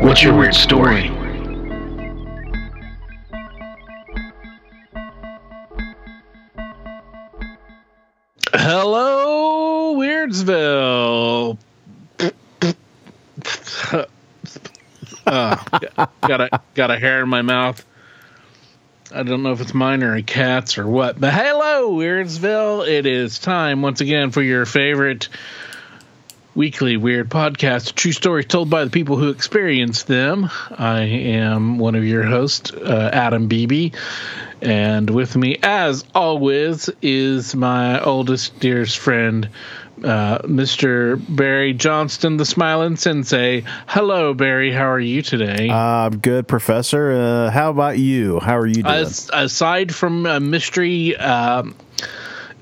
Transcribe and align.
what's 0.00 0.22
your 0.22 0.36
weird 0.36 0.54
story? 0.54 1.10
Hello, 8.52 9.94
Weirdsville. 9.96 11.58
uh, 15.26 15.56
got 16.22 16.40
a 16.40 16.60
got 16.74 16.90
a 16.90 16.98
hair 16.98 17.22
in 17.22 17.28
my 17.28 17.42
mouth. 17.42 17.84
I 19.12 19.22
don't 19.22 19.42
know 19.42 19.52
if 19.52 19.60
it's 19.60 19.72
mine 19.72 20.02
or 20.02 20.14
a 20.16 20.22
cat's 20.22 20.78
or 20.78 20.86
what. 20.86 21.20
But 21.20 21.32
hello, 21.32 21.92
Weirdsville. 21.92 22.88
It 22.88 23.06
is 23.06 23.38
time 23.38 23.82
once 23.82 24.00
again 24.00 24.30
for 24.30 24.42
your 24.42 24.66
favorite 24.66 25.28
weekly 26.56 26.96
weird 26.96 27.28
podcast, 27.28 27.94
true 27.94 28.12
stories 28.12 28.46
told 28.46 28.70
by 28.70 28.82
the 28.82 28.90
people 28.90 29.16
who 29.16 29.28
experience 29.28 30.04
them. 30.04 30.48
I 30.70 31.02
am 31.02 31.78
one 31.78 31.94
of 31.94 32.04
your 32.04 32.22
hosts, 32.22 32.72
uh, 32.72 33.10
Adam 33.12 33.46
Beebe, 33.46 33.90
and 34.62 35.08
with 35.10 35.36
me, 35.36 35.58
as 35.62 36.04
always, 36.14 36.88
is 37.02 37.54
my 37.54 38.00
oldest, 38.00 38.58
dearest 38.58 38.96
friend, 38.98 39.50
uh, 40.02 40.38
Mr. 40.38 41.22
Barry 41.28 41.74
Johnston, 41.74 42.38
the 42.38 42.46
Smiling 42.46 42.96
Sensei. 42.96 43.64
Hello, 43.86 44.32
Barry. 44.32 44.72
How 44.72 44.90
are 44.90 45.00
you 45.00 45.20
today? 45.20 45.68
I'm 45.68 46.14
uh, 46.14 46.16
good, 46.16 46.48
Professor. 46.48 47.12
Uh, 47.12 47.50
how 47.50 47.70
about 47.70 47.98
you? 47.98 48.40
How 48.40 48.56
are 48.56 48.66
you 48.66 48.82
doing? 48.82 48.86
As, 48.86 49.30
aside 49.30 49.94
from 49.94 50.24
a 50.24 50.40
mystery 50.40 51.16
um, 51.16 51.74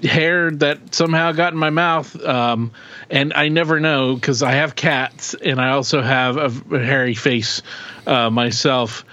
hair 0.05 0.51
that 0.51 0.95
somehow 0.95 1.33
got 1.33 1.53
in 1.53 1.59
my 1.59 1.71
mouth, 1.71 2.23
um, 2.25 2.73
and 3.11 3.33
I 3.35 3.49
never 3.49 3.81
know 3.81 4.15
because 4.15 4.43
I 4.43 4.53
have 4.53 4.75
cats 4.77 5.35
and 5.35 5.61
I 5.61 5.71
also 5.71 6.03
have 6.03 6.37
a, 6.37 6.77
a 6.77 6.85
hairy 6.85 7.15
face 7.15 7.63
uh, 8.07 8.31
myself. 8.31 9.05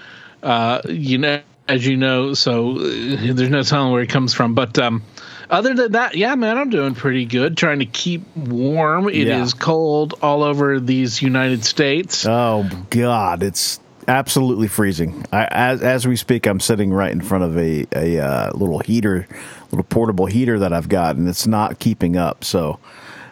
Uh, 0.42 0.80
you 0.88 1.18
know, 1.18 1.40
as 1.68 1.86
you 1.86 1.96
know, 1.96 2.34
so 2.34 2.72
uh, 2.72 2.80
there's 2.80 3.48
no 3.50 3.62
telling 3.62 3.92
where 3.92 4.02
it 4.02 4.08
comes 4.08 4.34
from. 4.34 4.54
But 4.54 4.78
um, 4.78 5.02
other 5.48 5.72
than 5.74 5.92
that, 5.92 6.16
yeah, 6.16 6.34
man, 6.34 6.58
I'm 6.58 6.70
doing 6.70 6.94
pretty 6.94 7.24
good. 7.24 7.56
Trying 7.56 7.78
to 7.78 7.86
keep 7.86 8.22
warm. 8.36 9.08
It 9.08 9.28
Yeah. 9.28 9.42
is 9.42 9.54
cold 9.54 10.14
all 10.20 10.42
over 10.42 10.80
these 10.80 11.22
United 11.22 11.64
States. 11.64 12.26
Oh 12.26 12.68
God, 12.90 13.42
it's 13.44 13.78
absolutely 14.08 14.66
freezing. 14.66 15.24
I, 15.32 15.44
as 15.44 15.82
as 15.82 16.08
we 16.08 16.16
speak, 16.16 16.46
I'm 16.46 16.58
sitting 16.58 16.92
right 16.92 17.12
in 17.12 17.20
front 17.20 17.44
of 17.44 17.56
a 17.56 17.86
a 17.94 18.18
uh, 18.18 18.50
little 18.52 18.80
heater, 18.80 19.28
little 19.72 19.84
portable 19.84 20.26
heater 20.26 20.58
that 20.60 20.72
I've 20.72 20.88
got, 20.88 21.16
and 21.16 21.28
it's 21.28 21.46
not 21.46 21.78
keeping 21.78 22.16
up. 22.16 22.44
So 22.44 22.78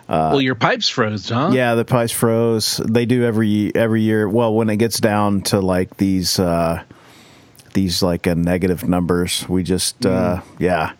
well, 0.09 0.41
your 0.41 0.57
pipes 0.57 0.89
froze, 0.89 1.29
huh? 1.29 1.51
yeah, 1.53 1.75
the 1.77 1.85
pipes 1.85 2.13
froze. 2.13 2.79
They 2.79 3.07
do 3.07 3.25
every 3.25 3.73
every 3.75 4.03
year. 4.03 4.29
Well, 4.29 4.53
when 4.55 4.69
it 4.69 4.77
gets 4.79 4.99
down 4.99 5.43
to 5.43 5.61
like 5.61 5.97
these 5.99 6.39
uh, 6.39 6.83
these 7.75 8.03
like 8.03 8.27
uh, 8.27 8.35
negative 8.35 8.89
numbers, 8.89 9.49
we 9.49 9.63
just 9.63 10.05
uh, 10.05 10.41
yeah. 10.59 10.93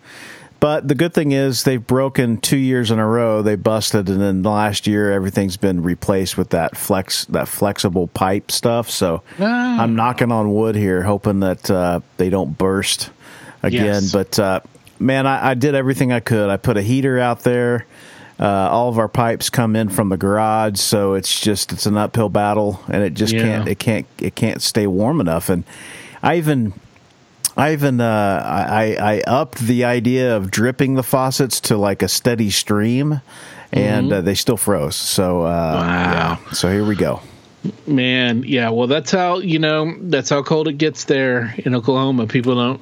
But 0.61 0.87
the 0.87 0.93
good 0.93 1.11
thing 1.11 1.31
is 1.31 1.63
they've 1.63 1.85
broken 1.85 2.37
two 2.37 2.55
years 2.55 2.91
in 2.91 2.99
a 2.99 3.07
row. 3.07 3.41
They 3.41 3.55
busted, 3.55 4.07
and 4.09 4.21
then 4.21 4.43
last 4.43 4.85
year 4.85 5.11
everything's 5.11 5.57
been 5.57 5.81
replaced 5.81 6.37
with 6.37 6.51
that 6.51 6.77
flex 6.77 7.25
that 7.25 7.47
flexible 7.47 8.07
pipe 8.07 8.51
stuff. 8.51 8.87
So 8.89 9.23
Ah. 9.39 9.81
I'm 9.81 9.95
knocking 9.95 10.31
on 10.31 10.53
wood 10.53 10.75
here, 10.75 11.01
hoping 11.01 11.39
that 11.39 11.69
uh, 11.71 12.01
they 12.17 12.29
don't 12.29 12.55
burst 12.57 13.09
again. 13.63 13.85
Yes. 14.03 14.11
But 14.11 14.37
uh, 14.39 14.59
man, 15.01 15.27
I, 15.27 15.51
I 15.51 15.53
did 15.55 15.75
everything 15.75 16.11
I 16.11 16.19
could. 16.19 16.49
I 16.49 16.57
put 16.57 16.77
a 16.77 16.81
heater 16.81 17.19
out 17.19 17.41
there. 17.41 17.85
Uh, 18.39 18.45
all 18.71 18.89
of 18.89 18.97
our 18.97 19.07
pipes 19.09 19.49
come 19.51 19.75
in 19.75 19.89
from 19.89 20.09
the 20.09 20.17
garage, 20.17 20.79
so 20.79 21.13
it's 21.13 21.39
just 21.39 21.71
it's 21.73 21.85
an 21.85 21.95
uphill 21.97 22.29
battle, 22.29 22.79
and 22.87 23.03
it 23.03 23.13
just 23.13 23.33
Yeah. 23.33 23.41
can't 23.43 23.67
it 23.67 23.77
can't 23.79 24.05
it 24.19 24.33
can't 24.35 24.61
stay 24.63 24.87
warm 24.87 25.21
enough. 25.21 25.49
And 25.49 25.63
I 26.23 26.37
even 26.37 26.73
I 27.55 27.73
even 27.73 28.01
uh, 28.01 28.41
I, 28.43 28.95
I 28.95 29.19
upped 29.27 29.59
the 29.59 29.83
idea 29.85 30.35
of 30.37 30.49
dripping 30.49 30.95
the 30.95 31.03
faucets 31.03 31.59
to 31.61 31.77
like 31.77 32.01
a 32.01 32.07
steady 32.07 32.49
stream, 32.49 33.21
and 33.71 34.11
uh, 34.11 34.21
they 34.21 34.33
still 34.33 34.57
froze. 34.57 34.95
So 34.95 35.41
uh, 35.41 35.45
Wow. 35.45 36.39
yeah, 36.47 36.51
so 36.53 36.67
here 36.71 36.83
we 36.85 36.95
go. 36.95 37.21
Man, 37.85 38.43
yeah, 38.43 38.69
well, 38.69 38.87
that's 38.87 39.11
how 39.11 39.37
you 39.37 39.59
know 39.59 39.95
that's 39.99 40.31
how 40.31 40.41
cold 40.41 40.67
it 40.67 40.79
gets 40.79 41.03
there 41.03 41.53
in 41.59 41.75
Oklahoma. 41.75 42.25
People 42.25 42.55
don't 42.55 42.81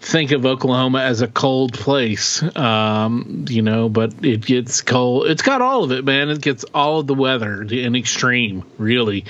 think 0.00 0.32
of 0.32 0.44
Oklahoma 0.44 1.00
as 1.00 1.22
a 1.22 1.28
cold 1.28 1.72
place, 1.72 2.42
um, 2.54 3.46
you 3.48 3.62
know, 3.62 3.88
but 3.88 4.22
it 4.22 4.44
gets 4.44 4.82
cold. 4.82 5.26
It's 5.26 5.40
got 5.40 5.62
all 5.62 5.84
of 5.84 5.92
it, 5.92 6.04
man. 6.04 6.28
It 6.28 6.42
gets 6.42 6.64
all 6.74 7.00
of 7.00 7.06
the 7.06 7.14
weather 7.14 7.62
in 7.62 7.96
extreme. 7.96 8.64
Really, 8.76 9.24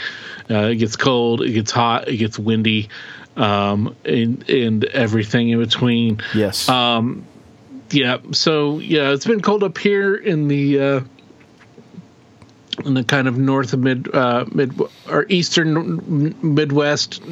uh, 0.50 0.70
it 0.70 0.76
gets 0.76 0.96
cold, 0.96 1.42
it 1.42 1.52
gets 1.52 1.70
hot, 1.70 2.08
it 2.08 2.16
gets 2.16 2.36
windy, 2.36 2.88
um, 3.36 3.94
and 4.04 4.48
and 4.50 4.84
everything 4.86 5.50
in 5.50 5.60
between. 5.60 6.20
Yes. 6.34 6.68
Um, 6.68 7.26
yeah. 7.90 8.18
So 8.32 8.80
yeah, 8.80 9.12
it's 9.12 9.26
been 9.26 9.40
cold 9.40 9.62
up 9.62 9.78
here 9.78 10.16
in 10.16 10.48
the 10.48 10.80
uh, 10.80 11.00
in 12.84 12.94
the 12.94 13.04
kind 13.04 13.28
of 13.28 13.36
north 13.38 13.72
of 13.72 13.81
mid 13.81 14.12
uh, 14.14 14.44
mid 14.53 14.81
or 15.08 15.26
eastern 15.28 16.34
Midwest 16.42 17.22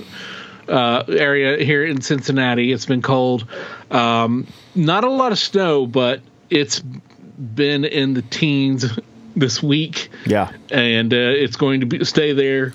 uh, 0.69 1.05
area 1.09 1.65
here 1.65 1.85
in 1.85 2.01
Cincinnati. 2.01 2.73
It's 2.73 2.87
been 2.87 3.03
cold. 3.03 3.47
Um, 3.91 4.47
not 4.75 5.05
a 5.05 5.11
lot 5.11 5.33
of 5.33 5.39
snow, 5.39 5.87
but 5.87 6.21
it's 6.51 6.81
been 6.81 7.85
in 7.85 8.15
the 8.15 8.23
teens 8.23 8.85
this 9.37 9.63
week 9.63 10.11
yeah. 10.27 10.51
and 10.71 11.15
uh, 11.15 11.17
it's 11.17 11.57
going 11.57 11.81
to 11.81 11.87
be, 11.87 12.05
stay 12.05 12.33
there 12.33 12.73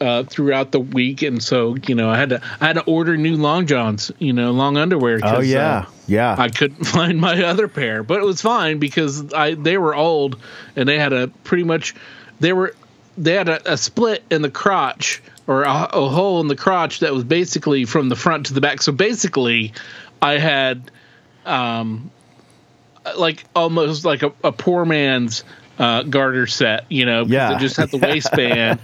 uh, 0.00 0.24
throughout 0.24 0.72
the 0.72 0.80
week. 0.80 1.22
And 1.22 1.42
so, 1.42 1.76
you 1.86 1.94
know, 1.94 2.10
I 2.10 2.16
had 2.16 2.30
to 2.30 2.42
I 2.60 2.66
had 2.66 2.74
to 2.74 2.84
order 2.84 3.16
new 3.16 3.36
long 3.36 3.66
johns, 3.66 4.10
you 4.18 4.32
know, 4.32 4.50
long 4.50 4.76
underwear. 4.76 5.20
Oh 5.22 5.40
yeah. 5.40 5.86
Yeah. 6.10 6.34
I 6.36 6.48
couldn't 6.48 6.84
find 6.98 7.20
my 7.20 7.44
other 7.44 7.68
pair, 7.68 8.02
but 8.02 8.18
it 8.18 8.24
was 8.24 8.42
fine 8.42 8.78
because 8.78 9.32
I 9.32 9.54
they 9.54 9.78
were 9.78 9.94
old 9.94 10.36
and 10.76 10.88
they 10.88 10.98
had 10.98 11.12
a 11.12 11.28
pretty 11.28 11.64
much 11.64 11.94
they 12.40 12.52
were 12.52 12.74
they 13.16 13.34
had 13.34 13.48
a, 13.48 13.72
a 13.72 13.76
split 13.76 14.24
in 14.30 14.42
the 14.42 14.50
crotch 14.50 15.22
or 15.46 15.62
a, 15.62 15.84
a 15.92 16.08
hole 16.08 16.40
in 16.40 16.48
the 16.48 16.56
crotch 16.56 17.00
that 17.00 17.12
was 17.12 17.24
basically 17.24 17.84
from 17.84 18.08
the 18.08 18.16
front 18.16 18.46
to 18.46 18.54
the 18.54 18.60
back. 18.60 18.82
So 18.82 18.92
basically, 18.92 19.72
I 20.20 20.38
had 20.38 20.90
um 21.46 22.10
like 23.16 23.44
almost 23.54 24.04
like 24.04 24.22
a, 24.22 24.32
a 24.42 24.52
poor 24.52 24.84
man's 24.84 25.44
uh, 25.78 26.02
garter 26.02 26.46
set, 26.46 26.84
you 26.90 27.06
know, 27.06 27.24
Yeah. 27.24 27.56
it 27.56 27.60
just 27.60 27.76
had 27.76 27.90
the 27.90 27.96
waistband, 28.02 28.80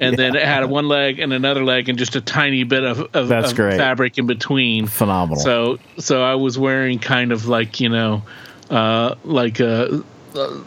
and 0.00 0.16
then 0.16 0.36
it 0.36 0.42
had 0.42 0.62
a 0.62 0.68
one 0.68 0.88
leg 0.88 1.18
and 1.18 1.32
another 1.32 1.64
leg, 1.64 1.88
and 1.88 1.98
just 1.98 2.16
a 2.16 2.20
tiny 2.20 2.64
bit 2.64 2.84
of, 2.84 3.00
of, 3.14 3.28
That's 3.28 3.50
of 3.52 3.56
great. 3.56 3.78
fabric 3.78 4.18
in 4.18 4.26
between. 4.26 4.86
Phenomenal. 4.86 5.42
So, 5.42 5.78
so 5.98 6.22
I 6.22 6.34
was 6.34 6.58
wearing 6.58 6.98
kind 6.98 7.32
of 7.32 7.46
like 7.46 7.80
you 7.80 7.88
know, 7.88 8.22
uh, 8.70 9.14
like 9.24 9.60
a. 9.60 10.02
Uh, 10.34 10.60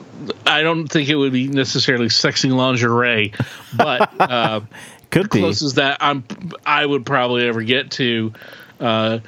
I 0.47 0.63
don't 0.63 0.87
think 0.87 1.09
it 1.09 1.15
would 1.15 1.33
be 1.33 1.47
necessarily 1.47 2.09
sexy 2.09 2.49
lingerie, 2.49 3.33
but 3.75 4.09
uh, 4.19 4.61
Could 5.11 5.29
be. 5.29 5.39
closest 5.39 5.75
that 5.75 5.97
I'm 6.01 6.23
I 6.65 6.85
would 6.85 7.05
probably 7.05 7.47
ever 7.47 7.61
get 7.61 7.91
to 7.91 8.33
uh, 8.79 9.19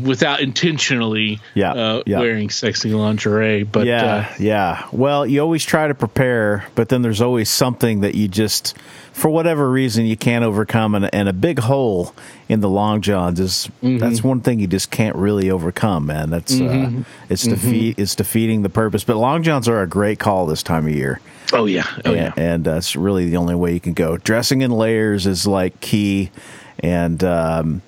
without 0.00 0.40
intentionally 0.40 1.40
Yeah, 1.54 1.72
uh, 1.72 2.02
yeah. 2.06 2.20
wearing 2.20 2.50
sexy 2.50 2.92
lingerie. 2.92 3.62
But 3.64 3.86
yeah, 3.86 4.04
uh, 4.30 4.34
yeah. 4.38 4.86
Well, 4.92 5.26
you 5.26 5.40
always 5.40 5.64
try 5.64 5.86
to 5.88 5.94
prepare, 5.94 6.66
but 6.74 6.88
then 6.88 7.02
there's 7.02 7.20
always 7.20 7.48
something 7.50 8.00
that 8.00 8.14
you 8.14 8.26
just, 8.28 8.76
for 9.12 9.28
whatever 9.30 9.70
reason, 9.70 10.06
you 10.06 10.16
can't 10.16 10.44
overcome. 10.44 10.94
And, 10.94 11.12
and 11.14 11.28
a 11.28 11.32
big 11.32 11.58
hole 11.60 12.14
in 12.48 12.60
the 12.60 12.68
long 12.70 13.00
johns 13.02 13.40
is 13.40 13.68
Mm-hmm. 13.82 13.98
that's 13.98 14.22
one 14.24 14.40
thing 14.40 14.58
you 14.60 14.66
just 14.66 14.90
can't 14.90 15.14
really 15.16 15.50
overcome, 15.50 16.06
man. 16.06 16.30
That's 16.30 16.58
uh, 16.60 17.02
it's 17.28 17.44
Mm-hmm. 17.44 17.54
defeat 17.54 17.98
it's 17.98 18.14
defeating 18.14 18.62
the 18.62 18.68
purpose. 18.70 19.04
But 19.04 19.16
long 19.16 19.42
johns 19.42 19.68
are 19.68 19.82
a 19.82 19.86
great 19.86 20.18
call 20.18 20.46
this 20.46 20.62
time 20.62 20.86
of 20.86 20.92
year. 20.92 21.20
oh 21.52 21.66
yeah, 21.66 21.86
oh 22.04 22.12
yeah. 22.12 22.32
and, 22.36 22.38
and 22.38 22.64
that's 22.64 22.96
really 22.96 23.28
the 23.30 23.36
only 23.36 23.54
way 23.54 23.72
you 23.72 23.80
can 23.80 23.92
go. 23.94 24.16
Dressing 24.16 24.62
in 24.62 24.70
layers 24.72 25.26
is 25.26 25.46
like 25.46 25.80
key, 25.80 26.30
and 26.80 27.22
um, 27.22 27.82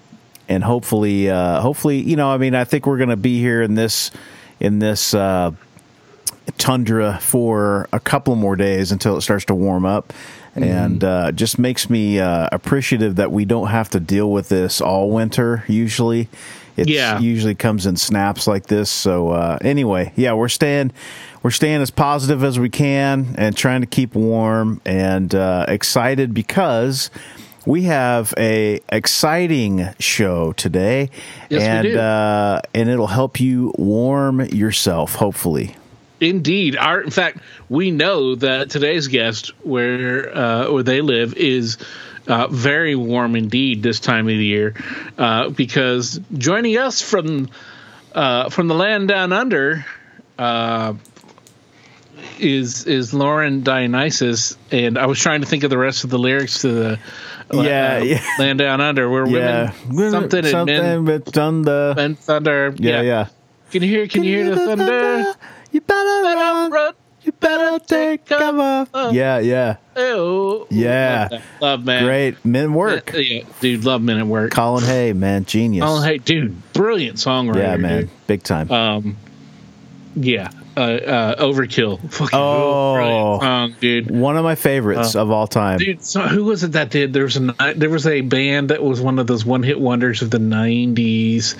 and 0.49 0.65
hopefully, 0.65 1.29
uh, 1.31 1.61
hopefully, 1.61 2.01
you 2.01 2.17
know, 2.17 2.31
I 2.31 2.39
mean, 2.39 2.55
I 2.55 2.65
think 2.65 2.87
we're 2.87 2.97
going 2.99 3.11
to 3.11 3.17
be 3.17 3.39
here 3.41 3.63
in 3.63 3.75
this 3.75 4.11
in 4.61 4.79
this 4.79 5.15
uh, 5.15 5.53
tundra 6.57 7.19
for 7.21 7.89
a 7.93 8.01
couple 8.01 8.35
more 8.37 8.57
days 8.57 8.91
until 8.93 9.17
it 9.17 9.21
starts 9.21 9.45
to 9.47 9.55
warm 9.55 9.85
up. 9.85 10.13
And 10.57 11.05
uh, 11.05 11.31
just 11.31 11.57
makes 11.57 11.89
me 11.89 12.19
uh, 12.19 12.49
appreciative 12.51 13.15
that 13.17 13.31
we 13.31 13.45
don't 13.45 13.69
have 13.69 13.91
to 13.91 14.01
deal 14.01 14.33
with 14.33 14.49
this 14.49 14.81
all 14.81 15.09
winter. 15.11 15.63
Usually, 15.69 16.29
it 16.77 16.89
Yeah. 16.89 17.21
usually 17.21 17.55
comes 17.55 17.87
in 17.87 17.97
snaps 17.97 18.49
like 18.49 18.67
this. 18.67 18.91
So 18.91 19.29
uh, 19.31 19.59
anyway, 19.61 20.13
yeah, 20.17 20.33
we're 20.33 20.49
staying 20.49 20.91
we're 21.45 21.53
staying 21.53 21.81
as 21.81 21.91
positive 21.93 22.43
as 22.43 22.59
we 22.59 22.71
can 22.71 23.37
and 23.39 23.57
trying 23.57 23.83
to 23.83 23.87
keep 23.87 24.17
warm 24.17 24.81
and 24.85 25.33
uh, 25.33 25.67
excited 25.69 26.35
because 26.35 27.11
we 27.69 27.83
have 27.83 28.33
a 28.39 28.81
exciting 28.89 29.89
show 29.99 30.53
today, 30.53 31.11
Yes, 31.49 31.63
and. 31.63 31.97
Uh, 31.97 32.61
and 32.75 32.89
it'll 32.89 33.07
help 33.07 33.41
you 33.41 33.75
warm 33.77 34.41
yourself. 34.41 35.15
Hopefully, 35.15 35.77
Indeed, 36.21 36.77
our 36.77 37.01
in 37.01 37.11
fact, 37.11 37.39
we 37.69 37.91
know 37.91 38.35
that 38.35 38.71
today's 38.71 39.07
guest, 39.09 39.49
where 39.65 40.37
uh, 40.37 40.73
where 40.73 40.83
they 40.83 41.01
live, 41.01 41.35
is 41.35 41.79
uh, 42.27 42.49
very 42.49 42.97
warm 42.97 43.37
indeed 43.37 43.83
this 43.83 44.01
time 44.01 44.27
of 44.27 44.37
the 44.37 44.45
year, 44.45 44.75
uh, 45.17 45.51
because 45.51 46.21
joining 46.37 46.77
us 46.77 47.03
from 47.03 47.49
uh, 48.15 48.49
from 48.49 48.67
the 48.67 48.75
land 48.75 49.09
down 49.09 49.33
under 49.33 49.85
uh, 50.39 50.95
is 52.41 52.85
is 52.87 53.13
Lauren 53.15 53.63
Dionysius, 53.63 54.57
and 54.71 54.99
I 54.99 55.07
was 55.07 55.19
trying 55.19 55.41
to 55.41 55.47
think 55.47 55.65
of 55.65 55.71
the 55.71 55.79
rest 55.79 56.05
of 56.05 56.11
the 56.11 56.19
lyrics 56.19 56.63
to 56.63 56.73
the 56.73 56.99
Yeah, 57.53 57.99
uh, 58.01 58.05
yeah. 58.05 58.23
land 58.39 58.59
down 58.59 58.81
under, 58.81 59.09
where 59.09 59.27
yeah, 59.27 59.73
women 59.91 60.11
something 60.11 60.45
and 60.45 60.67
men, 60.67 61.05
but 61.05 61.25
done 61.27 61.63
men 61.63 62.15
thunder. 62.17 62.75
yeah, 62.79 63.01
yeah. 63.03 63.29
Can 63.71 63.83
you 63.83 63.89
hear? 63.89 64.07
Can 64.07 64.25
you 64.25 64.37
hear 64.45 64.55
the 64.55 64.57
thunder? 64.67 65.35
You 65.73 65.81
better 65.83 66.23
run. 66.23 66.71
Run. 66.73 66.95
You 67.23 67.33
better 67.33 67.85
take 67.85 68.25
cover. 68.25 68.87
Yeah, 69.13 69.39
yeah. 69.41 69.77
Oh, 69.97 70.67
Yeah. 70.71 71.29
love, 71.31 71.43
love 71.61 71.85
man. 71.85 72.05
Great 72.05 72.43
men 72.45 72.73
work. 72.73 73.13
Yeah, 73.15 73.43
dude, 73.61 73.85
love 73.85 74.01
men 74.01 74.17
at 74.19 74.27
work. 74.27 74.53
Colin 74.53 74.85
Hay, 74.85 75.13
man, 75.13 75.45
genius. 75.45 75.85
Oh, 75.87 76.01
hey, 76.01 76.17
dude, 76.19 76.57
brilliant 76.73 77.19
songwriter. 77.19 77.57
yeah, 77.57 77.77
man, 77.77 78.01
dude. 78.03 78.11
big 78.29 78.43
time. 78.45 78.71
Um, 78.71 79.17
yeah, 80.17 80.51
uh, 80.79 80.81
uh, 80.81 81.43
overkill. 81.45 81.99
Fucking 82.13 82.39
Oh. 82.39 83.39
song, 83.41 83.75
dude. 83.81 84.11
One 84.11 84.37
of 84.37 84.45
my 84.45 84.55
favorites 84.55 85.17
of 85.17 85.31
all 85.31 85.47
time. 85.47 85.79
Dude, 85.79 86.05
so 86.05 86.21
who 86.23 86.45
was 86.45 86.63
it 86.65 86.73
that 86.73 86.91
did? 86.91 87.13
There 87.13 87.25
was 87.25 87.37
a 87.37 87.55
there 87.77 87.91
was 87.91 88.07
a 88.07 88.21
band 88.21 88.71
that 88.71 88.83
was 88.83 89.01
one 89.01 89.19
of 89.19 89.27
those 89.27 89.45
one 89.45 89.63
hit 89.63 89.81
wonders 89.81 90.23
of 90.23 90.31
the 90.31 90.39
'90s 90.39 91.55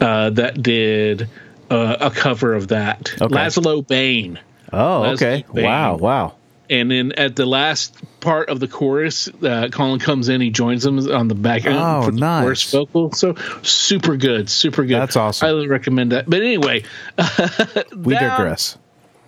uh, 0.00 0.30
that 0.30 0.62
did 0.62 1.28
uh, 1.70 1.96
a 2.00 2.10
cover 2.10 2.54
of 2.54 2.68
that. 2.68 3.12
Okay. 3.20 3.34
Lazlo 3.34 3.86
Bane. 3.86 4.38
oh, 4.72 5.04
okay. 5.12 5.44
Bane. 5.52 5.64
Wow, 5.64 5.96
wow. 5.96 6.34
And 6.70 6.90
then 6.90 7.12
at 7.12 7.36
the 7.36 7.46
last 7.46 7.94
part 8.20 8.48
of 8.48 8.60
the 8.60 8.68
chorus, 8.68 9.28
uh, 9.42 9.68
Colin 9.70 9.98
comes 10.00 10.28
in, 10.28 10.40
he 10.40 10.50
joins 10.50 10.82
them 10.82 10.98
on 11.12 11.28
the 11.28 11.34
back 11.34 11.66
end 11.66 11.76
Oh, 11.78 12.02
for 12.06 12.10
the 12.10 12.18
nice. 12.20 12.42
chorus 12.42 12.70
vocal. 12.72 13.12
So 13.12 13.34
super 13.62 14.16
good, 14.16 14.48
super 14.48 14.84
good. 14.84 15.00
That's 15.00 15.16
awesome. 15.16 15.44
I 15.46 15.48
highly 15.50 15.68
recommend 15.68 16.12
that. 16.12 16.28
But 16.28 16.40
anyway, 16.42 16.84
We 17.96 18.14
digress. 18.14 18.78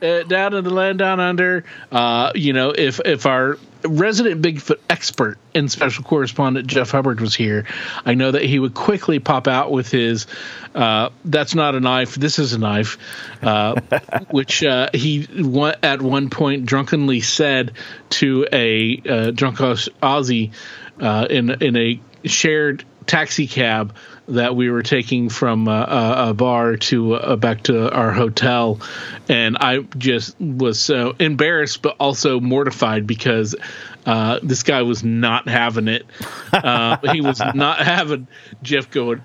Uh, 0.02 0.22
down 0.24 0.54
in 0.54 0.64
the 0.64 0.70
land 0.70 0.98
down 0.98 1.20
under. 1.20 1.64
Uh, 1.90 2.32
you 2.34 2.52
know, 2.52 2.70
if 2.70 3.00
if 3.04 3.26
our 3.26 3.58
resident 3.84 4.42
Bigfoot 4.42 4.78
expert 4.90 5.38
and 5.54 5.70
special 5.70 6.04
correspondent 6.04 6.66
Jeff 6.66 6.90
Hubbard 6.90 7.20
was 7.20 7.34
here, 7.34 7.66
I 8.04 8.14
know 8.14 8.30
that 8.30 8.42
he 8.42 8.58
would 8.58 8.74
quickly 8.74 9.18
pop 9.18 9.48
out 9.48 9.70
with 9.70 9.90
his 9.90 10.26
uh, 10.74 11.10
"That's 11.24 11.54
not 11.54 11.74
a 11.74 11.80
knife. 11.80 12.14
This 12.14 12.38
is 12.38 12.52
a 12.52 12.58
knife," 12.58 12.98
uh, 13.42 13.80
which 14.30 14.62
uh, 14.62 14.90
he 14.92 15.26
at 15.82 16.02
one 16.02 16.30
point 16.30 16.66
drunkenly 16.66 17.20
said 17.20 17.72
to 18.10 18.46
a 18.52 19.02
uh, 19.08 19.30
drunk 19.30 19.60
Aus- 19.60 19.88
Aussie 20.02 20.52
uh, 21.00 21.26
in 21.30 21.50
in 21.62 21.76
a 21.76 22.00
shared 22.24 22.84
taxi 23.06 23.46
cab 23.46 23.94
that 24.28 24.56
we 24.56 24.70
were 24.70 24.82
taking 24.82 25.28
from 25.28 25.68
uh, 25.68 25.84
a, 25.84 26.30
a 26.30 26.34
bar 26.34 26.76
to 26.76 27.14
uh, 27.14 27.36
back 27.36 27.62
to 27.64 27.90
our 27.90 28.12
hotel, 28.12 28.80
and 29.28 29.56
I 29.58 29.80
just 29.96 30.38
was 30.40 30.80
so 30.80 31.14
embarrassed, 31.18 31.82
but 31.82 31.96
also 31.98 32.40
mortified 32.40 33.06
because 33.06 33.54
uh, 34.06 34.38
this 34.42 34.62
guy 34.62 34.82
was 34.82 35.02
not 35.02 35.48
having 35.48 35.88
it. 35.88 36.06
Uh, 36.52 36.96
he 37.12 37.20
was 37.20 37.40
not 37.54 37.80
having 37.80 38.28
Jeff 38.62 38.90
going 38.90 39.22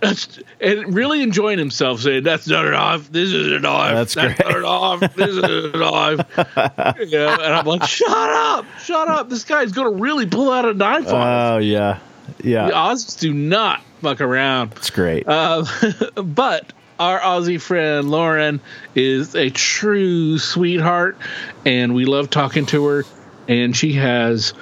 and 0.60 0.94
really 0.94 1.22
enjoying 1.22 1.60
himself, 1.60 2.02
saying, 2.02 2.24
"That's 2.24 2.48
not 2.48 2.66
a 2.66 2.72
knife. 2.72 3.12
This 3.12 3.32
is 3.32 3.52
a 3.52 3.60
knife. 3.60 3.94
That's 3.94 4.14
That's, 4.16 4.42
great. 4.42 4.62
not 4.62 4.98
a 4.98 5.00
knife. 5.00 5.16
This 5.16 5.30
is 5.30 5.74
a 5.74 5.78
knife." 5.78 7.00
you 7.00 7.18
know, 7.18 7.30
and 7.30 7.56
I'm 7.56 7.66
like, 7.66 7.84
"Shut 7.84 8.10
up! 8.10 8.66
Shut 8.80 9.08
up! 9.08 9.30
This 9.30 9.44
guy's 9.44 9.72
going 9.72 9.96
to 9.96 10.02
really 10.02 10.26
pull 10.26 10.52
out 10.52 10.66
a 10.66 10.74
knife 10.74 11.08
on 11.08 11.28
us." 11.28 11.52
Oh, 11.54 11.58
yeah. 11.60 12.00
Yeah. 12.44 12.68
The 12.68 12.74
Aussies 12.74 13.20
do 13.20 13.34
not 13.34 13.82
fuck 14.02 14.22
around. 14.22 14.74
It's 14.78 14.90
great. 14.90 15.28
Uh, 15.28 15.66
but 16.16 16.72
our 17.00 17.20
Aussie 17.20 17.60
friend 17.60 18.10
Lauren 18.10 18.62
is 18.96 19.36
a 19.36 19.50
true 19.50 20.38
sweetheart, 20.38 21.18
and 21.66 21.96
we 21.96 22.06
love 22.06 22.30
talking 22.30 22.66
to 22.68 22.86
her. 22.86 23.06
And 23.48 23.76
she 23.76 23.94
has 23.94 24.54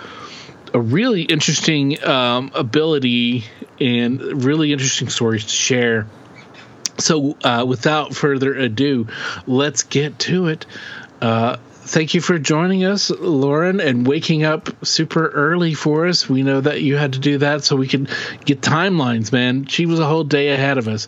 a 0.74 0.80
really 0.80 1.24
interesting 1.24 2.02
um, 2.04 2.52
ability 2.54 3.46
and 3.80 4.46
really 4.46 4.72
interesting 4.72 5.10
stories 5.10 5.46
to 5.46 5.54
share. 5.54 6.08
So, 6.98 7.38
uh, 7.44 7.66
without 7.68 8.14
further 8.14 8.54
ado, 8.54 9.08
let's 9.48 9.84
get 9.84 10.20
to 10.20 10.48
it. 10.48 10.66
Uh, 11.22 11.58
thank 11.90 12.14
you 12.14 12.22
for 12.22 12.38
joining 12.38 12.86
us, 12.86 13.10
Lauren, 13.10 13.80
and 13.82 14.06
waking 14.06 14.44
up 14.44 14.86
super 14.86 15.28
early 15.28 15.74
for 15.74 16.08
us. 16.08 16.30
We 16.30 16.44
know 16.44 16.62
that 16.62 16.82
you 16.82 16.96
had 16.96 17.14
to 17.14 17.20
do 17.20 17.40
that 17.40 17.64
so 17.64 17.76
we 17.76 17.88
could 17.88 18.10
get 18.46 18.62
timelines, 18.62 19.32
man. 19.32 19.66
She 19.66 19.86
was 19.86 20.00
a 20.00 20.06
whole 20.06 20.24
day 20.24 20.50
ahead 20.50 20.78
of 20.78 20.88
us. 20.88 21.08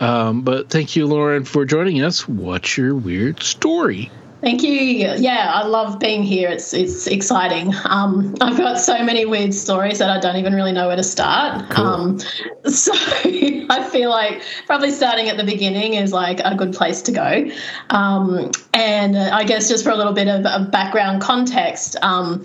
Um, 0.00 0.42
but 0.42 0.70
thank 0.70 0.96
you, 0.96 1.06
Lauren, 1.06 1.44
for 1.44 1.64
joining 1.64 2.02
us. 2.02 2.26
What's 2.26 2.76
your 2.76 2.94
weird 2.94 3.42
story? 3.42 4.10
Thank 4.42 4.64
you. 4.64 4.72
Yeah, 4.72 5.52
I 5.54 5.64
love 5.64 6.00
being 6.00 6.24
here. 6.24 6.48
It's 6.48 6.74
it's 6.74 7.06
exciting. 7.06 7.72
Um, 7.84 8.34
I've 8.40 8.58
got 8.58 8.80
so 8.80 9.00
many 9.04 9.24
weird 9.24 9.54
stories 9.54 10.00
that 10.00 10.10
I 10.10 10.18
don't 10.18 10.34
even 10.34 10.52
really 10.52 10.72
know 10.72 10.88
where 10.88 10.96
to 10.96 11.04
start. 11.04 11.78
Um, 11.78 12.18
so 12.68 12.92
I 12.92 13.88
feel 13.92 14.10
like 14.10 14.42
probably 14.66 14.90
starting 14.90 15.28
at 15.28 15.36
the 15.36 15.44
beginning 15.44 15.94
is 15.94 16.12
like 16.12 16.40
a 16.40 16.56
good 16.56 16.72
place 16.72 17.02
to 17.02 17.12
go. 17.12 17.50
Um, 17.90 18.50
and 18.74 19.16
I 19.16 19.44
guess 19.44 19.68
just 19.68 19.84
for 19.84 19.90
a 19.90 19.96
little 19.96 20.12
bit 20.12 20.26
of, 20.26 20.44
of 20.44 20.72
background 20.72 21.22
context. 21.22 21.94
Um, 22.02 22.44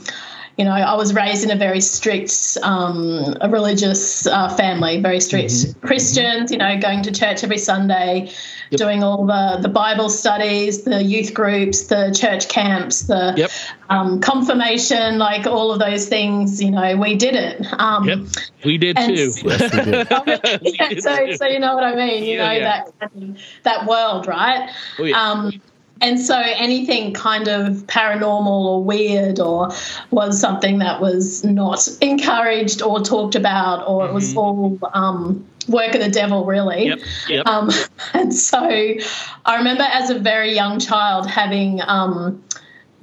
you 0.57 0.65
know, 0.65 0.71
I 0.71 0.95
was 0.95 1.13
raised 1.13 1.43
in 1.43 1.51
a 1.51 1.55
very 1.55 1.81
strict, 1.81 2.57
um, 2.63 3.35
religious 3.49 4.25
uh, 4.25 4.49
family, 4.49 4.99
very 4.99 5.19
strict 5.19 5.79
Christians. 5.81 6.51
You 6.51 6.57
know, 6.57 6.79
going 6.79 7.03
to 7.03 7.11
church 7.11 7.43
every 7.43 7.59
Sunday, 7.59 8.31
doing 8.71 9.03
all 9.03 9.25
the 9.25 9.59
the 9.61 9.69
Bible 9.69 10.09
studies, 10.09 10.83
the 10.83 11.03
youth 11.03 11.33
groups, 11.33 11.83
the 11.87 12.15
church 12.17 12.49
camps, 12.49 13.03
the 13.03 13.33
Yep. 13.37 13.51
um, 13.89 14.19
confirmation, 14.21 15.17
like 15.17 15.45
all 15.47 15.71
of 15.71 15.79
those 15.79 16.07
things. 16.07 16.61
You 16.61 16.71
know, 16.71 16.95
we 16.97 17.15
did 17.15 17.35
it. 17.35 17.65
Um, 17.79 18.07
Yep. 18.07 18.19
We 18.65 18.77
did 18.77 18.97
And- 18.97 19.15
too. 19.15 19.31
yes, 19.43 19.43
we 19.43 19.51
did. 19.51 20.07
yeah, 20.79 20.99
so, 20.99 21.31
so 21.35 21.45
you 21.47 21.59
know 21.59 21.75
what 21.75 21.83
I 21.83 21.95
mean. 21.95 22.23
You 22.23 22.37
Yeah, 22.37 22.45
know 22.47 22.51
yeah. 22.53 22.83
that 22.99 23.11
that 23.63 23.85
world, 23.87 24.27
right? 24.27 24.69
Oh, 24.99 25.03
yeah. 25.03 25.21
Um, 25.31 25.61
and 25.99 26.19
so 26.19 26.37
anything 26.39 27.13
kind 27.13 27.47
of 27.47 27.87
paranormal 27.87 28.45
or 28.47 28.83
weird 28.83 29.39
or 29.39 29.69
was 30.11 30.39
something 30.39 30.77
that 30.77 31.01
was 31.01 31.43
not 31.43 31.87
encouraged 32.01 32.83
or 32.83 32.99
talked 33.01 33.33
about 33.33 33.87
or 33.87 34.07
it 34.07 34.13
was 34.13 34.35
all 34.35 34.77
um, 34.93 35.43
work 35.67 35.93
of 35.95 36.01
the 36.01 36.09
devil, 36.09 36.45
really. 36.45 36.87
Yep. 36.87 36.99
Yep. 37.29 37.47
Um, 37.47 37.69
and 38.13 38.33
so 38.33 38.59
I 38.59 39.55
remember 39.57 39.83
as 39.83 40.09
a 40.09 40.19
very 40.19 40.53
young 40.53 40.79
child 40.79 41.29
having 41.29 41.81
um, 41.81 42.43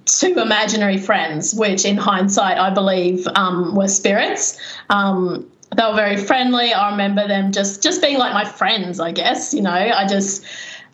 two 0.06 0.34
imaginary 0.38 0.98
friends, 0.98 1.54
which 1.54 1.84
in 1.84 1.96
hindsight 1.96 2.58
I 2.58 2.70
believe 2.70 3.26
um, 3.34 3.74
were 3.74 3.88
spirits. 3.88 4.58
Um, 4.90 5.50
they 5.76 5.82
were 5.84 5.96
very 5.96 6.16
friendly. 6.16 6.72
I 6.72 6.90
remember 6.90 7.26
them 7.26 7.50
just 7.52 7.82
just 7.82 8.00
being 8.00 8.18
like 8.18 8.32
my 8.32 8.44
friends. 8.44 9.00
I 9.00 9.12
guess 9.12 9.52
you 9.54 9.62
know. 9.62 9.70
I 9.70 10.06
just 10.06 10.44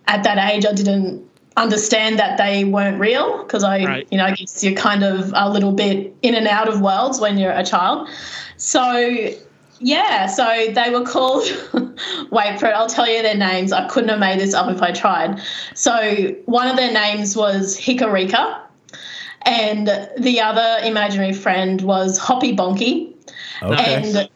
at 0.07 0.23
that 0.25 0.39
age 0.53 0.65
I 0.65 0.73
didn't 0.73 1.29
understand 1.57 2.19
that 2.19 2.39
they 2.39 2.65
weren't 2.65 2.99
real 2.99 3.43
because 3.43 3.63
I 3.65 3.85
Right. 3.85 4.09
you 4.11 4.17
know 4.17 4.25
I 4.25 4.35
guess 4.35 4.63
you're 4.65 4.75
kind 4.75 5.05
of 5.05 5.33
a 5.37 5.51
little 5.51 5.73
bit 5.73 6.15
in 6.23 6.35
and 6.35 6.47
out 6.47 6.69
of 6.69 6.81
worlds 6.81 7.21
when 7.21 7.37
you're 7.37 7.53
a 7.53 7.65
child. 7.65 8.09
So 8.57 9.33
yeah, 9.81 10.27
so 10.27 10.45
they 10.73 10.91
were 10.91 11.05
called. 11.05 11.45
wait 12.31 12.61
for 12.61 12.67
it. 12.67 12.75
I'll 12.75 12.89
tell 12.89 13.09
you 13.09 13.23
their 13.23 13.37
names. 13.37 13.73
I 13.73 13.89
couldn't 13.89 14.11
have 14.11 14.19
made 14.19 14.39
this 14.39 14.55
up 14.55 14.71
if 14.71 14.83
I 14.83 14.93
tried. 14.93 15.41
So 15.75 16.35
one 16.45 16.69
of 16.69 16.77
their 16.77 16.93
names 16.93 17.37
was 17.37 17.79
Hikarika, 17.79 18.61
and 19.43 19.89
the 20.19 20.41
other 20.41 20.87
imaginary 20.87 21.33
friend 21.33 21.81
was 21.81 22.19
Hoppy 22.19 22.55
Bonky. 22.55 23.15
Okay. 23.63 23.95
And 23.95 24.29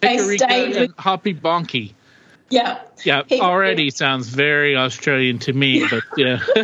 they 0.00 0.16
Hickory 0.16 0.38
stayed 0.38 0.76
and 0.76 0.80
with 0.80 0.96
Hoppy 0.98 1.34
Bonky. 1.34 1.92
Yeah. 2.50 2.80
Yeah, 3.04 3.22
He- 3.28 3.40
already 3.40 3.90
sounds 3.90 4.28
very 4.28 4.76
Australian 4.76 5.38
to 5.40 5.52
me, 5.52 5.86
but 5.88 6.02
yeah. 6.16 6.40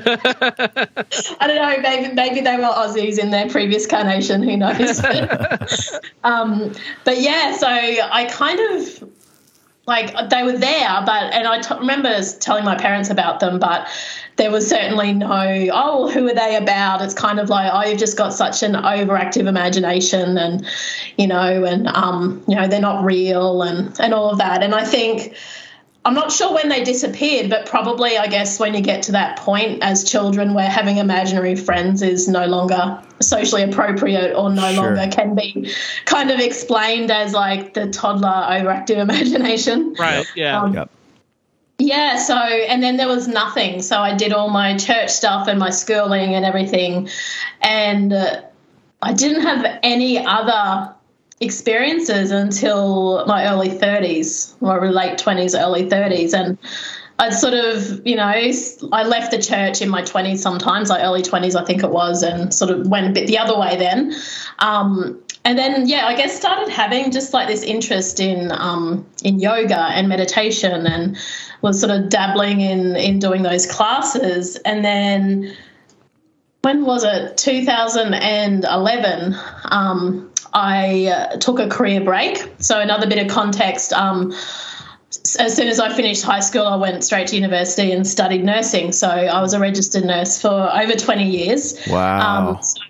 I 1.41 1.47
don't 1.47 1.57
know. 1.57 1.77
Maybe 1.81 2.13
maybe 2.15 2.41
they 2.41 2.57
were 2.57 2.65
Aussies 2.65 3.19
in 3.19 3.31
their 3.31 3.49
previous 3.49 3.87
carnation. 3.87 4.43
Who 4.43 4.57
knows? 4.57 5.01
um, 6.25 6.73
but 7.05 7.21
yeah, 7.21 7.57
so 7.57 7.69
I 7.69 8.29
kind 8.31 8.61
of 8.75 9.09
like 9.87 10.29
they 10.31 10.43
were 10.43 10.59
there, 10.59 11.03
but 11.07 11.33
and 11.33 11.47
I 11.47 11.61
t- 11.61 11.75
remember 11.79 12.21
telling 12.41 12.65
my 12.65 12.77
parents 12.77 13.09
about 13.09 13.39
them, 13.41 13.59
but 13.59 13.89
there 14.37 14.51
was 14.51 14.69
certainly 14.69 15.13
no 15.15 15.69
oh 15.73 16.11
who 16.11 16.29
are 16.29 16.35
they 16.35 16.57
about? 16.57 17.01
It's 17.03 17.15
kind 17.15 17.39
of 17.39 17.49
like 17.49 17.71
oh 17.73 17.89
you've 17.89 17.99
just 17.99 18.19
got 18.19 18.35
such 18.35 18.63
an 18.63 18.73
overactive 18.73 19.47
imagination, 19.47 20.37
and 20.37 20.67
you 21.17 21.29
know, 21.29 21.65
and 21.65 21.87
um, 21.87 22.43
you 22.49 22.57
know 22.57 22.67
they're 22.67 22.81
not 22.81 23.05
real, 23.05 23.63
and 23.63 23.99
and 24.01 24.13
all 24.13 24.31
of 24.31 24.39
that. 24.39 24.63
And 24.63 24.75
I 24.75 24.85
think. 24.85 25.37
I'm 26.07 26.15
not 26.15 26.31
sure 26.31 26.55
when 26.55 26.69
they 26.69 26.85
disappeared, 26.85 27.51
but 27.51 27.67
probably, 27.67 28.17
I 28.17 28.29
guess, 28.29 28.61
when 28.61 28.75
you 28.75 28.81
get 28.81 29.03
to 29.05 29.13
that 29.13 29.39
point 29.39 29.83
as 29.83 30.05
children 30.05 30.55
where 30.55 30.69
having 30.69 30.99
imaginary 30.99 31.57
friends 31.57 32.01
is 32.01 32.29
no 32.29 32.47
longer 32.47 33.03
socially 33.21 33.63
appropriate 33.65 34.33
or 34.37 34.49
no 34.51 34.73
Sure. 34.73 34.85
longer 34.95 35.09
can 35.11 35.35
be 35.35 35.69
kind 36.05 36.31
of 36.31 36.39
explained 36.39 37.11
as 37.11 37.33
like 37.33 37.75
the 37.75 37.89
toddler 37.91 38.29
overactive 38.29 38.99
imagination. 39.09 39.95
right, 39.99 40.25
yeah. 40.37 40.63
Um, 40.63 40.75
Yep. 40.75 40.91
Yeah, 41.79 42.19
so 42.19 42.37
and 42.37 42.83
then 42.83 42.97
there 42.99 43.09
was 43.09 43.27
nothing. 43.27 43.83
So 43.83 43.99
I 44.01 44.15
did 44.17 44.33
all 44.33 44.49
my 44.49 44.77
church 44.79 45.11
stuff 45.11 45.49
and 45.49 45.59
my 45.59 45.71
schooling 45.71 46.35
and 46.37 46.45
everything, 46.45 47.09
and 47.61 48.13
uh, 48.13 48.43
I 49.03 49.13
didn't 49.13 49.43
have 49.43 49.81
any 49.83 50.25
other 50.25 50.95
experiences 51.41 52.31
until 52.31 53.25
my 53.27 53.47
early 53.51 53.69
30s 53.69 54.55
or 54.61 54.91
late 54.91 55.19
20s, 55.19 55.59
early 55.59 55.85
30s, 55.89 56.33
and 56.33 56.59
I'd 57.19 57.33
sort 57.33 57.55
of, 57.55 58.07
you 58.07 58.15
know, 58.15 58.25
I 58.25 58.53
left 59.05 59.31
the 59.31 59.41
church 59.41 59.81
in 59.81 59.89
my 59.89 60.03
20s 60.03 60.37
sometimes, 60.39 60.91
like 60.91 61.03
early 61.03 61.23
20s, 61.23 61.59
I 61.59 61.65
think 61.65 61.83
it 61.83 61.91
was, 61.91 62.23
and 62.23 62.53
sort 62.53 62.71
of 62.71 62.87
went 62.89 63.07
a 63.07 63.11
bit 63.11 63.27
the 63.27 63.39
other 63.39 63.59
way 63.59 63.77
then. 63.77 64.15
Um, 64.59 65.23
and 65.45 65.59
then, 65.59 65.89
yeah, 65.89 66.07
I 66.07 66.15
guess 66.15 66.37
started 66.37 66.69
having 66.69 67.11
just 67.13 67.33
like 67.33 67.49
this 67.49 67.63
interest 67.63 68.21
in 68.21 68.53
um, 68.53 69.07
in 69.23 69.39
yoga 69.39 69.79
and 69.79 70.09
meditation, 70.09 70.87
and 70.87 71.17
was 71.63 71.81
sort 71.81 71.93
of 71.93 72.09
dabbling 72.09 72.61
in 72.61 72.97
in 72.97 73.21
doing 73.21 73.43
those 73.43 73.65
classes. 73.65 74.57
And 74.65 74.85
then, 74.85 75.57
when 76.63 76.85
was 76.85 77.05
it? 77.05 77.37
2011. 77.39 79.37
Um, 79.67 80.33
I 80.57 81.07
uh, 81.07 81.37
took 81.37 81.61
a 81.61 81.69
career 81.69 82.01
break. 82.01 82.39
So 82.59 82.81
another 82.81 83.07
bit 83.07 83.19
of 83.19 83.31
context. 83.31 83.93
Um, 83.93 84.33
as 85.39 85.55
soon 85.55 85.69
as 85.69 85.79
I 85.79 85.95
finished 85.95 86.23
high 86.23 86.41
school, 86.41 86.67
I 86.67 86.77
went 86.77 87.05
straight 87.05 87.29
to 87.29 87.37
university 87.37 87.93
and 87.93 88.07
studied 88.07 88.43
nursing. 88.43 88.93
So 88.93 89.07
I 89.09 89.41
was 89.43 89.53
a 89.53 89.61
registered 89.61 90.05
nurse 90.05 90.41
for 90.41 90.49
over 90.49 90.95
20 90.95 91.25
years. 91.29 91.79
Wow. 91.89 92.49
Um, 92.57 92.63
so 92.63 92.81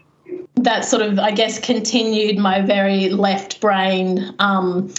that 0.54 0.84
sort 0.84 1.02
of, 1.02 1.18
I 1.18 1.32
guess, 1.32 1.58
continued 1.58 2.38
my 2.38 2.60
very 2.60 3.10
left 3.10 3.60
brain, 3.60 4.32
um, 4.38 4.94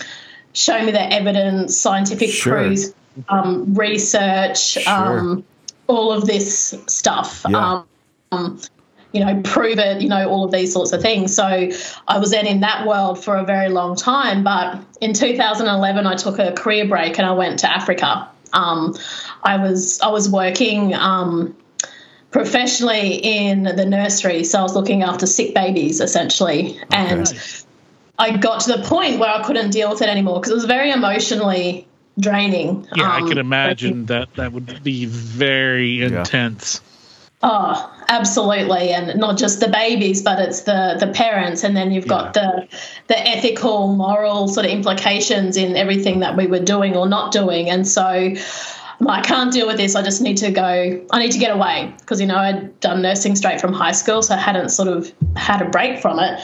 show 0.51 0.83
me 0.83 0.91
the 0.91 1.13
evidence, 1.13 1.77
scientific 1.77 2.29
Sure. 2.31 2.65
truth, 2.65 2.93
um, 3.29 3.73
research, 3.75 4.77
um, 4.87 5.45
all 5.87 6.11
of 6.11 6.25
this 6.25 6.75
stuff. 6.87 7.45
Yeah. 7.47 7.83
You 9.17 9.25
know, 9.25 9.41
prove 9.41 9.79
it, 9.79 9.99
you 9.99 10.09
know, 10.09 10.29
all 10.29 10.43
of 10.43 10.51
these 10.51 10.71
sorts 10.71 10.91
of 10.91 11.01
things. 11.01 11.33
So 11.33 11.43
I 12.07 12.19
was 12.19 12.29
then 12.29 12.45
in 12.45 12.59
that 12.59 12.85
world 12.85 13.23
for 13.23 13.35
a 13.35 13.43
very 13.43 13.69
long 13.69 13.95
time. 13.95 14.43
But 14.43 14.79
in 15.01 15.13
2011, 15.13 16.05
I 16.05 16.15
took 16.15 16.37
a 16.37 16.51
career 16.51 16.87
break 16.87 17.17
and 17.17 17.25
I 17.25 17.31
went 17.31 17.57
to 17.59 17.71
Africa. 17.71 18.29
Um, 18.53 18.95
I 19.41 19.57
was 19.57 19.99
I 20.01 20.09
was 20.09 20.29
working 20.29 20.93
um, 20.93 21.55
professionally 22.29 23.15
in 23.15 23.63
the 23.63 23.85
nursery, 23.85 24.43
so 24.43 24.59
I 24.59 24.61
was 24.61 24.75
looking 24.75 25.01
after 25.01 25.25
sick 25.25 25.55
babies 25.55 25.99
essentially, 25.99 26.79
and 26.91 27.33
I 28.19 28.37
got 28.37 28.61
to 28.61 28.77
the 28.77 28.83
point 28.83 29.19
where 29.19 29.29
I 29.29 29.43
couldn't 29.43 29.71
deal 29.71 29.89
with 29.89 30.03
it 30.03 30.09
anymore 30.09 30.39
because 30.39 30.51
it 30.51 30.55
was 30.55 30.65
very 30.65 30.91
emotionally 30.91 31.87
draining. 32.19 32.87
Yeah, 32.95 33.09
I 33.09 33.21
Um, 33.21 33.29
can 33.29 33.37
imagine 33.37 34.05
that 34.07 34.33
that 34.35 34.53
would 34.53 34.83
be 34.83 35.05
very 35.05 36.03
intense. 36.03 36.81
Oh, 37.43 37.93
absolutely, 38.07 38.91
and 38.93 39.19
not 39.19 39.37
just 39.37 39.59
the 39.59 39.67
babies, 39.67 40.23
but 40.23 40.39
it's 40.39 40.61
the 40.61 40.97
the 40.99 41.07
parents, 41.07 41.63
and 41.63 41.77
then 41.77 41.91
you've 41.91 42.07
got 42.07 42.33
the 42.33 42.67
the 43.07 43.27
ethical, 43.27 43.93
moral 43.93 44.47
sort 44.47 44.65
of 44.65 44.71
implications 44.71 45.55
in 45.55 45.77
everything 45.77 46.21
that 46.21 46.35
we 46.35 46.47
were 46.47 46.59
doing 46.59 46.95
or 46.95 47.07
not 47.07 47.31
doing, 47.31 47.69
and 47.69 47.87
so. 47.87 48.33
I 49.07 49.21
can't 49.21 49.53
deal 49.53 49.67
with 49.67 49.77
this. 49.77 49.95
I 49.95 50.01
just 50.01 50.23
need 50.23 50.37
to 50.37 50.49
go. 50.49 51.05
I 51.11 51.19
need 51.19 51.31
to 51.31 51.37
get 51.37 51.51
away 51.51 51.93
because 51.99 52.19
you 52.19 52.25
know 52.25 52.35
I'd 52.35 52.79
done 52.79 53.03
nursing 53.03 53.35
straight 53.35 53.61
from 53.61 53.71
high 53.71 53.91
school, 53.91 54.23
so 54.23 54.33
I 54.33 54.39
hadn't 54.39 54.69
sort 54.69 54.87
of 54.87 55.13
had 55.35 55.61
a 55.61 55.69
break 55.69 55.99
from 55.99 56.17
it. 56.17 56.39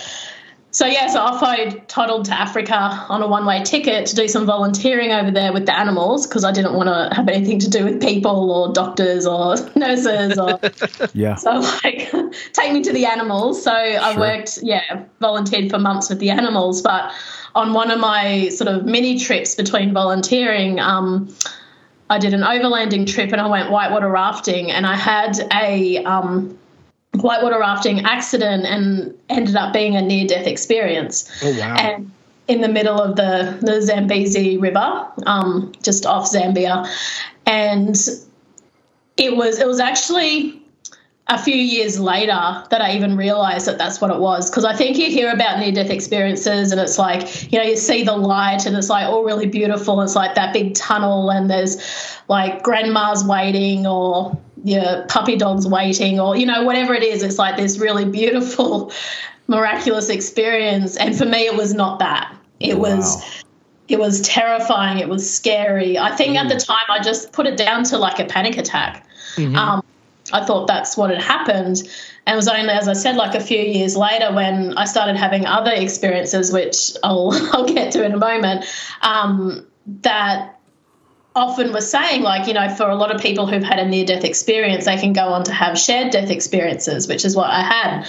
So 0.73 0.87
yeah, 0.87 1.05
so 1.05 1.19
off 1.19 1.43
I 1.43 1.69
toddled 1.87 2.25
to 2.25 2.33
Africa 2.33 2.75
on 3.07 3.21
a 3.21 3.27
one-way 3.27 3.63
ticket 3.63 4.07
to 4.07 4.15
do 4.15 4.27
some 4.27 4.47
volunteering 4.47 5.11
over 5.11 5.29
there 5.29 5.53
with 5.53 5.67
the 5.67 5.77
animals 5.77 6.25
because 6.25 6.43
I 6.43 6.51
didn't 6.51 6.73
want 6.73 6.89
to 6.89 7.15
have 7.15 7.29
anything 7.29 7.59
to 7.59 7.69
do 7.69 7.85
with 7.85 8.01
people 8.01 8.49
or 8.49 8.73
doctors 8.73 9.27
or 9.27 9.55
nurses 9.75 10.39
or 10.39 10.59
yeah. 11.13 11.35
so 11.35 11.51
like 11.83 12.11
take 12.53 12.73
me 12.73 12.81
to 12.81 12.91
the 12.91 13.05
animals. 13.05 13.63
So 13.63 13.71
I 13.71 14.13
Sure. 14.13 14.19
worked, 14.19 14.59
yeah, 14.63 15.03
volunteered 15.21 15.69
for 15.69 15.77
months 15.77 16.09
with 16.09 16.17
the 16.17 16.31
animals. 16.31 16.81
But 16.81 17.11
on 17.53 17.73
one 17.73 17.91
of 17.91 17.99
my 17.99 18.49
sort 18.49 18.67
of 18.67 18.83
mini 18.83 19.19
trips 19.19 19.53
between 19.53 19.93
volunteering, 19.93 20.79
um, 20.79 21.31
I 22.09 22.17
did 22.17 22.33
an 22.33 22.41
overlanding 22.41 23.05
trip 23.05 23.31
and 23.31 23.39
I 23.39 23.45
went 23.47 23.69
whitewater 23.69 24.09
rafting 24.09 24.71
and 24.71 24.87
I 24.87 24.95
had 24.95 25.39
a 25.53 26.03
um, 26.03 26.57
whitewater 27.15 27.59
rafting 27.59 28.01
accident 28.05 28.65
and 28.65 29.17
ended 29.29 29.55
up 29.55 29.73
being 29.73 29.95
a 29.95 30.01
near 30.01 30.27
death 30.27 30.47
experience. 30.47 31.29
Oh 31.43 31.59
wow. 31.59 31.75
And 31.75 32.11
in 32.47 32.61
the 32.61 32.67
middle 32.67 32.99
of 32.99 33.15
the, 33.15 33.57
the 33.61 33.81
Zambezi 33.81 34.57
River, 34.57 35.07
um, 35.25 35.71
just 35.81 36.05
off 36.05 36.29
Zambia. 36.29 36.87
And 37.45 37.95
it 39.17 39.35
was 39.35 39.59
it 39.59 39.67
was 39.67 39.79
actually 39.79 40.62
a 41.27 41.41
few 41.41 41.55
years 41.55 41.99
later 41.99 42.63
that 42.69 42.81
I 42.81 42.95
even 42.95 43.15
realized 43.15 43.65
that 43.67 43.77
that's 43.77 44.01
what 44.01 44.11
it 44.11 44.19
was. 44.19 44.49
Because 44.49 44.65
I 44.65 44.75
think 44.75 44.97
you 44.97 45.09
hear 45.09 45.31
about 45.31 45.59
near 45.59 45.71
death 45.71 45.89
experiences 45.89 46.71
and 46.71 46.81
it's 46.81 46.99
like, 46.99 47.51
you 47.51 47.59
know, 47.59 47.65
you 47.65 47.77
see 47.77 48.03
the 48.03 48.15
light 48.15 48.65
and 48.65 48.75
it's 48.75 48.89
like 48.89 49.07
all 49.07 49.23
really 49.23 49.47
beautiful. 49.47 50.01
It's 50.01 50.15
like 50.15 50.35
that 50.35 50.53
big 50.53 50.75
tunnel 50.75 51.31
and 51.31 51.49
there's 51.49 51.77
like 52.27 52.61
grandma's 52.61 53.23
waiting 53.23 53.87
or 53.87 54.37
your 54.65 55.05
puppy 55.07 55.37
dog's 55.37 55.65
waiting 55.65 56.19
or, 56.19 56.35
you 56.35 56.45
know, 56.45 56.63
whatever 56.63 56.93
it 56.93 57.03
is. 57.03 57.23
It's 57.23 57.37
like 57.37 57.55
this 57.55 57.79
really 57.79 58.05
beautiful, 58.05 58.91
miraculous 59.47 60.09
experience. 60.09 60.97
And 60.97 61.17
for 61.17 61.25
me, 61.25 61.45
it 61.45 61.55
was 61.55 61.73
not 61.73 61.99
that. 61.99 62.35
It 62.59 62.79
was 62.79 63.23
it 63.89 63.99
was 63.99 64.21
terrifying. 64.21 64.99
It 64.99 65.09
was 65.09 65.29
scary. 65.29 65.97
I 65.97 66.15
think 66.15 66.37
at 66.37 66.47
the 66.49 66.55
time 66.55 66.85
I 66.89 66.99
just 66.99 67.33
put 67.33 67.45
it 67.45 67.57
down 67.57 67.83
to 67.85 67.97
like 67.97 68.19
a 68.19 68.25
panic 68.25 68.57
attack. 68.57 69.05
Um, 69.57 69.83
I 70.31 70.45
thought 70.45 70.67
that's 70.67 70.95
what 70.95 71.09
had 71.09 71.21
happened. 71.21 71.83
And 72.25 72.33
it 72.33 72.37
was 72.37 72.47
only, 72.47 72.69
as 72.69 72.87
I 72.87 72.93
said, 72.93 73.15
like 73.15 73.35
a 73.35 73.41
few 73.41 73.59
years 73.59 73.97
later 73.97 74.33
when 74.33 74.77
I 74.77 74.85
started 74.85 75.17
having 75.17 75.45
other 75.45 75.71
experiences, 75.71 76.51
which 76.51 76.91
I'll, 77.03 77.31
I'll 77.53 77.65
get 77.65 77.91
to 77.93 78.05
in 78.05 78.13
a 78.13 78.17
moment, 78.17 78.65
um, 79.01 79.67
that 80.01 80.59
often 81.35 81.73
was 81.73 81.89
saying, 81.89 82.21
like, 82.21 82.47
you 82.47 82.53
know, 82.53 82.69
for 82.69 82.89
a 82.89 82.95
lot 82.95 83.13
of 83.13 83.19
people 83.19 83.47
who've 83.47 83.63
had 83.63 83.79
a 83.79 83.85
near 83.85 84.05
death 84.05 84.23
experience, 84.23 84.85
they 84.85 84.97
can 84.97 85.13
go 85.13 85.29
on 85.29 85.43
to 85.43 85.51
have 85.51 85.77
shared 85.77 86.11
death 86.11 86.29
experiences, 86.29 87.07
which 87.07 87.25
is 87.25 87.35
what 87.35 87.49
I 87.49 87.61
had. 87.61 88.07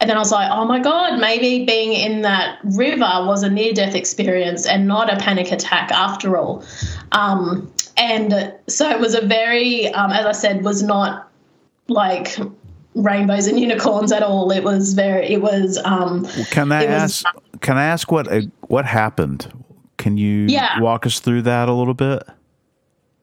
And 0.00 0.10
then 0.10 0.16
I 0.16 0.20
was 0.20 0.32
like, 0.32 0.50
oh 0.50 0.64
my 0.64 0.80
God, 0.80 1.20
maybe 1.20 1.64
being 1.64 1.92
in 1.92 2.22
that 2.22 2.58
river 2.64 2.98
was 2.98 3.42
a 3.42 3.50
near 3.50 3.72
death 3.72 3.94
experience 3.94 4.66
and 4.66 4.88
not 4.88 5.12
a 5.12 5.16
panic 5.16 5.52
attack 5.52 5.92
after 5.92 6.36
all. 6.36 6.64
Um, 7.12 7.72
and 7.96 8.54
so 8.66 8.90
it 8.90 8.98
was 8.98 9.14
a 9.14 9.24
very, 9.24 9.88
um, 9.88 10.10
as 10.10 10.26
I 10.26 10.32
said, 10.32 10.64
was 10.64 10.82
not 10.82 11.30
like 11.88 12.36
rainbows 12.94 13.46
and 13.46 13.58
unicorns 13.58 14.12
at 14.12 14.22
all. 14.22 14.50
It 14.50 14.62
was 14.64 14.94
very, 14.94 15.26
it 15.26 15.42
was, 15.42 15.78
um, 15.84 16.26
Can 16.50 16.70
I 16.72 16.82
It 16.84 16.90
was- 16.90 17.24
ask? 17.24 17.26
Can 17.60 17.76
I 17.78 17.84
ask 17.84 18.10
what 18.12 18.30
uh, 18.30 18.42
what 18.68 18.84
happened? 18.84 19.50
Can 19.96 20.16
you 20.18 20.46
Yeah. 20.48 20.80
walk 20.80 21.06
us 21.06 21.18
through 21.20 21.42
that 21.42 21.68
a 21.68 21.72
little 21.72 21.94
bit? 21.94 22.22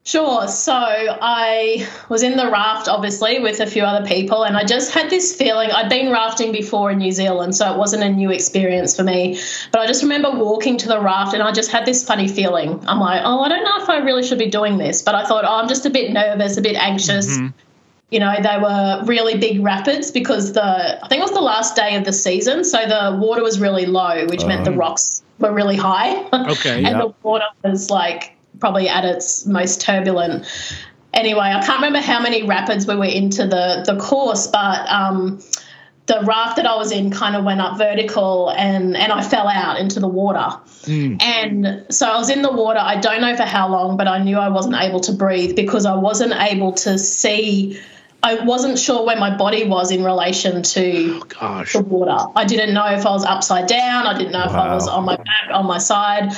Sure. 0.04 0.48
So 0.48 0.74
I 0.74 1.88
was 2.10 2.24
in 2.24 2.36
the 2.36 2.50
raft, 2.50 2.88
obviously, 2.90 3.38
with 3.40 3.60
a 3.60 3.68
few 3.68 3.84
other 3.84 4.04
people, 4.04 4.42
and 4.44 4.58
I 4.58 4.64
just 4.64 4.92
had 4.92 5.12
this 5.12 5.36
feeling. 5.36 5.70
I'd 5.70 5.90
been 5.90 6.12
rafting 6.12 6.52
before 6.52 6.90
in 6.90 6.98
New 6.98 7.12
Zealand, 7.12 7.56
so 7.56 7.72
it 7.72 7.78
wasn't 7.78 8.02
a 8.02 8.10
new 8.10 8.32
experience 8.32 8.96
for 8.96 9.04
me. 9.04 9.38
But 9.72 9.82
I 9.82 9.86
just 9.86 10.02
remember 10.02 10.32
walking 10.32 10.76
to 10.78 10.88
the 10.88 11.00
raft, 11.00 11.36
and 11.36 11.44
I 11.44 11.52
just 11.52 11.70
had 11.72 11.86
this 11.86 12.04
funny 12.04 12.28
feeling. 12.28 12.84
I'm 12.88 13.00
like, 13.00 13.22
oh, 13.24 13.42
I 13.42 13.50
don't 13.50 13.64
know 13.64 13.84
if 13.84 13.88
I 13.90 13.98
really 14.00 14.24
should 14.24 14.40
be 14.40 14.50
doing 14.50 14.80
this, 14.80 15.04
but 15.04 15.14
I 15.14 15.24
thought, 15.24 15.46
oh, 15.46 15.54
I'm 15.62 15.68
just 15.68 15.86
a 15.86 15.92
bit 15.92 16.12
nervous, 16.12 16.58
a 16.58 16.62
bit 16.62 16.78
anxious. 16.78 17.38
You 18.12 18.20
know, 18.20 18.36
they 18.42 18.58
were 18.62 19.04
really 19.06 19.38
big 19.38 19.64
rapids 19.64 20.12
because 20.12 20.54
the 20.54 21.04
I 21.04 21.08
think 21.08 21.20
it 21.20 21.24
was 21.24 21.32
the 21.32 21.42
last 21.42 21.76
day 21.76 21.96
of 21.96 22.04
the 22.04 22.14
season, 22.14 22.64
so 22.64 22.78
the 22.86 23.18
water 23.20 23.42
was 23.42 23.60
really 23.60 23.86
low, 23.86 24.26
which 24.28 24.46
meant 24.46 24.66
the 24.66 24.72
rocks 24.74 25.24
were 25.40 25.54
really 25.54 25.78
high. 25.78 26.22
Okay. 26.34 26.76
and 26.78 26.88
Yeah. 26.88 26.98
the 27.00 27.14
water 27.24 27.46
was 27.64 27.90
like 27.90 28.36
probably 28.60 28.90
at 28.90 29.06
its 29.06 29.46
most 29.46 29.82
turbulent. 29.82 30.46
Anyway, 31.14 31.40
I 31.42 31.62
can't 31.66 31.80
remember 31.82 32.00
how 32.00 32.22
many 32.22 32.44
rapids 32.44 32.86
we 32.86 32.96
were 32.96 33.06
into 33.06 33.48
the 33.48 33.84
the 33.86 33.98
course, 33.98 34.48
but 34.48 34.88
um, 34.90 35.40
the 36.08 36.20
raft 36.26 36.58
that 36.58 36.66
I 36.66 36.76
was 36.76 36.92
in 36.92 37.12
kind 37.12 37.36
of 37.38 37.46
went 37.46 37.62
up 37.62 37.78
vertical 37.78 38.50
and 38.50 38.98
and 38.98 39.12
I 39.14 39.22
fell 39.22 39.48
out 39.48 39.80
into 39.80 40.00
the 40.02 40.08
water. 40.08 40.50
And 41.22 41.86
so 41.90 42.08
I 42.08 42.18
was 42.18 42.30
in 42.30 42.42
the 42.42 42.52
water. 42.52 42.80
I 42.80 43.00
don't 43.00 43.22
know 43.22 43.36
for 43.38 43.44
how 43.44 43.70
long, 43.70 43.96
but 43.98 44.08
I 44.08 44.22
knew 44.22 44.38
I 44.38 44.50
wasn't 44.50 44.76
able 44.76 45.00
to 45.02 45.14
breathe 45.14 45.56
because 45.56 45.86
I 45.86 45.96
wasn't 45.96 46.34
able 46.34 46.74
to 46.74 46.98
see. 46.98 47.80
I 48.24 48.44
wasn't 48.46 48.78
sure 48.78 49.06
where 49.06 49.18
my 49.18 49.36
body 49.36 49.64
was 49.66 49.92
in 49.92 50.04
relation 50.04 50.62
to 50.62 51.24
Gosh. 51.28 51.74
the 51.74 51.82
water. 51.82 52.32
I 52.36 52.46
didn't 52.46 52.74
know 52.74 52.86
if 52.86 53.06
I 53.06 53.12
was 53.12 53.26
upside 53.26 53.68
down. 53.68 54.06
I 54.06 54.18
didn't 54.18 54.32
know 54.32 54.44
if 54.44 54.52
I 54.52 54.74
was 54.74 54.88
on 54.88 55.06
my 55.06 55.16
back, 55.18 55.50
on 55.52 55.66
my 55.66 55.80
side. 55.80 56.32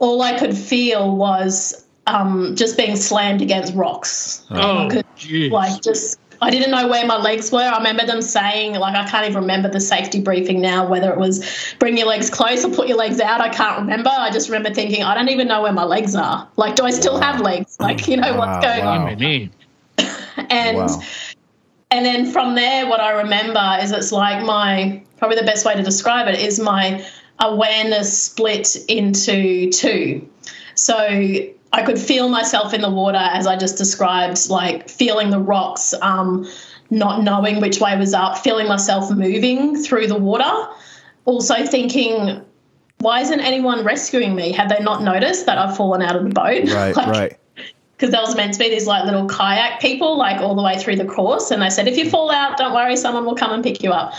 All 0.00 0.22
I 0.22 0.38
could 0.38 0.56
feel 0.56 1.14
was 1.14 1.84
um, 2.06 2.56
just 2.56 2.76
being 2.76 2.96
slammed 2.96 3.42
against 3.42 3.74
rocks. 3.74 4.44
Oh, 4.50 4.88
could. 4.90 5.04
Like 5.52 5.82
just, 5.82 6.18
I 6.40 6.50
didn't 6.50 6.70
know 6.70 6.88
where 6.88 7.06
my 7.06 7.16
legs 7.16 7.52
were. 7.52 7.60
I 7.60 7.76
remember 7.78 8.06
them 8.06 8.22
saying, 8.22 8.74
like, 8.74 8.96
I 8.96 9.08
can't 9.08 9.26
even 9.28 9.42
remember 9.42 9.68
the 9.68 9.80
safety 9.80 10.20
briefing 10.20 10.60
now, 10.60 10.88
whether 10.88 11.12
it 11.12 11.18
was 11.18 11.44
bring 11.78 11.96
your 11.96 12.06
legs 12.06 12.30
close 12.30 12.64
or 12.64 12.70
put 12.70 12.88
your 12.88 12.96
legs 12.96 13.20
out. 13.20 13.40
I 13.40 13.50
can't 13.50 13.80
remember. 13.80 14.10
I 14.10 14.30
just 14.30 14.48
remember 14.48 14.72
thinking, 14.74 15.02
I 15.02 15.14
don't 15.14 15.28
even 15.28 15.48
know 15.48 15.62
where 15.62 15.72
my 15.72 15.84
legs 15.84 16.14
are. 16.14 16.48
Like, 16.56 16.76
do 16.76 16.84
I 16.84 16.90
still 16.90 17.20
have 17.20 17.40
legs? 17.40 17.76
Like, 17.78 18.08
you 18.08 18.16
know, 18.16 18.36
Wow, 18.36 18.38
what's 18.38 18.66
going 18.66 18.84
wow. 18.84 19.06
on? 19.06 19.50
And 20.50 20.76
Wow. 20.76 21.02
and 21.90 22.04
then 22.04 22.30
from 22.32 22.54
there 22.54 22.86
what 22.88 23.00
i 23.00 23.10
remember 23.10 23.78
is 23.80 23.92
it's 23.92 24.10
like 24.10 24.44
my 24.44 25.02
probably 25.18 25.36
the 25.36 25.44
best 25.44 25.64
way 25.64 25.74
to 25.74 25.82
describe 25.82 26.26
it 26.28 26.40
is 26.40 26.58
my 26.58 27.04
awareness 27.40 28.20
split 28.22 28.74
into 28.88 29.70
two 29.70 30.26
so 30.74 30.96
i 30.96 31.82
could 31.84 31.98
feel 31.98 32.28
myself 32.28 32.72
in 32.74 32.80
the 32.80 32.90
water 32.90 33.18
as 33.18 33.46
i 33.46 33.56
just 33.56 33.76
described 33.76 34.48
like 34.50 34.88
feeling 34.88 35.30
the 35.30 35.38
rocks 35.38 35.94
um, 36.02 36.46
not 36.90 37.22
knowing 37.22 37.60
which 37.60 37.80
way 37.80 37.96
was 37.96 38.14
up 38.14 38.38
feeling 38.38 38.66
myself 38.66 39.10
moving 39.10 39.76
through 39.76 40.06
the 40.06 40.18
water 40.18 40.68
also 41.26 41.64
thinking 41.66 42.42
why 43.00 43.20
isn't 43.20 43.40
anyone 43.40 43.84
rescuing 43.84 44.34
me 44.34 44.52
have 44.52 44.68
they 44.68 44.82
not 44.82 45.02
noticed 45.02 45.46
that 45.46 45.58
i've 45.58 45.76
fallen 45.76 46.02
out 46.02 46.16
of 46.16 46.24
the 46.24 46.30
boat 46.30 46.68
Right, 46.72 46.96
Like, 46.96 47.06
right. 47.08 47.38
Because 47.96 48.10
there 48.10 48.20
was 48.20 48.34
meant 48.34 48.52
to 48.54 48.58
be 48.58 48.68
these 48.68 48.86
like 48.86 49.04
little 49.04 49.26
kayak 49.26 49.80
people 49.80 50.16
like 50.18 50.40
all 50.40 50.54
the 50.54 50.62
way 50.62 50.78
through 50.78 50.96
the 50.96 51.04
course. 51.04 51.50
And 51.50 51.62
they 51.62 51.70
said 51.70 51.86
if 51.86 51.96
you 51.96 52.10
fall 52.10 52.30
out 52.30 52.56
don't 52.58 52.74
worry 52.74 52.96
someone 52.96 53.24
will 53.24 53.36
come 53.36 53.52
and 53.52 53.62
pick 53.62 53.82
you 53.82 53.90
up. 53.90 54.12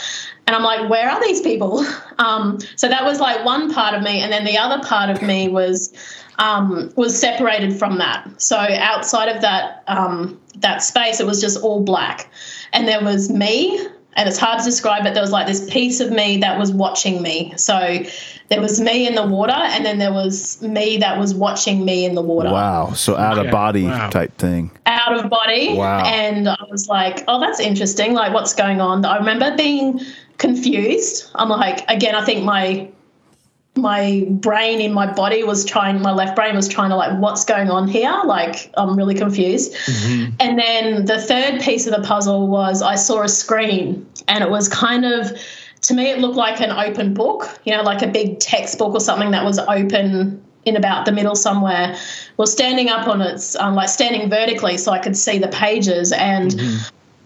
And 0.48 0.56
i'm 0.56 0.64
like 0.64 0.90
where 0.90 1.10
are 1.10 1.22
these 1.22 1.42
people? 1.42 1.86
Um, 2.18 2.60
so 2.78 2.88
that 2.88 3.04
was 3.04 3.20
like 3.20 3.44
one 3.44 3.74
part 3.74 3.94
of 3.94 4.02
me. 4.02 4.22
And 4.22 4.32
then 4.32 4.46
the 4.46 4.58
other 4.58 4.82
part 4.88 5.10
of 5.10 5.22
me 5.22 5.50
was 5.50 5.94
um, 6.40 6.90
was 6.96 7.20
separated 7.20 7.78
from 7.78 7.98
that. 7.98 8.42
So 8.42 8.56
outside 8.56 9.28
of 9.28 9.42
that 9.42 9.84
um, 9.88 10.40
that 10.60 10.82
space 10.82 11.20
it 11.20 11.26
was 11.26 11.42
just 11.42 11.62
all 11.62 11.84
black. 11.84 12.32
And 12.72 12.88
there 12.88 13.04
was 13.04 13.30
me 13.30 13.86
and 14.14 14.30
it's 14.30 14.38
hard 14.38 14.60
to 14.60 14.66
describe 14.66 15.04
but 15.04 15.14
there 15.14 15.22
was 15.22 15.34
like 15.34 15.46
this 15.46 15.70
piece 15.70 16.00
of 16.00 16.10
me 16.10 16.38
that 16.38 16.58
was 16.58 16.72
watching 16.72 17.22
me. 17.22 17.54
So 17.58 18.06
there 18.50 18.62
was 18.62 18.80
me 18.80 19.08
in 19.08 19.16
the 19.16 19.26
water 19.26 19.54
and 19.54 19.86
then 19.86 19.98
there 19.98 20.14
was 20.14 20.62
me 20.62 20.98
that 20.98 21.18
was 21.18 21.34
watching 21.34 21.84
me 21.84 22.06
in 22.06 22.16
the 22.16 22.22
water 22.22 22.52
Wow. 22.52 22.94
So 22.94 23.16
out 23.18 23.38
of 23.44 23.52
body 23.52 23.86
Wow. 23.86 24.10
type 24.10 24.38
thing. 24.38 24.72
out 24.86 25.14
of 25.18 25.30
body. 25.30 25.74
Wow. 25.74 26.04
And 26.06 26.48
I 26.48 26.58
was 26.70 26.88
like, 26.88 27.24
oh, 27.28 27.40
that's 27.40 27.60
interesting. 27.60 28.14
Like, 28.14 28.34
what's 28.34 28.54
going 28.54 28.82
on? 28.82 29.04
I 29.06 29.18
remember 29.18 29.56
being 29.56 30.00
confused. 30.38 31.30
I'm 31.36 31.50
like, 31.50 31.84
again, 31.90 32.16
I 32.16 32.24
think 32.24 32.44
my 32.44 32.90
my 33.78 34.26
brain 34.30 34.80
in 34.80 34.94
my 34.94 35.12
body 35.12 35.44
was 35.44 35.66
trying 35.66 36.02
my 36.02 36.14
left 36.14 36.36
brain 36.36 36.56
was 36.56 36.68
trying 36.68 36.90
to 36.90 36.96
like 36.96 37.20
what's 37.20 37.44
going 37.44 37.70
on 37.70 37.88
here 37.90 38.22
like 38.24 38.72
i'm 38.78 38.96
really 38.96 39.14
confused 39.14 39.74
mm-hmm. 39.74 40.34
and 40.40 40.58
then 40.58 41.04
the 41.06 41.20
third 41.20 41.60
piece 41.60 41.86
of 41.86 41.94
the 41.94 42.02
puzzle 42.08 42.48
was 42.48 42.82
i 42.82 42.96
saw 42.96 43.22
a 43.22 43.28
screen 43.28 44.06
and 44.30 44.44
it 44.44 44.50
was 44.50 44.70
kind 44.70 45.04
of 45.04 45.30
to 45.86 45.94
me 45.94 46.10
it 46.10 46.20
looked 46.20 46.36
like 46.36 46.60
an 46.62 46.72
open 46.72 47.14
book 47.14 47.60
you 47.64 47.76
know 47.76 47.84
like 47.84 48.02
a 48.02 48.08
big 48.08 48.40
textbook 48.40 48.94
or 48.94 49.00
something 49.00 49.32
that 49.32 49.44
was 49.44 49.60
open 49.60 50.44
in 50.66 50.76
about 50.76 51.06
the 51.06 51.12
middle 51.12 51.36
somewhere 51.36 51.96
well 52.38 52.48
standing 52.48 52.90
up 52.90 53.08
on 53.08 53.22
its 53.22 53.56
um, 53.56 53.76
like 53.76 53.90
standing 53.90 54.30
vertically 54.30 54.78
so 54.78 54.92
i 54.92 55.00
could 55.00 55.16
see 55.16 55.38
the 55.38 55.48
pages 55.50 56.12
and 56.12 56.60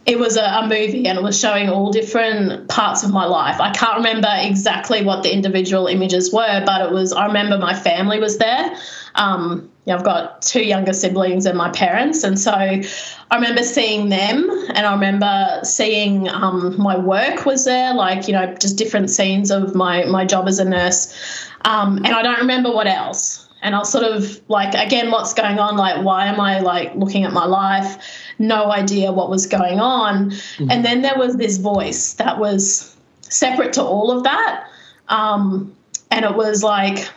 it 0.05 0.17
was 0.17 0.37
a, 0.37 0.43
a 0.43 0.63
movie 0.63 1.07
and 1.07 1.17
it 1.19 1.23
was 1.23 1.39
showing 1.39 1.69
all 1.69 1.91
different 1.91 2.67
parts 2.67 3.03
of 3.03 3.11
my 3.11 3.25
life. 3.25 3.61
I 3.61 3.71
can't 3.71 3.97
remember 3.97 4.29
exactly 4.39 5.03
what 5.03 5.21
the 5.21 5.31
individual 5.31 5.85
images 5.85 6.33
were, 6.33 6.63
but 6.65 6.81
it 6.81 6.91
was, 6.91 7.13
I 7.13 7.27
remember 7.27 7.59
my 7.59 7.75
family 7.75 8.19
was 8.19 8.39
there. 8.39 8.75
Um, 9.13 9.68
yeah, 9.85 9.95
I've 9.95 10.03
got 10.03 10.41
two 10.41 10.63
younger 10.63 10.93
siblings 10.93 11.45
and 11.45 11.57
my 11.57 11.69
parents. 11.71 12.23
And 12.23 12.39
so 12.39 12.51
I 12.51 12.85
remember 13.33 13.63
seeing 13.63 14.09
them 14.09 14.49
and 14.69 14.85
I 14.85 14.93
remember 14.93 15.61
seeing 15.63 16.29
um, 16.29 16.79
my 16.79 16.97
work 16.97 17.45
was 17.45 17.65
there, 17.65 17.93
like, 17.93 18.27
you 18.27 18.33
know, 18.33 18.53
just 18.55 18.77
different 18.77 19.09
scenes 19.09 19.49
of 19.51 19.73
my, 19.73 20.03
my 20.05 20.25
job 20.25 20.47
as 20.47 20.59
a 20.59 20.65
nurse. 20.65 21.47
Um, 21.65 21.97
and 21.97 22.07
I 22.07 22.21
don't 22.21 22.39
remember 22.39 22.71
what 22.71 22.87
else. 22.87 23.47
And 23.61 23.75
I 23.75 23.79
was 23.79 23.91
sort 23.91 24.05
of 24.05 24.39
like, 24.47 24.73
again, 24.73 25.11
what's 25.11 25.33
going 25.33 25.59
on? 25.59 25.75
Like, 25.75 26.03
why 26.05 26.27
am 26.27 26.39
I 26.39 26.59
like 26.59 26.95
looking 26.95 27.23
at 27.23 27.33
my 27.33 27.45
life? 27.45 28.31
No 28.37 28.71
idea 28.71 29.11
what 29.11 29.29
was 29.29 29.47
going 29.47 29.79
on. 29.79 30.33
And 30.69 30.85
then 30.85 31.01
there 31.01 31.17
was 31.17 31.35
this 31.35 31.57
voice 31.57 32.13
that 32.13 32.39
was 32.39 32.95
separate 33.21 33.73
to 33.73 33.83
all 33.83 34.11
of 34.11 34.23
that. 34.23 34.67
Um, 35.09 35.75
and 36.11 36.23
it 36.25 36.35
was 36.35 36.63
like, 36.63 37.09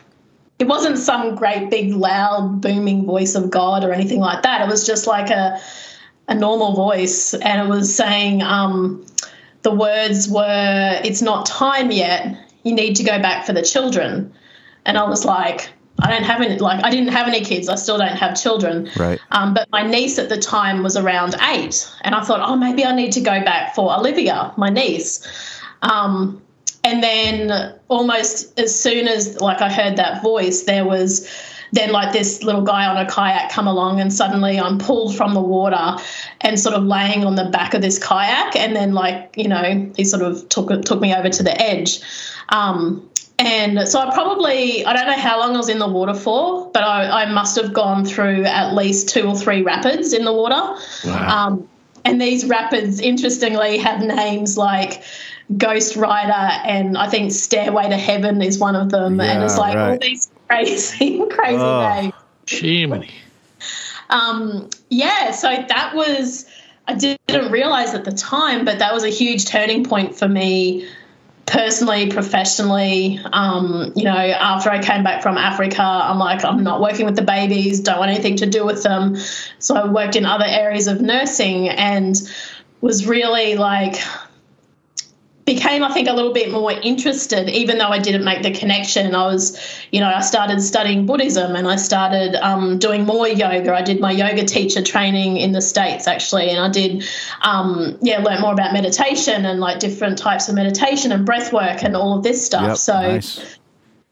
it 0.59 0.67
wasn't 0.67 0.97
some 0.97 1.35
great 1.35 1.69
big 1.69 1.93
loud 1.93 2.61
booming 2.61 3.05
voice 3.05 3.35
of 3.35 3.49
God 3.49 3.83
or 3.83 3.91
anything 3.91 4.19
like 4.19 4.43
that. 4.43 4.61
It 4.61 4.67
was 4.67 4.85
just 4.85 5.07
like 5.07 5.29
a, 5.29 5.59
a 6.27 6.35
normal 6.35 6.73
voice. 6.73 7.33
And 7.33 7.67
it 7.67 7.69
was 7.69 7.93
saying, 7.93 8.41
um, 8.43 9.05
the 9.63 9.71
words 9.71 10.29
were, 10.29 11.01
it's 11.03 11.21
not 11.21 11.45
time 11.45 11.91
yet. 11.91 12.37
You 12.63 12.75
need 12.75 12.95
to 12.97 13.03
go 13.03 13.19
back 13.19 13.45
for 13.45 13.53
the 13.53 13.61
children. 13.61 14.33
And 14.85 14.97
I 14.97 15.07
was 15.07 15.25
like, 15.25 15.69
I 15.99 16.09
don't 16.09 16.23
have 16.23 16.41
any, 16.41 16.57
like, 16.59 16.83
I 16.83 16.89
didn't 16.89 17.09
have 17.09 17.27
any 17.27 17.41
kids. 17.41 17.69
I 17.69 17.75
still 17.75 17.97
don't 17.97 18.15
have 18.15 18.39
children. 18.39 18.89
Right. 18.97 19.19
Um, 19.31 19.53
but 19.53 19.69
my 19.71 19.83
niece 19.83 20.19
at 20.19 20.29
the 20.29 20.37
time 20.37 20.83
was 20.83 20.97
around 20.97 21.35
eight. 21.41 21.89
And 22.01 22.15
I 22.15 22.23
thought, 22.23 22.41
oh, 22.41 22.55
maybe 22.55 22.85
I 22.85 22.93
need 22.95 23.11
to 23.13 23.21
go 23.21 23.43
back 23.43 23.75
for 23.75 23.95
Olivia, 23.95 24.53
my 24.57 24.69
niece. 24.69 25.25
Um, 25.81 26.41
and 26.83 27.01
then 27.01 27.73
almost 27.87 28.59
as 28.59 28.77
soon 28.77 29.07
as 29.07 29.39
like 29.39 29.61
I 29.61 29.71
heard 29.71 29.95
that 29.97 30.21
voice, 30.21 30.63
there 30.63 30.85
was 30.85 31.29
then 31.71 31.91
like 31.91 32.13
this 32.13 32.43
little 32.43 32.61
guy 32.61 32.85
on 32.85 32.97
a 32.97 33.09
kayak 33.09 33.51
come 33.51 33.67
along 33.67 33.99
and 33.99 34.13
suddenly 34.13 34.59
I'm 34.59 34.77
pulled 34.77 35.15
from 35.15 35.33
the 35.33 35.41
water 35.41 35.97
and 36.41 36.59
sort 36.59 36.75
of 36.75 36.83
laying 36.83 37.25
on 37.25 37.35
the 37.35 37.45
back 37.45 37.73
of 37.73 37.81
this 37.81 37.97
kayak. 37.97 38.55
And 38.55 38.75
then 38.75 38.93
like 38.93 39.33
you 39.35 39.47
know 39.47 39.91
he 39.95 40.03
sort 40.03 40.23
of 40.23 40.47
took 40.49 40.69
took 40.83 40.99
me 40.99 41.15
over 41.15 41.29
to 41.29 41.43
the 41.43 41.59
edge. 41.59 42.01
Um, 42.49 43.09
and 43.39 43.87
so 43.87 43.99
I 43.99 44.13
probably 44.13 44.85
I 44.85 44.93
don't 44.93 45.07
know 45.07 45.17
how 45.17 45.39
long 45.39 45.55
I 45.55 45.57
was 45.57 45.69
in 45.69 45.79
the 45.79 45.87
water 45.87 46.13
for 46.13 46.69
but 46.71 46.83
I, 46.83 47.23
I 47.23 47.31
must 47.31 47.55
have 47.55 47.73
gone 47.73 48.05
through 48.05 48.43
at 48.43 48.75
least 48.75 49.09
two 49.09 49.27
or 49.27 49.35
three 49.35 49.61
rapids 49.61 50.13
in 50.13 50.25
the 50.25 50.33
water. 50.33 50.79
Um, 51.09 51.67
and 52.05 52.21
these 52.21 52.45
rapids 52.45 52.99
interestingly 52.99 53.77
have 53.77 54.01
names 54.01 54.57
like 54.57 55.03
Ghost 55.57 55.95
Rider 55.95 56.31
and 56.31 56.97
I 56.97 57.09
think 57.09 57.31
Stairway 57.31 57.89
to 57.89 57.97
Heaven 57.97 58.41
is 58.41 58.57
one 58.59 58.75
of 58.75 58.89
them 58.89 59.19
and 59.19 59.43
it's 59.43 59.53
Yeah, 59.53 59.59
like 59.59 59.75
all 59.77 59.97
these 59.99 60.29
crazy 60.47 61.19
crazy 61.29 61.57
Oh. 61.57 61.89
names 62.01 62.13
Jiminy. 62.47 63.11
um, 64.09 64.69
yeah, 64.89 65.31
so 65.31 65.47
that 65.47 65.93
was, 65.95 66.45
I 66.87 66.93
didn't 66.95 67.51
realize 67.51 67.93
at 67.93 68.03
the 68.05 68.11
time, 68.11 68.65
but 68.65 68.79
that 68.79 68.93
was 68.93 69.03
a 69.03 69.09
huge 69.09 69.45
turning 69.45 69.83
point 69.85 70.15
for 70.17 70.27
me 70.27 70.87
personally, 71.45 72.09
professionally. 72.09 73.19
Um, 73.31 73.93
you 73.95 74.03
know, 74.05 74.11
after 74.15 74.69
I 74.69 74.81
came 74.81 75.03
back 75.03 75.21
from 75.21 75.37
Africa, 75.37 75.81
I'm 75.81 76.17
like, 76.19 76.43
I'm 76.43 76.63
not 76.63 76.81
working 76.81 77.05
with 77.05 77.15
the 77.15 77.21
babies, 77.21 77.79
don't 77.81 77.99
want 77.99 78.11
anything 78.11 78.37
to 78.37 78.45
do 78.45 78.65
with 78.65 78.83
them. 78.83 79.17
So 79.59 79.75
I 79.75 79.87
worked 79.87 80.15
in 80.15 80.25
other 80.25 80.45
areas 80.47 80.87
of 80.87 81.01
nursing 81.01 81.69
and 81.69 82.15
was 82.81 83.05
really 83.07 83.55
like, 83.55 83.95
became, 85.45 85.83
I 85.83 85.91
think, 85.93 86.07
a 86.07 86.13
little 86.13 86.31
bit 86.31 86.51
more 86.51 86.71
interested, 86.71 87.49
even 87.49 87.77
though 87.77 87.89
I 87.89 87.99
didn't 87.99 88.23
make 88.23 88.43
the 88.43 88.51
connection. 88.51 89.13
I 89.13 89.25
was, 89.25 89.59
you 89.91 89.99
know, 89.99 90.07
I 90.07 90.21
started 90.21 90.61
studying 90.61 91.05
Buddhism 91.05 91.55
and 91.55 91.67
I 91.67 91.75
started 91.75 92.35
um, 92.35 92.79
doing 92.79 93.05
more 93.05 93.27
yoga. 93.27 93.73
I 93.73 93.81
did 93.81 93.99
my 93.99 94.11
yoga 94.11 94.45
teacher 94.45 94.81
training 94.81 95.37
in 95.37 95.51
the 95.51 95.61
States, 95.61 96.07
actually, 96.07 96.49
and 96.49 96.59
I 96.59 96.69
did, 96.69 97.03
um, 97.41 97.97
yeah, 98.01 98.19
learn 98.19 98.41
more 98.41 98.53
about 98.53 98.71
meditation 98.73 99.45
and 99.45 99.59
like 99.59 99.79
different 99.79 100.17
types 100.17 100.47
of 100.47 100.55
meditation 100.55 101.11
and 101.11 101.25
breath 101.25 101.51
work 101.51 101.83
and 101.83 101.95
all 101.95 102.17
of 102.17 102.23
this 102.23 102.45
stuff. 102.45 102.63
Yep. 102.63 102.77
so, 102.77 103.01
nice. 103.01 103.57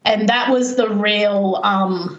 and 0.04 0.28
that 0.28 0.50
was 0.50 0.76
the 0.76 0.88
real 0.88 1.60
um 1.62 2.18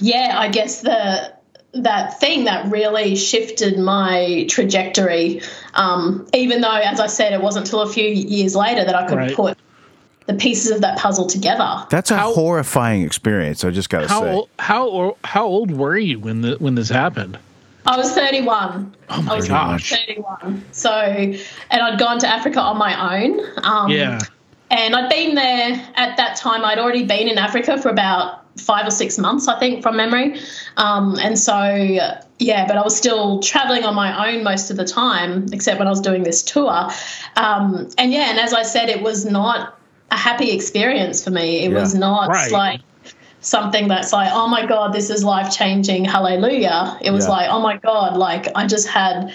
yeah 0.00 0.34
i 0.36 0.48
guess 0.48 0.80
the 0.80 1.34
that 1.72 2.20
thing 2.20 2.44
that 2.44 2.70
really 2.70 3.16
shifted 3.16 3.78
my 3.78 4.46
trajectory 4.48 5.42
um 5.76 6.26
even 6.32 6.60
though 6.60 6.70
as 6.72 7.00
i 7.00 7.06
said 7.06 7.32
it 7.32 7.40
wasn't 7.42 7.64
until 7.64 7.80
a 7.82 7.88
few 7.92 8.04
years 8.08 8.54
later 8.56 8.84
that 8.84 8.94
i 8.94 9.06
could 9.06 9.16
Right. 9.18 9.34
put 9.34 9.58
the 10.26 10.34
pieces 10.34 10.70
of 10.70 10.80
that 10.80 10.96
puzzle 10.96 11.26
together. 11.26 11.84
That's 11.90 12.10
a 12.10 12.16
How- 12.16 12.32
horrifying 12.32 13.02
experience. 13.02 13.62
I 13.62 13.68
just 13.70 13.90
got 13.90 14.00
to 14.04 14.08
How 14.08 14.20
say. 14.22 14.32
ol- 14.32 14.48
how 14.58 14.88
or- 14.88 15.16
how 15.22 15.44
old 15.44 15.70
were 15.70 15.98
you 15.98 16.18
when 16.18 16.40
the 16.40 16.56
when 16.60 16.76
this 16.76 16.88
happened? 16.88 17.36
I 17.84 17.98
was 17.98 18.10
31. 18.14 18.94
Oh 19.10 19.20
my 19.20 19.32
I 19.32 19.36
was 19.36 19.46
gosh! 19.48 19.90
31. 19.90 20.64
So, 20.72 20.90
and 20.90 21.36
I'd 21.70 21.98
gone 21.98 22.18
to 22.20 22.26
Africa 22.26 22.58
on 22.58 22.78
my 22.78 23.18
own. 23.22 23.38
Um, 23.64 23.90
Yeah, 23.90 24.18
And 24.70 24.96
I'd 24.96 25.10
been 25.10 25.34
there 25.34 25.86
at 25.96 26.16
that 26.16 26.36
time. 26.36 26.64
I'd 26.64 26.78
already 26.78 27.04
been 27.04 27.28
in 27.28 27.36
Africa 27.36 27.76
for 27.76 27.90
about 27.90 28.43
five 28.56 28.86
or 28.86 28.90
six 28.90 29.18
months, 29.18 29.48
I 29.48 29.58
think, 29.58 29.82
from 29.82 29.96
memory. 29.96 30.38
Um, 30.76 31.16
and 31.18 31.38
so, 31.38 31.54
yeah, 32.38 32.66
but 32.66 32.76
I 32.76 32.82
was 32.82 32.96
still 32.96 33.40
traveling 33.40 33.84
on 33.84 33.94
my 33.94 34.32
own 34.32 34.44
most 34.44 34.70
of 34.70 34.76
the 34.76 34.84
time, 34.84 35.46
except 35.52 35.78
when 35.78 35.88
I 35.88 35.90
was 35.90 36.00
doing 36.00 36.22
this 36.22 36.42
tour. 36.42 36.88
Um, 37.36 37.88
and 37.98 38.12
yeah, 38.12 38.30
and 38.30 38.38
as 38.38 38.52
I 38.52 38.62
said, 38.62 38.88
it 38.88 39.02
was 39.02 39.24
not 39.24 39.78
a 40.10 40.16
happy 40.16 40.50
experience 40.52 41.22
for 41.24 41.30
me. 41.30 41.64
It 41.64 41.72
Yeah. 41.72 41.80
was 41.80 41.94
not 41.94 42.28
Right. 42.28 42.52
like 42.52 42.80
something 43.40 43.88
that's 43.88 44.12
like, 44.12 44.30
oh 44.32 44.48
my 44.48 44.64
God, 44.64 44.92
this 44.92 45.10
is 45.10 45.22
life 45.22 45.54
changing, 45.54 46.04
hallelujah. 46.04 46.96
It 47.02 47.10
was 47.10 47.26
Yeah. 47.26 47.32
like, 47.32 47.50
oh 47.50 47.60
my 47.60 47.76
God, 47.76 48.16
like 48.16 48.48
I 48.54 48.66
just 48.66 48.88
had 48.88 49.32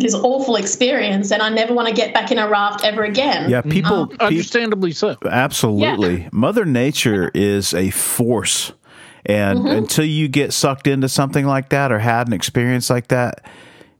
this 0.00 0.14
awful 0.14 0.56
experience 0.56 1.30
and 1.32 1.42
I 1.42 1.48
never 1.48 1.74
want 1.74 1.88
to 1.88 1.94
get 1.94 2.12
back 2.14 2.30
in 2.30 2.38
a 2.38 2.48
raft 2.48 2.84
ever 2.84 3.04
again. 3.04 3.50
yeah, 3.50 3.60
people, 3.62 4.06
pe- 4.08 4.16
understandably 4.18 4.92
so. 4.92 5.16
absolutely. 5.30 6.28
Mother 6.32 6.64
Nature 6.64 7.30
is 7.34 7.74
a 7.74 7.90
force. 7.90 8.72
And 9.26 9.58
Mm-hmm. 9.58 9.66
until 9.78 10.04
you 10.06 10.28
get 10.28 10.52
sucked 10.52 10.86
into 10.86 11.08
something 11.08 11.44
like 11.44 11.68
that 11.70 11.92
or 11.92 11.98
had 11.98 12.28
an 12.28 12.32
experience 12.32 12.88
like 12.88 13.08
that, 13.08 13.44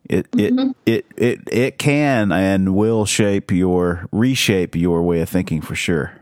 it, 0.09 0.31
Mm-hmm. 0.31 0.71
it, 0.87 1.05
it, 1.17 1.23
it, 1.23 1.41
it 1.53 1.79
can 1.79 2.33
and 2.33 2.75
will 2.75 3.05
shape 3.05 3.51
your, 3.51 4.07
reshape 4.13 4.75
your 4.75 5.03
way 5.03 5.21
of 5.21 5.29
thinking 5.29 5.61
for 5.61 5.75
sure. 5.75 6.13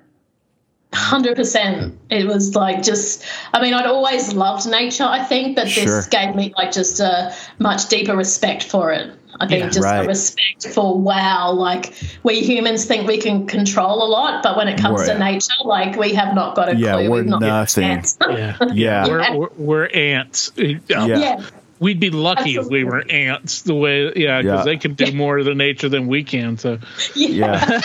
Hundred 0.94 1.36
percent. 1.36 1.98
It 2.10 2.26
was 2.26 2.54
like 2.54 2.82
just. 2.82 3.22
I 3.52 3.60
mean, 3.60 3.74
I'd 3.74 3.86
always 3.86 4.32
loved 4.32 4.66
nature. 4.68 5.04
I 5.04 5.22
think, 5.22 5.56
but 5.56 5.68
Sure. 5.68 5.84
this 5.84 6.06
gave 6.06 6.34
me 6.34 6.54
like 6.56 6.72
just 6.72 7.00
a 7.00 7.34
much 7.58 7.88
deeper 7.88 8.16
respect 8.16 8.62
for 8.64 8.92
it. 8.92 9.10
I 9.38 9.46
think 9.46 9.64
Yeah, 9.64 9.68
just 9.70 9.84
right. 9.84 10.04
a 10.04 10.08
respect 10.08 10.68
for 10.68 10.98
wow. 10.98 11.52
Like 11.52 11.92
we 12.22 12.40
humans 12.40 12.86
think 12.86 13.06
we 13.06 13.18
can 13.18 13.46
control 13.46 14.02
a 14.02 14.08
lot, 14.08 14.42
but 14.42 14.56
when 14.56 14.68
it 14.68 14.78
comes 14.80 15.00
Right. 15.00 15.12
to 15.12 15.18
nature, 15.18 15.52
like 15.64 15.96
we 15.98 16.14
have 16.14 16.34
not 16.34 16.54
got 16.56 16.70
a 16.70 16.76
Yeah, 16.76 16.92
clue. 16.94 17.10
we're 17.10 17.16
We've 17.16 17.26
not 17.26 17.42
nothing. 17.42 17.82
chance. 17.84 18.16
Yeah, 18.26 18.56
Yeah. 18.72 19.06
we're, 19.06 19.36
we're, 19.36 19.48
we're 19.58 19.86
ants. 19.92 20.52
Yeah. 20.56 20.78
yeah. 21.06 21.40
We'd 21.78 22.00
be 22.00 22.10
lucky 22.10 22.56
if 22.56 22.66
we 22.66 22.84
were 22.84 23.04
ants. 23.10 23.62
The 23.62 23.74
way, 23.74 24.12
yeah, 24.16 24.40
because 24.42 24.60
Yeah. 24.60 24.64
they 24.64 24.76
can 24.78 24.94
do 24.94 25.12
more 25.12 25.38
of 25.38 25.44
the 25.44 25.54
nature 25.54 25.88
than 25.88 26.06
we 26.06 26.24
can. 26.24 26.56
So, 26.58 26.78
yeah. 27.14 27.80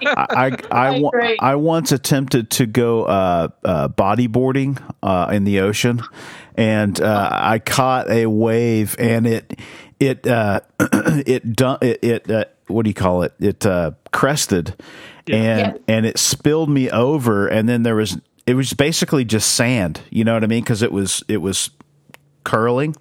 Yeah. 0.00 0.14
I, 0.16 0.56
I, 0.70 0.86
I, 0.88 1.00
wa- 1.00 1.10
I 1.40 1.54
once 1.56 1.92
attempted 1.92 2.50
to 2.50 2.66
go 2.66 3.04
uh, 3.04 3.48
uh, 3.64 3.88
bodyboarding 3.88 4.80
uh, 5.02 5.30
in 5.32 5.44
the 5.44 5.60
ocean, 5.60 6.02
and 6.54 7.00
uh, 7.00 7.28
I 7.32 7.58
caught 7.58 8.08
a 8.10 8.26
wave, 8.26 8.94
and 8.98 9.26
it 9.26 9.58
it 9.98 10.26
uh, 10.26 10.60
it 10.80 11.54
dun- 11.56 11.78
it, 11.82 11.98
it 12.04 12.30
uh, 12.30 12.44
what 12.68 12.84
do 12.84 12.90
you 12.90 12.94
call 12.94 13.22
it? 13.22 13.32
It 13.40 13.66
uh, 13.66 13.92
crested, 14.12 14.74
and 15.28 15.74
Yeah. 15.74 15.74
and 15.88 16.06
it 16.06 16.18
spilled 16.18 16.70
me 16.70 16.90
over, 16.90 17.48
and 17.48 17.68
then 17.68 17.82
there 17.82 17.96
was 17.96 18.18
it 18.46 18.54
was 18.54 18.72
basically 18.72 19.24
just 19.24 19.52
sand. 19.54 20.00
You 20.10 20.24
know 20.24 20.34
what 20.34 20.44
I 20.44 20.46
mean? 20.46 20.62
Because 20.62 20.82
it 20.82 20.92
was 20.92 21.22
it 21.28 21.38
was 21.38 21.70
curling 22.44 22.96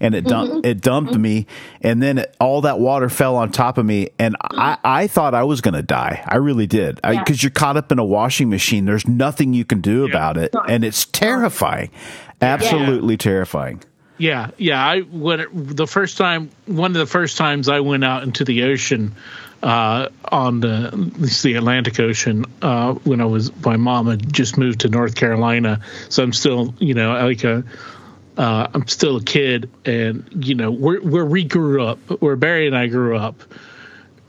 and 0.00 0.14
it 0.14 0.24
dumped 0.24 0.66
it 0.66 0.80
dumped 0.80 1.14
me 1.14 1.46
and 1.80 2.02
then 2.02 2.18
it, 2.18 2.34
all 2.40 2.60
that 2.62 2.78
water 2.80 3.08
fell 3.08 3.36
on 3.36 3.50
top 3.50 3.78
of 3.78 3.86
me 3.86 4.10
and 4.18 4.36
I, 4.40 4.78
I 4.84 5.06
thought 5.06 5.34
I 5.34 5.44
was 5.44 5.60
going 5.60 5.74
to 5.74 5.82
die. 5.82 6.22
I 6.26 6.36
really 6.36 6.66
did. 6.66 7.00
Yeah. 7.04 7.18
Because 7.22 7.42
you're 7.42 7.50
caught 7.50 7.76
up 7.76 7.92
in 7.92 7.98
a 7.98 8.04
washing 8.04 8.50
machine. 8.50 8.84
There's 8.84 9.06
nothing 9.06 9.54
you 9.54 9.64
can 9.64 9.80
do 9.80 10.04
about 10.04 10.36
it 10.36 10.54
and 10.68 10.84
it's 10.84 11.04
terrifying. 11.06 11.90
Absolutely 12.40 13.16
terrifying. 13.16 13.82
yeah, 14.18 14.50
yeah. 14.56 14.84
I 14.84 15.00
when 15.00 15.40
it, 15.40 15.48
the 15.52 15.86
first 15.86 16.16
time, 16.18 16.50
one 16.66 16.92
of 16.92 16.98
the 16.98 17.06
first 17.06 17.36
times 17.36 17.68
I 17.68 17.80
went 17.80 18.04
out 18.04 18.22
into 18.22 18.44
the 18.44 18.64
ocean, 18.64 19.14
uh, 19.62 20.08
on 20.24 20.60
the 20.60 21.12
it's 21.18 21.42
the 21.42 21.54
Atlantic 21.54 22.00
Ocean, 22.00 22.46
uh, 22.62 22.94
when 22.94 23.20
I 23.20 23.26
was 23.26 23.54
my 23.64 23.76
mom 23.76 24.06
had 24.06 24.32
just 24.32 24.56
moved 24.56 24.80
to 24.80 24.88
North 24.88 25.14
Carolina, 25.14 25.82
so 26.08 26.22
I'm 26.22 26.32
still, 26.32 26.74
you 26.78 26.94
know, 26.94 27.12
like 27.12 27.44
a. 27.44 27.64
Uh, 28.40 28.66
I'm 28.72 28.88
still 28.88 29.18
a 29.18 29.22
kid, 29.22 29.68
and 29.84 30.26
you 30.34 30.54
know 30.54 30.70
where 30.70 30.98
where 31.00 31.26
we 31.26 31.44
grew 31.44 31.84
up, 31.84 31.98
where 32.22 32.36
Barry 32.36 32.66
and 32.66 32.74
I 32.74 32.86
grew 32.86 33.14
up, 33.14 33.42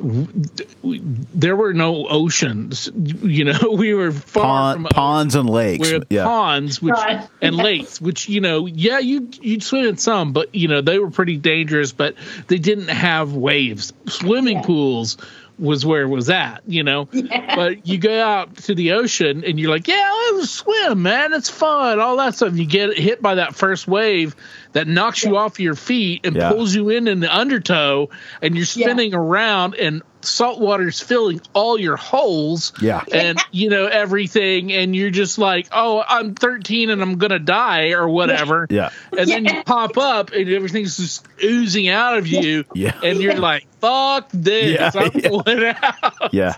there 0.02 1.56
were 1.56 1.74
no 1.74 2.08
oceans. 2.08 2.90
You 2.94 3.46
know, 3.46 3.72
we 3.78 3.94
were 3.94 4.12
far 4.12 4.44
Pond, 4.44 4.76
from 4.76 4.84
ponds 4.90 5.36
and 5.36 5.50
lakes. 5.50 5.88
we 5.88 5.94
had 5.94 6.08
yeah. 6.10 6.26
ponds 6.26 6.82
which 6.82 6.92
Right. 6.92 7.26
and 7.42 7.56
lakes 7.56 8.02
which 8.02 8.28
you 8.28 8.42
know 8.42 8.66
yeah 8.66 9.00
you 9.00 9.30
you'd 9.40 9.64
swim 9.64 9.86
in 9.86 9.96
some 9.96 10.34
but 10.34 10.54
you 10.54 10.68
know 10.68 10.82
they 10.82 11.00
were 11.00 11.10
pretty 11.10 11.38
dangerous 11.38 11.94
but 11.94 12.16
they 12.48 12.58
didn't 12.58 12.90
have 12.90 13.34
waves 13.34 13.94
swimming 14.08 14.62
pools 14.62 15.16
was 15.62 15.86
where 15.86 16.02
it 16.02 16.08
was 16.08 16.30
at 16.30 16.62
you 16.68 16.84
know? 16.84 17.08
But 17.56 17.86
you 17.88 17.98
go 17.98 18.20
out 18.22 18.58
to 18.64 18.76
the 18.76 18.94
ocean 18.94 19.44
and 19.46 19.60
you're 19.60 19.70
like 19.70 19.88
yeah 19.88 20.12
let's 20.34 20.50
swim 20.50 21.02
man. 21.04 21.34
It's 21.34 21.50
fun 21.50 22.00
all 22.00 22.18
that 22.18 22.36
stuff. 22.36 22.56
You 22.56 22.66
get 22.66 22.98
hit 22.98 23.22
by 23.22 23.36
that 23.36 23.56
first 23.56 23.88
wave 23.88 24.36
that 24.74 24.88
knocks 24.88 25.24
you 25.24 25.38
off 25.38 25.60
your 25.60 25.76
feet 25.76 26.26
and 26.26 26.36
Yeah. 26.36 26.52
pulls 26.52 26.74
you 26.74 26.90
in 26.90 27.08
in 27.08 27.20
the 27.20 27.34
undertow 27.34 28.10
and 28.42 28.56
you're 28.56 28.66
Yeah. 28.74 28.86
spinning 28.88 29.14
around 29.14 29.76
and 29.76 30.02
salt 30.26 30.60
water's 30.60 31.00
filling 31.00 31.42
all 31.54 31.80
your 31.80 31.96
holes 31.98 32.74
Yeah. 32.82 33.04
and 33.12 33.40
you 33.52 33.70
know 33.70 33.88
everything 33.88 34.72
and 34.72 34.96
you're 34.96 35.10
just 35.12 35.38
like 35.38 35.68
oh 35.72 36.04
i'm 36.08 36.36
13 36.36 36.90
and 36.90 37.02
i'm 37.02 37.18
gonna 37.18 37.40
die 37.40 37.92
or 37.92 38.08
whatever 38.10 38.68
Yeah. 38.70 38.90
and 39.18 39.30
then 39.30 39.46
you 39.46 39.64
pop 39.64 39.98
up 39.98 40.32
and 40.32 40.50
everything's 40.50 40.98
just 40.98 41.26
oozing 41.44 41.90
out 41.90 42.18
of 42.18 42.28
you 42.28 42.66
Yeah. 42.74 43.00
and 43.04 43.20
you're 43.22 43.36
like 43.40 43.68
fuck 43.80 44.30
this 44.34 44.76
Yeah, 44.76 44.92
i'm 44.96 45.12
yeah. 45.20 45.30
pulling 45.30 45.66
out 45.66 46.34
Yeah. 46.34 46.56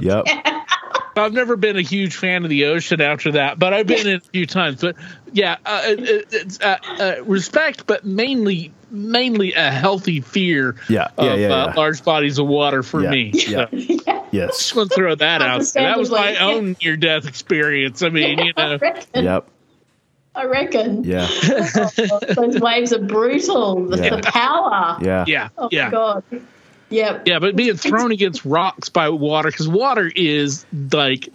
Yep. 0.00 0.26
i've 1.16 1.32
never 1.32 1.56
been 1.56 1.76
a 1.76 1.82
huge 1.82 2.16
fan 2.16 2.44
of 2.44 2.50
the 2.50 2.64
ocean 2.66 3.00
after 3.00 3.32
that 3.32 3.58
but 3.58 3.72
i've 3.74 3.86
been 3.86 4.06
in 4.06 4.16
a 4.16 4.20
few 4.20 4.46
times 4.46 4.80
but 4.80 4.96
yeah 5.32 5.56
uh, 5.66 5.82
it, 5.84 6.26
it's 6.32 6.60
uh, 6.60 6.76
uh, 6.98 7.14
respect 7.24 7.86
but 7.86 8.04
mainly 8.04 8.72
mainly 8.90 9.54
a 9.54 9.70
healthy 9.70 10.20
fear 10.20 10.76
Yeah, 10.88 11.08
of 11.18 11.24
yeah, 11.26 11.34
yeah, 11.48 11.54
uh, 11.54 11.72
large 11.76 12.02
bodies 12.04 12.38
of 12.38 12.46
water 12.46 12.82
for 12.82 13.02
Yeah, 13.02 13.10
me 13.10 13.32
yeah. 13.34 13.66
So, 13.70 14.12
Yes. 14.32 14.58
just 14.58 14.74
want 14.76 14.90
to 14.90 14.96
throw 14.96 15.14
that 15.14 15.42
out 15.42 15.60
that 15.74 15.98
was 15.98 16.10
my 16.10 16.34
Understandably. 16.36 16.36
own 16.70 16.76
near 16.82 16.96
death 16.96 17.26
experience 17.28 18.02
i 18.02 18.08
mean 18.08 18.38
you 18.38 18.52
I 18.56 18.68
know 18.68 18.78
reckon. 18.78 19.24
Yep. 19.24 19.48
I 20.34 20.46
reckon. 20.46 21.04
Yeah. 21.04 21.28
Those 22.34 22.58
waves 22.58 22.90
are 22.94 22.98
brutal. 23.00 23.84
The, 23.84 23.98
Yeah. 23.98 24.16
the 24.16 24.22
power. 24.22 24.96
Yeah. 25.02 25.24
yeah 25.28 25.48
Oh 25.58 25.68
yeah 25.70 25.84
my 25.84 25.90
god. 25.90 26.24
Yep. 26.92 27.26
Yeah, 27.26 27.38
but 27.38 27.56
being 27.56 27.76
thrown 27.76 28.12
against 28.12 28.44
rocks 28.44 28.88
by 28.88 29.08
water, 29.08 29.50
because 29.50 29.68
water 29.68 30.10
is 30.14 30.64
like, 30.92 31.28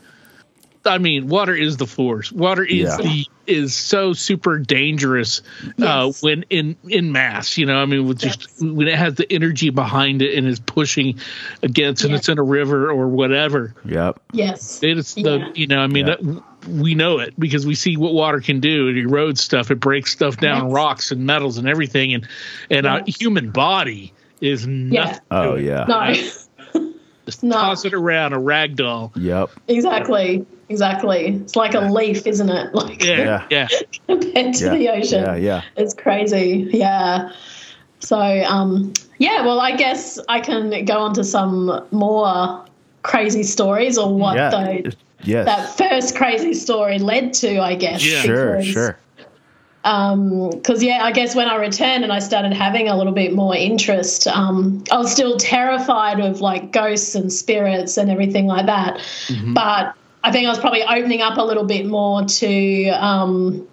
I 0.86 1.00
mean, 1.00 1.28
water 1.28 1.54
is 1.56 1.76
the 1.78 1.88
force. 1.88 2.32
Water 2.32 2.63
is 2.63 2.84
Yeah. 2.89 2.98
the 2.98 3.26
is 3.46 3.74
so 3.74 4.12
super 4.12 4.60
dangerous 4.60 5.41
uh, 5.82 6.12
when 6.22 6.43
in 6.50 6.76
in 6.88 7.12
mass. 7.13 7.58
You 7.58 7.65
know, 7.65 7.78
I 7.78 7.86
mean, 7.86 8.06
with 8.08 8.20
just 8.20 8.48
when 8.62 8.88
it 8.88 8.96
has 8.96 9.15
the 9.15 9.32
energy 9.32 9.70
behind 9.70 10.22
it 10.22 10.38
and 10.38 10.48
is 10.48 10.60
pushing 10.60 11.20
against, 11.63 12.04
and 12.04 12.12
Yeah. 12.12 12.17
it's 12.17 12.30
in 12.30 12.38
a 12.39 12.43
river 12.43 12.89
or 12.89 13.08
whatever. 13.08 13.74
Yep. 13.86 14.20
Yes. 14.34 14.80
It's 14.84 15.13
the 15.15 15.38
Yeah. 15.39 15.50
you 15.56 15.67
know, 15.67 15.80
I 15.80 15.88
mean, 15.88 16.08
Yeah. 16.08 16.15
that, 16.22 16.43
we 16.70 16.96
know 16.96 17.20
it 17.20 17.34
because 17.39 17.65
we 17.65 17.76
see 17.76 17.96
what 17.98 18.13
water 18.13 18.41
can 18.41 18.60
do. 18.60 18.88
It 18.89 18.96
erodes 18.96 19.38
stuff. 19.39 19.72
It 19.72 19.80
breaks 19.80 20.12
stuff 20.12 20.38
down, 20.38 20.65
Yes. 20.65 20.74
rocks 20.74 21.12
and 21.12 21.26
metals 21.26 21.58
and 21.58 21.67
everything. 21.70 22.13
And 22.13 22.28
and 22.70 22.86
our 22.86 23.02
Yes. 23.06 23.17
human 23.20 23.52
body 23.52 24.12
is 24.41 24.67
nothing. 24.67 25.15
to 25.15 25.21
Oh 25.32 25.56
yeah. 25.56 25.86
No. 25.88 26.13
Just 27.26 27.43
No. 27.43 27.56
toss 27.56 27.84
it 27.84 27.93
around 27.93 28.34
a 28.34 28.39
rag 28.39 28.76
doll. 28.78 29.12
Yep. 29.15 29.50
exactly. 29.67 30.45
Exactly. 30.69 31.28
It's 31.43 31.56
like 31.56 31.73
a 31.73 31.80
leaf, 31.82 32.26
isn't 32.28 32.50
it? 32.50 32.73
Like 32.73 33.04
Yeah, 33.04 33.45
Yeah. 33.50 33.67
yeah, 33.71 33.80
compared 34.08 34.54
to 34.56 34.65
Yeah. 34.65 34.73
the 34.76 34.89
ocean. 34.89 35.23
Yeah. 35.23 35.36
Yeah. 35.36 35.62
It's 35.76 35.93
crazy. 35.93 36.69
Yeah. 36.71 37.32
So, 38.00 38.17
um, 38.19 38.93
yeah, 39.17 39.43
well, 39.45 39.60
I 39.60 39.76
guess 39.76 40.19
I 40.30 40.39
can 40.39 40.86
go 40.86 41.00
on 41.00 41.13
to 41.15 41.23
some 41.23 41.86
more 41.91 42.63
crazy 43.04 43.43
stories 43.43 43.97
or 43.97 44.13
what 44.13 44.36
Yeah. 44.36 44.50
the, 44.52 44.95
Yes. 45.23 45.45
that 45.47 45.78
first 45.89 46.15
crazy 46.15 46.54
story 46.54 47.00
led 47.00 47.34
to, 47.36 47.60
I 47.60 47.76
guess. 47.76 48.06
Yeah. 48.06 48.21
sure. 48.21 48.63
Sure. 48.63 48.97
Because 49.88 50.84
yeah 50.84 51.04
i 51.04 51.12
guess 51.12 51.34
when 51.34 51.47
i 51.47 51.56
returned 51.56 52.04
and 52.04 52.12
i 52.12 52.19
started 52.19 52.52
having 52.52 52.89
a 52.89 52.97
little 52.97 53.13
bit 53.13 53.34
more 53.34 53.56
interest 53.56 54.28
um, 54.28 54.84
i 54.91 54.97
was 54.97 55.12
still 55.12 55.38
terrified 55.38 56.19
of 56.19 56.41
like 56.41 56.71
ghosts 56.73 57.15
and 57.15 57.32
spirits 57.32 57.95
and 57.95 58.12
everything 58.12 58.47
like 58.47 58.65
that. 58.65 59.00
But 59.54 59.95
i 60.23 60.32
think 60.32 60.45
i 60.45 60.50
was 60.50 60.60
probably 60.60 60.84
opening 60.84 61.21
up 61.21 61.38
a 61.38 61.43
little 61.43 61.63
bit 61.63 61.86
more 61.86 62.26
to 62.26 62.89
um, 62.89 63.65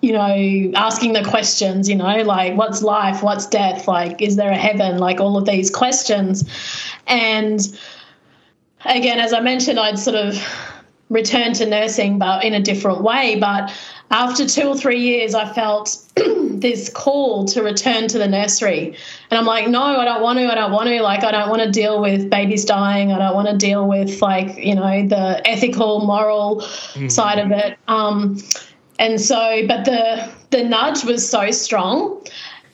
you 0.00 0.12
know 0.12 0.72
asking 0.74 1.12
the 1.12 1.24
questions 1.24 1.88
you 1.88 1.94
know 1.94 2.22
like 2.22 2.56
what's 2.56 2.82
life? 2.82 3.22
What's 3.22 3.46
death? 3.46 3.86
Like 3.86 4.20
is 4.20 4.36
there 4.36 4.50
a 4.50 4.56
heaven? 4.56 4.98
Like 4.98 5.20
all 5.20 5.36
of 5.36 5.46
these 5.46 5.70
questions. 5.70 6.44
And 7.06 7.60
again, 8.84 9.20
as 9.20 9.32
I 9.32 9.40
mentioned, 9.40 9.78
I'd 9.78 9.98
sort 9.98 10.16
of 10.16 10.36
returned 11.10 11.54
to 11.56 11.66
nursing, 11.66 12.18
but 12.18 12.44
in 12.44 12.54
a 12.54 12.60
different 12.60 13.02
way. 13.02 13.38
But 13.38 13.72
after 14.10 14.46
two 14.46 14.68
or 14.68 14.76
three 14.76 15.00
years, 15.00 15.34
I 15.34 15.52
felt 15.52 15.98
this 16.16 16.88
call 16.88 17.44
to 17.46 17.62
return 17.62 18.06
to 18.08 18.18
the 18.18 18.28
nursery. 18.28 18.96
And 19.30 19.38
I'm 19.38 19.46
like, 19.46 19.68
no, 19.68 19.82
I 19.82 20.04
don't 20.04 20.22
want 20.22 20.38
to. 20.38 20.46
I 20.46 20.54
don't 20.54 20.72
want 20.72 20.88
to. 20.88 21.02
Like, 21.02 21.24
I 21.24 21.30
don't 21.30 21.48
want 21.48 21.62
to 21.62 21.70
deal 21.70 22.00
with 22.00 22.30
babies 22.30 22.64
dying. 22.64 23.12
I 23.12 23.18
don't 23.18 23.34
want 23.34 23.48
to 23.48 23.56
deal 23.56 23.88
with, 23.88 24.22
like, 24.22 24.56
you 24.56 24.74
know, 24.74 25.06
the 25.06 25.42
ethical, 25.44 26.06
moral 26.06 26.56
mm-hmm. 26.60 27.08
side 27.08 27.38
of 27.38 27.50
it. 27.50 27.78
Um, 27.88 28.38
and 28.98 29.20
so, 29.20 29.66
but 29.66 29.84
the 29.84 30.30
the 30.50 30.62
nudge 30.62 31.04
was 31.04 31.28
so 31.28 31.50
strong, 31.50 32.24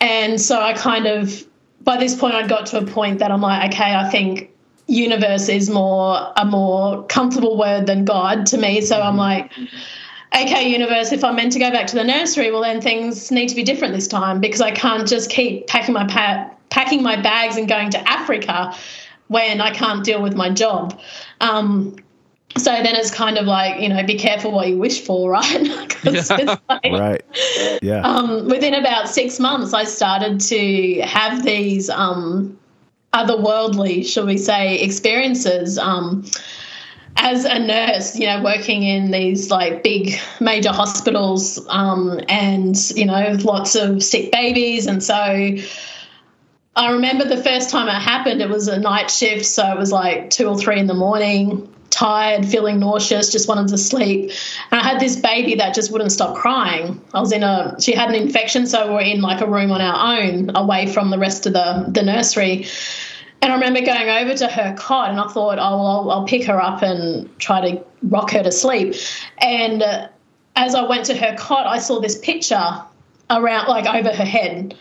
and 0.00 0.40
so 0.40 0.60
I 0.60 0.74
kind 0.74 1.06
of 1.06 1.46
by 1.82 1.96
this 1.96 2.14
point 2.14 2.34
I'd 2.34 2.48
got 2.48 2.66
to 2.66 2.78
a 2.78 2.86
point 2.86 3.20
that 3.20 3.30
I'm 3.30 3.40
like, 3.40 3.72
okay, 3.72 3.94
I 3.94 4.10
think 4.10 4.50
universe 4.86 5.48
is 5.48 5.70
more 5.70 6.32
a 6.36 6.44
more 6.44 7.04
comfortable 7.06 7.56
word 7.56 7.86
than 7.86 8.04
God 8.04 8.46
to 8.46 8.58
me. 8.58 8.80
So 8.80 9.00
I'm 9.00 9.16
like, 9.16 9.50
okay, 10.34 10.68
universe, 10.68 11.12
if 11.12 11.24
I'm 11.24 11.36
meant 11.36 11.52
to 11.52 11.58
go 11.58 11.70
back 11.70 11.86
to 11.88 11.94
the 11.94 12.04
nursery, 12.04 12.50
well 12.50 12.62
then 12.62 12.80
things 12.80 13.30
need 13.30 13.48
to 13.48 13.56
be 13.56 13.62
different 13.62 13.94
this 13.94 14.08
time 14.08 14.40
because 14.40 14.60
I 14.60 14.70
can't 14.70 15.08
just 15.08 15.30
keep 15.30 15.66
packing 15.66 15.94
my 15.94 16.06
pa- 16.06 16.50
packing 16.70 17.02
my 17.02 17.20
bags 17.20 17.56
and 17.56 17.68
going 17.68 17.90
to 17.90 18.08
Africa 18.08 18.74
when 19.28 19.60
I 19.60 19.70
can't 19.70 20.04
deal 20.04 20.22
with 20.22 20.34
my 20.34 20.50
job. 20.50 20.98
Um, 21.40 21.96
so 22.56 22.70
then 22.70 22.96
it's 22.96 23.10
kind 23.10 23.38
of 23.38 23.46
like 23.46 23.80
you 23.80 23.88
know 23.88 24.02
be 24.04 24.16
careful 24.16 24.50
what 24.50 24.68
you 24.68 24.76
wish 24.76 25.04
for 25.04 25.30
right 25.30 25.96
yeah. 26.04 26.56
like, 26.68 26.84
right 26.84 27.24
yeah 27.82 28.00
um, 28.02 28.48
within 28.48 28.74
about 28.74 29.08
six 29.08 29.38
months 29.38 29.72
i 29.72 29.84
started 29.84 30.40
to 30.40 31.00
have 31.02 31.44
these 31.44 31.88
um, 31.90 32.58
otherworldly 33.12 34.04
shall 34.04 34.26
we 34.26 34.36
say 34.36 34.80
experiences 34.80 35.78
um, 35.78 36.24
as 37.16 37.44
a 37.44 37.58
nurse 37.58 38.16
you 38.16 38.26
know 38.26 38.42
working 38.42 38.82
in 38.82 39.10
these 39.10 39.50
like 39.50 39.82
big 39.82 40.18
major 40.40 40.72
hospitals 40.72 41.64
um, 41.68 42.20
and 42.28 42.90
you 42.90 43.04
know 43.04 43.36
lots 43.42 43.74
of 43.74 44.02
sick 44.02 44.32
babies 44.32 44.86
and 44.86 45.02
so 45.02 45.56
I 46.76 46.92
remember 46.92 47.24
the 47.24 47.42
first 47.42 47.68
time 47.68 47.88
it 47.88 48.00
happened, 48.00 48.40
it 48.40 48.48
was 48.48 48.68
a 48.68 48.78
night 48.78 49.10
shift, 49.10 49.44
so 49.44 49.70
it 49.72 49.76
was 49.76 49.90
like 49.90 50.30
two 50.30 50.46
or 50.46 50.56
three 50.56 50.78
in 50.78 50.86
the 50.86 50.94
morning 50.94 51.68
tired, 51.90 52.46
feeling 52.46 52.78
nauseous, 52.78 53.30
just 53.30 53.48
wanted 53.48 53.68
to 53.68 53.76
sleep. 53.76 54.30
And 54.70 54.80
I 54.80 54.84
had 54.84 55.00
this 55.00 55.16
baby 55.16 55.56
that 55.56 55.74
just 55.74 55.92
wouldn't 55.92 56.12
stop 56.12 56.36
crying. 56.36 57.00
I 57.12 57.20
was 57.20 57.32
in 57.32 57.42
a, 57.42 57.76
she 57.80 57.92
had 57.92 58.08
an 58.08 58.14
infection, 58.14 58.66
so 58.66 58.86
we 58.86 58.94
we're 58.94 59.00
in 59.00 59.20
like 59.20 59.40
a 59.40 59.46
room 59.46 59.72
on 59.72 59.80
our 59.80 60.18
own, 60.18 60.50
away 60.54 60.86
from 60.86 61.10
the 61.10 61.18
rest 61.18 61.46
of 61.46 61.52
the, 61.52 61.86
the 61.88 62.02
nursery. 62.02 62.66
And 63.42 63.53
I 63.53 63.55
remember 63.55 63.81
going 63.81 64.09
over 64.09 64.35
to 64.35 64.48
her 64.48 64.74
cot, 64.76 65.11
and 65.11 65.18
I 65.18 65.26
thought, 65.29 65.59
oh, 65.59 65.76
well, 65.76 65.87
I'll, 65.87 66.11
I'll 66.11 66.26
pick 66.26 66.44
her 66.44 66.61
up 66.61 66.83
and 66.83 67.29
try 67.38 67.70
to 67.70 67.85
rock 68.03 68.33
her 68.33 68.42
to 68.42 68.53
sleep. 68.53 68.94
And 69.38 69.83
uh, 69.83 70.09
as 70.57 70.74
I 70.74 70.83
went 70.83 71.07
to 71.07 71.16
her 71.16 71.35
cot, 71.37 71.66
I 71.66 71.79
saw 71.79 72.00
this 72.00 72.18
picture 72.18 72.83
around, 73.31 73.68
like 73.68 73.87
over 73.87 74.14
her 74.14 74.24
head. 74.24 74.76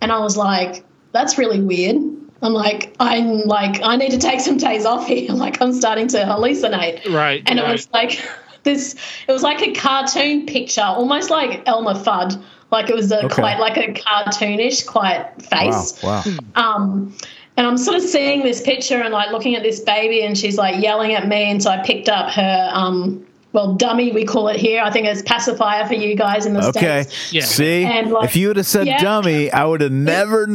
And 0.00 0.10
I 0.10 0.18
was 0.18 0.36
like, 0.36 0.84
that's 1.12 1.38
really 1.38 1.60
weird. 1.60 1.96
I'm 2.42 2.52
like, 2.52 2.94
I'm 2.98 3.42
like, 3.42 3.80
I 3.82 3.96
need 3.96 4.10
to 4.12 4.18
take 4.18 4.40
some 4.40 4.56
days 4.56 4.84
off 4.84 5.06
here. 5.06 5.32
Like, 5.40 5.60
I'm 5.62 5.72
starting 5.72 6.08
to 6.08 6.18
hallucinate. 6.18 7.12
Right. 7.12 7.42
And 7.46 7.58
right. 7.58 7.68
it 7.68 7.72
was 7.72 7.90
like 7.92 8.20
this, 8.64 8.94
it 9.28 9.32
was 9.32 9.42
like 9.42 9.62
a 9.62 9.72
cartoon 9.72 10.46
picture, 10.46 10.82
almost 10.82 11.30
like 11.30 11.62
Elmer 11.66 11.94
Fudd. 11.94 12.42
Like 12.70 12.88
it 12.88 12.94
was 12.94 13.10
a 13.10 13.24
okay. 13.24 13.34
quite 13.34 13.58
like 13.58 13.76
a 13.76 13.92
cartoonish, 13.92 14.86
quite 14.86 15.30
face. 15.42 16.00
Wow. 16.02 16.22
wow. 16.24 16.32
Um, 16.54 17.16
and 17.60 17.66
I'm 17.66 17.76
sort 17.76 17.98
of 17.98 18.02
seeing 18.02 18.42
this 18.42 18.62
picture 18.62 19.02
and 19.02 19.12
like 19.12 19.32
looking 19.32 19.54
at 19.54 19.62
this 19.62 19.80
baby, 19.80 20.22
and 20.22 20.36
she's 20.36 20.56
like 20.56 20.82
yelling 20.82 21.12
at 21.12 21.28
me. 21.28 21.50
And 21.50 21.62
so 21.62 21.68
I 21.68 21.84
picked 21.84 22.08
up 22.08 22.30
her 22.30 22.70
um, 22.72 23.26
well, 23.52 23.74
dummy, 23.74 24.12
we 24.12 24.24
call 24.24 24.48
it 24.48 24.56
here. 24.56 24.82
I 24.82 24.90
think 24.90 25.06
it's 25.06 25.20
pacifier 25.20 25.86
for 25.86 25.92
you 25.92 26.14
guys 26.14 26.46
in 26.46 26.54
the 26.54 26.66
okay. 26.68 27.02
States. 27.02 27.28
Okay. 27.28 27.36
Yeah. 27.36 27.44
See, 27.44 28.10
like, 28.10 28.24
if 28.24 28.34
you 28.34 28.48
would 28.48 28.56
have 28.56 28.64
said 28.64 28.86
yeah. 28.86 29.02
dummy, 29.02 29.52
I 29.52 29.66
would 29.66 29.82
have 29.82 29.92
never, 29.92 30.48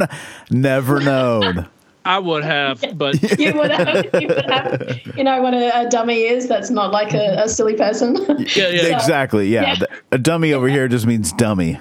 never 0.49 0.99
known. 0.99 1.69
I 2.05 2.17
would 2.17 2.43
have, 2.43 2.83
but 2.95 3.21
you 3.37 3.53
would 3.53 3.69
have, 3.69 4.05
you 4.19 4.27
would 4.27 4.45
have. 4.49 5.01
You 5.15 5.23
know 5.23 5.43
what 5.43 5.53
a, 5.53 5.81
a 5.81 5.89
dummy 5.89 6.23
is? 6.23 6.47
That's 6.47 6.71
not 6.71 6.91
like 6.91 7.13
a, 7.13 7.43
a 7.43 7.47
silly 7.47 7.75
person. 7.75 8.15
Yeah, 8.55 8.69
yeah. 8.69 8.81
So, 8.81 8.95
exactly. 8.95 9.47
Yeah. 9.49 9.75
yeah. 9.79 9.85
A 10.11 10.17
dummy 10.17 10.53
over 10.53 10.67
here 10.67 10.87
just 10.87 11.05
means 11.05 11.33
dummy. 11.33 11.79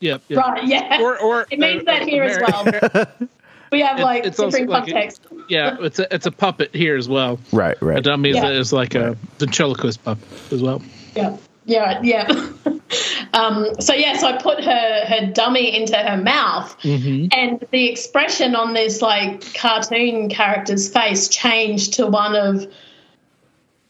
Yep. 0.00 0.22
yep. 0.28 0.38
Right. 0.38 0.64
Yeah. 0.66 1.00
Or, 1.00 1.18
or 1.18 1.46
it 1.50 1.58
means 1.58 1.80
uh, 1.82 1.84
that 1.86 2.02
here 2.02 2.24
as 2.24 2.38
well. 2.38 3.28
We 3.72 3.80
have 3.80 3.98
like 4.00 4.24
it's 4.24 4.36
supreme 4.36 4.68
context. 4.68 5.26
Like 5.30 5.40
a, 5.40 5.44
yeah, 5.48 5.76
it's 5.80 5.98
a 5.98 6.14
it's 6.14 6.26
a 6.26 6.32
puppet 6.32 6.74
here 6.74 6.96
as 6.96 7.08
well. 7.08 7.38
Right. 7.52 7.80
Right. 7.82 7.98
A 7.98 8.02
dummy 8.02 8.32
yeah. 8.32 8.48
is, 8.48 8.68
is 8.68 8.72
like 8.72 8.94
a 8.94 9.16
ventriloquist 9.38 10.02
puppet 10.04 10.52
as 10.52 10.62
well. 10.62 10.82
Yeah. 11.14 11.36
Yeah, 11.66 12.00
yeah. 12.02 12.28
um, 13.32 13.66
so 13.80 13.92
yeah, 13.92 14.16
so 14.16 14.28
I 14.28 14.40
put 14.40 14.62
her 14.62 15.04
her 15.06 15.32
dummy 15.32 15.76
into 15.76 15.96
her 15.96 16.16
mouth, 16.16 16.80
mm-hmm. 16.82 17.26
and 17.32 17.66
the 17.72 17.88
expression 17.88 18.54
on 18.54 18.72
this 18.72 19.02
like 19.02 19.52
cartoon 19.54 20.28
character's 20.28 20.88
face 20.88 21.28
changed 21.28 21.94
to 21.94 22.06
one 22.06 22.36
of 22.36 22.72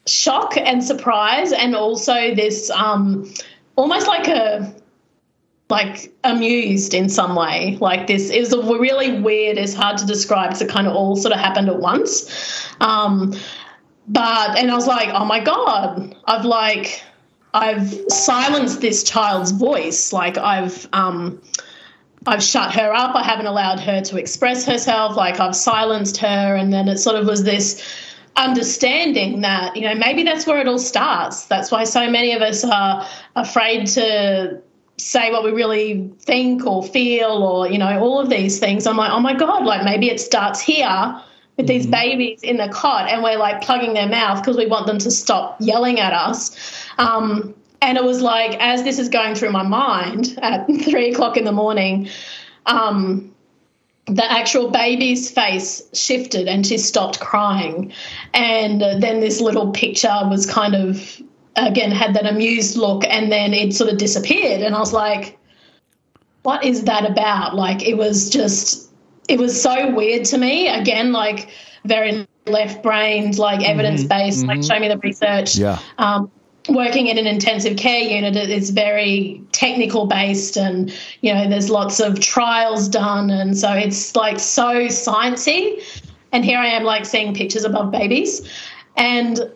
shock 0.07 0.57
and 0.57 0.83
surprise, 0.83 1.53
and 1.53 1.77
also 1.77 2.35
this 2.35 2.71
um, 2.71 3.31
almost 3.77 4.07
like 4.07 4.27
a 4.27 4.75
like 5.69 6.13
amused 6.23 6.95
in 6.95 7.09
some 7.09 7.35
way. 7.35 7.77
Like 7.81 8.07
this 8.07 8.31
is 8.31 8.55
really 8.55 9.21
weird. 9.21 9.59
It's 9.59 9.75
hard 9.75 9.99
to 9.99 10.07
describe. 10.07 10.53
It's 10.53 10.61
it 10.61 10.69
kind 10.69 10.87
of 10.87 10.95
all 10.95 11.17
sort 11.17 11.35
of 11.35 11.41
happened 11.41 11.69
at 11.69 11.81
once. 11.81 12.31
Um, 12.81 13.35
but 14.09 14.57
and 14.57 14.71
I 14.71 14.75
was 14.75 14.87
like, 14.87 15.09
oh 15.13 15.25
my 15.25 15.41
god, 15.41 16.15
I've 16.27 16.45
like 16.45 17.03
I've 17.53 17.93
silenced 18.09 18.81
this 18.81 19.03
child's 19.03 19.51
voice. 19.51 20.13
Like 20.13 20.39
I've 20.39 20.89
um, 20.93 21.41
I've 22.27 22.43
shut 22.43 22.73
her 22.75 22.93
up. 22.93 23.17
I 23.17 23.25
haven't 23.25 23.47
allowed 23.47 23.81
her 23.81 24.01
to 24.03 24.17
express 24.19 24.65
herself. 24.65 25.17
Like 25.17 25.41
I've 25.41 25.57
silenced 25.57 26.19
her, 26.19 26.55
and 26.55 26.73
then 26.73 26.87
it 26.87 26.99
sort 26.99 27.17
of 27.17 27.27
was 27.27 27.43
this 27.43 27.83
understanding 28.37 29.41
that 29.41 29.75
you 29.75 29.83
know 29.83 29.95
maybe 29.95 30.23
that's 30.23 30.47
where 30.47 30.61
it 30.61 30.69
all 30.69 30.79
starts. 30.79 31.47
That's 31.47 31.73
why 31.73 31.83
so 31.83 32.09
many 32.09 32.33
of 32.33 32.43
us 32.43 32.63
are 32.63 33.05
afraid 33.35 33.89
to 33.89 34.63
say 34.99 35.31
what 35.31 35.45
we 35.45 35.51
really 35.51 36.11
think 36.21 36.67
or 36.67 36.83
feel 36.83 37.43
or 37.43 37.69
you 37.69 37.79
know 37.79 38.01
all 38.01 38.19
of 38.19 38.31
these 38.31 38.59
things 38.59 38.87
i'm 38.87 38.97
like 38.97 39.11
oh 39.11 39.21
my 39.21 39.35
god 39.35 39.65
like 39.65 39.85
maybe 39.85 40.09
it 40.09 40.21
starts 40.21 40.61
here 40.61 41.21
with 41.57 41.67
these 41.67 41.83
mm-hmm. 41.83 41.93
babies 41.93 42.43
in 42.43 42.57
the 42.57 42.69
cot 42.69 43.09
and 43.11 43.23
we're 43.23 43.39
like 43.39 43.61
plugging 43.61 43.95
their 43.95 44.09
mouth 44.09 44.41
because 44.41 44.57
we 44.57 44.67
want 44.67 44.87
them 44.87 44.99
to 44.99 45.11
stop 45.11 45.57
yelling 45.61 46.01
at 46.01 46.13
us 46.13 46.57
um, 46.99 47.55
and 47.83 47.99
it 47.99 48.05
was 48.05 48.21
like, 48.21 48.57
as 48.61 48.83
this 48.83 48.99
is 48.99 49.09
going 49.09 49.35
through 49.35 49.51
my 49.51 49.63
mind 49.63 50.39
at 50.43 50.67
three 50.83 51.13
o'clock 51.13 51.37
in 51.37 51.45
the 51.45 51.53
morning, 51.53 52.09
um, 52.65 53.35
the 54.07 54.31
actual 54.31 54.71
baby's 54.71 55.31
face 55.31 55.83
shifted 55.93 56.49
and 56.49 56.67
she 56.67 56.79
stopped 56.79 57.21
crying. 57.21 57.93
And 58.33 58.81
then 58.81 59.21
this 59.21 59.41
little 59.41 59.73
picture 59.73 60.21
was 60.29 60.47
kind 60.47 60.75
of, 60.75 61.21
again, 61.57 61.91
had 61.91 62.15
that 62.15 62.27
amused 62.27 62.77
look 62.77 63.05
and 63.09 63.31
then 63.31 63.55
it 63.55 63.75
sort 63.75 63.91
of 63.91 63.99
disappeared. 63.99 64.63
And 64.63 64.75
I 64.75 64.79
was 64.79 64.93
like, 64.93 65.39
what 66.43 66.65
is 66.65 66.85
that 66.85 67.09
about? 67.11 67.55
Like, 67.55 67.83
it 67.83 67.97
was 67.97 68.31
just, 68.31 68.91
it 69.29 69.39
was 69.39 69.61
so 69.61 69.93
weird 69.93 70.25
to 70.27 70.39
me. 70.39 70.69
Again, 70.69 71.13
like, 71.13 71.51
very 71.85 72.27
left 72.47 72.83
brained, 72.83 73.39
like 73.39 73.67
evidence 73.69 74.05
based, 74.05 74.41
mm-hmm. 74.41 74.49
like 74.49 74.63
show 74.63 74.79
me 74.79 74.89
the 74.89 74.99
research. 74.99 75.57
Yeah. 75.57 75.79
Um, 75.99 76.31
working 76.69 77.07
in 77.07 77.19
an 77.19 77.27
intensive 77.27 77.77
care 77.77 78.01
unit 78.01 78.37
is 78.37 78.71
very 78.71 79.41
technical 79.53 80.07
based 80.07 80.57
and 80.57 80.93
you 81.21 81.33
know 81.33 81.49
there's 81.49 81.71
lots 81.71 82.01
of 82.01 82.19
trials 82.19 82.89
done 82.89 83.31
and 83.31 83.57
so 83.57 83.71
it's 83.73 84.17
like 84.17 84.41
so 84.41 84.87
sciencey 84.87 85.81
and 86.33 86.45
here 86.45 86.59
i 86.59 86.67
am 86.67 86.83
like 86.83 87.05
seeing 87.05 87.33
pictures 87.33 87.65
above 87.65 87.93
babies 87.93 88.49
and 88.97 89.53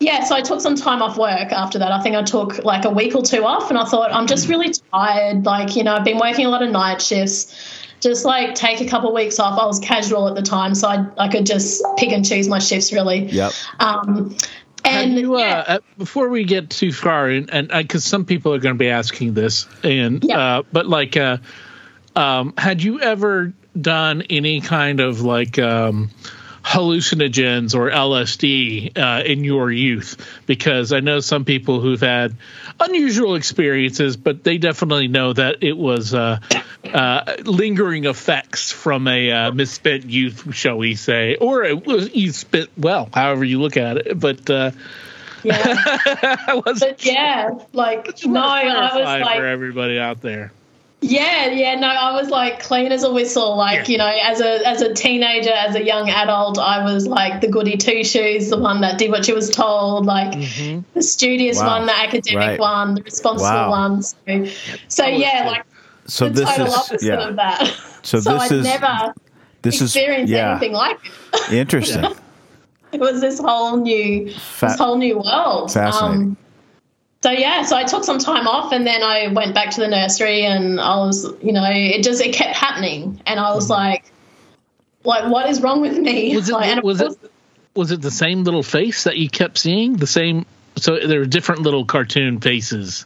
yeah 0.00 0.24
so 0.24 0.34
i 0.34 0.40
took 0.40 0.60
some 0.60 0.74
time 0.74 1.02
off 1.02 1.16
work 1.16 1.52
after 1.52 1.78
that 1.78 1.92
i 1.92 2.00
think 2.02 2.14
i 2.14 2.22
took 2.22 2.64
like 2.64 2.84
a 2.84 2.90
week 2.90 3.14
or 3.14 3.22
two 3.22 3.44
off 3.44 3.68
and 3.70 3.78
i 3.78 3.84
thought 3.84 4.12
i'm 4.12 4.26
just 4.26 4.48
really 4.48 4.72
tired 4.92 5.44
like 5.44 5.76
you 5.76 5.82
know 5.82 5.94
i've 5.94 6.04
been 6.04 6.18
working 6.18 6.46
a 6.46 6.48
lot 6.48 6.62
of 6.62 6.70
night 6.70 7.00
shifts 7.00 7.78
just 8.00 8.24
like 8.24 8.54
take 8.54 8.80
a 8.80 8.86
couple 8.86 9.08
of 9.08 9.14
weeks 9.14 9.38
off. 9.38 9.58
I 9.58 9.66
was 9.66 9.80
casual 9.80 10.28
at 10.28 10.34
the 10.34 10.42
time, 10.42 10.74
so 10.74 10.88
I, 10.88 11.06
I 11.18 11.28
could 11.28 11.46
just 11.46 11.82
pick 11.96 12.12
and 12.12 12.24
choose 12.24 12.48
my 12.48 12.58
shifts 12.58 12.92
really. 12.92 13.24
Yep. 13.24 13.52
Um, 13.80 14.36
and 14.84 15.18
you, 15.18 15.34
uh, 15.34 15.38
yeah. 15.38 15.64
uh, 15.66 15.78
before 15.96 16.28
we 16.28 16.44
get 16.44 16.70
too 16.70 16.92
far, 16.92 17.28
and 17.28 17.46
because 17.68 18.06
uh, 18.06 18.08
some 18.08 18.24
people 18.24 18.54
are 18.54 18.58
going 18.58 18.74
to 18.74 18.78
be 18.78 18.88
asking 18.88 19.34
this, 19.34 19.66
and 19.82 20.22
yeah. 20.24 20.38
uh, 20.38 20.62
but 20.72 20.86
like, 20.86 21.16
uh, 21.16 21.38
um, 22.16 22.54
had 22.56 22.82
you 22.82 23.00
ever 23.00 23.52
done 23.80 24.22
any 24.30 24.60
kind 24.60 25.00
of 25.00 25.20
like 25.20 25.58
um, 25.58 26.10
hallucinogens 26.68 27.74
or 27.74 27.90
LSD 27.90 28.96
uh, 28.98 29.22
in 29.24 29.42
your 29.42 29.72
youth? 29.72 30.16
Because 30.46 30.92
I 30.92 31.00
know 31.00 31.20
some 31.20 31.44
people 31.44 31.80
who've 31.80 32.00
had 32.00 32.36
unusual 32.78 33.36
experiences, 33.36 34.16
but 34.18 34.44
they 34.44 34.58
definitely 34.58 35.08
know 35.08 35.32
that 35.32 35.62
it 35.62 35.76
was 35.76 36.12
uh, 36.12 36.40
uh, 36.84 37.36
lingering 37.44 38.04
effects 38.04 38.70
from 38.70 39.08
a 39.08 39.30
uh, 39.30 39.52
misspent 39.52 40.04
youth, 40.04 40.54
shall 40.54 40.76
we 40.76 40.94
say, 40.94 41.36
or 41.36 41.64
it 41.64 41.86
was 41.86 42.14
you 42.14 42.32
spent 42.32 42.68
well, 42.76 43.08
however 43.14 43.44
you 43.44 43.60
look 43.60 43.76
at 43.78 43.96
it. 43.96 44.20
But 44.20 44.50
uh, 44.50 44.72
Yeah. 45.42 45.96
But 46.64 47.04
yeah, 47.04 47.50
like 47.72 48.08
no, 48.26 48.42
I 48.42 48.96
was 48.96 49.24
like 49.24 49.38
for 49.38 49.46
everybody 49.46 49.98
out 49.98 50.20
there. 50.20 50.52
Yeah, 51.00 51.46
yeah, 51.50 51.76
no, 51.76 51.86
I 51.86 52.12
was 52.20 52.28
like 52.28 52.60
clean 52.60 52.90
as 52.90 53.04
a 53.04 53.12
whistle. 53.12 53.56
Like 53.56 53.86
Yeah. 53.88 53.92
you 53.92 53.98
know, 53.98 54.06
as 54.08 54.40
a 54.40 54.66
as 54.68 54.82
a 54.82 54.92
teenager, 54.92 55.52
as 55.52 55.76
a 55.76 55.82
young 55.84 56.10
adult, 56.10 56.58
I 56.58 56.82
was 56.84 57.06
like 57.06 57.40
the 57.40 57.46
goody 57.48 57.76
two 57.76 58.02
shoes, 58.02 58.50
the 58.50 58.58
one 58.58 58.80
that 58.80 58.98
did 58.98 59.10
what 59.12 59.24
she 59.24 59.32
was 59.32 59.48
told, 59.48 60.06
like 60.06 60.32
the 60.94 61.02
studious 61.02 61.58
Wow. 61.58 61.78
one, 61.78 61.86
the 61.86 61.96
academic 61.96 62.36
Right. 62.36 62.58
one, 62.60 62.94
the 62.96 63.02
responsible 63.02 63.48
Wow. 63.48 63.70
one. 63.70 64.02
So, 64.02 64.16
so 64.88 65.06
yeah, 65.06 65.44
like 65.46 65.64
So 66.06 66.24
the 66.28 66.40
this 66.40 66.48
total 66.50 66.66
is 66.66 66.74
opposite 66.74 67.02
yeah. 67.06 67.28
of 67.28 67.36
that. 67.36 67.66
So 68.02 68.18
so 68.20 68.32
this 68.32 68.50
I 68.50 68.54
is 68.56 68.64
never 68.64 69.14
this 69.62 69.80
is 69.80 69.94
experienced 69.94 70.32
yeah 70.32 70.50
anything 70.50 70.72
like 70.72 70.98
it. 71.04 71.52
interesting. 71.52 72.06
It 72.90 73.00
was 73.00 73.20
this 73.20 73.38
whole 73.38 73.76
new 73.76 74.32
Fa- 74.32 74.66
this 74.66 74.78
whole 74.78 74.96
new 74.98 75.18
world. 75.18 75.72
Fascinating. 75.72 76.22
Um, 76.30 76.36
so 77.22 77.30
yeah, 77.30 77.62
so 77.62 77.76
I 77.76 77.84
took 77.84 78.04
some 78.04 78.18
time 78.18 78.46
off 78.46 78.72
and 78.72 78.86
then 78.86 79.02
I 79.02 79.28
went 79.28 79.54
back 79.54 79.70
to 79.72 79.80
the 79.80 79.88
nursery 79.88 80.44
and 80.44 80.80
I 80.80 80.96
was, 80.98 81.24
you 81.42 81.52
know, 81.52 81.66
it 81.68 82.02
just 82.02 82.20
it 82.22 82.32
kept 82.32 82.54
happening 82.56 83.20
and 83.26 83.40
I 83.40 83.54
was 83.54 83.68
like, 83.68 84.04
like 85.04 85.30
what 85.30 85.48
is 85.48 85.60
wrong 85.60 85.80
with 85.80 85.98
me? 85.98 86.28
Mm-hmm. 86.30 86.36
Was 86.36 86.48
it 86.48 86.52
like, 86.54 86.82
was 86.84 87.00
it 87.00 87.32
was 87.74 87.90
it 87.92 88.02
the 88.02 88.10
same 88.10 88.44
little 88.44 88.62
face 88.62 89.04
that 89.04 89.16
you 89.16 89.28
kept 89.28 89.58
seeing? 89.58 89.96
The 89.96 90.06
same. 90.06 90.46
So 90.76 90.98
there 91.06 91.20
were 91.20 91.26
different 91.26 91.62
little 91.62 91.84
cartoon 91.84 92.40
faces. 92.40 93.04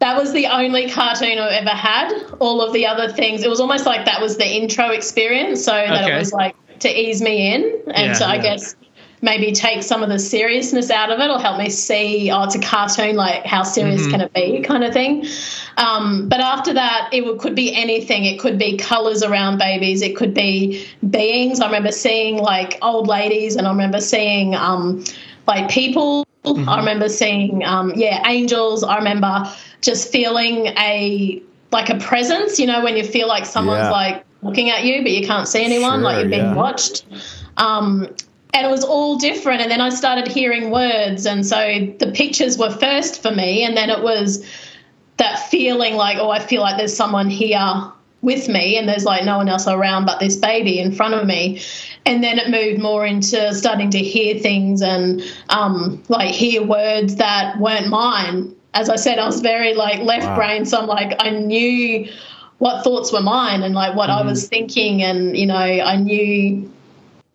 That 0.00 0.16
was 0.16 0.32
the 0.32 0.46
only 0.46 0.90
cartoon 0.90 1.38
I've 1.38 1.52
ever 1.52 1.70
had. 1.70 2.12
All 2.38 2.60
of 2.60 2.72
the 2.72 2.86
other 2.86 3.10
things, 3.10 3.42
it 3.42 3.48
was 3.48 3.60
almost 3.60 3.86
like 3.86 4.06
that 4.06 4.20
was 4.20 4.36
the 4.36 4.46
intro 4.46 4.90
experience, 4.90 5.64
so 5.64 5.72
that 5.72 6.04
Okay. 6.04 6.14
it 6.14 6.18
was 6.18 6.32
like 6.32 6.56
to 6.80 6.88
ease 6.88 7.22
me 7.22 7.54
in, 7.54 7.62
and 7.94 8.08
Yeah, 8.08 8.12
so 8.14 8.24
I 8.26 8.34
yeah. 8.36 8.42
guess 8.42 8.76
maybe 9.24 9.50
take 9.52 9.82
some 9.82 10.02
of 10.02 10.08
the 10.10 10.18
seriousness 10.18 10.90
out 10.90 11.10
of 11.10 11.18
it, 11.18 11.30
or 11.30 11.40
help 11.40 11.58
me 11.58 11.70
see, 11.70 12.30
oh, 12.30 12.42
it's 12.44 12.54
a 12.54 12.60
cartoon, 12.60 13.16
like 13.16 13.44
how 13.46 13.62
serious 13.62 14.02
Mm-hmm. 14.02 14.10
can 14.10 14.20
it 14.20 14.32
be, 14.34 14.60
kind 14.60 14.84
of 14.84 14.92
thing. 14.92 15.24
Um, 15.78 16.28
but 16.28 16.40
after 16.40 16.72
that, 16.74 17.08
it 17.12 17.24
would, 17.24 17.38
could 17.38 17.54
be 17.54 17.74
anything. 17.74 18.26
It 18.26 18.38
could 18.38 18.58
be 18.58 18.76
colors 18.76 19.22
around 19.22 19.58
babies. 19.58 20.02
It 20.02 20.14
could 20.14 20.34
be 20.34 20.86
beings. 21.10 21.60
I 21.60 21.66
remember 21.66 21.90
seeing 21.90 22.36
like 22.36 22.78
old 22.82 23.08
ladies, 23.08 23.56
and 23.56 23.66
I 23.66 23.70
remember 23.70 24.00
seeing 24.00 24.54
um, 24.54 25.02
like 25.48 25.68
people. 25.70 26.26
Mm-hmm. 26.44 26.68
I 26.68 26.76
remember 26.78 27.08
seeing 27.08 27.64
um, 27.64 27.92
yeah 27.96 28.22
angels. 28.28 28.84
I 28.84 28.96
remember 28.98 29.50
just 29.80 30.12
feeling 30.12 30.66
a 30.78 31.42
like 31.72 31.88
a 31.88 31.96
presence. 31.98 32.60
You 32.60 32.66
know 32.66 32.84
when 32.84 32.96
you 32.96 33.02
feel 33.04 33.26
like 33.26 33.46
someone's 33.46 33.84
Yeah. 33.84 33.90
like 33.90 34.24
looking 34.42 34.68
at 34.68 34.84
you, 34.84 35.02
but 35.02 35.10
you 35.12 35.26
can't 35.26 35.48
see 35.48 35.64
anyone, 35.64 36.02
like 36.02 36.18
you're 36.20 36.28
being 36.28 36.42
yeah. 36.52 36.54
watched. 36.54 37.06
Um, 37.56 38.08
and 38.54 38.64
it 38.64 38.70
was 38.70 38.84
all 38.84 39.16
different. 39.16 39.60
And 39.60 39.70
then 39.70 39.80
I 39.80 39.90
started 39.90 40.28
hearing 40.28 40.70
words, 40.70 41.26
and 41.26 41.44
so 41.44 41.56
the 41.98 42.12
pictures 42.14 42.56
were 42.56 42.70
first 42.70 43.20
for 43.20 43.32
me, 43.32 43.64
and 43.64 43.76
then 43.76 43.90
it 43.90 44.02
was 44.02 44.46
that 45.16 45.38
feeling 45.50 45.94
like, 45.96 46.16
oh, 46.18 46.30
I 46.30 46.38
feel 46.38 46.62
like 46.62 46.76
there's 46.76 46.96
someone 46.96 47.28
here 47.28 47.92
with 48.22 48.48
me, 48.48 48.78
and 48.78 48.88
there's 48.88 49.04
like 49.04 49.24
no 49.24 49.36
one 49.38 49.48
else 49.48 49.66
around 49.66 50.06
but 50.06 50.20
this 50.20 50.36
baby 50.36 50.78
in 50.78 50.92
front 50.92 51.14
of 51.14 51.26
me. 51.26 51.60
And 52.06 52.22
then 52.22 52.38
it 52.38 52.48
moved 52.48 52.80
more 52.80 53.04
into 53.04 53.52
starting 53.54 53.90
to 53.90 53.98
hear 53.98 54.38
things 54.38 54.82
and 54.82 55.20
um, 55.48 56.02
like 56.08 56.30
hear 56.32 56.62
words 56.62 57.16
that 57.16 57.58
weren't 57.58 57.88
mine. 57.88 58.54
As 58.72 58.88
I 58.88 58.96
said, 58.96 59.18
I 59.18 59.26
was 59.26 59.40
very 59.40 59.74
like 59.74 60.00
left 60.00 60.26
Wow. 60.26 60.36
brain, 60.36 60.64
so 60.64 60.78
I'm 60.78 60.86
like 60.86 61.16
I 61.18 61.30
knew 61.30 62.08
what 62.58 62.84
thoughts 62.84 63.12
were 63.12 63.20
mine 63.20 63.62
and 63.64 63.74
like 63.74 63.96
what 63.96 64.10
I 64.10 64.22
was 64.22 64.48
thinking, 64.48 65.02
and 65.02 65.36
you 65.36 65.46
know, 65.46 65.54
I 65.56 65.96
knew 65.96 66.70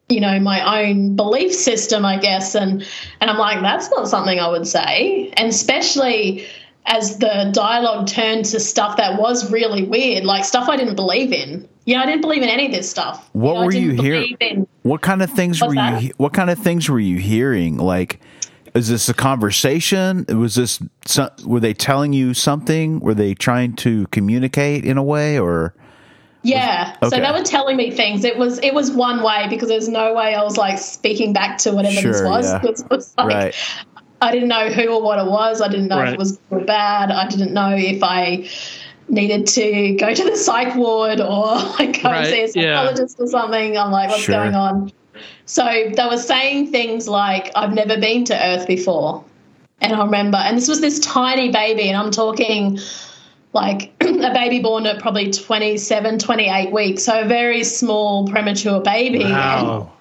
you 0.10 0.20
know 0.20 0.40
my 0.40 0.84
own 0.84 1.16
belief 1.16 1.54
system 1.54 2.04
i 2.06 2.18
guess 2.18 2.56
and 2.56 2.86
and 3.22 3.30
i'm 3.30 3.38
like 3.38 3.62
that's 3.62 3.90
not 3.92 4.08
something 4.08 4.40
i 4.40 4.48
would 4.48 4.68
say 4.68 5.32
and 5.38 5.50
especially 5.50 6.46
as 6.86 7.20
the 7.20 7.52
dialogue 7.54 8.08
turned 8.08 8.44
to 8.44 8.60
stuff 8.60 8.98
that 8.98 9.20
was 9.20 9.52
really 9.52 9.84
weird 9.84 10.26
like 10.26 10.44
stuff 10.44 10.68
i 10.68 10.76
didn't 10.76 10.96
believe 10.96 11.32
in 11.32 11.68
yeah 11.86 12.02
i 12.02 12.06
didn't 12.06 12.22
believe 12.22 12.42
in 12.42 12.50
any 12.50 12.66
of 12.66 12.72
this 12.72 12.90
stuff 12.90 13.30
What 13.34 13.54
know, 13.54 13.66
were 13.66 13.72
you 13.74 13.92
hearing? 13.92 14.68
What 14.84 15.02
kind 15.02 15.22
of 15.22 15.30
things 15.30 15.62
What's 15.62 15.70
were 15.70 15.76
that? 15.76 16.02
you? 16.02 16.12
What 16.18 16.34
kind 16.34 16.50
of 16.50 16.58
things 16.58 16.90
were 16.90 17.00
you 17.00 17.18
hearing? 17.18 17.78
Like, 17.78 18.20
is 18.74 18.88
this 18.90 19.08
a 19.08 19.14
conversation? 19.14 20.26
Was 20.30 20.56
this? 20.56 20.82
Some, 21.06 21.30
were 21.46 21.60
they 21.60 21.76
telling 21.76 22.14
you 22.14 22.34
something? 22.34 23.00
Were 23.00 23.14
they 23.14 23.36
trying 23.36 23.76
to 23.78 24.08
communicate 24.08 24.86
in 24.86 24.98
a 24.98 25.04
way, 25.04 25.38
or 25.38 25.76
yeah 26.44 26.96
Okay. 27.04 27.10
so 27.18 27.22
they 27.22 27.32
were 27.32 27.44
telling 27.46 27.76
me 27.78 27.92
things 27.92 28.24
it 28.24 28.38
was 28.38 28.60
it 28.60 28.74
was 28.74 28.92
one 28.92 29.22
way 29.24 29.48
because 29.50 29.68
there's 29.68 29.90
no 29.90 30.14
way 30.14 30.36
i 30.36 30.42
was 30.44 30.56
like 30.58 30.78
speaking 30.80 31.34
back 31.34 31.58
to 31.60 31.72
whatever 31.74 32.02
this 32.02 32.22
was 32.22 32.46
yeah. 32.46 32.62
It 32.64 32.82
was 32.90 33.14
like, 33.18 33.28
right? 33.28 33.56
I 34.22 34.32
didn't 34.32 34.50
know 34.50 34.70
who 34.70 34.90
or 34.90 35.02
what 35.02 35.18
it 35.18 35.30
was. 35.32 35.62
I 35.62 35.70
didn't 35.70 35.88
know 35.88 36.02
if 36.02 36.10
it 36.14 36.20
was 36.20 36.34
good 36.50 36.62
or 36.64 36.66
bad. 36.66 37.10
I 37.10 37.26
didn't 37.30 37.54
know 37.54 37.70
if 37.74 38.04
I 38.04 38.50
needed 39.08 39.48
to 39.48 39.94
go 39.96 40.14
to 40.14 40.24
the 40.26 40.36
psych 40.36 40.76
ward 40.76 41.22
or 41.22 41.56
like 41.80 42.02
go 42.04 42.10
and 42.10 42.26
see 42.28 42.40
a 42.42 42.46
Right, 42.46 42.56
yeah. 42.56 42.76
psychologist 42.76 43.16
or 43.20 43.28
something. 43.28 43.78
I'm 43.78 43.92
like, 43.92 44.10
what's 44.10 44.24
Sure. 44.24 44.36
going 44.36 44.56
on? 44.56 44.92
So 45.46 45.64
they 45.64 46.06
were 46.06 46.18
saying 46.18 46.70
things 46.72 47.08
like, 47.08 47.50
I've 47.56 47.74
never 47.74 47.98
been 47.98 48.26
to 48.26 48.36
Earth 48.46 48.68
before. 48.68 49.24
And 49.80 49.94
I 49.94 50.04
remember, 50.04 50.38
and 50.38 50.58
this 50.58 50.68
was 50.68 50.82
this 50.82 51.00
tiny 51.00 51.50
baby, 51.52 51.88
and 51.88 51.96
I'm 51.96 52.12
talking 52.12 52.78
like 53.54 53.92
a 54.02 54.34
baby 54.34 54.60
born 54.60 54.86
at 54.86 55.00
probably 55.00 55.32
27, 55.32 56.20
28 56.20 56.72
weeks. 56.72 57.04
So 57.04 57.22
a 57.22 57.26
very 57.28 57.64
small, 57.64 58.28
premature 58.28 58.80
baby. 58.82 59.24
Wow. 59.24 59.92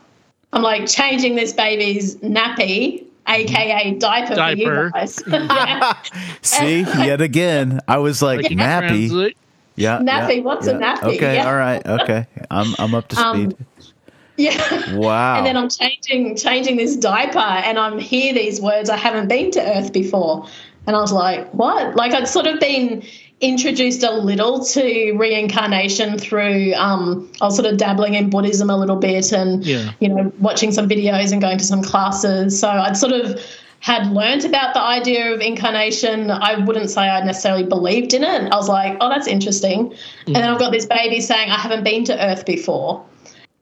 I'm 0.53 0.63
like 0.63 0.87
changing 0.87 1.35
this 1.37 1.53
baby's 1.53 2.17
nappy, 2.17 3.05
aka 3.27 3.93
diaper, 3.95 4.35
Diaper. 4.35 4.91
for 4.91 5.39
you 5.39 5.49
guys. 5.49 6.03
See, 6.43 6.81
yet 6.81 7.21
again, 7.21 7.81
I 7.89 7.99
was 7.99 8.23
like, 8.23 8.43
Like, 8.43 8.53
nappy. 8.53 8.89
translate- 9.09 9.37
Yeah, 9.77 9.99
Nappy, 10.01 10.37
yeah, 10.37 10.43
what's 10.43 10.67
a 10.67 10.75
nappy? 10.75 11.15
Okay, 11.17 11.35
Yeah. 11.37 11.47
all 11.49 11.55
right, 11.57 11.87
okay. 11.87 12.27
I'm 12.51 12.75
I'm 12.79 12.95
up 12.95 13.09
to 13.09 13.17
Um, 13.21 13.51
speed. 13.51 13.93
yeah. 14.37 14.97
wow. 14.97 15.37
And 15.39 15.47
then 15.47 15.57
I'm 15.57 15.69
changing 15.69 16.37
changing 16.37 16.77
this 16.79 16.97
diaper, 16.97 17.39
and 17.39 17.79
I'm 17.79 17.99
hear 17.99 18.33
these 18.35 18.61
words. 18.61 18.89
I 18.91 18.97
haven't 18.97 19.29
been 19.29 19.51
to 19.53 19.61
Earth 19.77 19.93
before, 19.93 20.47
and 20.87 20.97
I 20.97 21.01
was 21.01 21.13
like, 21.13 21.49
"What?" 21.55 21.95
Like 21.95 22.13
I'd 22.13 22.27
sort 22.27 22.47
of 22.47 22.59
been 22.59 23.03
introduced 23.41 24.03
a 24.03 24.11
little 24.11 24.65
to 24.65 25.13
reincarnation 25.17 26.19
through. 26.19 26.75
Um, 26.75 27.31
I 27.41 27.45
was 27.47 27.57
sort 27.57 27.71
of 27.71 27.77
dabbling 27.79 28.15
in 28.15 28.31
Buddhism 28.31 28.69
a 28.71 28.77
little 28.77 28.97
bit, 28.97 29.33
and 29.33 29.65
Yeah. 29.65 29.93
you 30.01 30.09
know, 30.09 30.33
watching 30.41 30.73
some 30.73 30.89
videos 30.89 31.33
and 31.33 31.41
going 31.41 31.59
to 31.59 31.65
some 31.65 31.83
classes. 31.83 32.59
So 32.59 32.69
I'd 32.69 32.97
sort 32.97 33.13
of 33.13 33.41
had 33.81 34.13
learnt 34.13 34.45
about 34.45 34.75
the 34.75 34.81
idea 34.83 35.33
of 35.33 35.41
incarnation. 35.41 36.33
I 36.33 36.57
wouldn't 36.57 36.91
say 36.91 37.03
I 37.03 37.25
necessarily 37.25 37.63
believed 37.63 38.13
in 38.13 38.25
it. 38.25 38.53
I 38.53 38.57
was 38.57 38.69
like, 38.69 38.97
"Oh, 39.01 39.09
that's 39.09 39.29
interesting." 39.29 39.95
And 40.27 40.35
then 40.35 40.43
I've 40.43 40.59
got 40.59 40.73
this 40.73 40.87
baby 40.87 41.21
saying, 41.21 41.51
"I 41.51 41.57
haven't 41.59 41.85
been 41.85 42.05
to 42.05 42.25
Earth 42.31 42.45
before." 42.45 43.05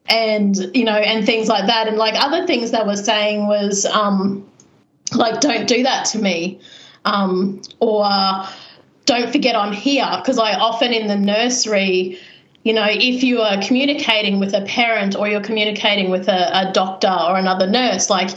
and 0.09 0.71
you 0.73 0.85
know 0.85 0.93
and 0.95 1.27
things 1.27 1.49
like 1.49 1.67
that 1.67 1.89
and 1.89 1.97
like 1.97 2.15
other 2.17 2.47
things 2.47 2.71
they 2.71 2.81
were 2.85 2.95
saying 2.95 3.49
was 3.49 3.85
um 3.87 4.47
like 5.15 5.41
don't 5.41 5.67
do 5.67 5.83
that 5.83 6.05
to 6.07 6.19
me 6.21 6.61
um 7.07 7.61
or 7.81 8.05
uh, 8.05 8.49
don't 9.07 9.33
forget 9.33 9.57
i'm 9.57 9.73
here 9.73 10.09
because 10.19 10.38
i 10.38 10.53
often 10.55 10.92
in 10.92 11.07
the 11.07 11.16
nursery 11.16 12.19
you 12.64 12.73
know 12.73 12.87
if 12.88 13.23
you 13.23 13.40
are 13.40 13.61
communicating 13.62 14.38
with 14.38 14.53
a 14.53 14.61
parent 14.62 15.16
or 15.16 15.29
you're 15.29 15.40
communicating 15.40 16.11
with 16.11 16.29
a, 16.29 16.69
a 16.69 16.73
doctor 16.73 17.09
or 17.29 17.37
another 17.38 17.66
nurse 17.66 18.11
like 18.11 18.31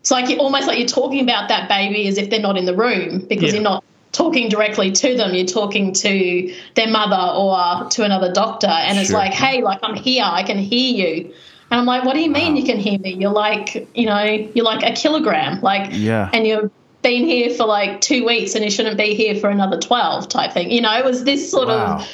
it's 0.00 0.10
like 0.10 0.28
you 0.28 0.36
almost 0.38 0.66
like 0.66 0.78
you're 0.78 0.86
talking 0.88 1.20
about 1.22 1.48
that 1.48 1.68
baby 1.68 2.06
as 2.08 2.18
if 2.18 2.28
they're 2.30 2.40
not 2.40 2.56
in 2.56 2.66
the 2.66 2.74
room 2.76 3.20
because 3.28 3.52
Yeah. 3.52 3.54
you're 3.54 3.62
not 3.62 3.84
talking 4.12 4.48
directly 4.48 4.90
to 4.90 5.16
them 5.16 5.34
you're 5.34 5.46
talking 5.46 5.92
to 5.92 6.54
their 6.74 6.88
mother 6.88 7.16
or 7.38 7.88
to 7.90 8.02
another 8.04 8.32
doctor 8.32 8.66
and 8.66 8.98
it's 8.98 9.12
like 9.12 9.32
hey 9.32 9.62
like 9.62 9.78
i'm 9.82 9.94
here 9.94 10.24
i 10.26 10.42
can 10.42 10.58
hear 10.58 11.06
you 11.06 11.32
and 11.70 11.78
i'm 11.80 11.86
like 11.86 12.04
what 12.04 12.14
do 12.14 12.20
you 12.20 12.30
mean 12.30 12.56
you 12.56 12.64
can 12.64 12.78
hear 12.78 12.98
me 12.98 13.12
you're 13.14 13.30
like 13.30 13.86
you 13.94 14.06
know 14.06 14.22
you're 14.54 14.64
like 14.64 14.82
a 14.82 14.92
kilogram 14.94 15.60
like 15.60 15.90
Yeah. 15.92 16.30
and 16.32 16.46
you've 16.46 16.70
been 17.10 17.24
here 17.34 17.48
for 17.58 17.64
like 17.66 18.00
two 18.00 18.22
weeks 18.32 18.54
and 18.54 18.62
you 18.64 18.70
shouldn't 18.70 18.98
be 18.98 19.14
here 19.22 19.34
for 19.42 19.48
another 19.50 19.78
12 19.78 20.28
type 20.28 20.52
thing 20.52 20.70
you 20.70 20.80
know 20.80 20.94
it 20.98 21.04
was 21.04 21.24
this 21.24 21.50
sort 21.50 21.68
Wow. 21.68 21.96
of 21.98 22.08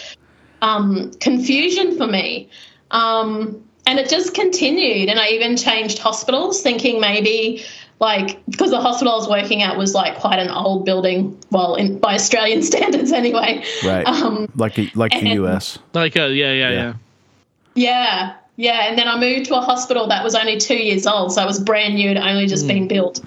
um, 0.62 1.10
confusion 1.20 1.96
for 1.98 2.06
me. 2.06 2.48
Um, 2.90 3.62
and 3.86 3.98
it 3.98 4.08
just 4.08 4.32
continued. 4.34 5.10
And 5.10 5.20
I 5.20 5.26
even 5.36 5.58
changed 5.58 5.98
hospitals, 5.98 6.62
thinking 6.62 7.00
maybe 7.00 7.62
like 8.00 8.42
because 8.46 8.70
the 8.70 8.80
hospital 8.80 9.12
I 9.12 9.16
was 9.16 9.28
working 9.28 9.60
at 9.62 9.76
was 9.76 9.92
like 9.94 10.16
quite 10.16 10.38
an 10.38 10.48
old 10.48 10.86
building, 10.86 11.38
well, 11.50 11.74
in, 11.74 11.98
by 11.98 12.14
Australian 12.14 12.62
standards 12.70 13.12
anyway. 13.12 13.62
right. 13.84 14.06
Um, 14.06 14.48
like 14.56 14.78
a, 14.78 14.90
like 14.94 15.12
the 15.12 15.28
U.S. 15.42 15.78
Like, 15.92 16.16
uh, 16.16 16.26
yeah, 16.26 16.52
yeah, 16.52 16.70
Yeah. 16.70 16.70
yeah. 16.70 16.94
yeah. 17.74 18.34
yeah. 18.56 18.88
And 18.88 18.98
then 18.98 19.06
I 19.06 19.18
moved 19.20 19.46
to 19.50 19.56
a 19.56 19.60
hospital 19.60 20.06
that 20.08 20.24
was 20.24 20.34
only 20.34 20.56
two 20.56 20.76
years 20.82 21.06
old, 21.06 21.32
so 21.34 21.42
it 21.42 21.46
was 21.46 21.60
brand 21.60 21.94
new, 21.96 22.08
it 22.10 22.16
only 22.16 22.46
just 22.46 22.66
been 22.66 22.88
built. 22.88 23.20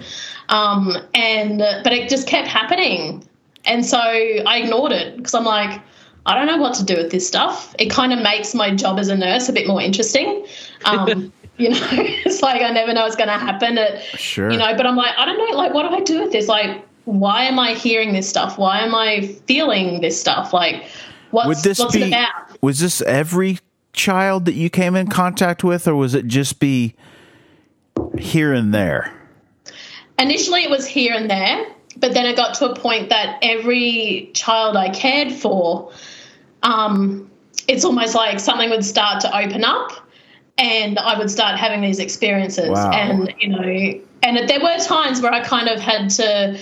Um, 0.50 0.98
and 1.14 1.60
but 1.60 1.94
it 1.94 2.10
just 2.10 2.28
kept 2.28 2.48
happening, 2.48 3.24
and 3.66 3.86
so 3.86 4.00
I 4.00 4.60
ignored 4.64 4.92
it 4.92 5.18
because 5.18 5.34
I'm 5.34 5.44
like, 5.44 5.82
I 6.26 6.36
don't 6.36 6.48
know 6.48 6.58
what 6.58 6.74
to 6.76 6.86
do 6.86 6.96
with 6.96 7.12
this 7.12 7.28
stuff. 7.28 7.76
It 7.80 7.90
kind 7.90 8.14
of 8.14 8.22
makes 8.22 8.54
my 8.54 8.74
job 8.76 9.00
as 9.00 9.08
a 9.10 9.16
nurse 9.16 9.50
a 9.50 9.54
bit 9.54 9.68
more 9.68 9.82
interesting. 9.82 10.46
Um, 10.86 11.32
you 11.58 11.70
know, 11.70 11.88
it's 11.92 12.44
like 12.44 12.62
I 12.62 12.70
never 12.70 12.94
know 12.94 13.04
what's 13.04 13.16
going 13.16 13.30
to 13.30 13.38
happen. 13.38 13.80
It, 13.80 14.04
Sure. 14.20 14.52
You 14.52 14.58
know, 14.58 14.76
but 14.76 14.86
I'm 14.86 14.96
like, 14.96 15.18
I 15.18 15.26
don't 15.26 15.38
know, 15.38 15.58
like, 15.58 15.74
what 15.74 15.90
do 15.90 15.96
I 15.96 16.02
do 16.02 16.22
with 16.22 16.32
this? 16.32 16.48
Like, 16.48 16.86
why 17.06 17.46
am 17.46 17.58
I 17.58 17.74
hearing 17.74 18.14
this 18.14 18.30
stuff? 18.30 18.60
Why 18.60 18.82
am 18.82 18.94
I 18.94 19.36
feeling 19.48 20.02
this 20.02 20.20
stuff? 20.20 20.54
Like, 20.54 20.84
what's, 21.32 21.48
Would 21.48 21.58
this 21.58 21.80
what's 21.80 21.96
be? 21.96 22.04
it 22.04 22.08
about? 22.10 22.62
Was 22.62 22.80
this 22.80 23.02
every 23.02 23.58
child 23.94 24.46
that 24.46 24.54
you 24.54 24.70
came 24.70 24.96
in 24.96 25.08
contact 25.08 25.64
with, 25.64 25.88
or 25.88 25.96
was 25.96 26.14
it 26.14 26.28
just 26.28 26.60
be 26.60 26.94
here 28.20 28.54
and 28.54 28.72
there? 28.72 29.17
Initially, 30.20 30.64
it 30.64 30.70
was 30.70 30.86
here 30.86 31.14
and 31.14 31.30
there, 31.30 31.66
but 31.98 32.14
then 32.14 32.26
it 32.26 32.36
got 32.36 32.56
to 32.56 32.72
a 32.72 32.76
point 32.76 33.10
that 33.10 33.40
every 33.42 34.32
child 34.34 34.76
I 34.76 34.90
cared 34.90 35.32
for, 35.32 35.92
um, 36.64 37.30
it's 37.68 37.86
almost 37.86 38.16
like 38.16 38.40
something 38.40 38.70
would 38.70 38.86
start 38.86 39.22
to 39.22 39.38
open 39.38 39.64
up, 39.64 39.92
and 40.58 40.98
I 40.98 41.18
would 41.18 41.30
start 41.30 41.60
having 41.60 41.82
these 41.82 42.00
experiences. 42.00 42.70
Wow. 42.70 42.92
And 42.92 43.34
you 43.40 43.50
know, 43.50 44.02
and 44.24 44.50
there 44.50 44.60
were 44.60 44.78
times 44.80 45.22
where 45.22 45.32
I 45.32 45.42
kind 45.44 45.68
of 45.68 45.80
had 45.80 46.10
to 46.12 46.60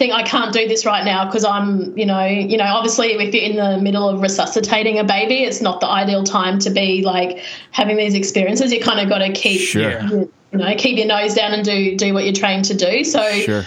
think 0.00 0.14
I 0.14 0.22
can't 0.22 0.52
do 0.52 0.66
this 0.66 0.86
right 0.86 1.04
now 1.04 1.26
because 1.26 1.44
I'm, 1.44 1.96
you 1.96 2.06
know, 2.06 2.24
you 2.24 2.56
know, 2.56 2.64
obviously 2.64 3.12
if 3.12 3.34
you're 3.34 3.44
in 3.44 3.56
the 3.56 3.78
middle 3.82 4.08
of 4.08 4.22
resuscitating 4.22 4.98
a 4.98 5.04
baby, 5.04 5.44
it's 5.44 5.60
not 5.60 5.80
the 5.80 5.86
ideal 5.86 6.24
time 6.24 6.58
to 6.60 6.70
be 6.70 7.02
like 7.02 7.44
having 7.70 7.98
these 7.98 8.14
experiences. 8.14 8.72
You 8.72 8.80
kind 8.80 8.98
of 8.98 9.10
got 9.10 9.18
to 9.18 9.30
keep, 9.32 9.60
Sure. 9.60 10.26
You 10.52 10.58
know, 10.58 10.74
keep 10.76 10.96
your 10.98 11.06
nose 11.06 11.34
down 11.34 11.52
and 11.52 11.64
do 11.64 11.96
do 11.96 12.12
what 12.14 12.24
you're 12.24 12.32
trained 12.34 12.64
to 12.66 12.74
do. 12.74 13.04
So 13.04 13.22
Sure. 13.40 13.64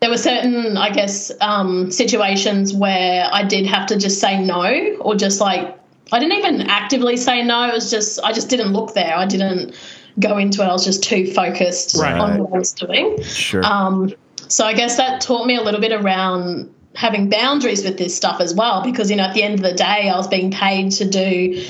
there 0.00 0.10
were 0.10 0.18
certain, 0.18 0.76
I 0.76 0.90
guess, 0.90 1.32
um, 1.40 1.90
situations 1.90 2.74
where 2.74 3.28
I 3.32 3.42
did 3.44 3.66
have 3.66 3.86
to 3.86 3.96
just 3.96 4.20
say 4.20 4.38
no, 4.42 4.96
or 5.00 5.14
just 5.14 5.40
like 5.40 5.78
I 6.12 6.18
didn't 6.18 6.36
even 6.38 6.62
actively 6.68 7.16
say 7.16 7.42
no. 7.42 7.68
It 7.68 7.74
was 7.74 7.90
just 7.90 8.20
I 8.22 8.32
just 8.32 8.48
didn't 8.50 8.72
look 8.72 8.94
there. 8.94 9.16
I 9.16 9.26
didn't 9.26 9.74
go 10.20 10.36
into 10.38 10.62
it. 10.62 10.66
I 10.66 10.72
was 10.72 10.84
just 10.84 11.02
too 11.02 11.26
focused 11.32 11.96
Right. 11.96 12.16
on 12.16 12.38
what 12.38 12.54
I 12.54 12.58
was 12.58 12.72
doing. 12.72 13.22
Sure. 13.22 13.64
Um, 13.64 14.12
so 14.48 14.64
I 14.66 14.74
guess 14.74 14.96
that 14.98 15.20
taught 15.20 15.46
me 15.46 15.56
a 15.56 15.62
little 15.62 15.80
bit 15.80 15.90
around 15.92 16.70
having 16.94 17.28
boundaries 17.28 17.82
with 17.82 17.98
this 17.98 18.14
stuff 18.14 18.40
as 18.40 18.54
well, 18.54 18.80
because 18.84 19.10
you 19.10 19.16
know 19.16 19.24
at 19.24 19.34
the 19.34 19.42
end 19.42 19.54
of 19.54 19.62
the 19.62 19.72
day, 19.72 20.08
I 20.08 20.16
was 20.16 20.28
being 20.28 20.50
paid 20.52 20.92
to 20.92 21.04
do 21.08 21.64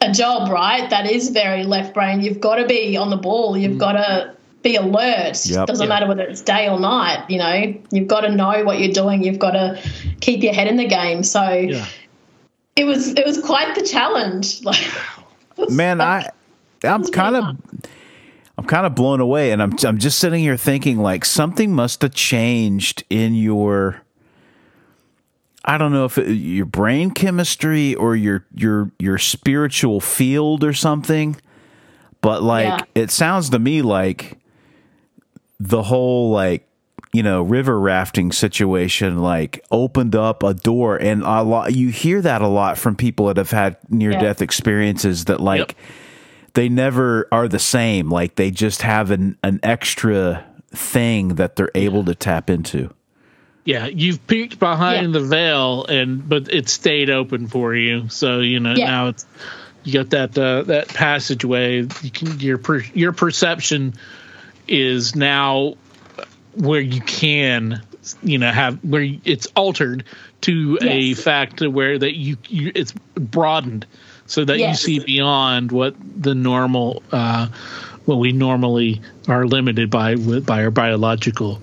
a 0.00 0.12
job, 0.12 0.50
right? 0.50 0.88
That 0.90 1.10
is 1.10 1.30
very 1.30 1.64
left 1.64 1.94
brain. 1.94 2.20
You've 2.20 2.40
got 2.40 2.56
to 2.56 2.66
be 2.66 2.96
on 2.96 3.10
the 3.10 3.16
ball. 3.16 3.56
You've 3.56 3.76
mm. 3.76 3.78
got 3.78 3.92
to 3.92 4.34
be 4.62 4.76
alert. 4.76 5.44
Yep. 5.46 5.66
Doesn't 5.66 5.84
Yeah. 5.84 5.88
matter 5.88 6.06
whether 6.06 6.22
it's 6.22 6.40
day 6.40 6.68
or 6.68 6.78
night. 6.78 7.24
You 7.28 7.38
know, 7.38 7.74
you've 7.90 8.08
got 8.08 8.20
to 8.22 8.30
know 8.30 8.64
what 8.64 8.78
you're 8.80 8.92
doing. 8.92 9.22
You've 9.24 9.38
got 9.38 9.52
to 9.52 9.80
keep 10.20 10.42
your 10.42 10.52
head 10.52 10.68
in 10.68 10.76
the 10.76 10.86
game. 10.86 11.22
So 11.22 11.48
Yeah. 11.50 11.86
it 12.76 12.84
was 12.84 13.08
it 13.08 13.26
was 13.26 13.40
quite 13.40 13.74
the 13.74 13.82
challenge. 13.82 14.60
Like, 15.58 15.70
Man, 15.70 16.00
I 16.00 16.30
I'm 16.84 17.04
kind 17.08 17.34
of. 17.36 17.56
I'm 18.56 18.64
kind 18.64 18.86
of 18.86 18.94
blown 18.96 19.20
away 19.20 19.52
and 19.52 19.62
I'm 19.62 19.72
I'm 19.84 19.98
just 19.98 20.18
sitting 20.18 20.40
here 20.40 20.56
thinking 20.56 20.98
like 20.98 21.24
something 21.24 21.72
must 21.72 22.02
have 22.02 22.12
changed 22.12 23.04
in 23.08 23.34
your 23.36 24.02
I 25.64 25.76
don't 25.78 25.92
know 25.92 26.04
if 26.04 26.16
it, 26.18 26.28
your 26.32 26.66
brain 26.66 27.10
chemistry 27.10 27.94
or 27.94 28.14
your 28.16 28.46
your 28.54 28.90
your 28.98 29.18
spiritual 29.18 30.00
field 30.00 30.64
or 30.64 30.72
something 30.72 31.36
but 32.20 32.42
like 32.42 32.66
Yeah. 32.66 33.02
it 33.02 33.10
sounds 33.10 33.50
to 33.50 33.58
me 33.58 33.82
like 33.82 34.38
the 35.60 35.82
whole 35.82 36.30
like 36.30 36.66
you 37.12 37.22
know 37.22 37.42
river 37.42 37.78
rafting 37.80 38.32
situation 38.32 39.18
like 39.18 39.64
opened 39.70 40.14
up 40.14 40.42
a 40.42 40.54
door 40.54 40.96
and 40.96 41.22
a 41.22 41.42
lot 41.42 41.74
you 41.74 41.88
hear 41.90 42.20
that 42.22 42.40
a 42.42 42.48
lot 42.48 42.78
from 42.78 42.94
people 42.96 43.26
that 43.26 43.36
have 43.36 43.50
had 43.50 43.76
near 43.90 44.12
death 44.12 44.40
experiences 44.42 45.24
that 45.26 45.40
like 45.40 45.58
Yep. 45.58 45.72
they 46.54 46.68
never 46.68 47.26
are 47.32 47.48
the 47.48 47.58
same 47.58 48.10
like 48.10 48.36
they 48.36 48.50
just 48.50 48.82
have 48.82 49.10
an 49.10 49.36
an 49.42 49.58
extra 49.62 50.44
thing 50.70 51.34
that 51.36 51.56
they're 51.56 51.70
able 51.74 52.04
to 52.04 52.14
tap 52.14 52.48
into 52.50 52.90
Yeah, 53.68 53.84
you've 53.84 54.26
peeked 54.26 54.58
behind 54.58 55.12
Yeah. 55.12 55.20
the 55.20 55.26
veil, 55.26 55.84
and 55.84 56.26
but 56.26 56.50
it 56.50 56.70
stayed 56.70 57.10
open 57.10 57.48
for 57.48 57.74
you. 57.74 58.08
So 58.08 58.40
you 58.40 58.60
know 58.60 58.72
Yeah. 58.74 58.86
now 58.86 59.08
it's 59.08 59.26
you 59.84 59.92
got 59.92 60.08
that 60.10 60.38
uh, 60.38 60.62
that 60.62 60.88
passageway. 60.88 61.82
You 62.02 62.10
can 62.10 62.40
your 62.40 62.56
per, 62.56 62.82
your 62.94 63.12
perception 63.12 63.92
is 64.66 65.14
now 65.14 65.74
where 66.54 66.80
you 66.80 67.02
can 67.02 67.82
you 68.22 68.38
know 68.38 68.50
have 68.50 68.82
where 68.82 69.06
it's 69.26 69.48
altered 69.54 70.04
to 70.40 70.78
a 70.80 71.12
fact 71.12 71.60
where 71.60 71.98
that 71.98 72.16
you, 72.16 72.38
you 72.48 72.72
it's 72.74 72.92
broadened 73.16 73.84
so 74.24 74.46
that 74.46 74.58
Yes. 74.58 74.88
you 74.88 74.98
see 74.98 75.04
beyond 75.04 75.72
what 75.72 75.94
the 76.16 76.34
normal 76.34 77.02
uh, 77.12 77.48
what 78.06 78.16
we 78.16 78.32
normally 78.32 79.02
are 79.28 79.46
limited 79.46 79.90
by 79.90 80.14
with 80.14 80.46
by 80.46 80.64
our 80.64 80.70
biological 80.70 81.60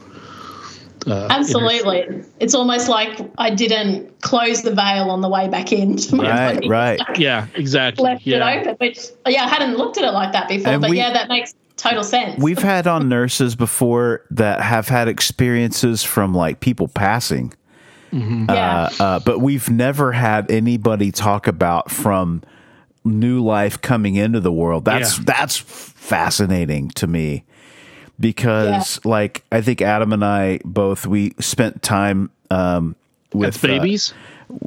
uh, 1.07 1.27
Absolutely. 1.29 2.23
It's 2.39 2.53
almost 2.55 2.89
like 2.89 3.19
I 3.37 3.49
didn't 3.49 4.21
close 4.21 4.61
the 4.63 4.73
veil 4.73 5.09
on 5.09 5.21
the 5.21 5.29
way 5.29 5.47
back 5.47 5.71
in. 5.71 5.97
To 5.97 6.15
my 6.15 6.29
right 6.29 6.55
body. 6.55 6.69
right 6.69 6.99
Yeah, 7.17 7.47
exactly. 7.55 8.03
Left 8.03 8.25
yeah. 8.25 8.37
it 8.61 8.61
open, 8.67 8.75
which 8.79 8.99
yeah, 9.27 9.45
I 9.45 9.47
hadn't 9.47 9.77
looked 9.77 9.97
at 9.97 10.03
it 10.03 10.11
like 10.11 10.33
that 10.33 10.47
before. 10.47 10.73
And 10.73 10.81
but 10.81 10.89
we- 10.89 10.97
yeah, 10.97 11.13
that 11.13 11.29
makes 11.29 11.53
total 11.77 12.03
sense. 12.03 12.41
we've 12.41 12.61
had 12.61 12.87
on 12.87 13.09
nurses 13.09 13.55
before 13.55 14.21
that 14.31 14.61
have 14.61 14.87
had 14.87 15.07
experiences 15.07 16.03
from 16.03 16.33
like 16.33 16.59
people 16.61 16.87
passing 16.87 17.53
yeah, 18.11 18.89
uh, 18.99 19.03
uh, 19.03 19.19
but 19.19 19.39
we've 19.39 19.69
never 19.69 20.13
had 20.13 20.49
anybody 20.49 21.11
talk 21.11 21.47
about 21.47 21.91
from 21.91 22.41
new 23.03 23.43
life 23.43 23.81
coming 23.81 24.15
into 24.15 24.39
the 24.39 24.53
world. 24.53 24.85
That's 24.85 25.17
Yeah. 25.17 25.23
that's 25.27 25.57
fascinating 25.57 26.89
to 26.91 27.07
me 27.07 27.43
because, 28.19 29.03
like, 29.05 29.43
I 29.51 29.61
think 29.61 29.81
Adam 29.81 30.13
and 30.13 30.23
I 30.23 30.59
both 30.63 31.05
we 31.05 31.33
spent 31.39 31.81
time 31.81 32.29
um, 32.51 32.95
with 33.33 33.55
With 33.55 33.61
babies 33.61 34.11
uh, 34.13 34.15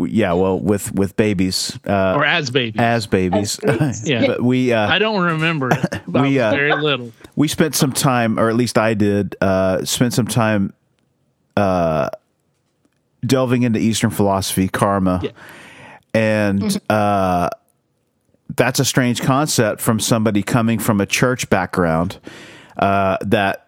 yeah, 0.07 0.32
well, 0.32 0.59
with 0.59 0.92
with 0.92 1.16
babies 1.16 1.78
uh, 1.86 2.14
or 2.16 2.24
as 2.24 2.51
babies. 2.51 2.80
as 2.80 3.07
babies. 3.07 3.59
As 3.61 3.78
babies. 3.78 4.09
Yeah. 4.11 4.26
but 4.26 4.42
we 4.42 4.72
uh, 4.72 4.88
I 4.88 4.99
don't 4.99 5.22
remember. 5.22 5.70
it. 5.70 6.01
We, 6.09 6.40
uh, 6.40 6.51
very 6.51 6.74
little. 6.74 7.12
we 7.36 7.46
spent 7.49 7.74
some 7.76 7.92
time, 7.92 8.38
or 8.40 8.49
at 8.49 8.57
least 8.57 8.76
I 8.78 8.94
did, 8.94 9.36
uh, 9.40 9.84
spent 9.84 10.14
some 10.14 10.26
time 10.26 10.72
uh, 11.57 12.09
delving 13.24 13.62
into 13.62 13.78
Eastern 13.78 14.11
philosophy, 14.11 14.68
karma, 14.68 15.20
Yeah. 15.22 15.30
and 16.14 16.80
uh, 16.90 17.51
that's 18.57 18.80
a 18.80 18.84
strange 18.84 19.20
concept 19.20 19.80
from 19.80 20.01
somebody 20.01 20.42
coming 20.42 20.78
from 20.78 21.01
a 21.01 21.07
church 21.07 21.49
background. 21.51 22.18
Uh, 22.79 23.16
that 23.22 23.64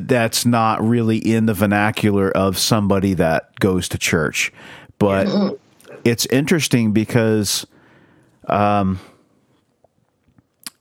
that's 0.00 0.44
not 0.46 0.82
really 0.82 1.18
in 1.18 1.46
the 1.46 1.54
vernacular 1.54 2.30
of 2.30 2.58
somebody 2.58 3.14
that 3.14 3.58
goes 3.60 3.88
to 3.90 3.98
church, 3.98 4.52
but 4.98 5.58
it's 6.04 6.26
interesting 6.26 6.92
because 6.92 7.66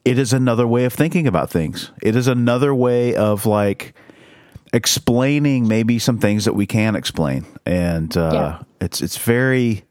it 0.05 0.17
is 0.17 0.33
another 0.33 0.65
way 0.65 0.85
of 0.85 0.93
thinking 0.93 1.27
about 1.27 1.49
things. 1.49 1.91
It 2.01 2.15
is 2.15 2.27
another 2.27 2.73
way 2.73 3.15
of 3.15 3.45
like 3.45 3.93
explaining 4.73 5.67
maybe 5.67 5.99
some 5.99 6.17
things 6.19 6.45
that 6.45 6.53
we 6.53 6.65
can't 6.65 6.95
explain, 6.95 7.45
and 7.65 8.15
uh, 8.17 8.31
Yeah. 8.33 8.59
it's 8.81 9.01
it's 9.01 9.17
very. 9.17 9.83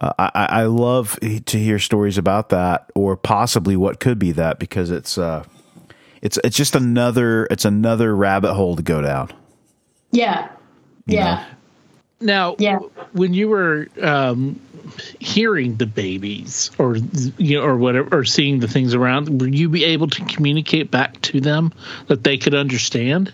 Uh, 0.00 0.12
I, 0.18 0.30
I 0.34 0.44
I 0.44 0.64
love 0.66 1.18
to 1.20 1.58
hear 1.58 1.78
stories 1.78 2.16
about 2.18 2.48
that, 2.50 2.90
or 2.94 3.16
possibly 3.16 3.76
what 3.76 4.00
could 4.00 4.18
be 4.18 4.32
that, 4.32 4.58
because 4.58 4.90
it's 4.90 5.18
uh, 5.18 5.44
it's 6.22 6.38
it's 6.44 6.56
just 6.56 6.74
another 6.74 7.46
it's 7.50 7.64
another 7.64 8.14
rabbit 8.14 8.54
hole 8.54 8.76
to 8.76 8.82
go 8.82 9.00
down. 9.00 9.30
yeah, 10.12 10.48
yeah, 11.06 11.44
Now, 12.20 12.56
Yeah. 12.58 12.78
when 13.12 13.32
you 13.34 13.48
were 13.48 13.88
um, 14.02 14.60
hearing 15.18 15.76
the 15.76 15.86
babies, 15.86 16.70
or 16.78 16.96
you 17.38 17.58
know, 17.58 17.64
or 17.64 17.76
whatever, 17.76 18.18
or 18.20 18.24
seeing 18.24 18.60
the 18.60 18.68
things 18.68 18.92
around, 18.94 19.40
were 19.40 19.48
you 19.48 19.68
be 19.68 19.84
able 19.84 20.08
to 20.08 20.24
communicate 20.26 20.90
back 20.90 21.20
to 21.22 21.40
them 21.40 21.72
that 22.08 22.24
they 22.24 22.36
could 22.36 22.54
understand? 22.54 23.32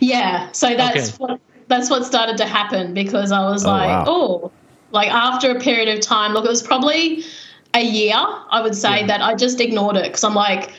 yeah. 0.00 0.48
So 0.52 0.74
that's 0.74 1.14
Okay. 1.14 1.16
what 1.18 1.40
that's 1.68 1.90
what 1.90 2.04
started 2.04 2.36
to 2.38 2.46
happen 2.46 2.94
because 2.94 3.30
I 3.30 3.44
was 3.48 3.64
Oh, 3.64 3.70
like, 3.70 3.88
wow. 3.88 4.04
oh, 4.06 4.52
like 4.90 5.08
after 5.08 5.50
a 5.50 5.60
period 5.60 5.88
of 5.88 6.00
time. 6.00 6.32
Look, 6.32 6.44
it 6.44 6.48
was 6.48 6.62
probably 6.62 7.22
a 7.74 7.82
year. 7.84 8.14
I 8.16 8.60
would 8.62 8.74
say 8.74 9.06
that 9.06 9.20
I 9.20 9.34
just 9.34 9.60
ignored 9.60 9.96
it 9.96 10.04
because 10.04 10.24
I'm 10.24 10.34
like. 10.34 10.72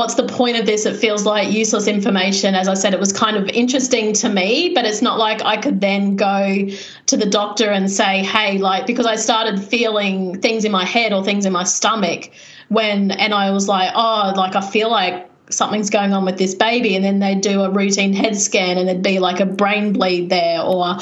What's 0.00 0.14
the 0.14 0.26
point 0.26 0.56
of 0.56 0.64
this? 0.64 0.86
It 0.86 0.96
feels 0.96 1.26
like 1.26 1.52
useless 1.52 1.86
information. 1.86 2.54
As 2.54 2.68
I 2.68 2.72
said, 2.72 2.94
it 2.94 3.00
was 3.00 3.12
kind 3.12 3.36
of 3.36 3.50
interesting 3.50 4.14
to 4.14 4.30
me, 4.30 4.72
but 4.74 4.86
it's 4.86 5.02
not 5.02 5.18
like 5.18 5.42
I 5.42 5.58
could 5.58 5.82
then 5.82 6.16
go 6.16 6.70
to 7.04 7.16
the 7.18 7.26
doctor 7.26 7.68
and 7.68 7.90
say, 7.90 8.24
hey, 8.24 8.56
like, 8.56 8.86
because 8.86 9.04
I 9.04 9.16
started 9.16 9.62
feeling 9.62 10.40
things 10.40 10.64
in 10.64 10.72
my 10.72 10.86
head 10.86 11.12
or 11.12 11.22
things 11.22 11.44
in 11.44 11.52
my 11.52 11.64
stomach 11.64 12.30
when 12.68 13.10
and 13.10 13.34
I 13.34 13.50
was 13.50 13.68
like, 13.68 13.92
oh, 13.94 14.32
like 14.34 14.56
I 14.56 14.62
feel 14.62 14.90
like 14.90 15.30
something's 15.50 15.90
going 15.90 16.14
on 16.14 16.24
with 16.24 16.38
this 16.38 16.54
baby 16.54 16.96
and 16.96 17.04
then 17.04 17.18
they'd 17.18 17.42
do 17.42 17.60
a 17.60 17.70
routine 17.70 18.14
head 18.14 18.38
scan 18.38 18.78
and 18.78 18.88
there'd 18.88 19.02
be 19.02 19.18
like 19.18 19.40
a 19.40 19.44
brain 19.44 19.92
bleed 19.92 20.30
there 20.30 20.62
or 20.62 20.96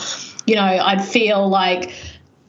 you 0.46 0.54
know 0.54 0.62
i'd 0.62 1.04
feel 1.04 1.46
like 1.46 1.92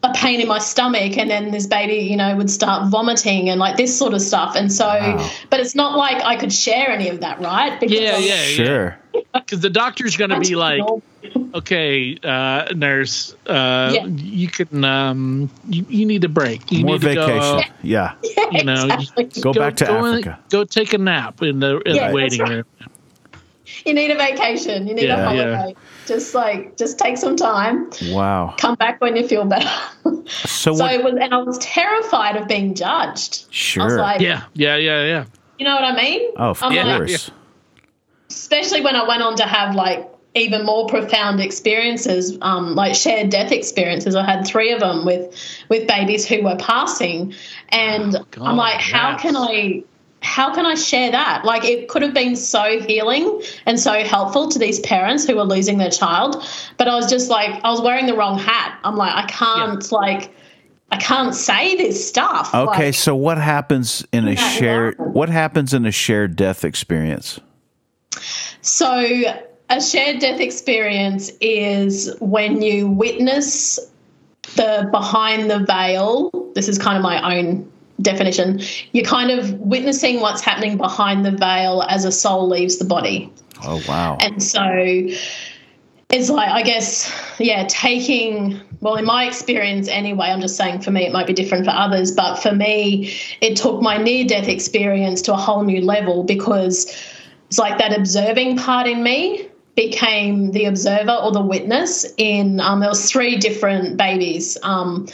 a 0.03 0.13
pain 0.13 0.39
in 0.39 0.47
my 0.47 0.59
stomach 0.59 1.17
and 1.17 1.29
then 1.29 1.51
this 1.51 1.67
baby 1.67 1.95
you 1.95 2.15
know 2.15 2.33
would 2.37 2.49
start 2.49 2.87
vomiting 2.89 3.49
and 3.49 3.59
like 3.59 3.75
this 3.75 3.97
sort 3.97 4.13
of 4.13 4.21
stuff 4.21 4.55
and 4.55 4.71
so 4.71 4.85
Wow. 4.87 5.29
but 5.49 5.59
it's 5.59 5.75
not 5.75 5.97
like 5.97 6.23
i 6.23 6.37
could 6.37 6.53
share 6.53 6.89
any 6.89 7.09
of 7.09 7.19
that 7.19 7.41
right 7.41 7.77
because 7.81 7.99
Yeah, 7.99 8.11
I'm- 8.13 8.23
yeah, 8.23 8.43
Sure. 8.43 8.97
Because 9.33 9.59
the 9.59 9.69
doctor's 9.69 10.15
going 10.15 10.29
to 10.29 10.39
be 10.39 10.55
like, 10.55 10.81
okay, 11.55 12.17
uh, 12.23 12.65
nurse, 12.75 13.35
uh, 13.47 13.91
Yeah. 13.93 14.05
you 14.05 14.47
can, 14.47 14.83
um, 14.85 15.49
you, 15.67 15.85
you 15.89 16.05
need 16.05 16.23
a 16.23 16.29
break. 16.29 16.71
You 16.71 16.85
More 16.85 16.95
need 16.95 17.01
to 17.01 17.15
go, 17.15 17.25
vacation. 17.57 17.73
yeah. 17.81 18.13
you 18.51 18.63
know, 18.63 18.85
Exactly. 18.87 19.41
Go 19.41 19.51
back 19.53 19.75
to 19.77 19.85
go 19.85 20.05
in- 20.05 20.13
Africa. 20.13 20.39
go 20.49 20.63
take 20.63 20.93
a 20.93 20.97
nap 20.99 21.41
in 21.41 21.59
the 21.59 21.79
in 21.81 21.95
Yeah, 21.95 22.09
the 22.09 22.13
waiting 22.15 22.37
that's 22.39 22.51
room. 22.51 22.63
You 23.85 23.93
need 23.93 24.11
a 24.11 24.15
vacation 24.15 24.87
you 24.87 24.93
need 24.93 25.05
Yeah, 25.07 25.19
a 25.19 25.23
holiday 25.25 25.75
just 26.05 26.33
like 26.35 26.75
just 26.77 26.97
take 26.99 27.17
some 27.17 27.35
time 27.35 27.89
Wow. 28.09 28.55
come 28.57 28.75
back 28.75 28.99
when 29.01 29.15
you 29.15 29.27
feel 29.27 29.45
better 29.45 29.69
So, 30.27 30.73
so 30.75 30.83
what? 30.83 30.93
it 30.93 31.03
was 31.03 31.13
and 31.19 31.33
i 31.33 31.37
was 31.37 31.57
terrified 31.59 32.35
of 32.35 32.47
being 32.47 32.75
judged 32.75 33.45
i 33.45 33.47
was 33.47 33.55
Sure. 33.55 33.97
like 33.97 34.21
Yeah, 34.21 34.43
yeah, 34.53 34.75
yeah, 34.75 35.03
yeah. 35.05 35.25
you 35.57 35.65
know 35.65 35.75
what 35.75 35.83
i 35.83 35.95
mean 35.95 36.29
oh, 36.37 36.49
of 36.51 36.61
I'm 36.63 36.73
like- 36.75 36.97
course. 36.97 37.31
especially 38.29 38.81
when 38.81 38.95
I 38.95 39.07
went 39.07 39.21
on 39.23 39.35
to 39.37 39.43
have 39.43 39.75
like 39.75 40.07
even 40.35 40.63
more 40.63 40.87
profound 40.87 41.39
experiences, 41.41 42.37
um, 42.43 42.75
like 42.75 42.93
shared 42.93 43.31
death 43.31 43.51
experiences. 43.51 44.15
I 44.15 44.23
had 44.23 44.45
three 44.45 44.71
of 44.71 44.79
them 44.79 45.03
with 45.03 45.35
with 45.69 45.87
babies 45.87 46.27
who 46.27 46.43
were 46.43 46.55
passing, 46.57 47.33
and 47.69 48.15
Oh, 48.15 48.25
God, 48.29 48.45
I'm 48.47 48.55
like, 48.55 48.79
how 48.79 49.17
can 49.17 49.35
I? 49.35 49.83
How 50.21 50.53
can 50.53 50.65
I 50.65 50.75
share 50.75 51.11
that? 51.11 51.45
Like, 51.45 51.63
it 51.63 51.87
could 51.87 52.01
have 52.01 52.13
been 52.13 52.35
so 52.35 52.79
healing 52.81 53.41
and 53.65 53.79
so 53.79 54.03
helpful 54.03 54.49
to 54.49 54.59
these 54.59 54.79
parents 54.81 55.25
who 55.25 55.35
were 55.35 55.43
losing 55.43 55.77
their 55.77 55.89
child, 55.89 56.43
but 56.77 56.87
I 56.87 56.95
was 56.95 57.09
just 57.09 57.29
like, 57.29 57.63
I 57.63 57.69
was 57.69 57.81
wearing 57.81 58.05
the 58.05 58.15
wrong 58.15 58.37
hat. 58.37 58.79
I'm 58.83 58.95
like, 58.95 59.13
I 59.15 59.25
can't 59.27 59.91
like, 59.91 60.33
I 60.91 60.97
can't 60.97 61.33
say 61.33 61.75
this 61.77 62.05
stuff. 62.05 62.53
Okay, 62.53 62.87
Like, 62.87 62.95
so 62.95 63.15
what 63.15 63.37
happens 63.37 64.05
in 64.11 64.27
a 64.27 64.35
shared 64.35 64.97
wow. 64.97 65.05
what 65.05 65.29
happens 65.29 65.73
in 65.73 65.85
a 65.85 65.91
shared 65.91 66.35
death 66.35 66.65
experience? 66.65 67.39
So, 68.61 69.23
a 69.69 69.81
shared 69.81 70.19
death 70.19 70.39
experience 70.39 71.31
is 71.39 72.13
when 72.19 72.61
you 72.61 72.87
witness 72.87 73.79
the 74.55 74.89
behind 74.91 75.49
the 75.49 75.59
veil. 75.59 76.31
This 76.55 76.67
is 76.67 76.77
kind 76.79 76.97
of 76.97 77.03
my 77.03 77.37
own 77.37 77.71
definition. 78.01 78.61
You're 78.91 79.05
kind 79.05 79.31
of 79.31 79.53
witnessing 79.59 80.21
what's 80.21 80.41
happening 80.41 80.77
behind 80.77 81.25
the 81.25 81.31
veil 81.31 81.83
as 81.83 82.05
a 82.05 82.11
soul 82.11 82.47
leaves 82.47 82.77
the 82.77 82.85
body. 82.85 83.31
Oh 83.63 83.81
wow. 83.87 84.17
And 84.21 84.41
so 84.41 84.61
it's 86.09 86.29
like, 86.29 86.49
I 86.49 86.63
guess, 86.63 87.13
yeah, 87.37 87.67
taking, 87.69 88.59
well, 88.81 88.95
in 88.95 89.05
my 89.05 89.25
experience 89.25 89.87
anyway, 89.87 90.27
I'm 90.27 90.41
just 90.41 90.55
saying 90.55 90.81
for 90.81 90.89
me, 90.89 91.05
it 91.05 91.11
might 91.11 91.27
be 91.27 91.33
different 91.33 91.65
for 91.65 91.71
others, 91.71 92.11
but 92.11 92.37
for 92.37 92.51
me, 92.51 93.13
it 93.41 93.55
took 93.55 93.81
my 93.81 93.97
near 93.97 94.25
death 94.25 94.47
experience 94.47 95.21
to 95.23 95.33
a 95.33 95.37
whole 95.37 95.63
new 95.63 95.81
level 95.81 96.23
because 96.23 96.85
it's 97.47 97.59
like 97.59 97.77
that 97.77 97.95
observing 97.95 98.57
part 98.57 98.87
in 98.87 99.03
me 99.03 99.49
became 99.75 100.51
the 100.51 100.65
observer 100.65 101.13
or 101.13 101.31
the 101.31 101.41
witness 101.41 102.05
in 102.17 102.59
um, 102.59 102.79
there 102.79 102.89
was 102.89 103.09
three 103.09 103.37
different 103.37 103.95
babies 103.95 104.57
um, 104.63 105.07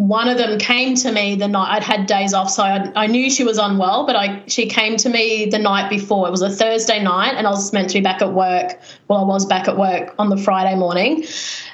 one 0.00 0.28
of 0.28 0.38
them 0.38 0.58
came 0.58 0.94
to 0.94 1.12
me 1.12 1.34
the 1.34 1.46
night 1.46 1.76
I'd 1.76 1.82
had 1.82 2.06
days 2.06 2.32
off, 2.32 2.50
so 2.50 2.62
I, 2.62 2.90
I 2.96 3.06
knew 3.06 3.30
she 3.30 3.44
was 3.44 3.58
unwell. 3.58 4.06
But 4.06 4.16
I 4.16 4.42
she 4.46 4.66
came 4.66 4.96
to 4.96 5.10
me 5.10 5.44
the 5.44 5.58
night 5.58 5.90
before. 5.90 6.26
It 6.26 6.30
was 6.30 6.40
a 6.40 6.48
Thursday 6.48 7.02
night, 7.02 7.34
and 7.34 7.46
I 7.46 7.50
was 7.50 7.70
meant 7.74 7.90
to 7.90 7.98
be 7.98 8.00
back 8.00 8.22
at 8.22 8.32
work. 8.32 8.80
Well, 9.08 9.18
I 9.18 9.24
was 9.24 9.44
back 9.44 9.68
at 9.68 9.76
work 9.76 10.14
on 10.18 10.30
the 10.30 10.38
Friday 10.38 10.74
morning, 10.74 11.16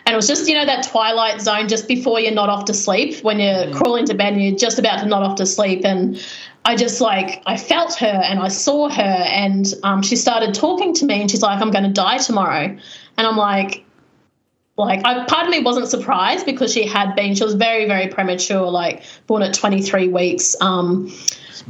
and 0.07 0.13
it 0.13 0.17
was 0.17 0.27
just 0.27 0.49
you 0.49 0.57
know 0.57 0.67
that 0.67 0.89
twilight 0.89 1.41
zone 1.41 1.69
just 1.69 1.87
before 1.87 2.19
you're 2.19 2.33
not 2.33 2.49
off 2.49 2.65
to 2.65 2.75
sleep 2.75 3.23
when 3.23 3.39
you 3.39 3.73
crawl 3.73 3.95
into 3.95 4.13
bed 4.13 4.33
and 4.33 4.43
you're 4.43 4.59
just 4.59 4.81
about 4.81 4.99
to 5.01 5.07
nod 5.07 5.23
off 5.23 5.37
to 5.37 5.47
sleep. 5.47 5.85
And 5.85 6.21
I 6.65 6.75
just 6.75 7.01
like 7.01 7.45
I 7.47 7.57
felt 7.57 7.95
her 7.95 8.23
and 8.25 8.41
I 8.41 8.49
saw 8.49 8.89
her, 8.89 9.03
and 9.03 9.73
um, 9.85 10.03
she 10.03 10.17
started 10.17 10.53
talking 10.53 10.95
to 10.95 11.07
me, 11.07 11.21
and 11.21 11.31
she's 11.31 11.43
like, 11.43 11.63
"I'm 11.63 11.71
going 11.71 11.85
to 11.85 11.93
die 11.93 12.19
tomorrow," 12.19 12.77
and 13.17 13.27
I'm 13.27 13.37
like 13.37 13.86
like 14.77 15.05
I, 15.05 15.25
part 15.25 15.45
of 15.45 15.51
me 15.51 15.61
wasn't 15.61 15.89
surprised 15.89 16.45
because 16.45 16.73
she 16.73 16.87
had 16.87 17.15
been 17.15 17.35
she 17.35 17.45
was 17.45 17.55
very 17.55 17.87
very 17.87 18.09
premature 18.09 18.71
like 18.71 19.03
born 19.27 19.43
at 19.43 19.55
23 19.55 20.09
weeks. 20.09 20.55
Um 20.61 21.11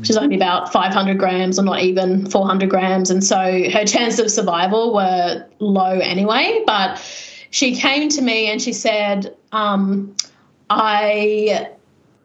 she's 0.03 0.17
only 0.17 0.37
about 0.37 0.73
500 0.73 1.19
grams 1.19 1.59
or 1.59 1.63
not 1.63 1.81
even 1.81 2.29
400 2.29 2.69
grams. 2.69 3.11
And 3.11 3.23
so 3.23 3.37
her 3.37 3.85
chances 3.87 4.19
of 4.19 4.31
survival 4.31 4.95
were 4.95 5.47
low 5.59 5.99
anyway. 5.99 6.63
But 6.67 6.99
she 7.51 7.77
came 7.77 8.09
to 8.11 8.23
me 8.23 8.51
and 8.51 8.61
she 8.61 8.73
said 8.73 9.35
um, 9.53 10.15
i 10.69 11.71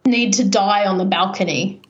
need 0.05 0.34
to 0.34 0.43
die 0.43 0.86
on 0.86 0.97
the 0.97 1.05
balcony. 1.05 1.82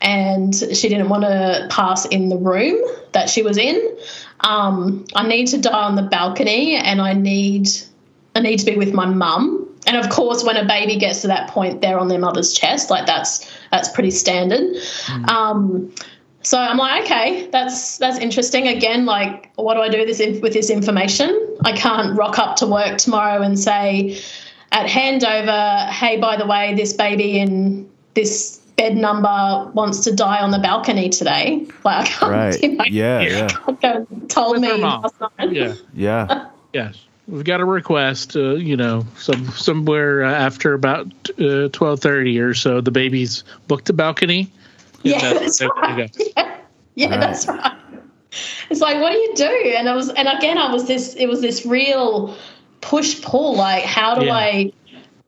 And 0.00 0.54
she 0.54 0.88
didn't 0.88 1.08
want 1.08 1.24
to 1.24 1.66
pass 1.70 2.06
in 2.06 2.28
the 2.28 2.36
room 2.36 2.80
that 3.12 3.28
she 3.28 3.42
was 3.42 3.58
in. 3.58 3.96
Um, 4.40 5.04
i 5.16 5.26
need 5.26 5.48
to 5.48 5.60
die 5.60 5.82
on 5.82 5.96
the 5.96 6.02
balcony 6.02 6.76
and 6.76 7.00
i 7.00 7.12
need 7.12 7.68
I 8.38 8.40
need 8.40 8.58
to 8.60 8.64
be 8.66 8.76
with 8.76 8.94
my 8.94 9.04
mum. 9.04 9.64
And 9.86 9.96
of 9.96 10.08
course, 10.10 10.44
when 10.44 10.56
a 10.56 10.64
baby 10.64 10.96
gets 10.96 11.22
to 11.22 11.26
that 11.26 11.50
point, 11.50 11.80
they're 11.80 11.98
on 11.98 12.06
their 12.08 12.18
mother's 12.20 12.52
chest. 12.52 12.88
Like 12.88 13.04
that's 13.06 13.50
that's 13.72 13.88
pretty 13.88 14.12
standard. 14.12 14.76
Um, 15.28 15.92
so 16.42 16.58
I'm 16.58 16.76
like, 16.78 17.04
okay, 17.04 17.48
that's 17.50 17.98
that's 17.98 18.18
interesting. 18.18 18.68
Again, 18.68 19.06
like, 19.06 19.50
what 19.56 19.74
do 19.74 19.80
I 19.80 19.88
do 19.88 20.06
this 20.06 20.20
with 20.40 20.52
this 20.52 20.70
information? 20.70 21.28
I 21.64 21.72
can't 21.72 22.16
rock 22.16 22.38
up 22.38 22.54
to 22.56 22.66
work 22.66 22.98
tomorrow 22.98 23.42
and 23.42 23.58
say 23.58 24.20
at 24.70 24.86
handover, 24.86 25.88
hey, 25.90 26.18
by 26.18 26.36
the 26.36 26.46
way, 26.46 26.74
this 26.74 26.92
baby 26.92 27.38
in 27.40 27.90
this 28.14 28.58
bed 28.76 28.96
number 28.96 29.70
wants 29.74 30.00
to 30.00 30.14
die 30.14 30.40
on 30.40 30.52
the 30.52 30.58
balcony 30.60 31.08
today. 31.08 31.66
Like, 31.84 32.06
I 32.06 32.06
can't, 32.06 32.32
Right. 32.32 32.62
you 32.62 32.68
know, 32.76 32.84
Yeah, 32.84 33.20
Yeah. 33.22 33.28
yeah. 33.28 33.48
can't 33.48 33.80
go 33.80 34.06
and 34.10 34.30
told 34.30 34.52
With 34.52 34.62
me 34.62 34.72
last 34.74 35.14
night. 35.20 35.52
Yeah. 35.52 35.74
Yeah. 35.94 36.46
Yes, 36.74 37.07
we've 37.28 37.44
got 37.44 37.60
a 37.60 37.64
request. 37.64 38.34
Uh, 38.36 38.54
you 38.54 38.76
know, 38.76 39.06
some 39.16 39.46
somewhere 39.50 40.24
uh, 40.24 40.32
after 40.32 40.74
about 40.74 41.06
uh, 41.38 41.68
twelve 41.72 42.00
thirty 42.00 42.38
or 42.40 42.54
so, 42.54 42.80
the 42.80 42.90
baby's 42.90 43.44
booked 43.68 43.88
a 43.90 43.92
balcony. 43.92 44.50
Yeah, 45.02 45.24
And 45.24 45.38
that's 45.38 45.58
there 45.58 45.68
right. 45.68 46.10
Yeah, 46.36 46.56
yeah 46.94 47.10
Right. 47.10 47.20
that's 47.20 47.46
right. 47.46 47.76
It's 48.70 48.80
like, 48.80 49.00
what 49.00 49.12
do 49.12 49.18
you 49.18 49.34
do? 49.36 49.72
And 49.76 49.88
I 49.88 49.94
was, 49.94 50.10
and 50.10 50.28
again, 50.28 50.58
I 50.58 50.72
was 50.72 50.86
this. 50.86 51.14
It 51.14 51.26
was 51.26 51.40
this 51.40 51.64
real 51.64 52.36
push 52.80 53.22
pull. 53.22 53.56
Like, 53.56 53.84
how 53.84 54.16
do 54.18 54.26
Yeah. 54.26 54.34
I? 54.34 54.72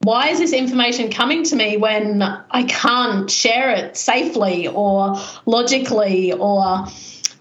Why 0.02 0.28
is 0.28 0.38
this 0.38 0.52
information 0.54 1.10
coming 1.10 1.44
to 1.44 1.56
me 1.56 1.76
when 1.76 2.22
I 2.22 2.62
can't 2.64 3.30
share 3.30 3.70
it 3.74 3.98
safely 3.98 4.66
or 4.66 5.16
logically 5.44 6.32
or, 6.32 6.86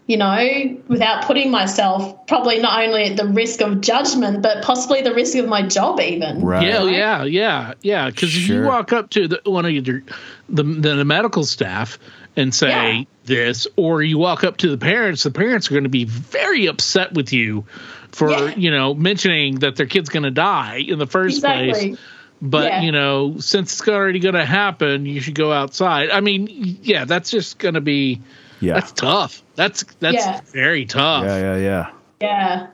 you 0.10 0.18
know, 0.18 0.76
without 0.88 1.24
putting 1.26 1.52
myself 1.52 2.26
probably 2.26 2.58
not 2.58 2.84
only 2.84 3.04
at 3.04 3.16
the 3.16 3.28
risk 3.28 3.62
of 3.62 3.80
judgment, 3.80 4.42
but 4.42 4.64
possibly 4.64 5.04
the 5.04 5.14
risk 5.14 5.38
of 5.38 5.48
my 5.48 5.62
job 5.62 6.00
even. 6.00 6.42
Right. 6.42 6.66
Yeah, 6.68 6.84
yeah, 6.86 7.24
yeah, 7.26 7.74
yeah. 7.84 8.10
Because 8.10 8.36
if 8.36 8.48
you 8.50 8.64
walk 8.64 8.92
up 8.92 9.12
to 9.12 9.28
the, 9.28 9.42
one 9.44 9.66
of 9.66 9.72
your 9.72 10.02
the, 10.50 10.64
the 10.64 11.06
medical 11.06 11.46
staff 11.46 12.00
and 12.36 12.56
say 12.56 12.70
Yeah. 12.70 13.04
this, 13.26 13.68
or 13.76 14.02
you 14.02 14.18
walk 14.18 14.44
up 14.44 14.58
to 14.58 14.72
the 14.72 14.80
parents, 14.80 15.22
the 15.22 15.30
parents 15.30 15.70
are 15.70 15.76
going 15.76 15.84
to 15.84 15.90
be 15.90 16.06
very 16.06 16.66
upset 16.66 17.14
with 17.14 17.32
you 17.32 17.66
for 18.12 18.32
Yeah. 18.32 18.56
you 18.56 18.72
know 18.72 18.96
mentioning 18.96 19.60
that 19.60 19.76
their 19.76 19.86
kid's 19.86 20.10
going 20.10 20.24
to 20.24 20.32
die 20.32 20.78
in 20.88 20.98
the 20.98 21.06
first 21.06 21.40
place. 21.44 22.00
But 22.42 22.64
Yeah. 22.66 22.82
you 22.82 22.92
know, 22.92 23.36
since 23.38 23.74
it's 23.80 23.88
already 23.88 24.18
going 24.18 24.34
to 24.34 24.46
happen, 24.46 25.06
you 25.06 25.22
should 25.22 25.36
go 25.36 25.52
outside. 25.52 26.10
I 26.10 26.22
mean, 26.22 26.80
yeah, 26.82 27.06
that's 27.06 27.30
just 27.30 27.60
going 27.60 27.76
to 27.76 27.82
be 27.82 28.22
Yeah. 28.62 28.74
that's 28.76 28.92
tough. 28.92 29.44
That's 29.56 29.84
that's 30.00 30.16
Yeah. 30.16 30.42
very 30.52 30.86
tough. 30.86 31.26
Yeah, 31.26 31.38
yeah, 31.38 31.58
yeah. 31.58 31.90
Yeah. 32.22 32.68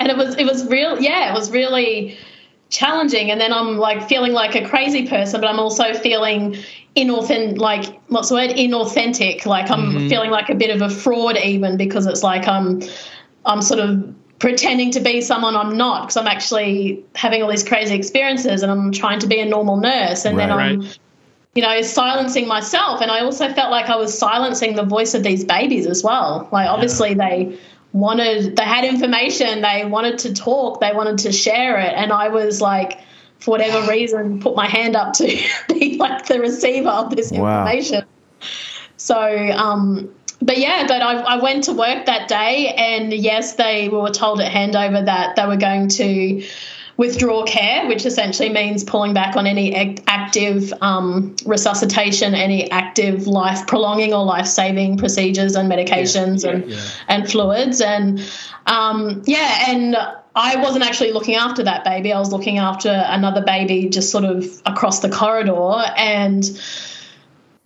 And 0.00 0.10
it 0.10 0.16
was 0.16 0.36
it 0.36 0.44
was 0.44 0.66
real 0.66 1.00
yeah, 1.00 1.30
it 1.30 1.34
was 1.34 1.50
really 1.50 2.16
challenging 2.70 3.30
and 3.30 3.40
then 3.40 3.52
I'm 3.52 3.78
like 3.78 4.08
feeling 4.08 4.32
like 4.32 4.54
a 4.54 4.68
crazy 4.68 5.08
person, 5.08 5.40
but 5.40 5.48
I'm 5.48 5.58
also 5.58 5.94
feeling 5.94 6.56
inauthentic 6.96 7.58
like 7.58 8.00
what's 8.08 8.28
the 8.28 8.34
word? 8.34 8.50
Inauthentic. 8.50 9.46
Like 9.46 9.70
I'm 9.70 9.92
mm-hmm. 9.92 10.08
feeling 10.08 10.30
like 10.30 10.48
a 10.50 10.54
bit 10.54 10.70
of 10.74 10.82
a 10.82 10.90
fraud 10.90 11.36
even 11.38 11.76
because 11.76 12.06
it's 12.06 12.22
like 12.22 12.46
I'm 12.46 12.82
I'm 13.46 13.62
sort 13.62 13.80
of 13.80 14.14
pretending 14.38 14.90
to 14.92 15.00
be 15.00 15.20
someone 15.20 15.56
I'm 15.56 15.76
not 15.76 16.02
because 16.02 16.16
I'm 16.16 16.26
actually 16.26 17.04
having 17.14 17.42
all 17.42 17.50
these 17.50 17.64
crazy 17.64 17.94
experiences 17.94 18.62
and 18.62 18.70
I'm 18.70 18.92
trying 18.92 19.18
to 19.20 19.26
be 19.26 19.40
a 19.40 19.44
normal 19.44 19.76
nurse 19.76 20.24
and 20.24 20.38
then 20.38 20.50
I'm 20.52 20.80
Right. 20.80 20.98
You 21.58 21.62
know, 21.62 21.82
silencing 21.82 22.46
myself. 22.46 23.00
And 23.00 23.10
I 23.10 23.18
also 23.18 23.52
felt 23.52 23.72
like 23.72 23.86
I 23.86 23.96
was 23.96 24.16
silencing 24.16 24.76
the 24.76 24.84
voice 24.84 25.14
of 25.14 25.24
these 25.24 25.44
babies 25.44 25.88
as 25.88 26.04
well. 26.04 26.48
Like, 26.52 26.68
obviously, 26.68 27.14
they 27.14 27.58
wanted, 27.92 28.54
they 28.54 28.62
had 28.62 28.84
information, 28.84 29.60
they 29.60 29.84
wanted 29.84 30.20
to 30.20 30.34
talk, 30.34 30.78
they 30.78 30.92
wanted 30.92 31.18
to 31.18 31.32
share 31.32 31.80
it. 31.80 31.94
And 31.96 32.12
I 32.12 32.28
was 32.28 32.60
like, 32.60 33.00
for 33.40 33.50
whatever 33.50 33.90
reason, 33.90 34.38
put 34.38 34.54
my 34.54 34.68
hand 34.68 34.94
up 34.94 35.14
to 35.14 35.26
be 35.68 35.96
like 35.96 36.26
the 36.26 36.38
receiver 36.38 36.90
of 36.90 37.16
this 37.16 37.32
information. 37.32 38.04
Wow. 38.04 38.48
So, 38.96 39.20
um, 39.20 40.14
but 40.40 40.58
yeah, 40.58 40.84
but 40.86 41.02
I, 41.02 41.14
I 41.22 41.42
went 41.42 41.64
to 41.64 41.72
work 41.72 42.06
that 42.06 42.28
day, 42.28 42.72
and 42.76 43.12
yes, 43.12 43.56
they 43.56 43.88
were 43.88 44.10
told 44.10 44.40
at 44.40 44.52
handover 44.52 45.04
that 45.04 45.34
they 45.34 45.44
were 45.44 45.56
going 45.56 45.88
to 45.88 46.44
withdraw 46.98 47.44
care, 47.44 47.86
which 47.86 48.04
essentially 48.04 48.48
means 48.50 48.82
pulling 48.84 49.14
back 49.14 49.36
on 49.36 49.46
any 49.46 50.02
active 50.08 50.72
um, 50.82 51.34
resuscitation, 51.46 52.34
any 52.34 52.70
active 52.72 53.26
life 53.28 53.66
prolonging 53.68 54.12
or 54.12 54.24
life 54.24 54.46
saving 54.46 54.98
procedures 54.98 55.54
and 55.54 55.70
medications 55.70 56.44
Yeah, 56.44 56.50
and 56.50 56.70
yeah. 56.70 56.80
and 57.08 57.30
fluids 57.30 57.80
and 57.80 58.20
um, 58.66 59.22
yeah, 59.26 59.64
and 59.68 59.96
I 60.34 60.56
wasn't 60.56 60.84
actually 60.84 61.12
looking 61.12 61.36
after 61.36 61.62
that 61.62 61.84
baby. 61.84 62.12
I 62.12 62.18
was 62.18 62.32
looking 62.32 62.58
after 62.58 62.90
another 62.90 63.42
baby 63.42 63.88
just 63.88 64.10
sort 64.10 64.24
of 64.24 64.44
across 64.66 65.00
the 65.00 65.08
corridor 65.08 65.82
and. 65.96 66.44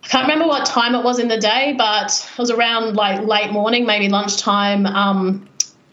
I 0.05 0.07
can't 0.09 0.23
remember 0.27 0.47
what 0.47 0.65
time 0.65 0.95
it 0.95 1.03
was 1.05 1.17
in 1.17 1.29
the 1.29 1.37
day, 1.37 1.75
but 1.77 2.07
it 2.33 2.37
was 2.37 2.51
around 2.51 2.97
like 2.97 3.25
late 3.25 3.53
morning, 3.53 3.85
maybe 3.85 4.09
lunchtime. 4.09 4.85
Um, 4.85 5.47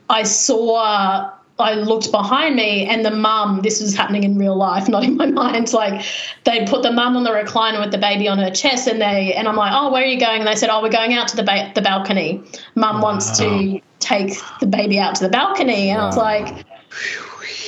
I 0.09 0.25
saw, 0.25 1.31
I 1.61 1.75
looked 1.75 2.11
behind 2.11 2.57
me, 2.57 2.87
and 2.87 3.05
the 3.05 3.11
mum, 3.11 3.61
this 3.63 3.81
was 3.81 3.95
happening 3.95 4.25
in 4.25 4.39
real 4.39 4.57
life, 4.57 4.89
not 4.89 5.05
in 5.05 5.17
my 5.17 5.27
mind. 5.43 5.73
Like 5.73 6.05
they 6.45 6.67
put 6.67 6.83
the 6.83 6.93
mum 6.93 7.17
on 7.17 7.25
the 7.25 7.31
recliner 7.31 7.81
with 7.81 7.93
the 7.93 7.99
baby 7.99 8.29
on 8.29 8.39
her 8.39 8.51
chest, 8.51 8.87
and 8.87 9.01
they, 9.01 9.35
and 9.35 9.49
I'm 9.49 9.57
like, 9.57 9.73
oh, 9.75 9.93
where 9.93 10.03
are 10.03 10.07
you 10.07 10.19
going? 10.19 10.41
And 10.41 10.47
they 10.47 10.57
said, 10.57 10.71
oh, 10.71 10.83
we're 10.83 10.91
going 10.91 11.15
out 11.15 11.29
to 11.29 11.37
the 11.37 11.43
ba- 11.43 11.73
the 11.75 11.83
balcony. 11.83 12.43
Mum 12.75 13.01
wants 13.01 13.39
to 13.39 13.81
take 13.99 14.39
the 14.61 14.67
baby 14.67 14.99
out 14.99 15.15
to 15.17 15.25
the 15.25 15.31
balcony, 15.31 15.91
and 15.91 16.01
I 16.01 16.07
was 16.07 16.17
like, 16.17 16.65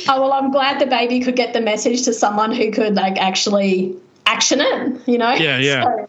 oh 0.08 0.20
well, 0.20 0.32
I'm 0.32 0.50
glad 0.50 0.80
the 0.80 0.86
baby 0.86 1.20
could 1.20 1.36
get 1.36 1.52
the 1.52 1.60
message 1.60 2.04
to 2.04 2.12
someone 2.12 2.52
who 2.52 2.70
could 2.70 2.94
like 2.94 3.18
actually 3.18 3.96
action 4.26 4.60
it, 4.60 5.08
you 5.08 5.18
know? 5.18 5.32
Yeah, 5.32 5.58
yeah. 5.58 5.84
So, 5.84 6.08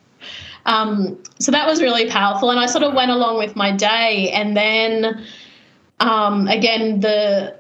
um, 0.65 1.23
so 1.39 1.51
that 1.51 1.67
was 1.67 1.81
really 1.81 2.09
powerful, 2.09 2.49
and 2.49 2.59
I 2.59 2.65
sort 2.67 2.83
of 2.83 2.93
went 2.93 3.11
along 3.11 3.37
with 3.37 3.55
my 3.55 3.71
day, 3.71 4.31
and 4.31 4.55
then 4.55 5.25
um, 5.99 6.47
again 6.47 6.99
the 7.01 7.55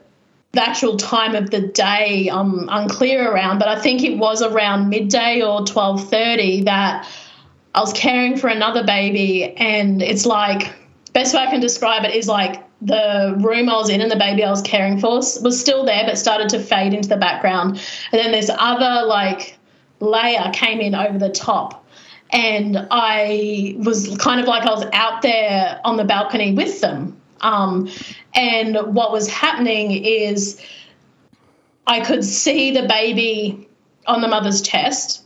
actual 0.61 0.97
time 0.97 1.35
of 1.35 1.49
the 1.49 1.61
day 1.61 2.29
I'm 2.31 2.69
unclear 2.69 3.31
around, 3.31 3.59
but 3.59 3.67
I 3.67 3.79
think 3.79 4.03
it 4.03 4.17
was 4.17 4.41
around 4.41 4.89
midday 4.89 5.41
or 5.41 5.65
twelve 5.65 6.09
thirty 6.09 6.63
that 6.63 7.07
I 7.73 7.79
was 7.79 7.91
caring 7.93 8.37
for 8.37 8.47
another 8.47 8.83
baby, 8.83 9.55
and 9.55 10.01
it's 10.01 10.25
like 10.25 10.73
best 11.13 11.33
way 11.33 11.41
I 11.41 11.49
can 11.49 11.59
describe 11.59 12.03
it 12.05 12.13
is 12.13 12.27
like 12.27 12.63
the 12.81 13.35
room 13.39 13.69
I 13.69 13.77
was 13.77 13.89
in 13.89 14.01
and 14.01 14.11
the 14.11 14.15
baby 14.15 14.43
I 14.43 14.49
was 14.49 14.61
caring 14.61 14.99
for 14.99 15.15
was 15.17 15.59
still 15.59 15.85
there, 15.85 16.03
but 16.05 16.17
started 16.17 16.49
to 16.49 16.59
fade 16.59 16.93
into 16.93 17.09
the 17.09 17.17
background, 17.17 17.81
and 18.11 18.21
then 18.21 18.31
this 18.31 18.51
other 18.59 19.07
like 19.07 19.57
layer 19.99 20.51
came 20.53 20.81
in 20.81 20.93
over 20.93 21.17
the 21.17 21.29
top. 21.29 21.79
And 22.31 22.87
I 22.89 23.75
was 23.77 24.17
kind 24.17 24.41
of 24.41 24.47
like 24.47 24.63
I 24.63 24.71
was 24.71 24.85
out 24.91 25.21
there 25.21 25.79
on 25.85 25.97
the 25.97 26.03
balcony 26.03 26.51
with 26.53 26.81
them. 26.81 27.21
Um, 27.43 27.89
and 28.33 28.75
what 28.95 29.11
was 29.11 29.29
happening 29.29 29.91
is 29.91 30.59
I 31.85 32.01
could 32.01 32.23
see 32.23 32.71
the 32.71 32.87
baby 32.87 33.67
on 34.07 34.21
the 34.21 34.27
mother's 34.27 34.61
chest. 34.61 35.23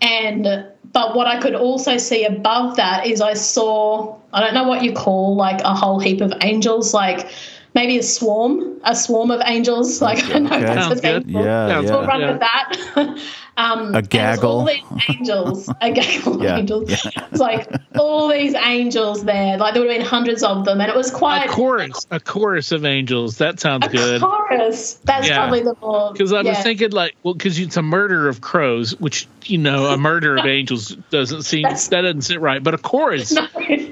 And 0.00 0.64
but 0.92 1.14
what 1.14 1.26
I 1.26 1.38
could 1.40 1.54
also 1.54 1.96
see 1.98 2.24
above 2.24 2.76
that 2.76 3.06
is 3.06 3.20
I 3.20 3.34
saw 3.34 4.16
I 4.32 4.40
don't 4.40 4.54
know 4.54 4.64
what 4.64 4.82
you 4.82 4.92
call 4.92 5.36
like 5.36 5.60
a 5.62 5.74
whole 5.74 5.98
heap 5.98 6.20
of 6.20 6.32
angels, 6.40 6.94
like 6.94 7.28
maybe 7.74 7.98
a 7.98 8.02
swarm, 8.02 8.80
a 8.84 8.94
swarm 8.96 9.30
of 9.30 9.40
angels. 9.44 10.00
Like 10.02 10.22
I 10.34 10.38
know 10.38 10.46
Okay. 10.50 10.60
that's 10.60 10.74
Sounds 10.82 10.88
what 10.94 11.02
they 11.02 11.12
good. 11.20 11.26
Yeah, 11.30 11.68
Sounds 11.68 11.84
yeah. 11.90 11.96
We'll 11.96 12.06
run 12.06 12.20
Yeah. 12.20 12.30
with 12.32 12.40
that. 12.40 12.72
um, 13.56 13.94
A 13.94 13.98
and 13.98 14.06
there's 14.08 14.38
All 14.42 14.64
gaggle. 14.64 14.64
these 14.64 15.04
angels, 15.08 15.68
a 15.80 15.90
gaggle 15.92 16.42
Yeah, 16.42 16.52
of 16.54 16.58
angels. 16.60 16.90
It's 16.90 17.40
like 17.40 17.68
all 17.98 18.28
these 18.28 18.54
angels 18.54 19.24
there. 19.24 19.56
Like 19.58 19.74
there 19.74 19.82
would 19.82 19.90
have 19.90 20.00
been 20.00 20.06
hundreds 20.06 20.42
of 20.42 20.64
them, 20.64 20.80
and 20.80 20.90
it 20.90 20.96
was 20.96 21.10
quite 21.10 21.46
A 21.46 21.48
chorus, 21.52 22.06
a 22.10 22.18
chorus 22.20 22.72
of 22.72 22.84
angels. 22.84 23.38
That 23.38 23.60
sounds 23.60 23.86
good. 23.88 24.16
a 24.16 24.18
good. 24.18 24.22
chorus. 24.22 24.94
That's 25.04 25.28
Yeah. 25.28 25.36
probably 25.38 25.62
the 25.62 25.74
more 25.80 26.12
Because 26.12 26.32
I 26.32 26.38
was 26.38 26.46
yeah. 26.46 26.62
thinking, 26.62 26.90
like, 26.90 27.14
well, 27.22 27.34
because 27.34 27.58
it's 27.58 27.76
a 27.76 27.82
murder 27.82 28.28
of 28.28 28.40
crows, 28.40 28.98
which 28.98 29.28
you 29.44 29.58
know, 29.58 29.86
a 29.86 29.96
murder 29.98 30.36
of 30.36 30.46
angels 30.46 30.96
doesn't 31.10 31.42
seem 31.42 31.62
That's- 31.62 31.88
that 31.88 32.02
doesn't 32.02 32.22
sit 32.22 32.40
right. 32.40 32.62
But 32.62 32.74
a 32.74 32.78
chorus, 32.78 33.36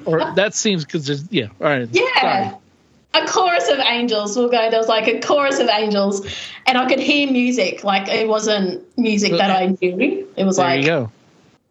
or 0.07 0.33
that 0.35 0.55
seems 0.55 0.85
because 0.85 1.31
yeah, 1.31 1.47
all 1.61 1.69
right, 1.69 1.89
Yeah. 1.93 2.03
sorry. 2.21 2.57
A 3.23 3.27
chorus 3.29 3.69
of 3.69 3.79
angels. 3.81 4.37
We'll 4.37 4.49
go. 4.49 4.71
There 4.71 4.79
was 4.79 4.89
like 4.89 5.07
a 5.09 5.21
chorus 5.21 5.59
of 5.59 5.69
angels, 5.69 6.27
and 6.67 6.79
I 6.79 6.87
could 6.89 7.01
hear 7.01 7.31
music. 7.31 7.85
Like 7.85 8.09
it 8.09 8.29
wasn't 8.29 8.85
music 8.99 9.33
that 9.33 9.51
I 9.51 9.67
knew. 9.81 10.29
It 10.37 10.45
was 10.45 10.57
There 10.57 10.67
like 10.67 10.81
you 10.81 10.87
go. 10.87 11.13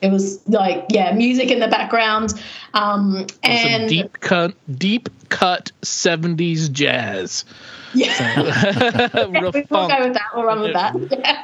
it 0.01 0.11
was 0.11 0.39
like 0.47 0.85
yeah, 0.89 1.11
music 1.13 1.49
in 1.51 1.59
the 1.59 1.67
background. 1.67 2.33
Um, 2.73 3.25
Some 3.43 3.51
and 3.51 3.89
deep 3.89 4.19
cut, 4.19 4.53
deep 4.77 5.09
cut 5.29 5.71
'70s 5.83 6.71
jazz. 6.71 7.45
yeah, 7.93 9.09
Real 9.29 9.51
we'll 9.51 9.63
funk. 9.63 9.91
go 9.91 10.03
with 10.03 10.13
that. 10.13 10.27
We'll 10.35 10.43
run 10.45 10.59
with 10.61 10.73
that. 10.73 10.95
Yeah. 11.11 11.43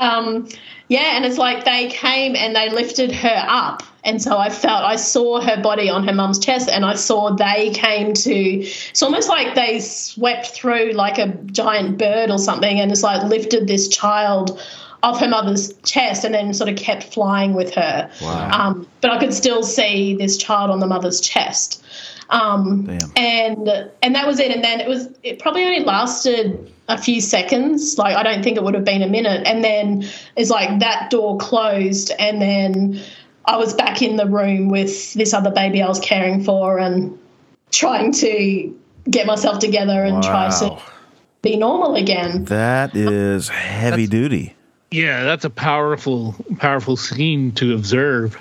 um, 0.00 0.48
yeah, 0.88 1.16
and 1.16 1.24
it's 1.24 1.38
like 1.38 1.64
they 1.64 1.88
came 1.88 2.36
and 2.36 2.54
they 2.54 2.68
lifted 2.70 3.12
her 3.12 3.44
up, 3.48 3.82
and 4.06 4.22
so 4.22 4.38
I 4.38 4.48
felt 4.48 4.84
I 4.84 4.96
saw 4.96 5.40
her 5.40 5.60
body 5.60 5.90
on 5.90 6.06
her 6.06 6.14
mum's 6.14 6.38
chest, 6.38 6.70
and 6.70 6.84
I 6.84 6.94
saw 6.94 7.34
they 7.34 7.70
came 7.70 8.14
to. 8.14 8.34
It's 8.34 9.02
almost 9.02 9.28
like 9.28 9.54
they 9.56 9.80
swept 9.80 10.46
through 10.46 10.92
like 10.92 11.18
a 11.18 11.28
giant 11.46 11.98
bird 11.98 12.30
or 12.30 12.38
something, 12.38 12.80
and 12.80 12.90
it's 12.92 13.02
like 13.02 13.22
lifted 13.24 13.66
this 13.66 13.88
child 13.88 14.58
off 15.02 15.20
her 15.20 15.28
mother's 15.28 15.72
chest, 15.82 16.24
and 16.24 16.32
then 16.32 16.54
sort 16.54 16.70
of 16.70 16.76
kept 16.76 17.12
flying 17.12 17.52
with 17.52 17.74
her. 17.74 18.10
Wow. 18.22 18.50
Um, 18.50 18.88
but 19.00 19.10
I 19.10 19.18
could 19.18 19.34
still 19.34 19.62
see 19.64 20.14
this 20.14 20.36
child 20.36 20.70
on 20.70 20.78
the 20.78 20.86
mother's 20.86 21.20
chest. 21.20 21.84
Um, 22.30 22.88
and 23.16 23.68
and 24.02 24.14
that 24.14 24.26
was 24.26 24.38
it. 24.38 24.52
And 24.52 24.62
then 24.62 24.80
it 24.80 24.88
was 24.88 25.08
it 25.24 25.40
probably 25.40 25.64
only 25.64 25.80
lasted 25.80 26.72
a 26.88 26.96
few 26.96 27.20
seconds. 27.20 27.98
Like 27.98 28.16
I 28.16 28.22
don't 28.22 28.44
think 28.44 28.56
it 28.56 28.62
would 28.62 28.74
have 28.74 28.84
been 28.84 29.02
a 29.02 29.08
minute. 29.08 29.46
And 29.46 29.64
then 29.64 30.04
it's 30.36 30.50
like 30.50 30.78
that 30.78 31.10
door 31.10 31.38
closed, 31.38 32.12
and 32.20 32.40
then 32.40 33.00
I 33.46 33.56
was 33.56 33.74
back 33.74 34.02
in 34.02 34.16
the 34.16 34.26
room 34.26 34.68
with 34.68 35.14
this 35.14 35.32
other 35.32 35.50
baby 35.50 35.82
I 35.82 35.88
was 35.88 36.00
caring 36.00 36.42
for, 36.42 36.78
and 36.78 37.18
trying 37.70 38.12
to 38.12 38.76
get 39.10 39.26
myself 39.26 39.58
together 39.58 40.04
and 40.04 40.22
try 40.22 40.48
to 40.58 40.78
be 41.42 41.56
normal 41.56 41.94
again. 41.94 42.44
That 42.46 42.96
is 42.96 43.48
heavy 43.48 44.06
duty. 44.06 44.54
Yeah, 44.90 45.24
that's 45.24 45.44
a 45.44 45.50
powerful, 45.50 46.34
powerful 46.58 46.96
scene 46.96 47.52
to 47.52 47.74
observe. 47.74 48.40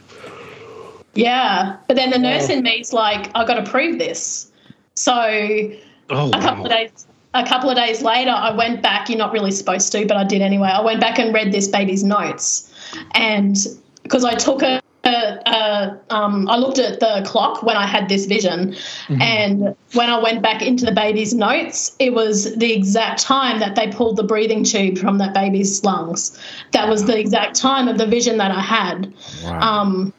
Yeah, 1.14 1.78
but 1.88 1.96
then 1.96 2.10
the 2.10 2.20
nurse 2.20 2.50
in 2.50 2.62
me's 2.64 2.94
like, 2.94 3.30
I 3.36 3.46
got 3.46 3.64
to 3.64 3.70
prove 3.70 4.00
this. 4.00 4.52
So 4.96 5.72
Oh, 6.10 6.30
a 6.30 6.32
couple 6.34 6.64
wow. 6.64 6.66
of 6.66 6.70
days 6.70 7.08
a 7.34 7.46
couple 7.46 7.70
of 7.70 7.76
days 7.76 8.02
later 8.04 8.30
i 8.30 8.50
went 8.56 8.82
back 8.82 9.10
you're 9.10 9.18
not 9.18 9.34
really 9.34 9.50
supposed 9.52 9.92
to 9.92 10.06
but 10.06 10.16
i 10.16 10.24
did 10.24 10.42
anyway 10.42 10.70
i 10.70 10.80
went 10.82 11.02
back 11.02 11.18
and 11.18 11.34
read 11.34 11.52
this 11.52 11.68
baby's 11.68 12.04
notes 12.04 12.72
and 13.16 13.58
because 14.04 14.24
i 14.24 14.36
took 14.36 14.62
a, 14.62 14.82
a, 15.06 15.40
a 15.46 16.00
um, 16.10 16.48
i 16.50 16.58
looked 16.58 16.80
at 16.80 17.00
the 17.00 17.24
clock 17.26 17.64
when 17.64 17.78
i 17.78 17.86
had 17.86 18.10
this 18.10 18.26
vision 18.26 18.76
and 19.22 19.76
when 19.94 20.10
i 20.10 20.18
went 20.22 20.42
back 20.42 20.62
into 20.62 20.86
the 20.86 20.92
baby's 20.92 21.34
notes 21.34 21.96
it 22.00 22.14
was 22.14 22.56
the 22.56 22.74
exact 22.74 23.22
time 23.22 23.60
that 23.60 23.76
they 23.76 23.88
pulled 23.92 24.18
the 24.18 24.24
breathing 24.24 24.64
tube 24.64 24.98
from 24.98 25.18
that 25.18 25.34
baby's 25.34 25.84
lungs 25.84 26.40
that 26.72 26.90
was 26.90 27.06
the 27.06 27.18
exact 27.18 27.56
time 27.56 27.88
of 27.88 27.98
the 27.98 28.06
vision 28.08 28.38
that 28.38 28.52
i 28.52 28.62
had 28.62 29.14
Wow. 29.44 29.60
um, 29.82 30.14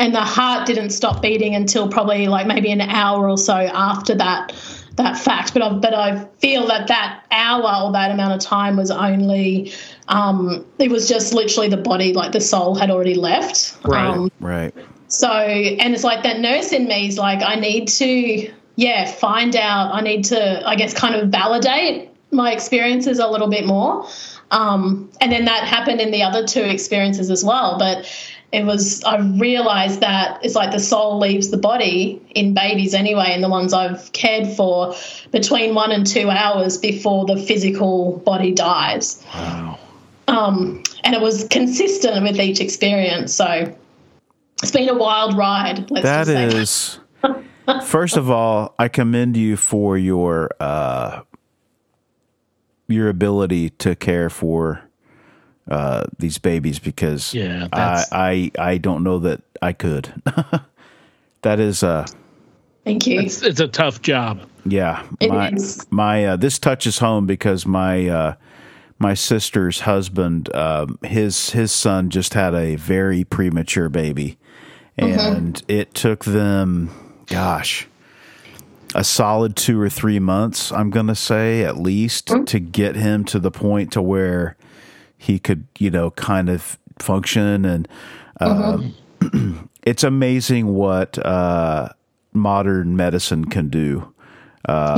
and 0.00 0.14
the 0.14 0.20
heart 0.20 0.66
didn't 0.66 0.90
stop 0.90 1.20
beating 1.22 1.54
until 1.54 1.88
probably 1.88 2.28
like 2.28 2.46
maybe 2.46 2.70
an 2.70 2.80
hour 2.80 3.28
or 3.28 3.36
so 3.36 3.54
after 3.54 4.14
that 4.14 4.52
that 4.98 5.16
fact. 5.16 5.54
But 5.54 5.62
I, 5.62 5.72
but 5.72 5.94
I 5.94 6.24
feel 6.40 6.66
that 6.66 6.88
that 6.88 7.24
hour 7.30 7.86
or 7.86 7.92
that 7.92 8.10
amount 8.10 8.34
of 8.34 8.40
time 8.40 8.76
was 8.76 8.90
only 8.90 9.72
um, 10.08 10.64
it 10.78 10.90
was 10.90 11.08
just 11.08 11.32
literally 11.34 11.68
the 11.68 11.76
body, 11.76 12.14
like 12.14 12.32
the 12.32 12.40
soul 12.40 12.74
had 12.74 12.90
already 12.90 13.14
left. 13.14 13.76
Right. 13.84 14.06
Um, 14.06 14.30
right. 14.40 14.74
so 15.08 15.28
and 15.28 15.94
it's 15.94 16.04
like 16.04 16.22
that 16.22 16.40
nurse 16.40 16.72
in 16.72 16.88
me 16.88 17.08
is 17.08 17.18
like 17.18 17.42
I 17.42 17.56
need 17.56 17.88
to 17.88 18.52
yeah 18.76 19.10
find 19.10 19.54
out. 19.54 19.94
I 19.94 20.00
need 20.00 20.24
to 20.26 20.66
I 20.66 20.76
guess 20.76 20.94
kind 20.94 21.14
of 21.14 21.28
validate 21.28 22.10
my 22.30 22.52
experiences 22.52 23.18
a 23.18 23.28
little 23.28 23.48
bit 23.48 23.66
more. 23.66 24.06
Um, 24.50 25.10
and 25.20 25.30
then 25.30 25.44
that 25.44 25.64
happened 25.64 26.00
in 26.00 26.10
the 26.10 26.22
other 26.22 26.46
two 26.46 26.62
experiences 26.62 27.30
as 27.30 27.44
well. 27.44 27.78
But 27.78 28.10
it 28.50 28.64
was 28.64 29.04
I 29.04 29.18
realized 29.18 30.00
that 30.00 30.42
it's 30.42 30.54
like 30.54 30.72
the 30.72 30.80
soul 30.80 31.18
leaves 31.18 31.50
the 31.50 31.58
body 31.58 32.22
in 32.30 32.54
babies 32.54 32.94
anyway, 32.94 33.26
and 33.28 33.44
the 33.44 33.50
ones 33.50 33.74
I've 33.74 34.10
cared 34.12 34.48
for 34.56 34.94
between 35.32 35.74
one 35.74 35.92
and 35.92 36.06
two 36.06 36.30
hours 36.30 36.78
before 36.78 37.26
the 37.26 37.36
physical 37.36 38.16
body 38.24 38.52
dies. 38.52 39.22
Wow. 39.34 39.78
Um, 40.28 40.82
and 41.04 41.14
it 41.14 41.20
was 41.20 41.44
consistent 41.48 42.22
with 42.22 42.38
each 42.38 42.60
experience. 42.60 43.34
So 43.34 43.74
it's 44.62 44.70
been 44.70 44.88
a 44.88 44.94
wild 44.94 45.36
ride. 45.36 45.90
Let's 45.90 46.04
That 46.04 46.26
just 46.26 46.30
say. 46.32 46.44
is. 46.44 47.00
First 47.86 48.16
of 48.16 48.30
all, 48.30 48.74
I 48.78 48.88
commend 48.88 49.36
you 49.36 49.56
for 49.56 49.98
your 49.98 50.50
uh, 50.60 51.22
your 52.88 53.08
ability 53.08 53.70
to 53.70 53.94
care 53.96 54.30
for 54.30 54.82
uh, 55.70 56.04
these 56.18 56.38
babies 56.38 56.78
because 56.78 57.34
Yeah, 57.34 57.68
I, 57.72 58.04
I 58.12 58.50
I 58.58 58.78
don't 58.78 59.02
know 59.04 59.18
that 59.18 59.42
I 59.60 59.72
could. 59.74 60.12
that 61.42 61.60
is 61.60 61.82
uh 61.82 62.06
Thank 62.84 63.06
you. 63.06 63.20
It's, 63.20 63.42
it's 63.42 63.60
a 63.60 63.68
tough 63.68 64.00
job. 64.02 64.40
yeah 64.64 65.04
It 65.20 65.28
my 65.28 65.50
is. 65.50 65.86
my 65.90 66.24
uh, 66.26 66.36
this 66.36 66.58
touches 66.58 66.98
home 66.98 67.26
because 67.26 67.66
my 67.66 68.08
uh 68.08 68.34
my 68.98 69.14
sister's 69.14 69.80
husband 69.80 70.54
um 70.54 70.98
his 71.02 71.50
his 71.50 71.72
son 71.72 72.10
just 72.10 72.34
had 72.34 72.54
a 72.54 72.76
very 72.76 73.24
premature 73.24 73.88
baby. 73.88 74.38
And 75.00 75.62
it 75.68 75.94
took 75.94 76.24
them 76.24 76.90
gosh 77.26 77.86
a 78.94 79.04
solid 79.04 79.54
two 79.54 79.78
or 79.78 79.90
three 79.90 80.18
months 80.18 80.72
i'm 80.72 80.88
gonna 80.88 81.14
say 81.14 81.62
at 81.62 81.76
least 81.76 82.32
to 82.46 82.58
get 82.58 82.96
him 82.96 83.22
to 83.22 83.38
the 83.38 83.50
point 83.50 83.92
to 83.92 84.00
where 84.00 84.56
he 85.18 85.38
could 85.38 85.66
you 85.78 85.90
know 85.90 86.10
kind 86.12 86.48
of 86.48 86.78
function. 87.02 87.64
And 87.64 87.88
uh, 88.40 88.78
it's 89.82 90.04
amazing 90.04 90.74
what 90.74 91.18
uh, 91.24 91.90
modern 92.32 92.96
medicine 92.96 93.46
can 93.46 93.68
do 93.68 94.12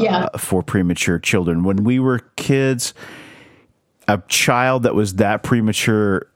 yeah. 0.00 0.28
for 0.36 0.62
premature 0.62 1.18
children. 1.18 1.64
When 1.64 1.84
we 1.84 1.98
were 1.98 2.20
kids, 2.36 2.92
a 4.14 4.22
child 4.28 4.82
that 4.84 4.94
was 4.94 5.14
that 5.16 5.42
premature, 5.42 6.26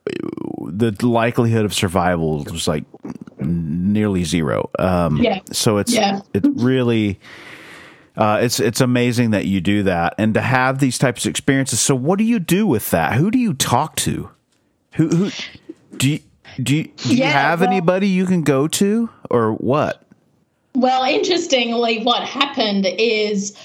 the 0.66 0.94
likelihood 1.02 1.64
of 1.64 1.74
survival 1.74 2.44
was 2.44 2.68
like 2.68 2.84
nearly 3.38 4.24
zero. 4.24 4.70
Um, 4.78 5.16
Yeah. 5.18 5.40
So 5.52 5.78
it's 5.78 5.92
Yeah. 5.92 6.20
it's 6.32 6.46
really 6.48 7.18
uh, 8.16 8.38
it's 8.42 8.60
it's 8.60 8.80
amazing 8.80 9.30
that 9.32 9.46
you 9.46 9.60
do 9.60 9.82
that 9.84 10.14
and 10.18 10.34
to 10.34 10.40
have 10.40 10.78
these 10.78 10.98
types 10.98 11.24
of 11.26 11.30
experiences. 11.30 11.80
So 11.80 11.94
what 11.94 12.18
do 12.18 12.24
you 12.24 12.38
do 12.38 12.66
with 12.66 12.90
that? 12.90 13.14
Who 13.14 13.30
do 13.30 13.38
you 13.38 13.54
talk 13.54 13.96
to? 13.96 14.30
Who 14.92 15.08
who 15.08 15.30
do 15.96 16.10
you, 16.10 16.20
do 16.62 16.76
you, 16.76 16.84
do 16.84 17.08
you 17.10 17.16
Yeah, 17.16 17.30
have 17.30 17.60
well- 17.60 17.68
anybody 17.70 18.06
you 18.08 18.26
can 18.26 18.42
go 18.42 18.68
to 18.68 19.08
or 19.30 19.52
what? 19.54 20.00
Well, 20.76 21.04
interestingly, 21.04 22.02
what 22.02 22.22
happened 22.24 22.84
is 22.98 23.56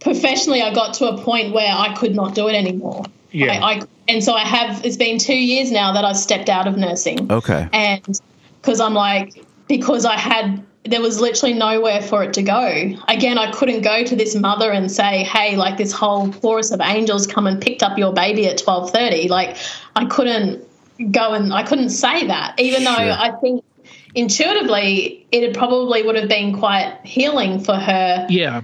professionally, 0.00 0.60
I 0.62 0.72
got 0.74 0.92
to 0.94 1.06
a 1.08 1.18
point 1.18 1.54
where 1.54 1.72
I 1.74 1.94
could 1.94 2.14
not 2.14 2.34
do 2.34 2.48
it 2.48 2.54
anymore. 2.54 3.04
Yeah. 3.30 3.64
I, 3.64 3.72
I, 3.72 3.82
and 4.08 4.24
so 4.24 4.34
I 4.34 4.44
have, 4.44 4.84
it's 4.84 4.96
been 4.96 5.18
two 5.18 5.36
years 5.36 5.70
now 5.70 5.92
that 5.92 6.04
I've 6.04 6.16
stepped 6.16 6.48
out 6.48 6.66
of 6.66 6.76
nursing. 6.76 7.30
Okay. 7.30 7.68
And 7.72 8.20
because 8.60 8.80
I'm 8.80 8.94
like, 8.94 9.44
because 9.68 10.04
I 10.04 10.16
had, 10.16 10.64
there 10.84 11.02
was 11.02 11.20
literally 11.20 11.54
nowhere 11.54 12.00
for 12.00 12.22
it 12.22 12.32
to 12.34 12.42
go. 12.42 12.94
Again, 13.08 13.36
I 13.36 13.50
couldn't 13.50 13.82
go 13.82 14.04
to 14.04 14.16
this 14.16 14.34
mother 14.34 14.70
and 14.70 14.90
say, 14.90 15.22
"Hey, 15.24 15.56
like 15.56 15.76
this 15.76 15.92
whole 15.92 16.32
chorus 16.32 16.70
of 16.70 16.80
angels 16.80 17.26
come 17.26 17.46
and 17.46 17.60
picked 17.60 17.82
up 17.82 17.98
your 17.98 18.14
baby 18.14 18.46
at 18.46 18.56
twelve 18.56 18.90
thirty. 18.90 19.28
Like, 19.28 19.58
I 19.96 20.06
couldn't 20.06 20.66
go 21.10 21.34
and 21.34 21.52
I 21.52 21.62
couldn't 21.62 21.90
say 21.90 22.26
that, 22.28 22.58
even 22.58 22.84
though 22.84 22.94
Sure. 22.94 23.12
I 23.12 23.32
think 23.40 23.64
intuitively 24.14 25.26
it 25.30 25.54
probably 25.54 26.02
would 26.02 26.16
have 26.16 26.28
been 26.28 26.56
quite 26.58 26.98
healing 27.04 27.60
for 27.60 27.74
her 27.74 28.26
Yeah. 28.28 28.62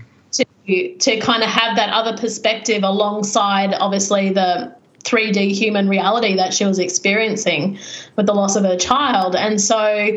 To 0.67 1.21
kind 1.21 1.43
of 1.43 1.49
have 1.49 1.77
that 1.77 1.91
other 1.91 2.17
perspective 2.17 2.83
alongside 2.83 3.75
obviously 3.75 4.31
the 4.31 4.75
3D 5.05 5.53
human 5.53 5.89
reality 5.89 6.35
that 6.37 6.55
she 6.55 6.65
was 6.65 6.79
experiencing 6.79 7.79
with 8.17 8.27
the 8.27 8.35
loss 8.35 8.57
of 8.57 8.65
her 8.65 8.77
child. 8.77 9.37
And 9.37 9.61
so 9.61 10.17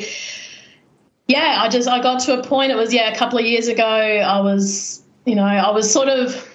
yeah, 1.28 1.60
I 1.62 1.68
just 1.68 1.90
I 1.90 2.02
got 2.02 2.22
to 2.22 2.40
a 2.40 2.44
point 2.44 2.72
it 2.72 2.76
was 2.76 2.94
yeah, 2.94 3.12
a 3.12 3.18
couple 3.18 3.38
of 3.38 3.46
years 3.46 3.68
ago 3.68 3.84
I 3.86 4.40
was, 4.40 5.04
you 5.26 5.36
know, 5.36 5.44
I 5.44 5.70
was 5.72 5.92
sort 5.92 6.08
of 6.08 6.48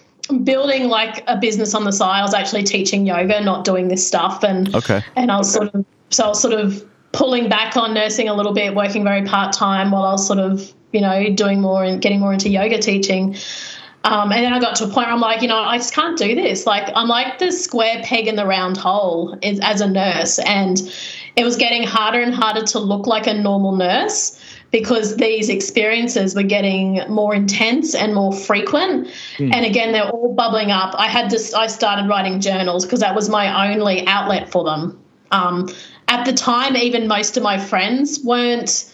building 0.44 0.88
like 0.88 1.22
a 1.26 1.36
business 1.36 1.74
on 1.74 1.84
the 1.84 1.92
side. 1.92 2.20
I 2.20 2.22
was 2.22 2.32
actually 2.32 2.62
teaching 2.62 3.06
yoga, 3.06 3.42
not 3.42 3.64
doing 3.64 3.88
this 3.88 4.06
stuff 4.06 4.42
and 4.42 4.74
Okay. 4.74 5.02
and 5.16 5.30
I 5.30 5.36
was 5.36 5.52
sort 5.52 5.74
of 5.74 5.84
so 6.08 6.24
I 6.24 6.28
was 6.28 6.40
sort 6.40 6.54
of 6.54 6.88
pulling 7.12 7.50
back 7.50 7.76
on 7.76 7.92
nursing 7.92 8.28
a 8.28 8.34
little 8.34 8.54
bit, 8.54 8.74
working 8.74 9.04
very 9.04 9.22
part 9.22 9.52
time 9.52 9.90
while 9.90 10.04
I 10.04 10.12
was 10.12 10.26
sort 10.26 10.38
of 10.38 10.72
you 10.92 11.02
know 11.02 11.28
doing 11.34 11.60
more 11.60 11.84
and 11.84 12.00
getting 12.00 12.20
more 12.20 12.32
into 12.32 12.48
yoga 12.48 12.78
teaching. 12.78 13.36
Um, 14.04 14.32
and 14.32 14.44
then 14.44 14.52
I 14.52 14.58
got 14.58 14.74
to 14.76 14.84
a 14.84 14.88
point 14.88 15.06
where 15.06 15.14
I'm 15.14 15.20
like, 15.20 15.42
you 15.42 15.48
know, 15.48 15.58
I 15.58 15.78
just 15.78 15.94
can't 15.94 16.18
do 16.18 16.34
this. 16.34 16.66
Like, 16.66 16.90
I'm 16.94 17.08
like 17.08 17.38
the 17.38 17.52
square 17.52 18.00
peg 18.02 18.26
in 18.26 18.34
the 18.34 18.46
round 18.46 18.76
hole 18.76 19.38
is, 19.42 19.60
as 19.60 19.80
a 19.80 19.88
nurse. 19.88 20.40
And 20.40 20.80
it 21.36 21.44
was 21.44 21.56
getting 21.56 21.84
harder 21.84 22.20
and 22.20 22.34
harder 22.34 22.62
to 22.62 22.78
look 22.78 23.06
like 23.06 23.26
a 23.26 23.34
normal 23.34 23.76
nurse 23.76 24.38
because 24.72 25.16
these 25.16 25.48
experiences 25.48 26.34
were 26.34 26.42
getting 26.42 27.02
more 27.08 27.34
intense 27.34 27.94
and 27.94 28.14
more 28.14 28.32
frequent. 28.32 29.06
And 29.38 29.66
again, 29.66 29.92
they're 29.92 30.08
all 30.08 30.34
bubbling 30.34 30.70
up. 30.70 30.94
I 30.98 31.08
had 31.08 31.30
this, 31.30 31.54
I 31.54 31.66
started 31.66 32.08
writing 32.08 32.40
journals 32.40 32.84
because 32.84 33.00
that 33.00 33.14
was 33.14 33.28
my 33.28 33.70
only 33.70 34.06
outlet 34.06 34.50
for 34.50 34.64
them. 34.64 34.98
Um, 35.30 35.68
at 36.08 36.24
the 36.24 36.32
time, 36.32 36.76
even 36.76 37.06
most 37.06 37.36
of 37.36 37.42
my 37.42 37.58
friends 37.58 38.20
weren't 38.24 38.91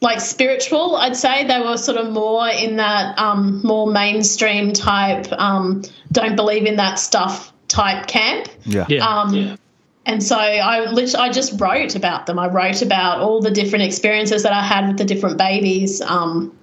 like 0.00 0.20
spiritual 0.20 0.96
i'd 0.96 1.16
say 1.16 1.44
they 1.46 1.60
were 1.60 1.76
sort 1.76 1.98
of 1.98 2.12
more 2.12 2.48
in 2.48 2.76
that 2.76 3.18
um, 3.18 3.60
more 3.64 3.90
mainstream 3.90 4.72
type 4.72 5.26
um, 5.32 5.82
don't 6.12 6.36
believe 6.36 6.66
in 6.66 6.76
that 6.76 6.98
stuff 6.98 7.52
type 7.68 8.06
camp 8.06 8.48
Yeah. 8.64 8.86
Yeah. 8.88 9.06
um, 9.06 9.58
and 10.06 10.22
so 10.22 10.36
I 10.38 10.90
lit- 10.90 11.14
I 11.16 11.28
just 11.30 11.60
wrote 11.60 11.94
about 11.94 12.24
them. 12.24 12.38
I 12.38 12.46
wrote 12.48 12.80
about 12.80 13.18
all 13.20 13.42
the 13.42 13.50
different 13.50 13.84
experiences 13.84 14.42
that 14.44 14.54
I 14.54 14.62
had 14.62 14.88
with 14.88 14.96
the 14.96 15.04
different 15.04 15.36
babies. 15.36 16.00
Um, 16.00 16.56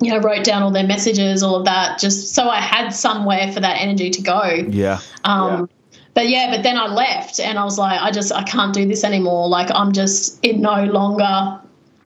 you 0.00 0.10
know, 0.10 0.18
wrote 0.18 0.42
down 0.42 0.64
all 0.64 0.72
their 0.72 0.86
messages, 0.88 1.44
all 1.44 1.54
of 1.54 1.66
that, 1.66 2.00
just 2.00 2.34
so 2.34 2.48
I 2.48 2.60
had 2.60 2.88
somewhere 2.90 3.52
for 3.52 3.60
that 3.60 3.76
energy 3.80 4.10
to 4.10 4.22
go. 4.22 4.42
Yeah. 4.68 4.98
Um, 5.22 5.68
But 6.14 6.28
yeah, 6.30 6.50
but 6.50 6.64
then 6.64 6.76
I 6.76 6.86
left 6.88 7.38
and 7.38 7.60
I 7.60 7.64
was 7.64 7.78
like, 7.78 8.00
I 8.00 8.10
just, 8.10 8.32
I 8.32 8.42
can't 8.42 8.74
do 8.74 8.84
this 8.88 9.04
anymore. 9.04 9.48
Like, 9.48 9.70
I'm 9.72 9.92
just, 9.92 10.40
it 10.44 10.58
no 10.58 10.82
longer, 10.86 11.60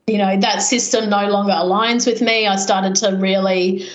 you 0.07 0.18
know, 0.18 0.38
that 0.38 0.59
system 0.62 1.09
no 1.09 1.28
longer 1.28 1.52
aligns 1.52 2.07
with 2.07 2.20
me. 2.20 2.46
I 2.46 2.57
started 2.57 2.94
to 2.96 3.16
really, 3.16 3.86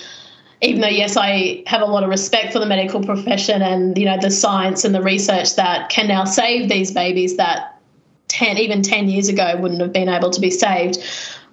even 0.60 0.80
though, 0.80 0.88
yes, 0.88 1.16
I 1.16 1.62
have 1.66 1.82
a 1.82 1.86
lot 1.86 2.02
of 2.02 2.10
respect 2.10 2.52
for 2.52 2.58
the 2.58 2.66
medical 2.66 3.02
profession 3.02 3.62
and, 3.62 3.96
you 3.96 4.06
know, 4.06 4.18
the 4.20 4.30
science 4.30 4.84
and 4.84 4.94
the 4.94 5.02
research 5.02 5.56
that 5.56 5.88
can 5.88 6.08
now 6.08 6.24
save 6.24 6.68
these 6.68 6.90
babies 6.90 7.36
that 7.36 7.80
10, 8.28 8.58
even 8.58 8.82
10 8.82 9.08
years 9.08 9.28
ago 9.28 9.56
wouldn't 9.58 9.80
have 9.80 9.92
been 9.92 10.08
able 10.08 10.30
to 10.30 10.40
be 10.40 10.50
saved. 10.50 10.98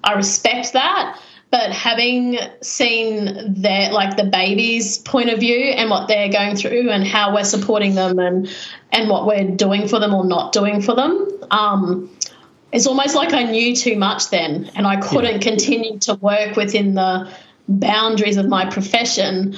I 0.03 0.13
respect 0.13 0.73
that. 0.73 1.19
But 1.49 1.71
having 1.71 2.39
seen 2.61 3.53
their 3.61 3.89
like 3.93 4.17
the 4.17 4.25
baby's 4.25 4.97
point 4.97 5.29
of 5.29 5.39
view 5.39 5.55
and 5.57 5.89
what 5.89 6.09
they're 6.09 6.29
going 6.29 6.57
through 6.57 6.89
and 6.89 7.07
how 7.07 7.33
we're 7.33 7.45
supporting 7.45 7.95
them 7.95 8.19
and 8.19 8.53
and 8.91 9.09
what 9.09 9.25
we're 9.25 9.55
doing 9.55 9.87
for 9.87 9.97
them 9.97 10.13
or 10.13 10.25
not 10.25 10.51
doing 10.51 10.81
for 10.81 10.93
them, 10.93 11.25
um, 11.51 12.09
it's 12.71 12.87
almost 12.87 13.15
like 13.15 13.33
I 13.33 13.43
knew 13.43 13.75
too 13.75 13.97
much 13.97 14.29
then, 14.29 14.69
and 14.75 14.85
I 14.85 14.97
couldn't 14.97 15.41
continue 15.41 15.99
to 15.99 16.15
work 16.15 16.55
within 16.55 16.95
the 16.95 17.31
boundaries 17.67 18.37
of 18.37 18.47
my 18.47 18.65
profession, 18.69 19.55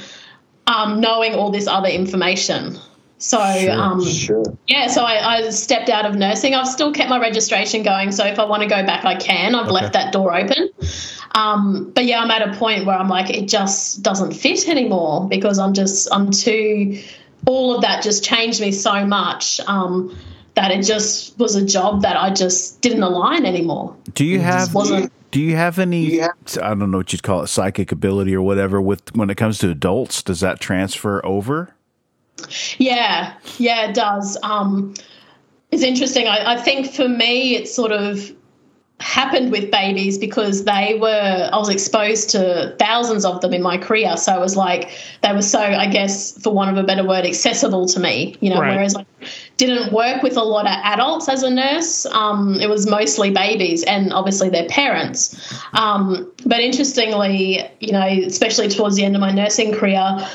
um, 0.68 0.99
knowing 1.01 1.34
all 1.34 1.51
this 1.51 1.68
other 1.68 1.89
information. 1.89 2.78
So 3.18 3.38
um, 3.38 4.03
Sure. 4.03 4.43
yeah, 4.68 4.88
so 4.88 5.03
I, 5.03 5.36
I 5.36 5.49
stepped 5.49 5.89
out 5.89 6.05
of 6.05 6.16
nursing. 6.16 6.55
I've 6.55 6.68
still 6.68 6.93
kept 6.93 7.10
my 7.10 7.20
registration 7.20 7.84
going, 7.84 8.14
so 8.14 8.26
if 8.26 8.39
I 8.39 8.45
want 8.45 8.64
to 8.64 8.70
go 8.70 8.86
back, 8.86 9.03
I 9.03 9.16
can. 9.16 9.55
I've 9.55 9.70
left 9.70 9.93
that 9.93 10.14
door 10.14 10.34
open. 10.34 10.70
Um, 11.36 11.91
but 11.93 12.05
yeah, 12.05 12.22
I'm 12.22 12.32
at 12.32 12.47
a 12.47 12.57
point 12.57 12.86
where 12.86 12.95
I'm 12.97 13.10
like, 13.10 13.30
it 13.30 13.47
just 13.47 14.01
doesn't 14.03 14.32
fit 14.32 14.68
anymore 14.70 15.28
because 15.28 15.60
I'm 15.60 15.74
just, 15.74 16.07
I'm 16.12 16.32
too, 16.32 17.01
all 17.45 17.76
of 17.76 17.82
that 17.82 18.03
just 18.03 18.24
changed 18.24 18.62
me 18.62 18.72
so 18.72 19.05
much 19.05 19.60
um, 19.68 20.16
that 20.62 20.72
it 20.72 20.84
just 20.84 21.38
was 21.39 21.55
a 21.55 21.66
job 21.66 22.01
that 22.01 22.18
I 22.18 22.30
just 22.34 22.82
didn't 22.82 23.01
align 23.03 23.45
anymore. 23.45 23.95
Do 24.14 24.26
you 24.26 24.39
have 24.41 24.74
wasn't- 24.76 25.12
do 25.32 25.39
you 25.39 25.55
have 25.55 25.80
any 25.80 26.05
Do 26.05 26.12
you 26.16 26.22
have- 26.24 26.32
I 26.62 26.70
don't 26.70 26.91
know 26.91 26.97
what 26.97 27.14
you'd 27.14 27.24
call 27.24 27.43
it 27.43 27.47
psychic 27.47 27.91
ability 27.93 28.36
or 28.36 28.41
whatever 28.41 28.82
with 28.82 29.16
when 29.16 29.30
it 29.30 29.36
comes 29.36 29.60
to 29.60 29.70
adults 29.70 30.22
does 30.22 30.41
that 30.41 30.60
transfer 30.60 31.26
over? 31.26 31.70
Yeah, 32.78 33.34
yeah, 33.57 33.89
it 33.89 33.95
does. 33.95 34.38
Um, 34.43 34.93
it's 35.72 35.84
interesting. 35.84 36.28
I, 36.28 36.53
I 36.53 36.57
think 36.57 36.91
for 36.91 37.07
me, 37.07 37.55
it 37.55 37.68
sort 37.70 37.91
of 37.91 38.32
happened 39.01 39.49
with 39.51 39.72
babies 39.72 40.18
because 40.18 40.66
they 40.66 40.97
were, 40.99 41.49
I 41.53 41.57
was 41.57 41.70
exposed 41.70 42.30
to 42.32 42.76
thousands 42.80 43.24
of 43.24 43.39
them 43.39 43.53
in 43.53 43.62
my 43.62 43.78
career. 43.78 44.18
So 44.18 44.36
it 44.36 44.41
was 44.41 44.57
like 44.57 44.89
they 45.22 45.32
were 45.32 45.41
so, 45.41 45.60
I 45.62 45.88
guess, 45.88 46.38
for 46.41 46.51
want 46.53 46.70
of 46.72 46.78
a 46.78 46.86
better 46.86 47.05
word, 47.07 47.26
accessible 47.26 47.86
to 47.88 47.99
me, 47.99 48.36
you 48.41 48.49
know, 48.49 48.60
Right. 48.60 48.76
whereas 48.76 48.95
I 48.97 49.05
didn't 49.60 49.91
work 49.91 50.24
with 50.24 50.38
a 50.38 50.41
lot 50.41 50.66
of 50.66 50.72
adults 50.72 51.28
as 51.28 51.43
a 51.43 51.49
nurse. 51.49 52.05
Um, 52.05 52.60
it 52.62 52.70
was 52.70 52.88
mostly 52.88 53.30
babies 53.30 53.84
and 53.84 54.14
obviously 54.14 54.49
their 54.49 54.68
parents. 54.70 55.53
Um, 55.74 56.32
but 56.45 56.62
interestingly, 56.62 57.70
you 57.82 57.91
know, 57.91 58.07
especially 58.07 58.70
towards 58.70 58.95
the 58.95 59.03
end 59.03 59.16
of 59.16 59.22
my 59.22 59.32
nursing 59.32 59.74
career, 59.74 60.26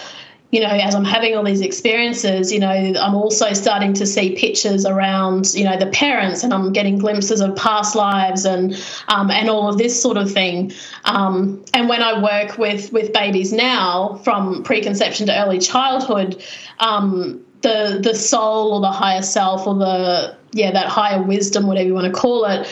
you 0.51 0.61
know, 0.61 0.69
as 0.69 0.95
I'm 0.95 1.07
having 1.07 1.35
all 1.35 1.43
these 1.43 1.63
experiences, 1.63 2.53
you 2.53 2.61
know, 2.61 2.69
I'm 2.69 3.15
also 3.17 3.55
starting 3.55 3.93
to 3.95 4.07
see 4.07 4.37
pictures 4.37 4.87
around, 4.87 5.53
you 5.53 5.65
know, 5.65 5.77
the 5.77 5.87
parents, 5.87 6.45
and 6.45 6.55
I'm 6.55 6.73
getting 6.73 6.99
glimpses 6.99 7.41
of 7.41 7.57
past 7.57 7.97
lives 7.97 8.45
and 8.45 8.73
um, 9.09 9.33
and 9.33 9.51
all 9.51 9.69
of 9.69 9.79
this 9.79 10.01
sort 10.01 10.17
of 10.17 10.31
thing. 10.31 10.71
Um, 11.07 11.65
and 11.75 11.89
when 11.89 12.03
I 12.03 12.23
work 12.23 12.57
with 12.57 12.93
with 12.93 13.13
babies 13.13 13.53
now, 13.53 14.21
from 14.23 14.63
preconception 14.63 15.27
to 15.27 15.43
early 15.43 15.59
childhood, 15.59 16.41
um, 16.79 17.44
the 17.65 17.99
the 18.01 18.15
soul 18.15 18.75
or 18.75 18.81
the 18.81 18.93
higher 18.93 19.23
self 19.23 19.67
or 19.67 19.75
the 19.75 20.37
yeah 20.53 20.71
that 20.71 20.87
higher 20.87 21.21
wisdom, 21.21 21.67
whatever 21.67 21.89
you 21.89 21.95
want 21.95 22.07
to 22.07 22.21
call 22.21 22.45
it 22.45 22.67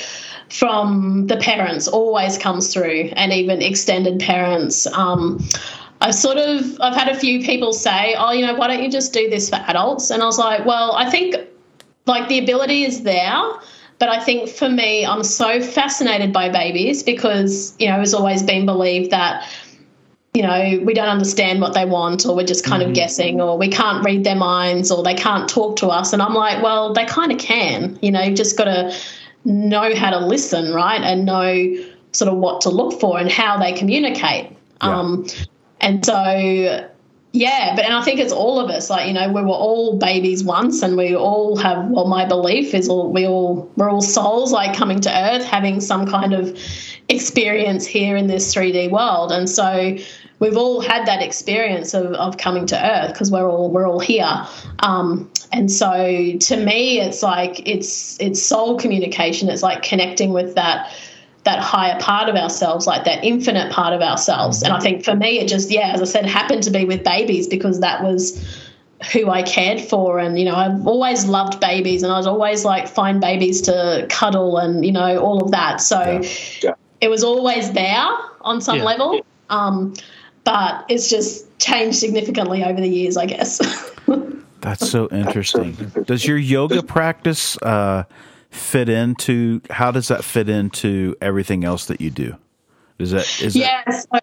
from 0.48 1.26
the 1.28 1.36
parents 1.38 1.88
always 1.88 2.38
comes 2.38 2.72
through, 2.72 3.10
and 3.16 3.32
even 3.32 3.60
extended 3.60 4.20
parents. 4.20 4.86
Um, 4.86 5.42
I've 6.00 6.14
sort 6.14 6.36
of 6.36 6.80
I've 6.80 6.94
had 6.94 7.08
a 7.08 7.18
few 7.18 7.42
people 7.44 7.72
say, 7.72 8.14
"Oh, 8.16 8.30
you 8.30 8.46
know, 8.46 8.54
why 8.54 8.68
don't 8.68 8.82
you 8.82 8.90
just 8.90 9.12
do 9.12 9.28
this 9.28 9.48
for 9.48 9.56
adults?" 9.66 10.10
And 10.10 10.22
I 10.22 10.26
was 10.26 10.38
like, 10.38 10.64
"Well, 10.64 10.92
I 10.92 11.10
think 11.10 11.34
like 12.06 12.28
the 12.28 12.38
ability 12.38 12.84
is 12.84 13.02
there." 13.02 13.42
But 13.98 14.08
I 14.08 14.18
think 14.18 14.48
for 14.48 14.68
me, 14.68 15.06
I'm 15.06 15.22
so 15.22 15.60
fascinated 15.60 16.32
by 16.32 16.48
babies 16.48 17.04
because, 17.04 17.72
you 17.78 17.86
know, 17.86 18.00
it's 18.00 18.14
always 18.14 18.42
been 18.42 18.66
believed 18.66 19.12
that, 19.12 19.48
you 20.34 20.42
know, 20.42 20.80
we 20.82 20.94
don't 20.94 21.08
understand 21.08 21.60
what 21.60 21.74
they 21.74 21.84
want 21.84 22.24
or 22.24 22.34
we're 22.34 22.46
just 22.46 22.64
kind 22.64 22.82
of 22.82 22.94
guessing 22.94 23.40
or 23.40 23.58
we 23.58 23.68
can't 23.68 24.02
read 24.04 24.24
their 24.24 24.36
minds 24.36 24.90
or 24.90 25.02
they 25.02 25.14
can't 25.14 25.48
talk 25.48 25.76
to 25.76 25.88
us. 25.88 26.14
And 26.14 26.22
I'm 26.22 26.32
like, 26.32 26.62
well, 26.62 26.94
they 26.94 27.04
kind 27.04 27.30
of 27.30 27.38
can. 27.38 27.98
You 28.00 28.12
know, 28.12 28.22
you've 28.22 28.36
just 28.36 28.56
got 28.56 28.64
to 28.64 28.96
know 29.44 29.94
how 29.94 30.10
to 30.10 30.24
listen, 30.24 30.72
right? 30.72 31.02
And 31.02 31.26
know 31.26 31.84
sort 32.12 32.32
of 32.32 32.38
what 32.38 32.62
to 32.62 32.70
look 32.70 32.98
for 32.98 33.18
and 33.18 33.30
how 33.30 33.58
they 33.58 33.72
communicate. 33.72 34.50
Yeah. 34.82 34.98
Um, 34.98 35.26
and 35.80 36.04
so 36.04 36.88
yeah, 37.32 37.74
but 37.74 37.86
and 37.86 37.94
I 37.94 38.02
think 38.02 38.20
it's 38.20 38.32
all 38.32 38.60
of 38.60 38.70
us. 38.70 38.90
Like 38.90 39.06
you 39.08 39.14
know, 39.14 39.32
we 39.32 39.42
were 39.42 39.48
all 39.48 39.98
babies 39.98 40.44
once, 40.44 40.82
and 40.82 40.96
we 40.96 41.16
all 41.16 41.56
have. 41.56 41.88
Well, 41.88 42.06
my 42.06 42.26
belief 42.26 42.74
is 42.74 42.88
all 42.88 43.10
we 43.10 43.26
all 43.26 43.70
we're 43.76 43.90
all 43.90 44.02
souls, 44.02 44.52
like 44.52 44.76
coming 44.76 45.00
to 45.00 45.10
Earth, 45.10 45.44
having 45.44 45.80
some 45.80 46.06
kind 46.06 46.34
of 46.34 46.58
experience 47.08 47.86
here 47.86 48.16
in 48.16 48.26
this 48.26 48.52
three 48.52 48.70
D 48.70 48.88
world, 48.88 49.32
and 49.32 49.48
so 49.48 49.96
we've 50.42 50.56
all 50.56 50.80
had 50.80 51.06
that 51.06 51.22
experience 51.22 51.94
of, 51.94 52.06
of 52.14 52.36
coming 52.36 52.66
to 52.66 52.76
Earth 52.76 53.12
because 53.12 53.30
we're 53.30 53.48
all 53.48 53.70
we're 53.70 53.86
all 53.88 54.00
here. 54.00 54.44
Um, 54.80 55.30
and 55.52 55.70
so 55.70 56.36
to 56.36 56.56
me, 56.56 57.00
it's 57.00 57.22
like 57.22 57.66
it's 57.66 58.20
it's 58.20 58.42
soul 58.42 58.76
communication. 58.76 59.48
It's 59.48 59.62
like 59.62 59.82
connecting 59.82 60.32
with 60.32 60.56
that 60.56 60.92
that 61.44 61.60
higher 61.60 61.98
part 62.00 62.28
of 62.28 62.34
ourselves, 62.34 62.86
like 62.88 63.04
that 63.04 63.24
infinite 63.24 63.72
part 63.72 63.94
of 63.94 64.00
ourselves. 64.00 64.62
And 64.62 64.72
I 64.72 64.80
think 64.80 65.04
for 65.04 65.14
me, 65.16 65.40
it 65.40 65.48
just, 65.48 65.72
yeah, 65.72 65.92
as 65.92 66.00
I 66.00 66.04
said, 66.04 66.24
happened 66.24 66.62
to 66.64 66.70
be 66.70 66.84
with 66.84 67.02
babies 67.02 67.48
because 67.48 67.80
that 67.80 68.04
was 68.04 68.40
who 69.12 69.28
I 69.28 69.42
cared 69.42 69.80
for. 69.80 70.20
And, 70.20 70.38
you 70.38 70.44
know, 70.44 70.54
I've 70.54 70.86
always 70.86 71.24
loved 71.24 71.58
babies 71.58 72.04
and 72.04 72.12
I'd 72.12 72.26
always 72.26 72.64
like 72.64 72.86
find 72.86 73.20
babies 73.20 73.60
to 73.62 74.06
cuddle 74.08 74.56
and, 74.58 74.84
you 74.86 74.92
know, 74.92 75.18
all 75.18 75.42
of 75.42 75.50
that. 75.50 75.80
So 75.80 76.22
Yeah. 76.62 76.74
it 77.00 77.08
was 77.10 77.24
always 77.24 77.72
there 77.72 78.06
on 78.42 78.60
some 78.60 78.78
Yeah. 78.78 78.84
level. 78.84 79.20
Um, 79.50 79.94
but 80.44 80.84
it's 80.88 81.08
just 81.08 81.58
changed 81.58 81.98
significantly 81.98 82.64
over 82.64 82.80
the 82.80 82.88
years, 82.88 83.16
I 83.16 83.26
guess. 83.26 83.60
That's 84.60 84.88
so 84.88 85.08
interesting. 85.10 85.72
Does 86.06 86.24
your 86.26 86.38
yoga 86.38 86.82
practice 86.82 87.56
uh, 87.62 88.04
fit 88.50 88.88
into? 88.88 89.60
How 89.70 89.90
does 89.90 90.08
that 90.08 90.24
fit 90.24 90.48
into 90.48 91.16
everything 91.20 91.64
else 91.64 91.86
that 91.86 92.00
you 92.00 92.10
do? 92.10 92.36
Is 92.98 93.10
that 93.10 93.42
is 93.42 93.56
it, 93.56 93.58
yeah 93.58 93.82
so 93.90 94.18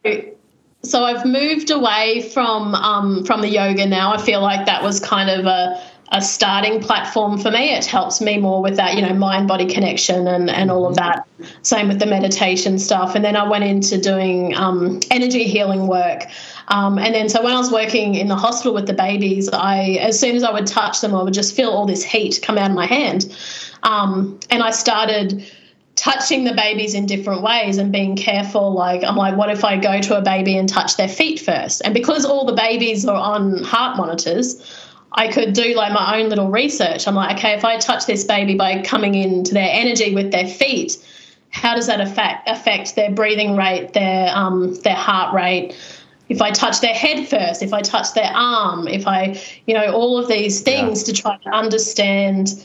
so 0.83 1.03
i've 1.03 1.25
moved 1.25 1.69
away 1.69 2.29
from 2.33 2.73
um, 2.75 3.25
from 3.25 3.41
the 3.41 3.49
yoga 3.49 3.85
now 3.85 4.13
i 4.13 4.17
feel 4.17 4.41
like 4.41 4.65
that 4.65 4.81
was 4.81 4.99
kind 4.99 5.29
of 5.29 5.45
a 5.45 5.83
a 6.11 6.21
starting 6.21 6.81
platform 6.81 7.37
for 7.37 7.51
me. 7.51 7.69
It 7.75 7.85
helps 7.85 8.19
me 8.19 8.37
more 8.37 8.61
with 8.61 8.75
that 8.77 8.95
you 8.95 9.01
know 9.01 9.13
mind 9.13 9.47
body 9.47 9.65
connection 9.65 10.27
and 10.27 10.49
and 10.49 10.71
all 10.71 10.85
of 10.87 10.95
that. 10.95 11.27
Same 11.61 11.87
with 11.87 11.99
the 11.99 12.05
meditation 12.05 12.79
stuff. 12.79 13.15
And 13.15 13.23
then 13.23 13.35
i 13.35 13.47
went 13.47 13.63
into 13.63 13.99
doing 13.99 14.55
um, 14.55 14.99
energy 15.11 15.43
healing 15.43 15.87
work. 15.87 16.25
Um, 16.67 16.97
and 16.97 17.13
then 17.13 17.29
so 17.29 17.43
when 17.43 17.53
i 17.53 17.57
was 17.57 17.71
working 17.71 18.15
in 18.15 18.27
the 18.27 18.35
hospital 18.35 18.73
with 18.73 18.87
the 18.87 18.93
babies 18.93 19.49
i 19.49 19.97
as 20.01 20.19
soon 20.19 20.35
as 20.35 20.43
i 20.43 20.51
would 20.51 20.67
touch 20.67 21.01
them 21.01 21.15
i 21.15 21.23
would 21.23 21.33
just 21.33 21.55
feel 21.55 21.69
all 21.69 21.85
this 21.85 22.03
heat 22.03 22.39
come 22.41 22.57
out 22.57 22.69
of 22.69 22.75
my 22.75 22.85
hand. 22.85 23.35
Um, 23.83 24.39
and 24.49 24.63
i 24.63 24.71
started 24.71 25.45
touching 25.99 26.45
the 26.45 26.53
babies 26.53 26.93
in 26.93 27.05
different 27.05 27.41
ways 27.41 27.77
and 27.77 27.91
being 27.91 28.15
careful. 28.15 28.71
Like, 28.71 29.03
I'm 29.03 29.17
like, 29.17 29.35
what 29.35 29.49
if 29.49 29.65
I 29.65 29.75
go 29.75 29.99
to 29.99 30.17
a 30.17 30.21
baby 30.21 30.57
and 30.57 30.69
touch 30.69 30.95
their 30.95 31.09
feet 31.09 31.41
first? 31.41 31.81
And 31.83 31.93
because 31.93 32.23
all 32.23 32.45
the 32.45 32.53
babies 32.53 33.05
are 33.05 33.17
on 33.17 33.61
heart 33.63 33.97
monitors, 33.97 34.78
I 35.11 35.27
could 35.31 35.53
do 35.53 35.75
like 35.75 35.91
my 35.93 36.19
own 36.19 36.29
little 36.29 36.49
research. 36.49 37.07
I'm 37.07 37.15
like, 37.15 37.37
okay, 37.37 37.53
if 37.53 37.65
I 37.65 37.77
touch 37.77 38.05
this 38.05 38.23
baby 38.23 38.55
by 38.55 38.81
coming 38.83 39.15
into 39.15 39.53
their 39.53 39.69
energy 39.71 40.13
with 40.13 40.31
their 40.31 40.47
feet, 40.47 40.97
how 41.51 41.75
does 41.75 41.87
that 41.87 41.99
affect 41.99 42.47
affect 42.47 42.95
their 42.95 43.11
breathing 43.11 43.55
rate, 43.55 43.93
their 43.93 44.35
um, 44.35 44.75
their 44.81 44.95
heart 44.95 45.33
rate? 45.33 45.75
If 46.29 46.43
I 46.43 46.51
touch 46.51 46.81
their 46.81 46.93
head 46.93 47.27
first, 47.27 47.63
if 47.63 47.73
I 47.73 47.81
touch 47.81 48.13
their 48.13 48.31
arm, 48.31 48.87
if 48.87 49.07
I, 49.07 49.41
you 49.65 49.73
know, 49.73 49.91
all 49.91 50.19
of 50.19 50.27
these 50.27 50.61
things 50.61 51.01
to 51.03 51.13
try 51.13 51.37
to 51.37 51.49
understand 51.49 52.63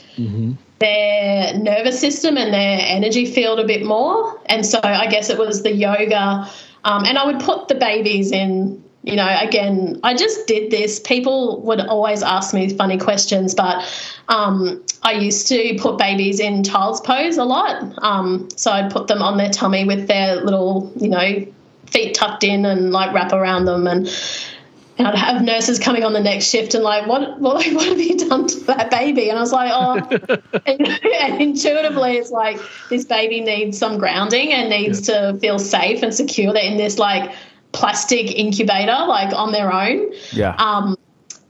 their 0.77 1.57
nervous 1.57 1.99
system 1.99 2.37
and 2.37 2.53
their 2.53 2.79
energy 2.81 3.25
field 3.25 3.59
a 3.59 3.65
bit 3.65 3.83
more. 3.83 4.39
And 4.45 4.63
so 4.63 4.79
I 4.83 5.07
guess 5.07 5.31
it 5.31 5.39
was 5.39 5.63
the 5.63 5.73
yoga. 5.73 6.47
Um, 6.83 7.05
and 7.05 7.17
I 7.17 7.25
would 7.25 7.39
put 7.39 7.67
the 7.67 7.73
babies 7.73 8.31
in, 8.31 8.83
you 9.05 9.15
know, 9.15 9.37
again, 9.39 9.99
I 10.03 10.15
just 10.15 10.47
did 10.47 10.71
this. 10.71 10.99
People 10.99 11.61
would 11.61 11.79
always 11.79 12.23
ask 12.23 12.53
me 12.53 12.75
funny 12.75 12.97
questions, 12.97 13.53
but 13.53 13.85
um, 14.29 14.83
I 15.03 15.13
used 15.13 15.47
to 15.49 15.77
put 15.79 15.97
babies 15.97 16.39
in 16.39 16.63
child's 16.63 17.01
pose 17.01 17.37
a 17.37 17.43
lot. 17.43 17.93
Um, 18.03 18.49
so 18.55 18.71
I'd 18.71 18.91
put 18.91 19.07
them 19.07 19.21
on 19.21 19.37
their 19.37 19.51
tummy 19.51 19.85
with 19.85 20.07
their 20.07 20.37
little, 20.37 20.91
you 20.95 21.09
know, 21.09 21.45
feet 21.85 22.15
tucked 22.15 22.43
in 22.43 22.65
and 22.65 22.91
like 22.91 23.13
wrap 23.13 23.31
around 23.31 23.65
them 23.65 23.87
and 23.87 24.09
and 24.97 25.07
I'd 25.07 25.15
have 25.15 25.41
nurses 25.41 25.77
coming 25.77 26.05
on 26.05 26.13
the 26.13 26.21
next 26.21 26.45
shift 26.45 26.73
and 26.73 26.83
like, 26.83 27.05
what, 27.05 27.39
what, 27.39 27.65
what 27.73 27.85
have 27.85 27.99
you 27.99 28.17
done 28.17 28.47
to 28.47 28.59
that 28.61 28.89
baby? 28.89 29.29
And 29.29 29.37
I 29.37 29.41
was 29.41 29.51
like, 29.51 29.71
oh, 29.73 30.37
and, 30.65 30.87
and 30.87 31.41
intuitively, 31.41 32.17
it's 32.17 32.31
like 32.31 32.59
this 32.89 33.03
baby 33.03 33.41
needs 33.41 33.77
some 33.77 33.97
grounding 33.97 34.53
and 34.53 34.69
needs 34.69 35.01
to 35.01 35.37
feel 35.41 35.59
safe 35.59 36.01
and 36.01 36.13
secure. 36.13 36.53
They're 36.53 36.63
in 36.63 36.77
this 36.77 36.97
like 36.97 37.33
plastic 37.75 38.31
incubator, 38.37 39.05
like 39.07 39.33
on 39.33 39.51
their 39.51 39.71
own. 39.71 40.13
yeah? 40.31 40.55
Um, 40.57 40.97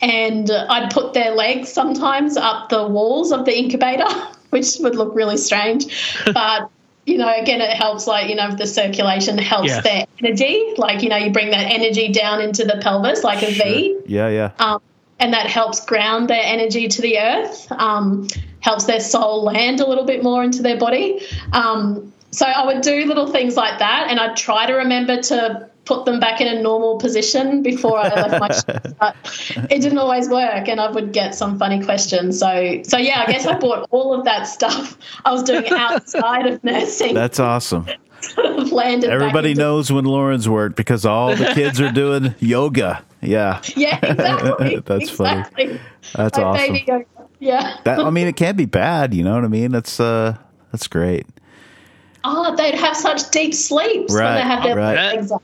and 0.01 0.51
I'd 0.51 0.91
put 0.91 1.13
their 1.13 1.31
legs 1.31 1.71
sometimes 1.71 2.35
up 2.37 2.69
the 2.69 2.85
walls 2.85 3.31
of 3.31 3.45
the 3.45 3.57
incubator, 3.57 4.07
which 4.49 4.77
would 4.79 4.95
look 4.95 5.15
really 5.15 5.37
strange. 5.37 5.85
But, 6.33 6.69
you 7.05 7.17
know, 7.17 7.31
again, 7.33 7.61
it 7.61 7.71
helps, 7.77 8.07
like, 8.07 8.29
you 8.29 8.35
know, 8.35 8.49
the 8.55 8.65
circulation 8.67 9.37
helps 9.37 9.67
Yes. 9.69 9.83
their 9.83 10.05
energy. 10.21 10.73
Like, 10.77 11.03
you 11.03 11.09
know, 11.09 11.17
you 11.17 11.31
bring 11.31 11.51
that 11.51 11.71
energy 11.71 12.11
down 12.11 12.41
into 12.41 12.65
the 12.65 12.77
pelvis 12.81 13.23
like 13.23 13.43
a 13.43 13.51
V, 13.51 13.99
yeah, 14.07 14.27
yeah. 14.29 14.51
um, 14.59 14.81
and 15.19 15.33
that 15.33 15.47
helps 15.47 15.85
ground 15.85 16.27
their 16.29 16.41
energy 16.43 16.87
to 16.87 17.01
the 17.01 17.19
earth, 17.19 17.71
um, 17.71 18.27
helps 18.59 18.85
their 18.85 18.99
soul 18.99 19.43
land 19.43 19.79
a 19.79 19.87
little 19.87 20.03
bit 20.05 20.23
more 20.23 20.43
into 20.43 20.61
their 20.63 20.77
body. 20.77 21.21
Um, 21.53 22.11
so 22.31 22.45
I 22.45 22.65
would 22.65 22.81
do 22.81 23.05
little 23.05 23.27
things 23.27 23.55
like 23.55 23.79
that, 23.79 24.07
and 24.09 24.19
I'd 24.19 24.35
try 24.35 24.65
to 24.65 24.73
remember 24.73 25.21
to 25.21 25.69
put 25.85 26.05
them 26.05 26.19
back 26.19 26.41
in 26.41 26.47
a 26.47 26.61
normal 26.61 26.97
position 26.97 27.61
before 27.61 27.97
I 27.99 28.07
left 28.09 28.39
my 28.39 28.47
shift, 28.73 28.97
but 28.99 29.15
it 29.71 29.81
didn't 29.81 29.97
always 29.97 30.27
work, 30.29 30.67
and 30.67 30.81
I 30.81 30.89
would 30.91 31.13
get 31.13 31.35
some 31.35 31.57
funny 31.59 31.83
questions. 31.83 32.39
So, 32.39 32.81
so 32.83 32.97
yeah, 32.97 33.23
I 33.25 33.31
guess 33.31 33.45
I 33.45 33.57
bought 33.57 33.87
all 33.91 34.13
of 34.13 34.25
that 34.25 34.43
stuff 34.43 34.97
I 35.25 35.31
was 35.31 35.43
doing 35.43 35.67
outside 35.69 36.47
of 36.47 36.63
nursing. 36.63 37.13
That's 37.13 37.39
awesome. 37.39 37.87
landed 38.37 39.07
back 39.07 39.13
Everybody 39.13 39.51
into- 39.51 39.61
knows 39.61 39.91
when 39.91 40.05
Lauren's 40.05 40.49
worked 40.49 40.75
because 40.75 41.05
all 41.05 41.35
the 41.35 41.51
kids 41.53 41.79
are 41.79 41.91
doing 41.91 42.33
yoga. 42.39 43.03
Yeah, 43.21 43.61
Yeah, 43.75 43.99
exactly. 44.03 44.79
That's 44.85 45.09
funny. 45.09 45.79
that's 46.15 46.37
My 46.37 46.43
awesome. 46.43 47.05
Yeah. 47.39 47.77
That 47.83 47.99
I 47.99 48.09
mean, 48.11 48.27
it 48.27 48.35
can't 48.35 48.57
be 48.57 48.65
bad. 48.65 49.13
You 49.13 49.23
know 49.23 49.33
what 49.35 49.43
I 49.43 49.47
mean? 49.47 49.71
That's 49.71 49.99
uh, 49.99 50.37
that's 50.71 50.87
great. 50.87 51.25
Oh, 52.23 52.55
they'd 52.55 52.75
have 52.75 52.95
such 52.95 53.29
deep 53.31 53.53
sleeps 53.53 54.13
when 54.13 54.21
Right, 54.23 54.35
they 54.35 54.41
have 54.41 54.63
their 54.63 54.75
right. 54.75 54.95
legs 55.15 55.31
up. 55.31 55.43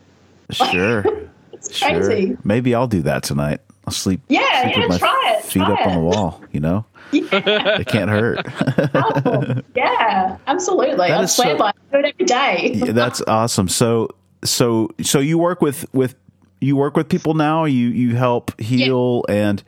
Sure, 0.52 1.04
It's 1.54 1.76
sure. 1.76 2.38
Maybe 2.44 2.74
I'll 2.76 2.88
do 2.88 3.02
that 3.04 3.24
tonight. 3.24 3.62
I'll 3.86 3.94
sleep. 3.94 4.22
Yeah, 4.30 4.64
sleep 4.64 4.76
yeah, 4.76 4.82
with 4.82 4.90
my 4.90 4.98
try 5.00 5.36
it, 5.38 5.44
Feet 5.46 5.64
try 5.64 5.74
up 5.74 5.88
on 5.88 5.94
the 5.96 6.00
wall. 6.02 6.42
You 6.52 6.60
know, 6.60 6.86
it 7.12 7.88
can't 7.88 8.10
hurt. 8.10 8.46
Oh, 8.94 9.62
yeah, 9.76 10.38
absolutely. 10.48 11.08
I 11.12 11.24
is 11.24 11.36
swear 11.36 11.56
so- 11.56 11.58
by 11.58 11.70
it. 11.70 11.76
I 11.94 12.02
do 12.02 12.06
it 12.08 12.14
every 12.16 12.26
day. 12.26 12.72
Yeah, 12.74 12.92
that's 12.94 13.22
awesome. 13.28 13.68
So 13.68 14.10
so 14.44 14.90
so 15.02 15.20
you 15.20 15.38
work 15.38 15.62
with 15.62 15.86
with 15.94 16.16
you 16.62 16.76
work 16.76 16.96
with 16.96 17.10
people 17.10 17.34
now. 17.34 17.66
You 17.66 17.90
you 17.90 18.16
help 18.16 18.60
heal 18.60 19.26
and 19.30 19.64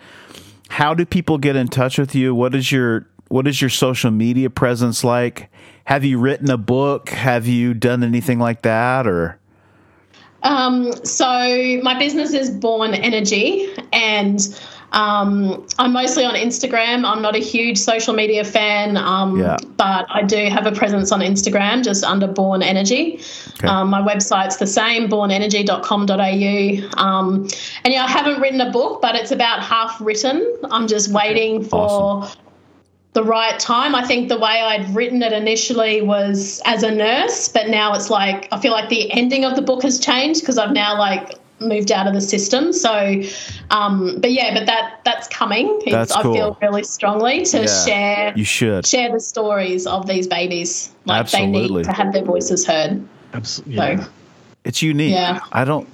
how 0.70 0.94
do 0.94 1.06
people 1.06 1.38
get 1.38 1.56
in 1.56 1.68
touch 1.68 1.98
with 1.98 2.16
you? 2.16 2.34
What 2.36 2.56
is 2.56 2.72
your 2.72 3.08
what 3.30 3.48
is 3.48 3.62
your 3.62 3.70
social 3.70 4.12
media 4.12 4.50
presence 4.50 5.04
like? 5.04 5.50
Have 5.86 6.04
you 6.06 6.18
written 6.20 6.50
a 6.50 6.58
book? 6.58 7.10
Have 7.10 7.46
you 7.48 7.74
done 7.74 8.04
anything 8.04 8.40
like 8.40 8.62
that 8.62 9.06
or 9.08 9.40
Um, 10.44 10.92
so 11.06 11.80
my 11.84 11.98
business 11.98 12.34
is 12.34 12.50
Born 12.50 12.94
Energy, 12.94 13.74
and 13.92 14.40
um, 14.92 15.66
I'm 15.80 15.92
mostly 15.94 16.24
on 16.24 16.36
Instagram. 16.36 17.04
I'm 17.06 17.22
not 17.22 17.36
a 17.36 17.40
huge 17.40 17.78
social 17.80 18.14
media 18.14 18.44
fan, 18.44 18.96
um, 18.98 19.40
Yeah. 19.40 19.58
but 19.78 20.06
I 20.10 20.22
do 20.22 20.46
have 20.50 20.68
a 20.68 20.72
presence 20.72 21.12
on 21.12 21.22
Instagram 21.22 21.84
just 21.84 22.04
under 22.04 22.28
Born 22.28 22.62
Energy. 22.62 23.20
Okay. 23.56 23.68
Um, 23.68 23.90
my 23.90 24.02
website's 24.02 24.58
the 24.58 24.68
same, 24.68 25.10
bornenergy.com.au. 25.10 27.02
Um, 27.04 27.48
and 27.84 27.94
yeah, 27.94 28.04
I 28.06 28.10
haven't 28.10 28.40
written 28.40 28.62
a 28.62 28.72
book, 28.72 29.02
but 29.02 29.16
it's 29.16 29.32
about 29.32 29.64
half 29.64 30.00
written. 30.00 30.46
I'm 30.70 30.88
just 30.88 31.12
waiting 31.12 31.64
for. 31.64 31.80
Awesome. 31.88 32.40
The 33.14 33.24
right 33.24 33.60
time. 33.60 33.96
I 33.96 34.06
think 34.06 34.30
the 34.30 34.38
way 34.40 34.62
I'd 34.62 34.94
written 34.96 35.22
it 35.22 35.32
initially 35.34 36.02
was 36.02 36.62
as 36.66 36.84
a 36.84 36.92
nurse, 36.92 37.48
but 37.48 37.70
now 37.70 37.94
it's 37.94 38.10
like 38.10 38.48
I 38.52 38.60
feel 38.60 38.72
like 38.72 38.90
the 38.90 39.12
ending 39.12 39.46
of 39.46 39.56
the 39.56 39.62
book 39.62 39.84
has 39.84 40.00
changed 40.00 40.42
because 40.42 40.58
I've 40.58 40.74
now 40.74 40.98
like 40.98 41.38
moved 41.60 41.92
out 41.92 42.08
of 42.08 42.14
the 42.14 42.20
system. 42.22 42.74
So, 42.74 43.22
um, 43.70 44.20
but 44.20 44.32
yeah, 44.32 44.54
but 44.54 44.66
that 44.66 45.00
that's 45.06 45.28
coming. 45.30 45.68
It's, 45.84 45.92
That's 45.92 46.12
I 46.12 46.22
cool. 46.24 46.34
feel 46.34 46.58
really 46.62 46.84
strongly 46.84 47.46
to 47.46 47.62
Yeah. 47.62 47.86
share 47.86 48.34
You 48.36 48.44
should. 48.44 48.86
share 48.86 49.12
the 49.12 49.20
stories 49.20 49.86
of 49.88 50.08
these 50.08 50.28
babies. 50.28 50.92
Like 51.06 51.30
they 51.30 51.44
Absolutely. 51.44 51.78
need 51.78 51.84
to 51.86 51.94
have 51.94 52.12
their 52.14 52.24
voices 52.26 52.66
heard. 52.66 53.08
Absolutely. 53.34 53.98
So 53.98 54.08
It's 54.66 54.82
unique. 54.82 55.14
Yeah. 55.14 55.40
I 55.52 55.64
don't. 55.66 55.88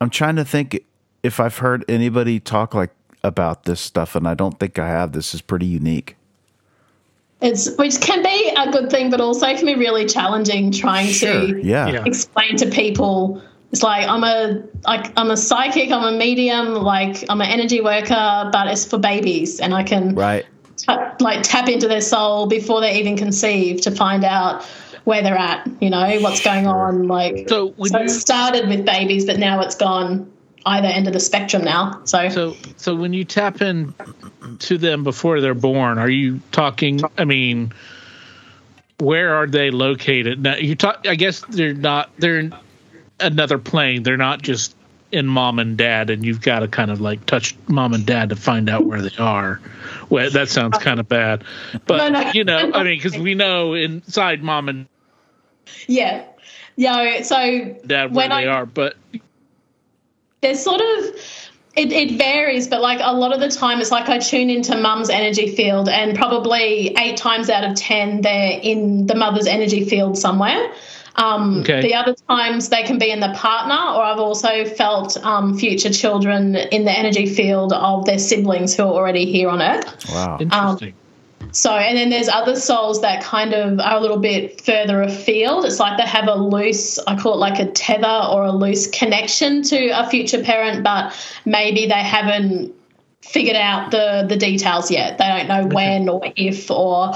I'm 0.00 0.10
trying 0.10 0.36
to 0.36 0.44
think 0.44 0.80
if 1.22 1.40
I've 1.40 1.58
heard 1.58 1.84
anybody 1.88 2.40
talk 2.40 2.74
like 2.74 2.90
about 3.22 3.64
this 3.64 3.80
stuff, 3.80 4.14
and 4.14 4.26
I 4.26 4.32
don't 4.34 4.58
think 4.58 4.78
I 4.78 4.88
have. 4.88 5.12
This 5.12 5.34
is 5.34 5.42
pretty 5.42 5.66
unique. 5.66 6.16
It's 7.42 7.74
which 7.76 8.00
can 8.00 8.22
be 8.22 8.52
a 8.56 8.70
good 8.70 8.90
thing, 8.90 9.10
but 9.10 9.20
also 9.20 9.46
can 9.54 9.64
be 9.66 9.74
really 9.74 10.06
challenging 10.06 10.70
trying 10.70 11.06
Sure. 11.08 11.32
to 11.46 11.60
Yeah. 11.62 11.88
Yeah. 11.88 12.04
explain 12.04 12.56
to 12.56 12.66
people 12.66 13.40
it's 13.72 13.84
like 13.84 14.04
i'm 14.08 14.24
a 14.24 14.60
like 14.84 15.12
i'm 15.16 15.30
a 15.30 15.36
psychic 15.36 15.92
i'm 15.92 16.02
a 16.02 16.16
medium 16.18 16.74
like 16.74 17.24
i'm 17.28 17.40
an 17.40 17.48
energy 17.48 17.80
worker 17.80 18.50
but 18.52 18.66
it's 18.66 18.84
for 18.84 18.98
babies 18.98 19.60
and 19.60 19.72
i 19.72 19.84
can 19.84 20.12
Right. 20.16 20.44
ta- 20.76 21.14
like 21.20 21.42
tap 21.44 21.68
into 21.68 21.86
their 21.86 22.00
soul 22.00 22.46
before 22.48 22.80
they 22.80 22.98
even 22.98 23.16
conceive 23.16 23.80
to 23.82 23.92
find 23.92 24.24
out 24.24 24.64
where 25.04 25.22
they're 25.22 25.38
at 25.38 25.68
you 25.80 25.88
know 25.88 26.18
what's 26.20 26.42
going 26.42 26.66
on 26.66 27.06
like 27.06 27.48
So 27.48 27.68
when 27.76 27.90
so 27.92 27.98
you 28.00 28.04
it 28.06 28.08
started 28.10 28.68
with 28.68 28.84
babies 28.84 29.24
but 29.24 29.38
now 29.38 29.60
it's 29.60 29.76
gone 29.76 30.28
either 30.66 30.88
end 30.88 31.06
of 31.06 31.12
the 31.12 31.20
spectrum 31.20 31.64
now 31.64 32.00
so, 32.04 32.28
so 32.28 32.56
so 32.76 32.94
when 32.94 33.12
you 33.12 33.24
tap 33.24 33.60
in 33.62 33.94
to 34.60 34.78
them 34.78 35.04
before 35.04 35.40
they're 35.40 35.54
born, 35.54 35.98
are 35.98 36.08
you 36.10 36.40
talking? 36.52 37.00
I 37.18 37.24
mean, 37.24 37.72
where 38.98 39.34
are 39.34 39.46
they 39.46 39.70
located? 39.70 40.42
Now 40.42 40.56
you 40.56 40.74
talk. 40.74 41.06
I 41.08 41.14
guess 41.14 41.42
they're 41.48 41.74
not. 41.74 42.10
They're 42.18 42.38
in 42.38 42.54
another 43.20 43.58
plane. 43.58 44.02
They're 44.02 44.16
not 44.16 44.42
just 44.42 44.74
in 45.12 45.26
mom 45.26 45.58
and 45.58 45.76
dad, 45.76 46.10
and 46.10 46.24
you've 46.24 46.40
got 46.40 46.60
to 46.60 46.68
kind 46.68 46.90
of 46.90 47.00
like 47.00 47.24
touch 47.26 47.54
mom 47.68 47.94
and 47.94 48.04
dad 48.06 48.28
to 48.30 48.36
find 48.36 48.68
out 48.68 48.86
where 48.86 49.02
they 49.02 49.16
are. 49.18 49.60
Well, 50.08 50.30
that 50.30 50.48
sounds 50.48 50.78
kind 50.78 51.00
of 51.00 51.08
bad, 51.08 51.44
but 51.86 51.96
No, 52.12 52.20
no. 52.22 52.30
you 52.32 52.44
know, 52.44 52.70
I 52.74 52.82
mean, 52.84 52.98
because 52.98 53.16
we 53.18 53.34
know 53.34 53.74
inside 53.74 54.42
mom 54.42 54.68
and 54.68 54.86
yeah 55.86 56.24
yeah 56.76 57.22
so 57.22 57.76
dad 57.86 58.12
where 58.14 58.28
When 58.28 58.30
they 58.30 58.46
I- 58.48 58.52
are, 58.52 58.66
but 58.66 58.96
there's 60.40 60.62
sort 60.62 60.80
of 60.80 61.04
it, 61.76 61.92
it 61.92 62.18
varies 62.18 62.66
but 62.68 62.80
like 62.80 63.00
a 63.02 63.12
lot 63.12 63.32
of 63.32 63.40
the 63.40 63.48
time 63.48 63.80
it's 63.80 63.90
like 63.90 64.08
i 64.08 64.18
tune 64.18 64.50
into 64.50 64.76
mum's 64.76 65.08
energy 65.10 65.54
field 65.54 65.88
and 65.88 66.16
probably 66.16 66.94
eight 66.98 67.16
times 67.16 67.48
out 67.48 67.64
of 67.64 67.76
ten 67.76 68.20
they're 68.22 68.58
in 68.62 69.06
the 69.06 69.14
mother's 69.14 69.46
energy 69.46 69.84
field 69.88 70.16
somewhere 70.18 70.72
um, 71.16 71.60
Okay. 71.60 71.82
the 71.82 71.94
other 71.94 72.14
times 72.28 72.68
they 72.68 72.82
can 72.84 72.96
be 72.98 73.10
in 73.10 73.20
the 73.20 73.32
partner 73.34 73.74
or 73.74 74.02
i've 74.02 74.18
also 74.20 74.64
felt 74.64 75.16
um, 75.24 75.56
future 75.58 75.90
children 75.90 76.56
in 76.56 76.84
the 76.84 76.92
energy 76.96 77.26
field 77.26 77.72
of 77.72 78.04
their 78.06 78.18
siblings 78.18 78.74
who 78.76 78.84
are 78.84 78.92
already 78.92 79.30
here 79.30 79.48
on 79.48 79.60
earth 79.62 80.08
Wow. 80.10 80.38
interesting. 80.40 80.94
So, 81.52 81.72
and 81.74 81.96
then 81.96 82.10
there's 82.10 82.28
other 82.28 82.56
souls 82.56 83.00
that 83.02 83.22
kind 83.22 83.52
of 83.52 83.80
are 83.80 83.96
a 83.96 84.00
little 84.00 84.18
bit 84.18 84.60
further 84.60 85.02
afield. 85.02 85.64
It's 85.64 85.78
like 85.80 85.96
they 85.98 86.04
have 86.04 86.28
a 86.28 86.34
loose, 86.34 86.98
I 87.06 87.16
call 87.16 87.34
it 87.34 87.38
like 87.38 87.58
a 87.58 87.70
tether 87.72 88.26
or 88.30 88.44
a 88.44 88.52
loose 88.52 88.86
connection 88.88 89.62
to 89.64 89.88
a 89.88 90.08
future 90.08 90.42
parent, 90.42 90.84
but 90.84 91.12
maybe 91.44 91.86
they 91.86 92.02
haven't 92.02 92.74
figured 93.22 93.56
out 93.56 93.90
the 93.90 94.26
the 94.28 94.36
details 94.36 94.90
yet. 94.90 95.18
They 95.18 95.24
don't 95.24 95.48
know 95.48 95.66
when 95.74 96.08
or 96.08 96.22
if 96.36 96.70
or 96.70 97.12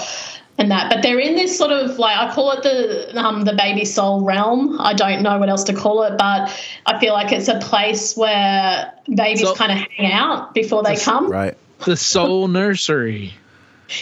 and 0.59 0.71
that. 0.71 0.91
But 0.91 1.03
they're 1.03 1.19
in 1.19 1.35
this 1.35 1.57
sort 1.57 1.73
of 1.73 1.99
like 1.99 2.17
I 2.17 2.33
call 2.33 2.53
it 2.53 2.63
the 2.63 3.19
um, 3.19 3.43
the 3.43 3.55
baby 3.55 3.85
soul 3.85 4.23
realm. 4.23 4.81
I 4.81 4.95
don't 4.95 5.23
know 5.23 5.39
what 5.39 5.49
else 5.49 5.65
to 5.65 5.73
call 5.73 6.03
it, 6.05 6.17
but 6.19 6.51
I 6.87 6.99
feel 7.01 7.13
like 7.13 7.33
it's 7.33 7.49
a 7.49 7.59
place 7.59 8.17
where 8.17 8.93
babies 9.09 9.43
So- 9.43 9.55
kind 9.55 9.73
of 9.73 9.79
hang 9.79 10.13
out 10.13 10.55
before 10.55 10.83
they 10.83 10.97
come. 10.97 11.31
Right. 11.31 11.57
the 11.85 11.97
soul 11.97 12.49
nursery. 12.49 13.35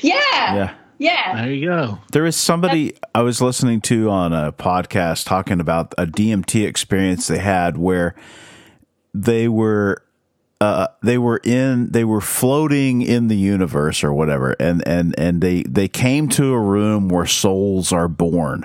Yeah. 0.02 0.14
Yeah. 0.54 0.74
Yeah. 0.98 1.42
There 1.42 1.52
you 1.52 1.66
go. 1.66 1.98
There 2.12 2.26
is 2.26 2.36
somebody 2.36 2.94
I 3.14 3.22
was 3.22 3.42
listening 3.42 3.80
to 3.82 4.08
on 4.08 4.32
a 4.32 4.52
podcast 4.52 5.26
talking 5.26 5.60
about 5.60 5.92
a 5.98 6.06
DMT 6.06 6.66
experience 6.66 7.26
they 7.26 7.38
had 7.38 7.76
where 7.76 8.14
they 9.12 9.48
were 9.48 10.02
uh, 10.60 10.86
they 11.02 11.18
were 11.18 11.40
in 11.42 11.90
they 11.90 12.04
were 12.04 12.20
floating 12.20 13.02
in 13.02 13.26
the 13.26 13.36
universe 13.36 14.04
or 14.04 14.12
whatever 14.12 14.52
and 14.60 14.86
and 14.86 15.18
and 15.18 15.40
they 15.40 15.64
they 15.64 15.88
came 15.88 16.28
to 16.28 16.52
a 16.52 16.60
room 16.60 17.08
where 17.08 17.26
souls 17.26 17.92
are 17.92 18.06
born. 18.06 18.64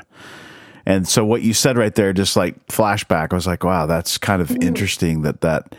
And 0.86 1.08
so 1.08 1.26
what 1.26 1.42
you 1.42 1.54
said 1.54 1.76
right 1.76 1.94
there 1.96 2.14
just 2.14 2.38
like 2.38 2.68
flashback 2.68 3.34
I 3.34 3.36
was 3.36 3.48
like 3.48 3.64
wow 3.64 3.88
that's 3.88 4.20
kind 4.20 4.44
of 4.44 4.52
interesting 4.62 5.24
that 5.24 5.42
that 5.42 5.76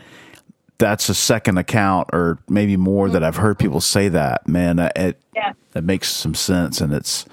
that's 0.79 1.09
a 1.09 1.13
second 1.13 1.57
account 1.57 2.09
or 2.11 2.39
maybe 2.49 2.75
more 2.77 3.09
that 3.09 3.23
I've 3.23 3.35
heard 3.35 3.59
people 3.59 3.81
say 3.81 4.07
that. 4.09 4.47
Man, 4.47 4.79
it 4.79 5.21
Yeah. 5.35 5.53
that 5.73 5.83
makes 5.83 6.09
some 6.09 6.33
sense 6.33 6.81
and 6.81 6.93
it's 6.93 7.25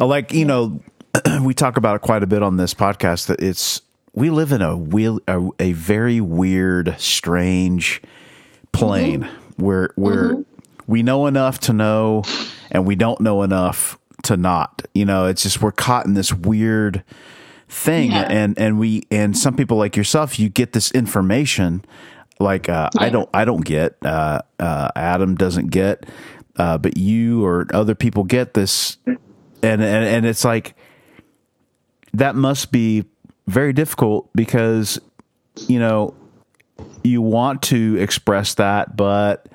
like 0.00 0.32
you 0.32 0.44
know 0.44 0.80
we 1.42 1.54
talk 1.54 1.76
about 1.76 1.96
it 1.96 2.02
quite 2.02 2.22
a 2.22 2.26
bit 2.26 2.42
on 2.42 2.56
this 2.56 2.74
podcast 2.74 3.26
that 3.26 3.40
it's 3.40 3.82
we 4.14 4.30
live 4.30 4.52
in 4.52 4.62
a 4.62 4.76
wheel 4.76 5.20
a, 5.28 5.48
a 5.60 5.72
very 5.72 6.20
weird 6.20 6.94
strange 6.98 8.02
plane 8.72 9.22
mm-hmm. 9.22 9.64
where 9.64 9.90
where 9.96 10.30
mm-hmm. 10.30 10.42
we 10.86 11.02
know 11.02 11.26
enough 11.26 11.58
to 11.60 11.72
know 11.72 12.22
and 12.70 12.86
we 12.86 12.96
don't 12.96 13.20
know 13.20 13.42
enough 13.42 13.98
to 14.24 14.36
not 14.36 14.82
you 14.94 15.04
know 15.04 15.26
it's 15.26 15.42
just 15.42 15.60
we're 15.60 15.72
caught 15.72 16.06
in 16.06 16.14
this 16.14 16.32
weird 16.32 17.04
thing 17.68 18.10
Yeah. 18.12 18.22
and 18.22 18.58
and 18.58 18.78
we 18.78 19.02
and 19.10 19.36
some 19.36 19.54
people 19.54 19.76
like 19.76 19.96
yourself 19.96 20.38
you 20.38 20.48
get 20.48 20.72
this 20.72 20.90
information 20.92 21.84
like 22.40 22.68
uh, 22.68 22.90
I 22.98 23.10
don't 23.10 23.28
I 23.34 23.44
don't 23.44 23.64
get 23.64 23.96
uh, 24.04 24.42
uh, 24.58 24.90
Adam 24.94 25.34
doesn't 25.34 25.68
get 25.68 26.06
uh, 26.56 26.78
but 26.78 26.96
you 26.96 27.44
or 27.44 27.66
other 27.72 27.94
people 27.94 28.24
get 28.24 28.54
this. 28.54 28.96
And, 29.06 29.18
and 29.62 29.82
and 29.82 30.26
it's 30.26 30.44
like 30.44 30.74
that 32.12 32.36
must 32.36 32.70
be 32.70 33.04
very 33.46 33.72
difficult 33.72 34.28
because 34.34 35.00
you 35.66 35.78
know 35.78 36.14
you 37.02 37.20
want 37.20 37.62
to 37.62 37.96
express 37.96 38.54
that 38.54 38.96
but 38.96 39.48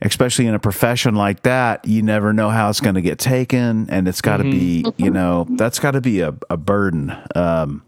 especially 0.00 0.46
in 0.46 0.54
a 0.54 0.58
profession 0.58 1.14
like 1.14 1.42
that 1.42 1.86
you 1.86 2.00
never 2.00 2.32
know 2.32 2.48
how 2.48 2.70
it's 2.70 2.80
going 2.80 2.94
to 2.94 3.02
get 3.02 3.18
taken 3.18 3.90
and 3.90 4.08
it's 4.08 4.22
got 4.22 4.38
to 4.38 4.44
be 4.44 4.86
you 4.96 5.10
know 5.10 5.46
that's 5.50 5.78
got 5.78 5.90
to 5.90 6.00
be 6.00 6.20
a, 6.20 6.34
a 6.48 6.56
burden 6.56 7.14
um 7.34 7.82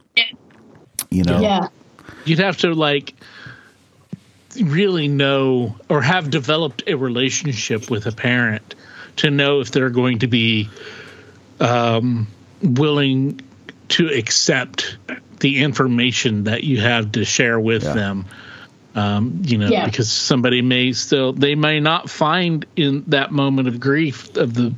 you 1.13 1.25
know? 1.25 1.41
Yeah. 1.41 1.69
You'd 2.25 2.39
have 2.39 2.57
to 2.59 2.75
like 2.75 3.15
really 4.61 5.09
know 5.09 5.77
or 5.89 6.03
have 6.03 6.31
developed 6.31 6.85
a 6.87 6.95
relationship 6.95 7.91
with 7.91 8.07
a 8.07 8.13
parent 8.13 8.75
to 9.17 9.31
know 9.31 9.61
if 9.61 9.71
they're 9.71 9.91
going 9.91 10.21
to 10.21 10.27
be 10.27 10.69
um, 11.61 12.27
willing 12.63 13.41
to 13.89 14.09
accept 14.09 14.97
the 15.41 15.63
information 15.63 16.45
that 16.45 16.65
you 16.65 16.81
have 16.81 17.13
to 17.13 17.25
share 17.25 17.59
with 17.59 17.83
Yeah. 17.85 17.93
them. 17.95 18.25
Um, 18.95 19.41
you 19.45 19.59
know, 19.59 19.69
Yeah. 19.69 19.87
because 19.87 20.11
somebody 20.13 20.61
may 20.61 20.93
still 20.93 21.33
they 21.33 21.55
may 21.55 21.81
not 21.81 22.11
find 22.11 22.67
in 22.77 23.05
that 23.09 23.33
moment 23.33 23.69
of 23.69 23.81
grief 23.81 24.37
of 24.37 24.53
the 24.55 24.75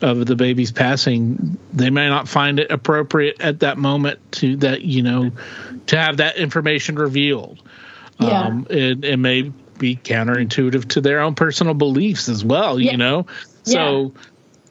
of 0.00 0.26
the 0.26 0.36
baby's 0.36 0.70
passing, 0.72 1.58
they 1.72 1.90
may 1.90 2.08
not 2.08 2.28
find 2.28 2.58
it 2.60 2.70
appropriate 2.70 3.40
at 3.40 3.60
that 3.60 3.78
moment 3.78 4.18
to 4.32 4.56
that 4.56 4.82
you 4.82 5.02
know 5.02 5.30
to 5.86 5.96
have 5.98 6.16
that 6.18 6.36
information 6.36 6.96
revealed. 6.96 7.60
Yeah. 8.20 8.46
Um, 8.46 8.66
it, 8.70 9.04
it 9.04 9.16
may 9.16 9.52
be 9.78 9.96
counterintuitive 9.96 10.88
to 10.88 11.00
their 11.00 11.20
own 11.20 11.34
personal 11.34 11.74
beliefs 11.74 12.28
as 12.28 12.44
well. 12.44 12.80
Yeah. 12.80 12.92
You 12.92 12.96
know, 12.96 13.26
so 13.62 14.12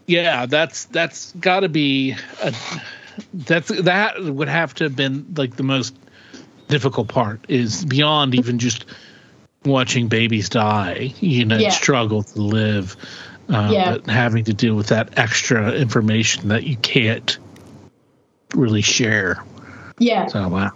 yeah, 0.06 0.46
that's 0.46 0.86
that's 0.86 1.32
got 1.34 1.62
to 1.62 1.70
be 1.70 2.16
a, 2.42 2.54
that's 3.34 3.70
that 3.70 4.22
would 4.22 4.50
have 4.50 4.74
to 4.76 4.86
have 4.86 4.96
been 4.96 5.34
like 5.38 5.56
the 5.56 5.64
most 5.64 5.96
difficult 6.68 7.08
part 7.08 7.40
is 7.48 7.86
beyond 7.86 8.36
even 8.36 8.60
just 8.60 8.86
watching 9.66 10.08
babies 10.08 10.50
die. 10.50 11.14
You 11.20 11.46
know, 11.46 11.58
Yeah. 11.58 11.70
struggle 11.70 12.24
to 12.24 12.42
live. 12.42 12.96
Uh, 13.50 13.70
Yeah. 13.72 13.92
But 13.98 14.08
having 14.08 14.44
to 14.46 14.54
deal 14.54 14.76
with 14.76 14.88
that 14.88 15.18
extra 15.18 15.72
information 15.72 16.50
that 16.50 16.64
you 16.64 16.76
can't 16.78 17.38
really 18.54 18.82
share. 18.82 19.44
Yeah. 20.00 20.28
So 20.28 20.48
wow, 20.48 20.72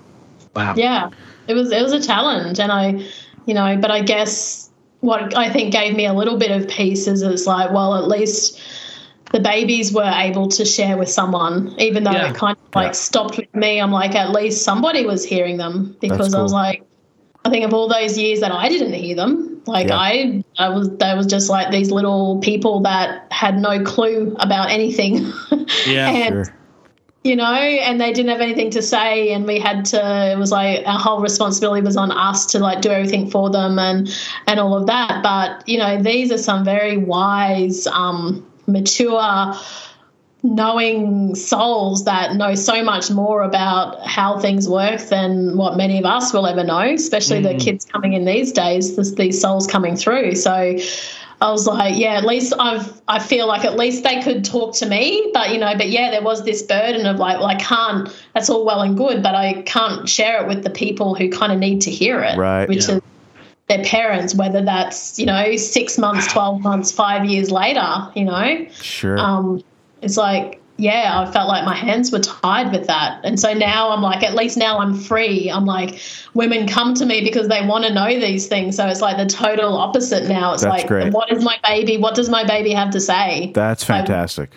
wow. 0.56 0.74
Yeah, 0.76 1.10
it 1.52 1.56
was 1.56 1.72
it 1.72 1.82
was 1.82 1.92
a 1.94 2.02
challenge, 2.02 2.60
and 2.60 2.72
I, 2.72 3.04
you 3.46 3.54
know, 3.54 3.78
but 3.78 3.92
I 3.92 4.02
guess 4.02 4.70
what 5.02 5.36
I 5.36 5.50
think 5.50 5.72
gave 5.74 5.96
me 5.96 6.06
a 6.06 6.14
little 6.14 6.38
bit 6.38 6.52
of 6.52 6.68
peace 6.70 7.08
is 7.08 7.22
it's 7.22 7.46
like, 7.48 7.72
well, 7.72 7.96
at 7.96 8.08
least 8.08 8.60
the 9.32 9.40
babies 9.40 9.92
were 9.94 10.12
able 10.14 10.48
to 10.50 10.66
share 10.66 10.98
with 10.98 11.10
someone, 11.10 11.74
even 11.80 12.04
though 12.04 12.12
Yeah. 12.12 12.30
it 12.32 12.36
kind 12.36 12.58
of 12.58 12.76
like 12.76 12.88
Yeah. 12.88 12.92
stopped 12.92 13.38
with 13.38 13.54
me. 13.56 13.80
I'm 13.80 13.92
like, 13.92 14.14
at 14.14 14.32
least 14.32 14.64
somebody 14.64 15.06
was 15.06 15.24
hearing 15.24 15.58
them 15.58 15.96
because 16.02 16.34
I 16.36 16.42
was 16.42 16.52
like, 16.54 16.84
I 17.46 17.50
think 17.50 17.66
of 17.66 17.74
all 17.74 17.88
those 17.88 18.18
years 18.18 18.42
that 18.42 18.52
I 18.52 18.68
didn't 18.70 18.94
hear 18.94 19.16
them, 19.16 19.62
Like 19.66 19.88
Yeah. 19.88 19.98
I, 19.98 20.44
I 20.60 20.70
was, 20.70 20.90
they 20.98 21.14
was 21.16 21.26
just 21.28 21.50
like 21.50 21.72
these 21.72 21.92
little 21.92 22.40
people 22.42 22.82
that 22.82 23.26
had 23.32 23.58
no 23.58 23.82
clue 23.84 24.36
about 24.40 24.70
anything. 24.70 25.32
Yeah, 25.88 26.10
and 26.12 26.46
Sure. 26.46 26.56
You 27.24 27.36
know, 27.36 27.54
and 27.54 28.02
they 28.02 28.14
didn't 28.14 28.32
have 28.32 28.42
anything 28.42 28.72
to 28.72 28.82
say, 28.82 29.32
and 29.32 29.46
we 29.46 29.60
had 29.60 29.86
to. 29.86 30.32
It 30.32 30.40
was 30.40 30.52
like 30.52 30.86
our 30.88 30.98
whole 30.98 31.22
responsibility 31.22 31.82
was 31.82 31.96
on 31.96 32.12
us 32.12 32.48
to 32.48 32.60
like 32.60 32.82
do 32.82 32.90
everything 32.90 33.30
for 33.30 33.52
them 33.52 33.78
and 33.78 34.10
and 34.48 34.60
all 34.60 34.76
of 34.76 34.88
that. 34.88 35.22
But 35.22 35.68
you 35.70 35.78
know, 35.78 36.02
these 36.02 36.32
are 36.32 36.40
some 36.40 36.66
very 36.66 36.98
wise, 36.98 37.86
um, 37.86 38.46
mature, 38.66 39.54
knowing 40.42 41.36
souls 41.36 42.06
that 42.06 42.36
know 42.38 42.56
so 42.56 42.84
much 42.84 43.12
more 43.12 43.44
about 43.44 44.02
how 44.08 44.40
things 44.40 44.68
work 44.68 45.02
than 45.02 45.58
what 45.58 45.78
many 45.78 46.00
of 46.00 46.06
us 46.06 46.34
will 46.34 46.48
ever 46.48 46.64
know. 46.64 46.80
Especially 46.80 47.40
the 47.40 47.54
kids 47.54 47.86
coming 47.86 48.14
in 48.14 48.26
these 48.26 48.52
days, 48.52 48.96
this, 48.96 49.12
these 49.12 49.40
souls 49.40 49.68
coming 49.68 49.96
through. 49.96 50.36
So. 50.36 50.78
I 51.42 51.50
was 51.50 51.66
like, 51.66 51.98
yeah, 51.98 52.14
at 52.14 52.24
least 52.24 52.54
I've 52.60 53.02
I 53.08 53.18
feel 53.18 53.48
like 53.48 53.66
at 53.66 53.76
least 53.76 54.04
they 54.04 54.22
could 54.22 54.46
talk 54.46 54.76
to 54.76 54.86
me, 54.86 55.32
but 55.34 55.52
you 55.52 55.58
know, 55.58 55.74
but 55.76 55.90
yeah, 55.90 56.12
there 56.12 56.22
was 56.22 56.46
this 56.46 56.62
burden 56.62 57.08
of 57.08 57.18
like, 57.18 57.40
well, 57.40 57.48
I 57.48 57.56
can't. 57.56 58.10
That's 58.36 58.50
all 58.50 58.64
well 58.64 58.82
and 58.82 58.96
good, 58.96 59.24
but 59.24 59.34
I 59.34 59.64
can't 59.64 60.08
share 60.08 60.42
it 60.42 60.48
with 60.48 60.64
the 60.64 60.70
people 60.70 61.16
who 61.16 61.30
kind 61.30 61.52
of 61.52 61.58
need 61.58 61.82
to 61.82 61.92
hear 61.92 62.22
it, 62.22 62.38
Right. 62.38 62.70
Which 62.70 62.88
Yeah. 62.88 62.96
is 62.96 63.02
their 63.68 63.84
parents, 63.84 64.36
whether 64.36 64.62
that's 64.62 65.18
you 65.18 65.26
know 65.26 65.56
six 65.56 65.98
months, 65.98 66.32
twelve 66.32 66.62
months, 66.62 66.92
five 66.92 67.26
years 67.26 67.50
later, 67.50 68.08
you 68.16 68.26
know, 68.26 68.68
Sure. 68.80 69.18
um, 69.18 69.64
it's 70.04 70.18
like 70.18 70.61
yeah, 70.82 71.22
I 71.22 71.32
felt 71.32 71.48
like 71.48 71.64
my 71.64 71.76
hands 71.76 72.12
were 72.12 72.20
tied 72.20 72.72
with 72.72 72.88
that, 72.88 73.24
and 73.24 73.40
so 73.40 73.54
now 73.54 73.92
I'm 73.92 74.02
like, 74.02 74.24
at 74.24 74.34
least 74.34 74.58
now 74.58 74.80
I'm 74.80 74.96
free. 74.96 75.50
I'm 75.50 75.66
like, 75.66 76.00
women 76.34 76.68
come 76.68 76.96
to 76.96 77.06
me 77.06 77.24
because 77.24 77.48
they 77.48 77.64
want 77.66 77.86
to 77.86 77.94
know 77.94 78.08
these 78.08 78.48
things. 78.48 78.78
So 78.78 78.88
it's 78.88 79.00
like 79.00 79.18
the 79.18 79.28
total 79.28 79.78
opposite 79.78 80.28
now. 80.28 80.54
It's 80.54 80.64
That's 80.64 80.80
like, 80.80 80.88
great. 80.88 81.14
what 81.14 81.32
is 81.32 81.44
my 81.44 81.60
baby? 81.64 81.98
What 81.98 82.16
does 82.16 82.30
my 82.30 82.44
baby 82.44 82.72
have 82.72 82.90
to 82.92 83.00
say? 83.00 83.52
That's 83.54 83.88
like- 83.88 84.08
fantastic. 84.08 84.50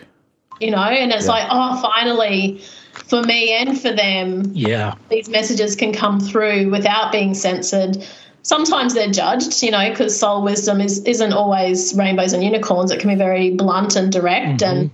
You 0.61 0.71
know, 0.71 0.79
and 0.79 1.13
it's 1.13 1.27
Yeah. 1.27 1.33
like, 1.33 1.49
oh, 1.51 1.83
finally, 1.83 2.63
for 2.93 3.23
me 3.23 3.53
and 3.53 3.79
for 3.79 3.93
them, 3.93 4.45
yeah, 4.55 4.95
these 5.11 5.29
messages 5.29 5.77
can 5.77 5.93
come 5.93 6.21
through 6.21 6.71
without 6.71 7.13
being 7.13 7.35
censored. 7.35 8.03
Sometimes 8.43 8.95
they're 8.95 9.11
judged, 9.11 9.63
you 9.63 9.71
know, 9.71 9.91
because 9.91 10.19
soul 10.19 10.43
wisdom 10.43 10.81
is 10.81 11.03
isn't 11.05 11.33
always 11.35 11.93
rainbows 11.95 12.33
and 12.33 12.43
unicorns. 12.43 12.91
It 12.91 13.01
can 13.01 13.11
be 13.11 13.17
very 13.17 13.51
blunt 13.51 13.97
and 13.97 14.11
direct 14.13 14.61
mm-hmm. 14.61 14.81
and 14.81 14.91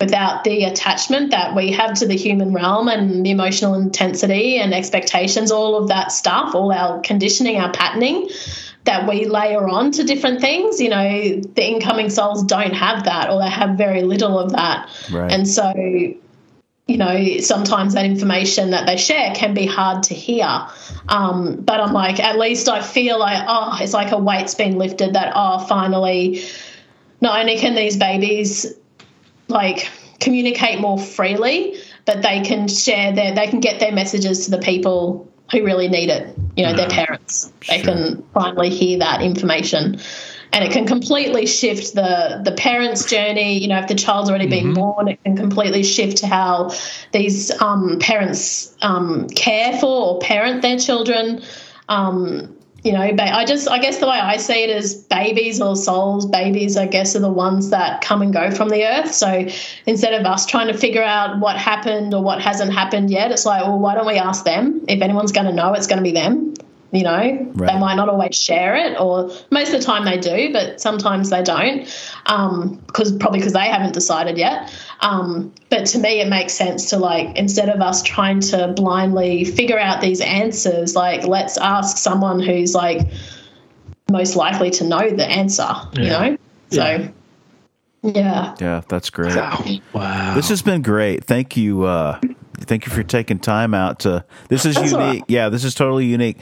without 0.00 0.44
the 0.44 0.64
attachment 0.64 1.30
that 1.30 1.54
we 1.54 1.72
have 1.72 1.94
to 1.94 2.06
the 2.06 2.16
human 2.16 2.52
realm 2.52 2.88
and 2.88 3.24
the 3.24 3.30
emotional 3.30 3.74
intensity 3.74 4.58
and 4.58 4.74
expectations, 4.74 5.50
all 5.50 5.76
of 5.76 5.88
that 5.88 6.10
stuff, 6.10 6.54
all 6.54 6.72
our 6.72 7.00
conditioning, 7.00 7.56
our 7.56 7.72
patterning 7.72 8.28
that 8.84 9.08
we 9.08 9.24
layer 9.24 9.66
on 9.66 9.92
to 9.92 10.04
different 10.04 10.40
things. 10.40 10.80
You 10.80 10.90
know, 10.90 11.40
the 11.40 11.66
incoming 11.66 12.10
souls 12.10 12.42
don't 12.42 12.74
have 12.74 13.04
that 13.04 13.30
or 13.30 13.40
they 13.40 13.48
have 13.48 13.78
very 13.78 14.02
little 14.02 14.38
of 14.38 14.52
that. 14.52 14.90
Right. 15.10 15.32
And 15.32 15.48
so 15.48 15.72
you 16.86 16.98
know, 16.98 17.38
sometimes 17.38 17.94
that 17.94 18.04
information 18.04 18.70
that 18.70 18.84
they 18.84 18.98
share 18.98 19.34
can 19.34 19.54
be 19.54 19.64
hard 19.64 20.02
to 20.02 20.14
hear. 20.14 20.66
Um, 21.08 21.56
but 21.62 21.80
I'm 21.80 21.94
like, 21.94 22.20
at 22.20 22.38
least 22.38 22.68
I 22.68 22.82
feel 22.82 23.18
like, 23.18 23.42
oh, 23.48 23.78
it's 23.80 23.94
like 23.94 24.12
a 24.12 24.18
weight's 24.18 24.54
been 24.54 24.76
lifted 24.76 25.14
that, 25.14 25.32
oh, 25.34 25.64
finally, 25.66 26.42
not 27.22 27.40
only 27.40 27.56
can 27.56 27.74
these 27.74 27.96
babies 27.96 28.74
like 29.48 29.88
communicate 30.20 30.80
more 30.80 30.98
freely, 30.98 31.76
but 32.04 32.22
they 32.22 32.40
can 32.42 32.68
share 32.68 33.12
their, 33.12 33.34
they 33.34 33.46
can 33.46 33.60
get 33.60 33.80
their 33.80 33.92
messages 33.92 34.46
to 34.46 34.50
the 34.50 34.58
people 34.58 35.30
who 35.50 35.64
really 35.64 35.88
need 35.88 36.08
it, 36.08 36.34
you 36.56 36.64
know, 36.64 36.74
their 36.74 36.88
parents. 36.88 37.52
They 37.68 37.78
Sure. 37.78 37.94
can 37.94 38.24
finally 38.32 38.70
hear 38.70 39.00
that 39.00 39.22
information. 39.22 40.00
And 40.52 40.64
it 40.64 40.70
can 40.70 40.86
completely 40.86 41.46
shift 41.46 41.94
the 41.96 42.40
the 42.44 42.52
parents' 42.52 43.06
journey. 43.06 43.58
You 43.58 43.66
know, 43.66 43.78
if 43.80 43.88
the 43.88 43.96
child's 43.96 44.30
already 44.30 44.46
been 44.46 44.72
born, 44.72 45.08
it 45.08 45.22
can 45.24 45.36
completely 45.36 45.82
shift 45.82 46.20
how 46.22 46.70
these 47.10 47.50
um, 47.60 47.98
parents 47.98 48.72
um, 48.80 49.28
care 49.30 49.76
for 49.80 50.14
or 50.14 50.20
parent 50.20 50.62
their 50.62 50.78
children. 50.78 51.42
Um, 51.88 52.53
you 52.84 52.92
know, 52.92 53.12
ba- 53.14 53.34
I 53.34 53.46
just, 53.46 53.66
I 53.68 53.78
guess 53.78 53.98
the 53.98 54.06
way 54.06 54.18
I 54.18 54.36
see 54.36 54.62
it 54.62 54.68
is 54.68 54.94
babies 54.94 55.58
or 55.60 55.74
souls, 55.74 56.26
babies, 56.26 56.76
I 56.76 56.86
guess, 56.86 57.16
are 57.16 57.20
the 57.20 57.30
ones 57.32 57.70
that 57.70 58.02
come 58.02 58.20
and 58.20 58.30
go 58.32 58.50
from 58.50 58.68
the 58.68 58.84
earth. 58.84 59.12
So 59.12 59.46
instead 59.86 60.12
of 60.12 60.26
us 60.26 60.44
trying 60.44 60.68
to 60.68 60.74
figure 60.76 61.02
out 61.02 61.40
what 61.40 61.56
happened 61.56 62.12
or 62.12 62.22
what 62.22 62.42
hasn't 62.42 62.72
happened 62.74 63.10
yet, 63.10 63.30
it's 63.32 63.46
like, 63.46 63.62
well, 63.62 63.78
why 63.78 63.94
don't 63.94 64.06
we 64.06 64.18
ask 64.18 64.44
them? 64.44 64.84
If 64.86 65.00
anyone's 65.00 65.32
going 65.32 65.46
to 65.46 65.52
know, 65.52 65.72
it's 65.72 65.86
going 65.86 65.96
to 65.96 66.02
be 66.04 66.12
them. 66.12 66.52
You 66.92 67.02
know, 67.02 67.50
Right. 67.54 67.72
they 67.72 67.78
might 67.80 67.96
not 67.96 68.08
always 68.08 68.36
share 68.36 68.76
it, 68.76 69.00
or 69.00 69.28
most 69.50 69.74
of 69.74 69.80
the 69.80 69.84
time 69.84 70.04
they 70.04 70.16
do, 70.16 70.52
but 70.52 70.80
sometimes 70.80 71.28
they 71.28 71.42
don't, 71.42 71.88
um, 72.26 72.80
because 72.86 73.10
probably 73.16 73.40
because 73.40 73.52
they 73.52 73.66
haven't 73.66 73.94
decided 73.94 74.38
yet. 74.38 74.72
Um, 75.04 75.52
but 75.68 75.84
to 75.86 75.98
me, 75.98 76.20
it 76.20 76.28
makes 76.28 76.54
sense 76.54 76.88
to 76.90 76.96
like 76.96 77.36
instead 77.36 77.68
of 77.68 77.80
us 77.80 78.02
trying 78.02 78.40
to 78.40 78.68
blindly 78.68 79.44
figure 79.44 79.78
out 79.78 80.00
these 80.00 80.20
answers, 80.20 80.96
like 80.96 81.26
let's 81.26 81.58
ask 81.58 81.98
someone 81.98 82.40
who's 82.40 82.74
like 82.74 83.00
most 84.10 84.34
likely 84.34 84.70
to 84.70 84.84
know 84.84 85.10
the 85.10 85.26
answer. 85.26 85.68
You 85.92 86.04
Yeah. 86.04 86.28
know, 86.28 86.36
so 86.70 87.08
yeah. 88.02 88.54
Yeah, 88.60 88.80
that's 88.88 89.10
great. 89.10 89.34
wow. 89.92 90.34
This 90.34 90.48
has 90.48 90.62
been 90.62 90.82
great. 90.82 91.24
Thank 91.24 91.56
you. 91.56 91.84
Uh, 91.84 92.18
thank 92.60 92.86
you 92.86 92.92
for 92.92 93.02
taking 93.02 93.38
time 93.38 93.74
out 93.74 94.00
to. 94.00 94.24
This 94.48 94.64
is 94.64 94.74
That's 94.76 94.92
all 94.94 95.06
unique. 95.08 95.24
Yeah, 95.28 95.50
this 95.50 95.64
is 95.64 95.74
totally 95.74 96.06
unique. 96.06 96.38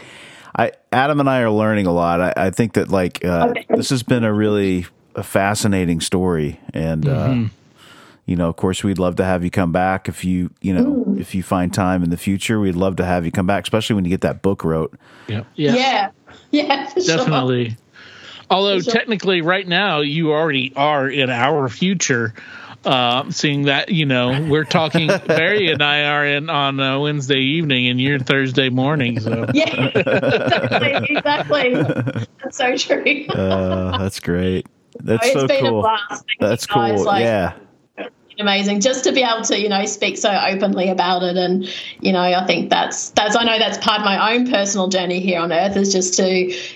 I 0.56 0.72
Adam 0.92 1.18
and 1.18 1.28
I 1.28 1.40
are 1.40 1.50
learning 1.50 1.86
a 1.86 1.92
lot. 1.92 2.20
I, 2.20 2.32
I 2.36 2.50
think 2.50 2.74
that 2.74 2.90
like 2.90 3.24
uh, 3.24 3.48
Okay. 3.50 3.66
this 3.70 3.90
has 3.90 4.02
been 4.04 4.22
a 4.22 4.32
really 4.32 4.86
a 5.16 5.22
fascinating 5.24 6.00
story, 6.00 6.60
and 6.74 7.08
uh, 7.08 7.36
you 8.26 8.36
know, 8.36 8.48
of 8.48 8.56
course, 8.56 8.84
we'd 8.84 8.98
love 8.98 9.16
to 9.16 9.24
have 9.24 9.42
you 9.44 9.50
come 9.50 9.72
back 9.72 10.08
if 10.08 10.24
you 10.24 10.50
you 10.60 10.72
know 10.74 11.16
if 11.18 11.34
you 11.34 11.42
find 11.42 11.72
time 11.74 12.02
in 12.02 12.10
the 12.10 12.16
future. 12.16 12.60
We'd 12.60 12.76
love 12.76 12.96
to 12.96 13.04
have 13.04 13.24
you 13.24 13.32
come 13.32 13.46
back, 13.46 13.64
especially 13.64 13.94
when 13.96 14.04
you 14.04 14.10
get 14.10 14.20
that 14.22 14.42
book 14.42 14.64
wrote. 14.64 14.94
yeah, 15.28 15.42
yeah, 15.56 15.74
Yeah. 15.74 16.10
Yeah. 16.50 16.86
for 16.88 17.00
sure. 17.00 17.16
definitely. 17.18 17.76
Although 18.50 18.80
sure. 18.80 18.92
technically, 18.92 19.40
right 19.40 19.66
now 19.66 20.00
you 20.00 20.32
already 20.32 20.72
are 20.76 21.08
in 21.08 21.30
our 21.30 21.68
future. 21.68 22.34
Uh, 22.84 23.30
seeing 23.30 23.62
that, 23.66 23.90
you 23.90 24.04
know, 24.04 24.44
we're 24.50 24.64
talking. 24.64 25.06
Barry 25.26 25.70
and 25.70 25.80
I 25.80 26.02
are 26.04 26.26
in 26.26 26.50
on 26.50 26.80
uh, 26.80 26.98
Wednesday 26.98 27.38
evening, 27.38 27.86
and 27.86 28.00
you're 28.00 28.18
Thursday 28.18 28.70
morning. 28.70 29.20
So 29.20 29.46
Yeah. 29.54 29.86
exactly. 29.94 31.16
Exactly. 31.16 31.74
That's 32.42 32.56
so 32.56 32.76
true. 32.76 33.26
Uh, 33.28 33.98
that's 33.98 34.18
great. 34.20 34.66
That's 34.98 35.26
it's 35.28 35.40
so 35.40 35.46
been 35.46 35.64
a 35.64 35.68
cool. 35.70 35.80
blast. 35.82 36.08
Thank 36.10 36.22
you 36.40 36.46
That's 36.48 36.66
guys. 36.66 36.96
cool. 36.96 37.04
Like, 37.06 37.22
yeah. 37.22 37.52
Amazing 38.42 38.80
just 38.80 39.04
to 39.04 39.12
be 39.12 39.22
able 39.22 39.42
to 39.42 39.58
you 39.58 39.68
know 39.68 39.84
speak 39.86 40.18
so 40.18 40.30
openly 40.30 40.90
about 40.90 41.22
it. 41.22 41.36
And 41.36 41.66
you 42.00 42.12
know 42.12 42.20
i 42.20 42.44
think 42.46 42.68
that's 42.68 43.10
that's 43.10 43.36
i 43.36 43.44
know 43.44 43.58
that's 43.58 43.78
part 43.78 44.00
of 44.00 44.04
my 44.04 44.34
own 44.34 44.50
personal 44.50 44.88
journey 44.88 45.20
here 45.20 45.40
on 45.40 45.52
earth 45.52 45.76
is 45.76 45.92
just 45.92 46.14
to 46.18 46.28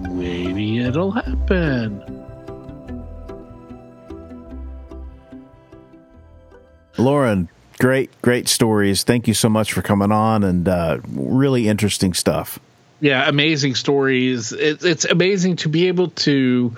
Maybe 0.00 0.78
it'll 0.78 1.10
happen. 1.10 2.24
Lauren, 6.96 7.50
great, 7.78 8.10
great 8.22 8.48
stories. 8.48 9.04
Thank 9.04 9.28
you 9.28 9.34
so 9.34 9.50
much 9.50 9.74
for 9.74 9.82
coming 9.82 10.10
on 10.10 10.42
and 10.42 10.66
uh, 10.66 11.00
really 11.12 11.68
interesting 11.68 12.14
stuff. 12.14 12.58
Yeah, 13.02 13.28
amazing 13.28 13.74
stories. 13.74 14.52
It, 14.52 14.82
it's 14.82 15.04
amazing 15.04 15.56
to 15.56 15.68
be 15.68 15.88
able 15.88 16.08
to 16.08 16.74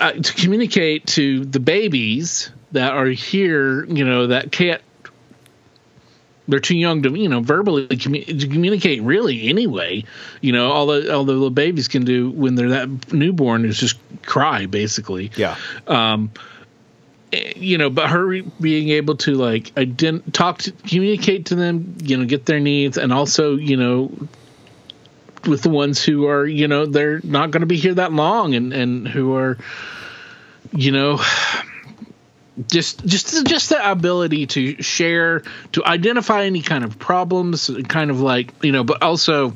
uh, 0.00 0.12
to 0.12 0.34
communicate 0.34 1.06
to 1.08 1.44
the 1.44 1.60
babies 1.60 2.50
that 2.72 2.92
are 2.92 3.06
here. 3.06 3.84
You 3.84 4.04
know 4.04 4.26
that 4.28 4.52
can't. 4.52 4.82
They're 6.46 6.60
too 6.60 6.76
young 6.76 7.02
to 7.02 7.10
you 7.14 7.28
know 7.28 7.40
verbally 7.40 7.86
commu- 7.88 8.40
to 8.40 8.48
communicate 8.48 9.02
really 9.02 9.48
anyway. 9.48 10.04
You 10.40 10.52
know 10.52 10.70
all 10.70 10.86
the 10.86 11.14
all 11.14 11.24
the 11.24 11.32
little 11.32 11.50
babies 11.50 11.88
can 11.88 12.04
do 12.04 12.30
when 12.30 12.54
they're 12.54 12.70
that 12.70 13.12
newborn 13.12 13.64
is 13.66 13.78
just 13.78 13.98
cry 14.24 14.66
basically 14.66 15.30
Yeah. 15.36 15.56
um 15.86 16.30
you 17.32 17.76
know 17.78 17.90
but 17.90 18.08
her 18.08 18.42
being 18.60 18.88
able 18.90 19.16
to 19.16 19.34
like 19.34 19.74
ident- 19.74 20.32
talk 20.32 20.58
to 20.58 20.72
communicate 20.72 21.46
to 21.46 21.54
them 21.54 21.96
you 22.02 22.16
know 22.16 22.24
get 22.24 22.46
their 22.46 22.60
needs 22.60 22.96
and 22.96 23.12
also 23.12 23.56
you 23.56 23.76
know 23.76 24.10
with 25.48 25.62
the 25.62 25.70
ones 25.70 26.04
who 26.04 26.26
are 26.28 26.46
you 26.46 26.68
know 26.68 26.86
they're 26.86 27.20
not 27.24 27.50
going 27.50 27.62
to 27.62 27.66
be 27.66 27.76
here 27.76 27.94
that 27.94 28.12
long 28.12 28.54
and 28.54 28.72
and 28.72 29.08
who 29.08 29.34
are 29.34 29.58
you 30.72 30.92
know 30.92 31.20
just 32.70 33.04
just 33.06 33.46
just 33.46 33.70
the 33.70 33.90
ability 33.90 34.46
to 34.46 34.80
share 34.82 35.42
to 35.72 35.84
identify 35.84 36.44
any 36.44 36.60
kind 36.62 36.84
of 36.84 36.98
problems 36.98 37.70
kind 37.88 38.10
of 38.10 38.20
like 38.20 38.52
you 38.62 38.72
know 38.72 38.84
but 38.84 39.02
also 39.02 39.52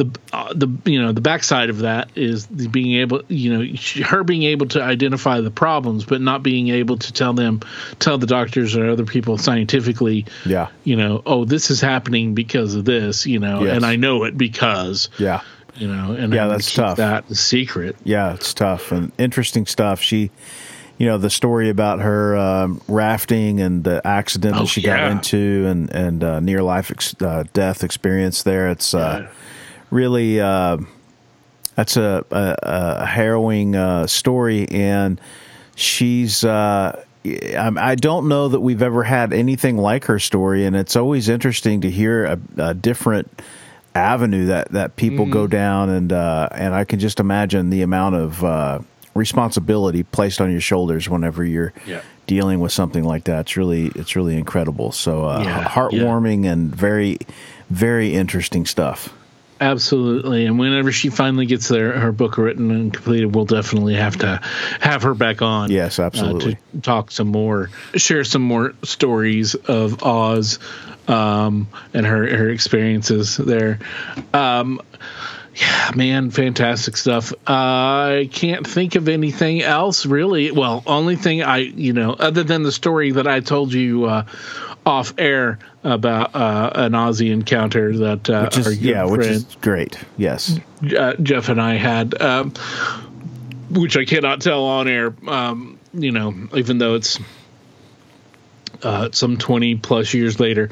the 0.00 0.10
uh, 0.32 0.52
the 0.54 0.68
you 0.90 1.00
know 1.02 1.12
the 1.12 1.20
backside 1.20 1.70
of 1.70 1.78
that 1.78 2.08
is 2.16 2.46
the 2.46 2.68
being 2.68 2.94
able 3.00 3.22
you 3.28 3.52
know 3.52 3.76
her 4.06 4.24
being 4.24 4.42
able 4.44 4.66
to 4.66 4.82
identify 4.82 5.40
the 5.40 5.50
problems 5.50 6.04
but 6.04 6.20
not 6.20 6.42
being 6.42 6.68
able 6.68 6.96
to 6.96 7.12
tell 7.12 7.32
them 7.34 7.60
tell 7.98 8.16
the 8.18 8.26
doctors 8.26 8.76
or 8.76 8.88
other 8.90 9.04
people 9.04 9.36
scientifically 9.38 10.24
Yeah. 10.46 10.68
you 10.84 10.96
know 10.96 11.22
oh 11.26 11.44
this 11.44 11.70
is 11.70 11.80
happening 11.80 12.34
because 12.34 12.74
of 12.74 12.84
this 12.84 13.26
you 13.26 13.38
know 13.38 13.64
Yes. 13.64 13.76
and 13.76 13.84
I 13.86 13.96
know 13.96 14.24
it 14.24 14.38
because 14.38 15.08
Yeah. 15.18 15.42
you 15.76 15.86
know 15.88 16.12
and 16.12 16.32
Yeah, 16.32 16.44
to 16.44 16.50
that's 16.50 16.68
keep 16.68 16.76
tough. 16.76 16.96
that 16.96 17.28
secret 17.36 17.96
Yeah, 18.04 18.34
it's 18.34 18.54
tough 18.54 18.92
and 18.92 19.12
interesting 19.18 19.66
stuff. 19.66 20.00
She, 20.00 20.30
you 20.98 21.06
know, 21.06 21.16
the 21.16 21.30
story 21.30 21.70
about 21.70 22.00
her 22.00 22.36
um, 22.36 22.80
rafting 22.86 23.58
and 23.60 23.84
the 23.84 24.06
accident 24.06 24.56
Oh, 24.56 24.60
that 24.60 24.66
she 24.66 24.82
got 24.82 25.10
into 25.10 25.64
and 25.66 25.88
and 25.90 26.22
uh, 26.22 26.40
near 26.40 26.62
life 26.62 26.90
ex- 26.90 27.14
uh, 27.22 27.44
death 27.54 27.82
experience 27.82 28.42
there. 28.42 28.68
It's 28.68 28.92
uh, 28.92 29.26
really 29.90 30.40
uh, 30.40 30.78
that's 31.74 31.96
a, 31.96 32.24
a, 32.30 32.56
a 32.62 33.06
harrowing 33.06 33.76
uh, 33.76 34.06
story, 34.06 34.68
and 34.68 35.20
she's. 35.76 36.44
Uh, 36.44 37.04
I 37.24 37.70
I 37.76 37.94
don't 37.96 38.28
know 38.28 38.48
that 38.48 38.60
we've 38.60 38.82
ever 38.82 39.02
had 39.02 39.32
anything 39.34 39.76
like 39.76 40.06
her 40.06 40.18
story, 40.18 40.64
and 40.64 40.74
it's 40.74 40.96
always 40.96 41.28
interesting 41.28 41.82
to 41.82 41.90
hear 41.90 42.24
a, 42.24 42.38
a 42.56 42.74
different 42.74 43.28
avenue 43.94 44.46
that 44.46 44.70
that 44.72 44.96
people 44.96 45.26
go 45.26 45.42
Mm-hmm. 45.42 45.50
down, 45.50 45.90
and 45.90 46.12
uh, 46.12 46.48
and 46.52 46.74
I 46.74 46.84
can 46.84 46.98
just 46.98 47.20
imagine 47.20 47.68
the 47.68 47.82
amount 47.82 48.14
of 48.14 48.42
uh, 48.42 48.78
responsibility 49.14 50.02
placed 50.02 50.40
on 50.40 50.50
your 50.50 50.62
shoulders 50.62 51.08
whenever 51.10 51.44
you're 51.44 51.74
Yeah. 51.86 52.00
dealing 52.26 52.58
with 52.60 52.72
something 52.72 53.04
like 53.04 53.24
that. 53.24 53.40
It's 53.40 53.56
really 53.58 53.88
it's 53.94 54.16
really 54.16 54.36
incredible. 54.38 54.90
So 54.92 55.26
uh, 55.26 55.42
Yeah, 55.44 55.64
heartwarming 55.64 56.46
and 56.50 56.74
very 56.74 57.18
very 57.68 58.14
interesting 58.14 58.64
stuff. 58.64 59.12
Absolutely, 59.60 60.46
and 60.46 60.58
whenever 60.58 60.90
she 60.90 61.10
finally 61.10 61.44
gets 61.44 61.68
their 61.68 61.92
her 61.92 62.12
book 62.12 62.38
written 62.38 62.70
and 62.70 62.94
completed, 62.94 63.34
we'll 63.34 63.44
definitely 63.44 63.94
have 63.94 64.16
to 64.18 64.40
have 64.80 65.02
her 65.02 65.12
back 65.12 65.42
on. 65.42 65.70
Yes, 65.70 65.98
absolutely. 65.98 66.54
uh, 66.54 66.56
to 66.76 66.80
talk 66.80 67.10
some 67.10 67.28
more, 67.28 67.68
share 67.94 68.24
some 68.24 68.40
more 68.40 68.72
stories 68.84 69.54
of 69.54 70.02
Oz, 70.02 70.60
um, 71.08 71.68
and 71.92 72.06
her 72.06 72.34
her 72.38 72.48
experiences 72.48 73.36
there. 73.36 73.80
Um, 74.32 74.80
yeah, 75.54 75.90
man, 75.94 76.30
fantastic 76.30 76.96
stuff. 76.96 77.34
I 77.46 78.30
can't 78.32 78.66
think 78.66 78.94
of 78.94 79.08
anything 79.08 79.60
else 79.60 80.06
really. 80.06 80.52
Well, 80.52 80.82
only 80.86 81.16
thing 81.16 81.42
I 81.42 81.58
you 81.58 81.92
know 81.92 82.12
other 82.12 82.44
than 82.44 82.62
the 82.62 82.72
story 82.72 83.12
that 83.12 83.26
I 83.26 83.40
told 83.40 83.74
you 83.74 84.06
uh, 84.06 84.24
off 84.90 85.14
air 85.18 85.60
about 85.84 86.34
uh, 86.34 86.72
an 86.74 86.92
Aussie 86.92 87.30
encounter 87.30 87.96
that 87.96 88.28
uh, 88.28 88.42
Which 88.44 88.58
is 88.58 88.78
yeah, 88.82 89.04
which 89.04 89.24
is 89.24 89.44
great. 89.60 89.96
Yes. 90.16 90.58
uh, 90.98 91.14
Jeff 91.22 91.48
and 91.48 91.62
I 91.62 91.74
had, 91.74 92.20
um, 92.20 92.52
which 93.70 93.96
I 93.96 94.04
cannot 94.04 94.40
tell 94.40 94.64
on 94.64 94.88
air. 94.88 95.14
Um, 95.28 95.78
you 95.94 96.10
know, 96.10 96.34
even 96.54 96.78
though 96.78 96.96
it's 96.96 97.20
uh, 98.82 99.10
some 99.12 99.36
twenty 99.36 99.76
plus 99.76 100.12
years 100.12 100.40
later. 100.40 100.70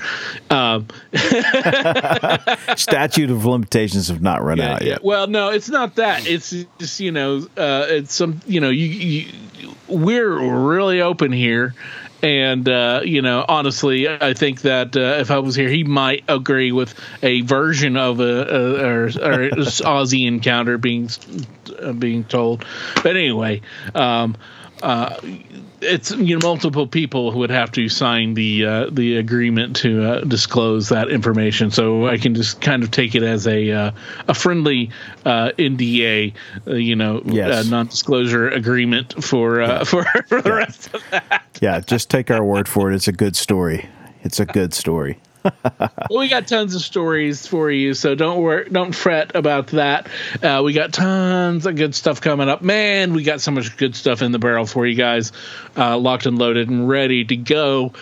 Um, 0.51 0.89
Statute 2.77 3.31
of 3.31 3.45
limitations 3.47 4.09
have 4.09 4.21
not 4.21 4.43
run 4.43 4.61
out 4.61 4.83
yet. 4.83 5.05
Well, 5.05 5.29
no, 5.29 5.51
it's 5.51 5.69
not 5.69 5.95
that. 5.97 6.27
It's 6.27 6.51
just 6.79 6.99
you 6.99 7.13
know, 7.13 7.47
uh, 7.57 7.87
it's 7.89 8.13
some 8.15 8.41
you 8.47 8.61
know, 8.61 8.71
you, 8.71 8.87
you 8.87 9.75
we're 9.87 10.39
really 10.67 11.03
open 11.03 11.31
here. 11.31 11.75
And 12.23 12.69
uh, 12.69 13.03
you 13.05 13.23
know, 13.23 13.45
honestly, 13.49 14.09
I 14.09 14.35
think 14.35 14.63
that 14.63 14.97
uh, 14.97 15.19
if 15.21 15.31
I 15.31 15.39
was 15.39 15.55
here, 15.55 15.69
he 15.69 15.85
might 15.85 16.25
agree 16.29 16.73
with 16.73 16.95
a 17.23 17.43
version 17.43 17.97
of 17.97 18.19
a, 18.19 18.25
a 18.25 18.87
or, 18.87 19.05
or 19.05 19.09
Aussie 19.11 20.27
encounter 20.27 20.79
being 20.79 21.11
uh, 21.81 21.93
being 21.93 22.25
told. 22.25 22.65
But 22.97 23.17
anyway, 23.17 23.63
um, 23.95 24.37
uh, 24.83 25.17
it's 25.81 26.11
you 26.11 26.39
know 26.39 26.47
multiple 26.47 26.87
people 26.87 27.31
who 27.31 27.39
would 27.41 27.51
have 27.51 27.71
to 27.73 27.89
sign 27.89 28.35
the 28.35 28.65
uh, 28.65 28.87
the 28.91 29.17
agreement 29.17 29.77
to 29.77 30.05
uh, 30.05 30.21
disclose 30.23 30.89
that 30.89 31.09
information. 31.11 31.71
So 31.71 32.07
I 32.07 32.19
can 32.19 32.35
just 32.35 32.61
kind 32.61 32.83
of 32.83 32.91
take 32.91 33.15
it 33.15 33.23
as 33.23 33.47
a 33.47 33.71
uh, 33.71 33.91
a 34.27 34.35
friendly 34.35 34.91
uh, 35.25 35.53
NDA, 35.59 36.35
uh, 36.67 36.75
you 36.75 36.97
know, 36.97 37.23
Yes. 37.25 37.67
non-disclosure 37.69 38.49
agreement 38.49 39.23
for 39.23 39.61
uh, 39.61 39.85
for, 39.85 40.05
for 40.27 40.43
the 40.43 40.53
rest 40.53 40.93
of 40.95 41.03
that. 41.11 41.45
Yeah, 41.61 41.81
just 41.81 42.11
take 42.11 42.31
our 42.31 42.45
word 42.45 42.69
for 42.69 42.91
it. 42.91 42.95
It's 42.95 43.09
a 43.09 43.13
good 43.13 43.37
story. 43.37 43.89
It's 44.23 44.41
a 44.41 44.47
good 44.47 44.75
story. 44.75 45.19
Well, 46.11 46.21
we 46.21 46.29
got 46.29 46.47
tons 46.47 46.75
of 46.75 46.81
stories 46.81 47.47
for 47.47 47.71
you, 47.71 47.93
so 47.93 48.15
don't 48.15 48.41
worry, 48.41 48.69
don't 48.71 48.95
fret 48.95 49.37
about 49.37 49.69
that. 49.69 50.09
Uh, 50.43 50.63
we 50.65 50.73
got 50.73 50.95
tons 50.95 51.67
of 51.67 51.77
good 51.77 51.95
stuff 51.95 52.23
coming 52.23 52.49
up. 52.49 52.63
Man, 52.63 53.13
we 53.13 53.25
got 53.25 53.43
so 53.43 53.51
much 53.51 53.77
good 53.77 53.95
stuff 53.95 54.23
in 54.23 54.33
the 54.33 54.39
barrel 54.39 54.65
for 54.65 54.87
you 54.87 54.95
guys, 54.95 55.33
uh, 55.77 55.99
locked 55.99 56.25
and 56.25 56.39
loaded 56.39 56.71
and 56.71 56.89
ready 56.89 57.27
to 57.27 57.37
go. 57.37 57.93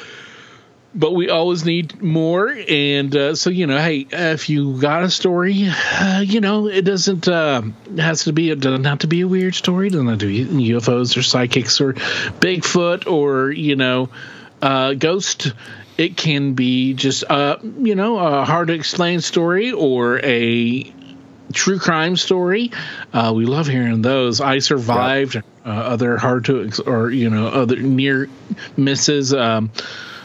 But 0.95 1.13
we 1.13 1.31
always 1.31 1.65
need 1.65 2.01
more, 2.01 2.49
and 2.49 3.15
uh, 3.15 3.35
so 3.35 3.51
you 3.51 3.67
know, 3.67 3.77
hey, 3.77 4.07
if 4.09 4.49
you 4.49 4.81
got 4.81 5.03
a 5.03 5.11
story, 5.11 5.69
uh, 5.69 6.23
you 6.25 6.41
know, 6.41 6.69
it 6.69 6.83
doesn't 6.83 7.27
uh, 7.27 7.63
has 7.99 8.25
to 8.25 8.33
be 8.33 8.51
it 8.51 8.61
doesn't 8.61 8.85
have 8.85 9.01
to 9.01 9.09
be 9.09 9.23
a 9.23 9.29
weird 9.29 9.57
story. 9.57 9.89
It 9.89 9.91
doesn't 9.91 10.09
have 10.09 10.19
to 10.21 10.27
be 10.27 10.45
UFOs 10.71 11.17
or 11.17 11.23
psychics 11.23 11.81
or 11.81 11.95
Bigfoot 11.95 13.11
or 13.11 13.51
you 13.51 13.75
know, 13.75 14.11
uh, 14.63 14.95
ghost 14.95 15.53
it 15.99 16.17
can 16.17 16.53
be 16.55 16.95
just 16.95 17.25
uh 17.31 17.57
you 17.79 17.95
know 17.95 18.19
a 18.19 18.45
hard 18.45 18.69
to 18.69 18.75
explain 18.75 19.21
story 19.21 19.73
or 19.73 20.19
a 20.25 20.93
true 21.53 21.79
crime 21.79 22.17
story 22.17 22.71
uh 23.13 23.33
we 23.35 23.47
love 23.47 23.67
hearing 23.67 24.03
those 24.03 24.41
i 24.41 24.59
survived 24.59 25.37
uh, 25.37 25.69
other 25.69 26.17
hard 26.17 26.45
to 26.45 26.65
ex- 26.67 26.81
or 26.81 27.11
you 27.11 27.31
know 27.31 27.47
other 27.49 27.77
near 27.77 28.29
misses 28.77 29.33
um 29.33 29.71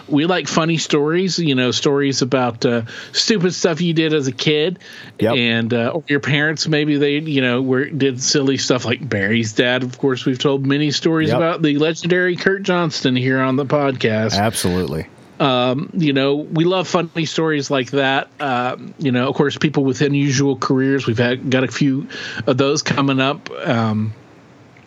we 0.07 0.25
like 0.25 0.49
funny 0.49 0.75
stories, 0.75 1.39
you 1.39 1.55
know, 1.55 1.71
stories 1.71 2.21
about 2.21 2.65
uh, 2.65 2.81
stupid 3.13 3.53
stuff 3.53 3.79
you 3.79 3.93
did 3.93 4.13
as 4.13 4.27
a 4.27 4.33
kid, 4.33 4.79
Yep. 5.19 5.35
and 5.37 5.73
uh, 5.73 5.91
or 5.93 6.03
your 6.09 6.19
parents 6.19 6.67
maybe 6.67 6.97
they, 6.97 7.19
you 7.19 7.39
know, 7.39 7.61
were 7.61 7.85
did 7.85 8.21
silly 8.21 8.57
stuff 8.57 8.83
like 8.83 9.07
Barry's 9.07 9.53
dad. 9.53 9.83
Of 9.83 9.97
course, 9.99 10.25
we've 10.25 10.37
told 10.39 10.65
many 10.65 10.91
stories 10.91 11.29
Yep. 11.29 11.37
about 11.37 11.61
the 11.61 11.77
legendary 11.77 12.35
Kurt 12.35 12.63
Johnston 12.63 13.15
here 13.15 13.39
on 13.39 13.55
the 13.55 13.65
podcast. 13.65 14.37
Absolutely. 14.37 15.07
Um, 15.41 15.89
you 15.93 16.13
know, 16.13 16.35
we 16.35 16.65
love 16.65 16.87
funny 16.87 17.25
stories 17.25 17.71
like 17.71 17.91
that. 17.91 18.29
Um, 18.39 18.93
you 18.99 19.11
know, 19.11 19.27
of 19.27 19.35
course, 19.35 19.57
people 19.57 19.83
with 19.83 20.01
unusual 20.01 20.55
careers. 20.55 21.07
We've 21.07 21.17
had 21.17 21.49
got 21.49 21.63
a 21.63 21.67
few 21.67 22.07
of 22.45 22.57
those 22.57 22.83
coming 22.83 23.19
up. 23.19 23.49
Um, 23.49 24.13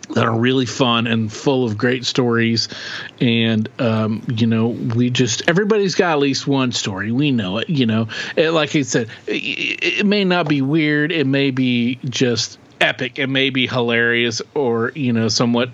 that 0.09 0.23
are 0.23 0.37
really 0.37 0.67
fun 0.67 1.07
and 1.07 1.33
full 1.33 1.65
of 1.65 1.77
great 1.77 2.05
stories. 2.05 2.67
And, 3.19 3.67
um, 3.79 4.21
you 4.27 4.45
know, 4.45 4.67
we 4.67 5.09
just, 5.09 5.41
everybody's 5.47 5.95
got 5.95 6.11
at 6.11 6.19
least 6.19 6.45
one 6.45 6.71
story. 6.71 7.11
We 7.11 7.31
know 7.31 7.57
it, 7.57 7.69
you 7.69 7.87
know. 7.87 8.07
It, 8.35 8.51
like 8.51 8.75
I 8.75 8.83
said, 8.83 9.09
it, 9.25 9.99
it, 9.99 10.05
may 10.05 10.23
not 10.23 10.47
be 10.47 10.61
weird, 10.61 11.11
it 11.11 11.25
may 11.25 11.49
be 11.49 11.95
just 12.05 12.59
epic, 12.85 13.19
it 13.19 13.27
may 13.27 13.49
be 13.49 13.67
hilarious 13.67 14.41
or, 14.53 14.91
you 14.95 15.11
know, 15.11 15.27
somewhat 15.27 15.69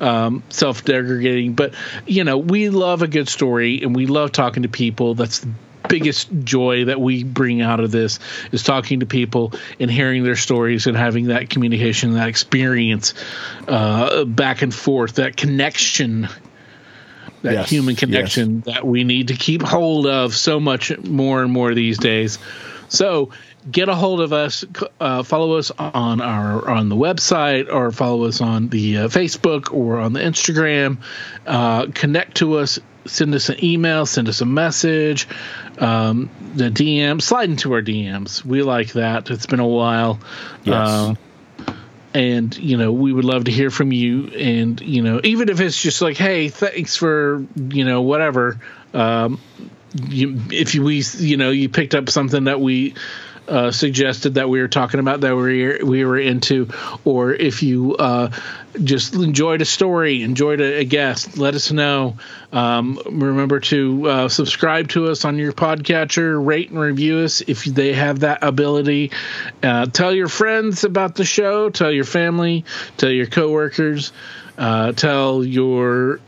um, 0.00 0.42
self 0.50 0.84
degrading. 0.84 1.54
But, 1.54 1.74
you 2.06 2.24
know, 2.24 2.36
we 2.36 2.68
love 2.68 3.02
a 3.02 3.08
good 3.08 3.28
story 3.28 3.82
and 3.82 3.94
we 3.94 4.06
love 4.06 4.32
talking 4.32 4.62
to 4.64 4.68
people. 4.68 5.14
That's 5.14 5.40
the 5.40 5.48
biggest 5.88 6.28
joy 6.42 6.84
that 6.86 7.00
we 7.00 7.24
bring 7.24 7.62
out 7.62 7.80
of 7.80 7.90
this 7.90 8.18
is 8.52 8.62
talking 8.62 9.00
to 9.00 9.06
people 9.06 9.52
and 9.78 9.90
hearing 9.90 10.24
their 10.24 10.36
stories 10.36 10.86
and 10.86 10.96
having 10.96 11.26
that 11.26 11.48
communication, 11.50 12.14
that 12.14 12.28
experience 12.28 13.14
uh, 13.68 14.24
back 14.24 14.62
and 14.62 14.74
forth, 14.74 15.14
that 15.14 15.36
connection, 15.36 16.28
that 17.42 17.52
yes, 17.52 17.70
human 17.70 17.96
connection 17.96 18.62
yes. 18.66 18.74
that 18.74 18.86
we 18.86 19.04
need 19.04 19.28
to 19.28 19.34
keep 19.34 19.62
hold 19.62 20.06
of 20.06 20.34
so 20.34 20.58
much 20.58 20.96
more 20.98 21.42
and 21.42 21.52
more 21.52 21.74
these 21.74 21.98
days. 21.98 22.38
So 22.88 23.30
get 23.70 23.88
a 23.88 23.94
hold 23.94 24.20
of 24.20 24.32
us. 24.32 24.64
Uh, 25.00 25.22
follow 25.22 25.56
us 25.56 25.70
on 25.70 26.20
our 26.20 26.68
on 26.68 26.88
the 26.88 26.96
website, 26.96 27.72
or 27.72 27.90
follow 27.92 28.24
us 28.24 28.40
on 28.40 28.68
the 28.68 28.98
uh, 28.98 29.08
Facebook 29.08 29.72
or 29.72 29.98
on 29.98 30.12
the 30.12 30.20
Instagram. 30.20 30.98
Uh, 31.46 31.86
connect 31.94 32.36
to 32.38 32.58
us. 32.58 32.78
Send 33.06 33.34
us 33.34 33.48
an 33.48 33.64
email. 33.64 34.04
Send 34.04 34.28
us 34.28 34.40
a 34.40 34.46
message 34.46 35.28
um, 35.78 36.30
the 36.54 36.70
DM, 36.70 37.20
slide 37.20 37.50
into 37.50 37.72
our 37.74 37.82
DMs. 37.82 38.44
We 38.44 38.62
like 38.62 38.92
that. 38.92 39.30
It's 39.30 39.46
been 39.46 39.60
a 39.60 39.66
while. 39.66 40.18
Yes. 40.64 40.88
Uh, 40.88 41.14
and 42.14 42.56
you 42.56 42.78
know 42.78 42.92
we 42.92 43.12
would 43.12 43.26
love 43.26 43.44
to 43.44 43.50
hear 43.50 43.68
from 43.68 43.92
you 43.92 44.28
and 44.28 44.80
you 44.80 45.02
know 45.02 45.20
even 45.22 45.50
if 45.50 45.60
it's 45.60 45.78
just 45.78 46.00
like 46.00 46.16
hey 46.16 46.48
thanks 46.48 46.96
for 46.96 47.44
you 47.68 47.84
know 47.84 48.00
whatever 48.00 48.58
um, 48.94 49.38
you, 50.08 50.40
if 50.50 50.74
you, 50.74 50.82
we 50.82 51.02
you 51.18 51.36
know 51.36 51.50
you 51.50 51.68
picked 51.68 51.94
up 51.94 52.08
something 52.08 52.44
that 52.44 52.58
we 52.58 52.94
uh, 53.48 53.70
suggested 53.70 54.34
that 54.34 54.48
we 54.48 54.60
were 54.60 54.68
talking 54.68 55.00
about 55.00 55.20
that 55.20 55.36
we 55.36 55.78
we 55.82 56.04
were 56.04 56.18
into, 56.18 56.68
or 57.04 57.32
if 57.32 57.62
you 57.62 57.96
uh, 57.96 58.30
just 58.82 59.14
enjoyed 59.14 59.62
a 59.62 59.64
story, 59.64 60.22
enjoyed 60.22 60.60
a, 60.60 60.80
a 60.80 60.84
guest, 60.84 61.38
let 61.38 61.54
us 61.54 61.70
know. 61.70 62.16
Um, 62.52 63.00
remember 63.06 63.60
to 63.60 64.08
uh, 64.08 64.28
subscribe 64.28 64.88
to 64.90 65.06
us 65.06 65.24
on 65.24 65.38
your 65.38 65.52
podcatcher, 65.52 66.44
rate 66.44 66.70
and 66.70 66.78
review 66.78 67.18
us 67.18 67.40
if 67.40 67.64
they 67.64 67.92
have 67.92 68.20
that 68.20 68.42
ability. 68.42 69.12
Uh, 69.62 69.86
tell 69.86 70.12
your 70.14 70.28
friends 70.28 70.84
about 70.84 71.14
the 71.14 71.24
show. 71.24 71.70
Tell 71.70 71.92
your 71.92 72.04
family. 72.04 72.64
Tell 72.96 73.10
your 73.10 73.26
coworkers. 73.26 74.12
Uh, 74.58 74.92
tell 74.92 75.44
your 75.44 76.20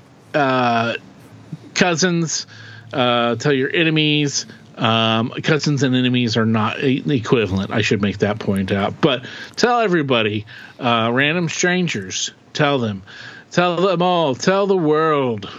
cousins. 1.75 2.47
tell 2.93 3.53
your 3.53 3.75
enemies. 3.75 4.47
Um, 4.79 5.31
cousins 5.43 5.83
and 5.83 5.97
enemies 5.97 6.37
are 6.37 6.47
not 6.47 6.83
equivalent. 6.83 7.73
I 7.73 7.83
should 7.83 8.01
make 8.01 8.19
that 8.19 8.39
point 8.39 8.71
out. 8.71 9.01
But 9.01 9.27
tell 9.57 9.81
everybody, 9.81 10.47
uh, 10.79 11.11
random 11.13 11.49
strangers, 11.49 12.31
tell 12.53 12.79
them, 12.79 13.03
tell 13.51 13.77
them 13.77 14.03
all, 14.03 14.37
tell 14.37 14.69
the 14.69 14.77
world. 14.77 15.51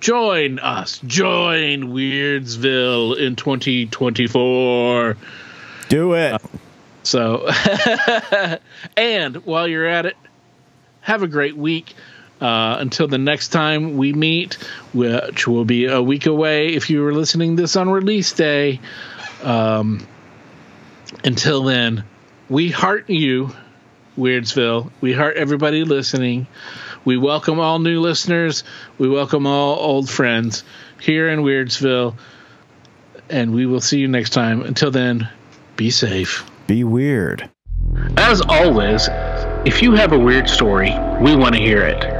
Join 0.00 0.58
us. 0.58 0.98
Join 1.06 1.84
Weirdsville 1.94 3.18
in 3.18 3.36
2024. 3.36 5.16
Do 5.88 6.12
it. 6.14 6.32
Uh, 6.34 6.38
so, 7.02 7.48
and 8.96 9.36
while 9.46 9.66
you're 9.66 9.86
at 9.86 10.04
it, 10.04 10.16
have 11.00 11.22
a 11.22 11.26
great 11.26 11.56
week. 11.56 11.94
Uh, 12.40 12.76
until 12.78 13.08
the 13.08 13.18
next 13.18 13.48
time 13.48 13.96
we 13.96 14.12
meet, 14.12 14.54
which 14.92 15.48
will 15.48 15.64
be 15.64 15.86
a 15.86 16.00
week 16.00 16.26
away 16.26 16.68
if 16.68 16.88
you 16.88 17.02
were 17.02 17.12
listening 17.12 17.56
this 17.56 17.74
on 17.74 17.90
release 17.90 18.32
day. 18.32 18.80
Um, 19.42 20.06
until 21.24 21.64
then, 21.64 22.04
we 22.48 22.70
heart 22.70 23.10
you, 23.10 23.50
Weirdsville. 24.16 24.90
We 25.00 25.12
heart 25.12 25.36
everybody 25.36 25.82
listening. 25.82 26.46
We 27.04 27.16
welcome 27.16 27.58
all 27.58 27.78
new 27.78 28.00
listeners. 28.00 28.64
We 28.98 29.08
welcome 29.08 29.46
all 29.46 29.76
old 29.76 30.08
friends 30.08 30.62
here 31.00 31.28
in 31.28 31.40
Weirdsville. 31.40 32.14
And 33.30 33.52
we 33.52 33.66
will 33.66 33.80
see 33.80 33.98
you 33.98 34.08
next 34.08 34.30
time. 34.30 34.62
Until 34.62 34.90
then, 34.90 35.28
be 35.76 35.90
safe. 35.90 36.48
Be 36.66 36.84
weird. 36.84 37.48
As 38.16 38.40
always, 38.42 39.08
if 39.64 39.82
you 39.82 39.92
have 39.92 40.12
a 40.12 40.18
weird 40.18 40.48
story, 40.48 40.90
we 41.20 41.36
want 41.36 41.54
to 41.54 41.60
hear 41.60 41.82
it. 41.82 42.17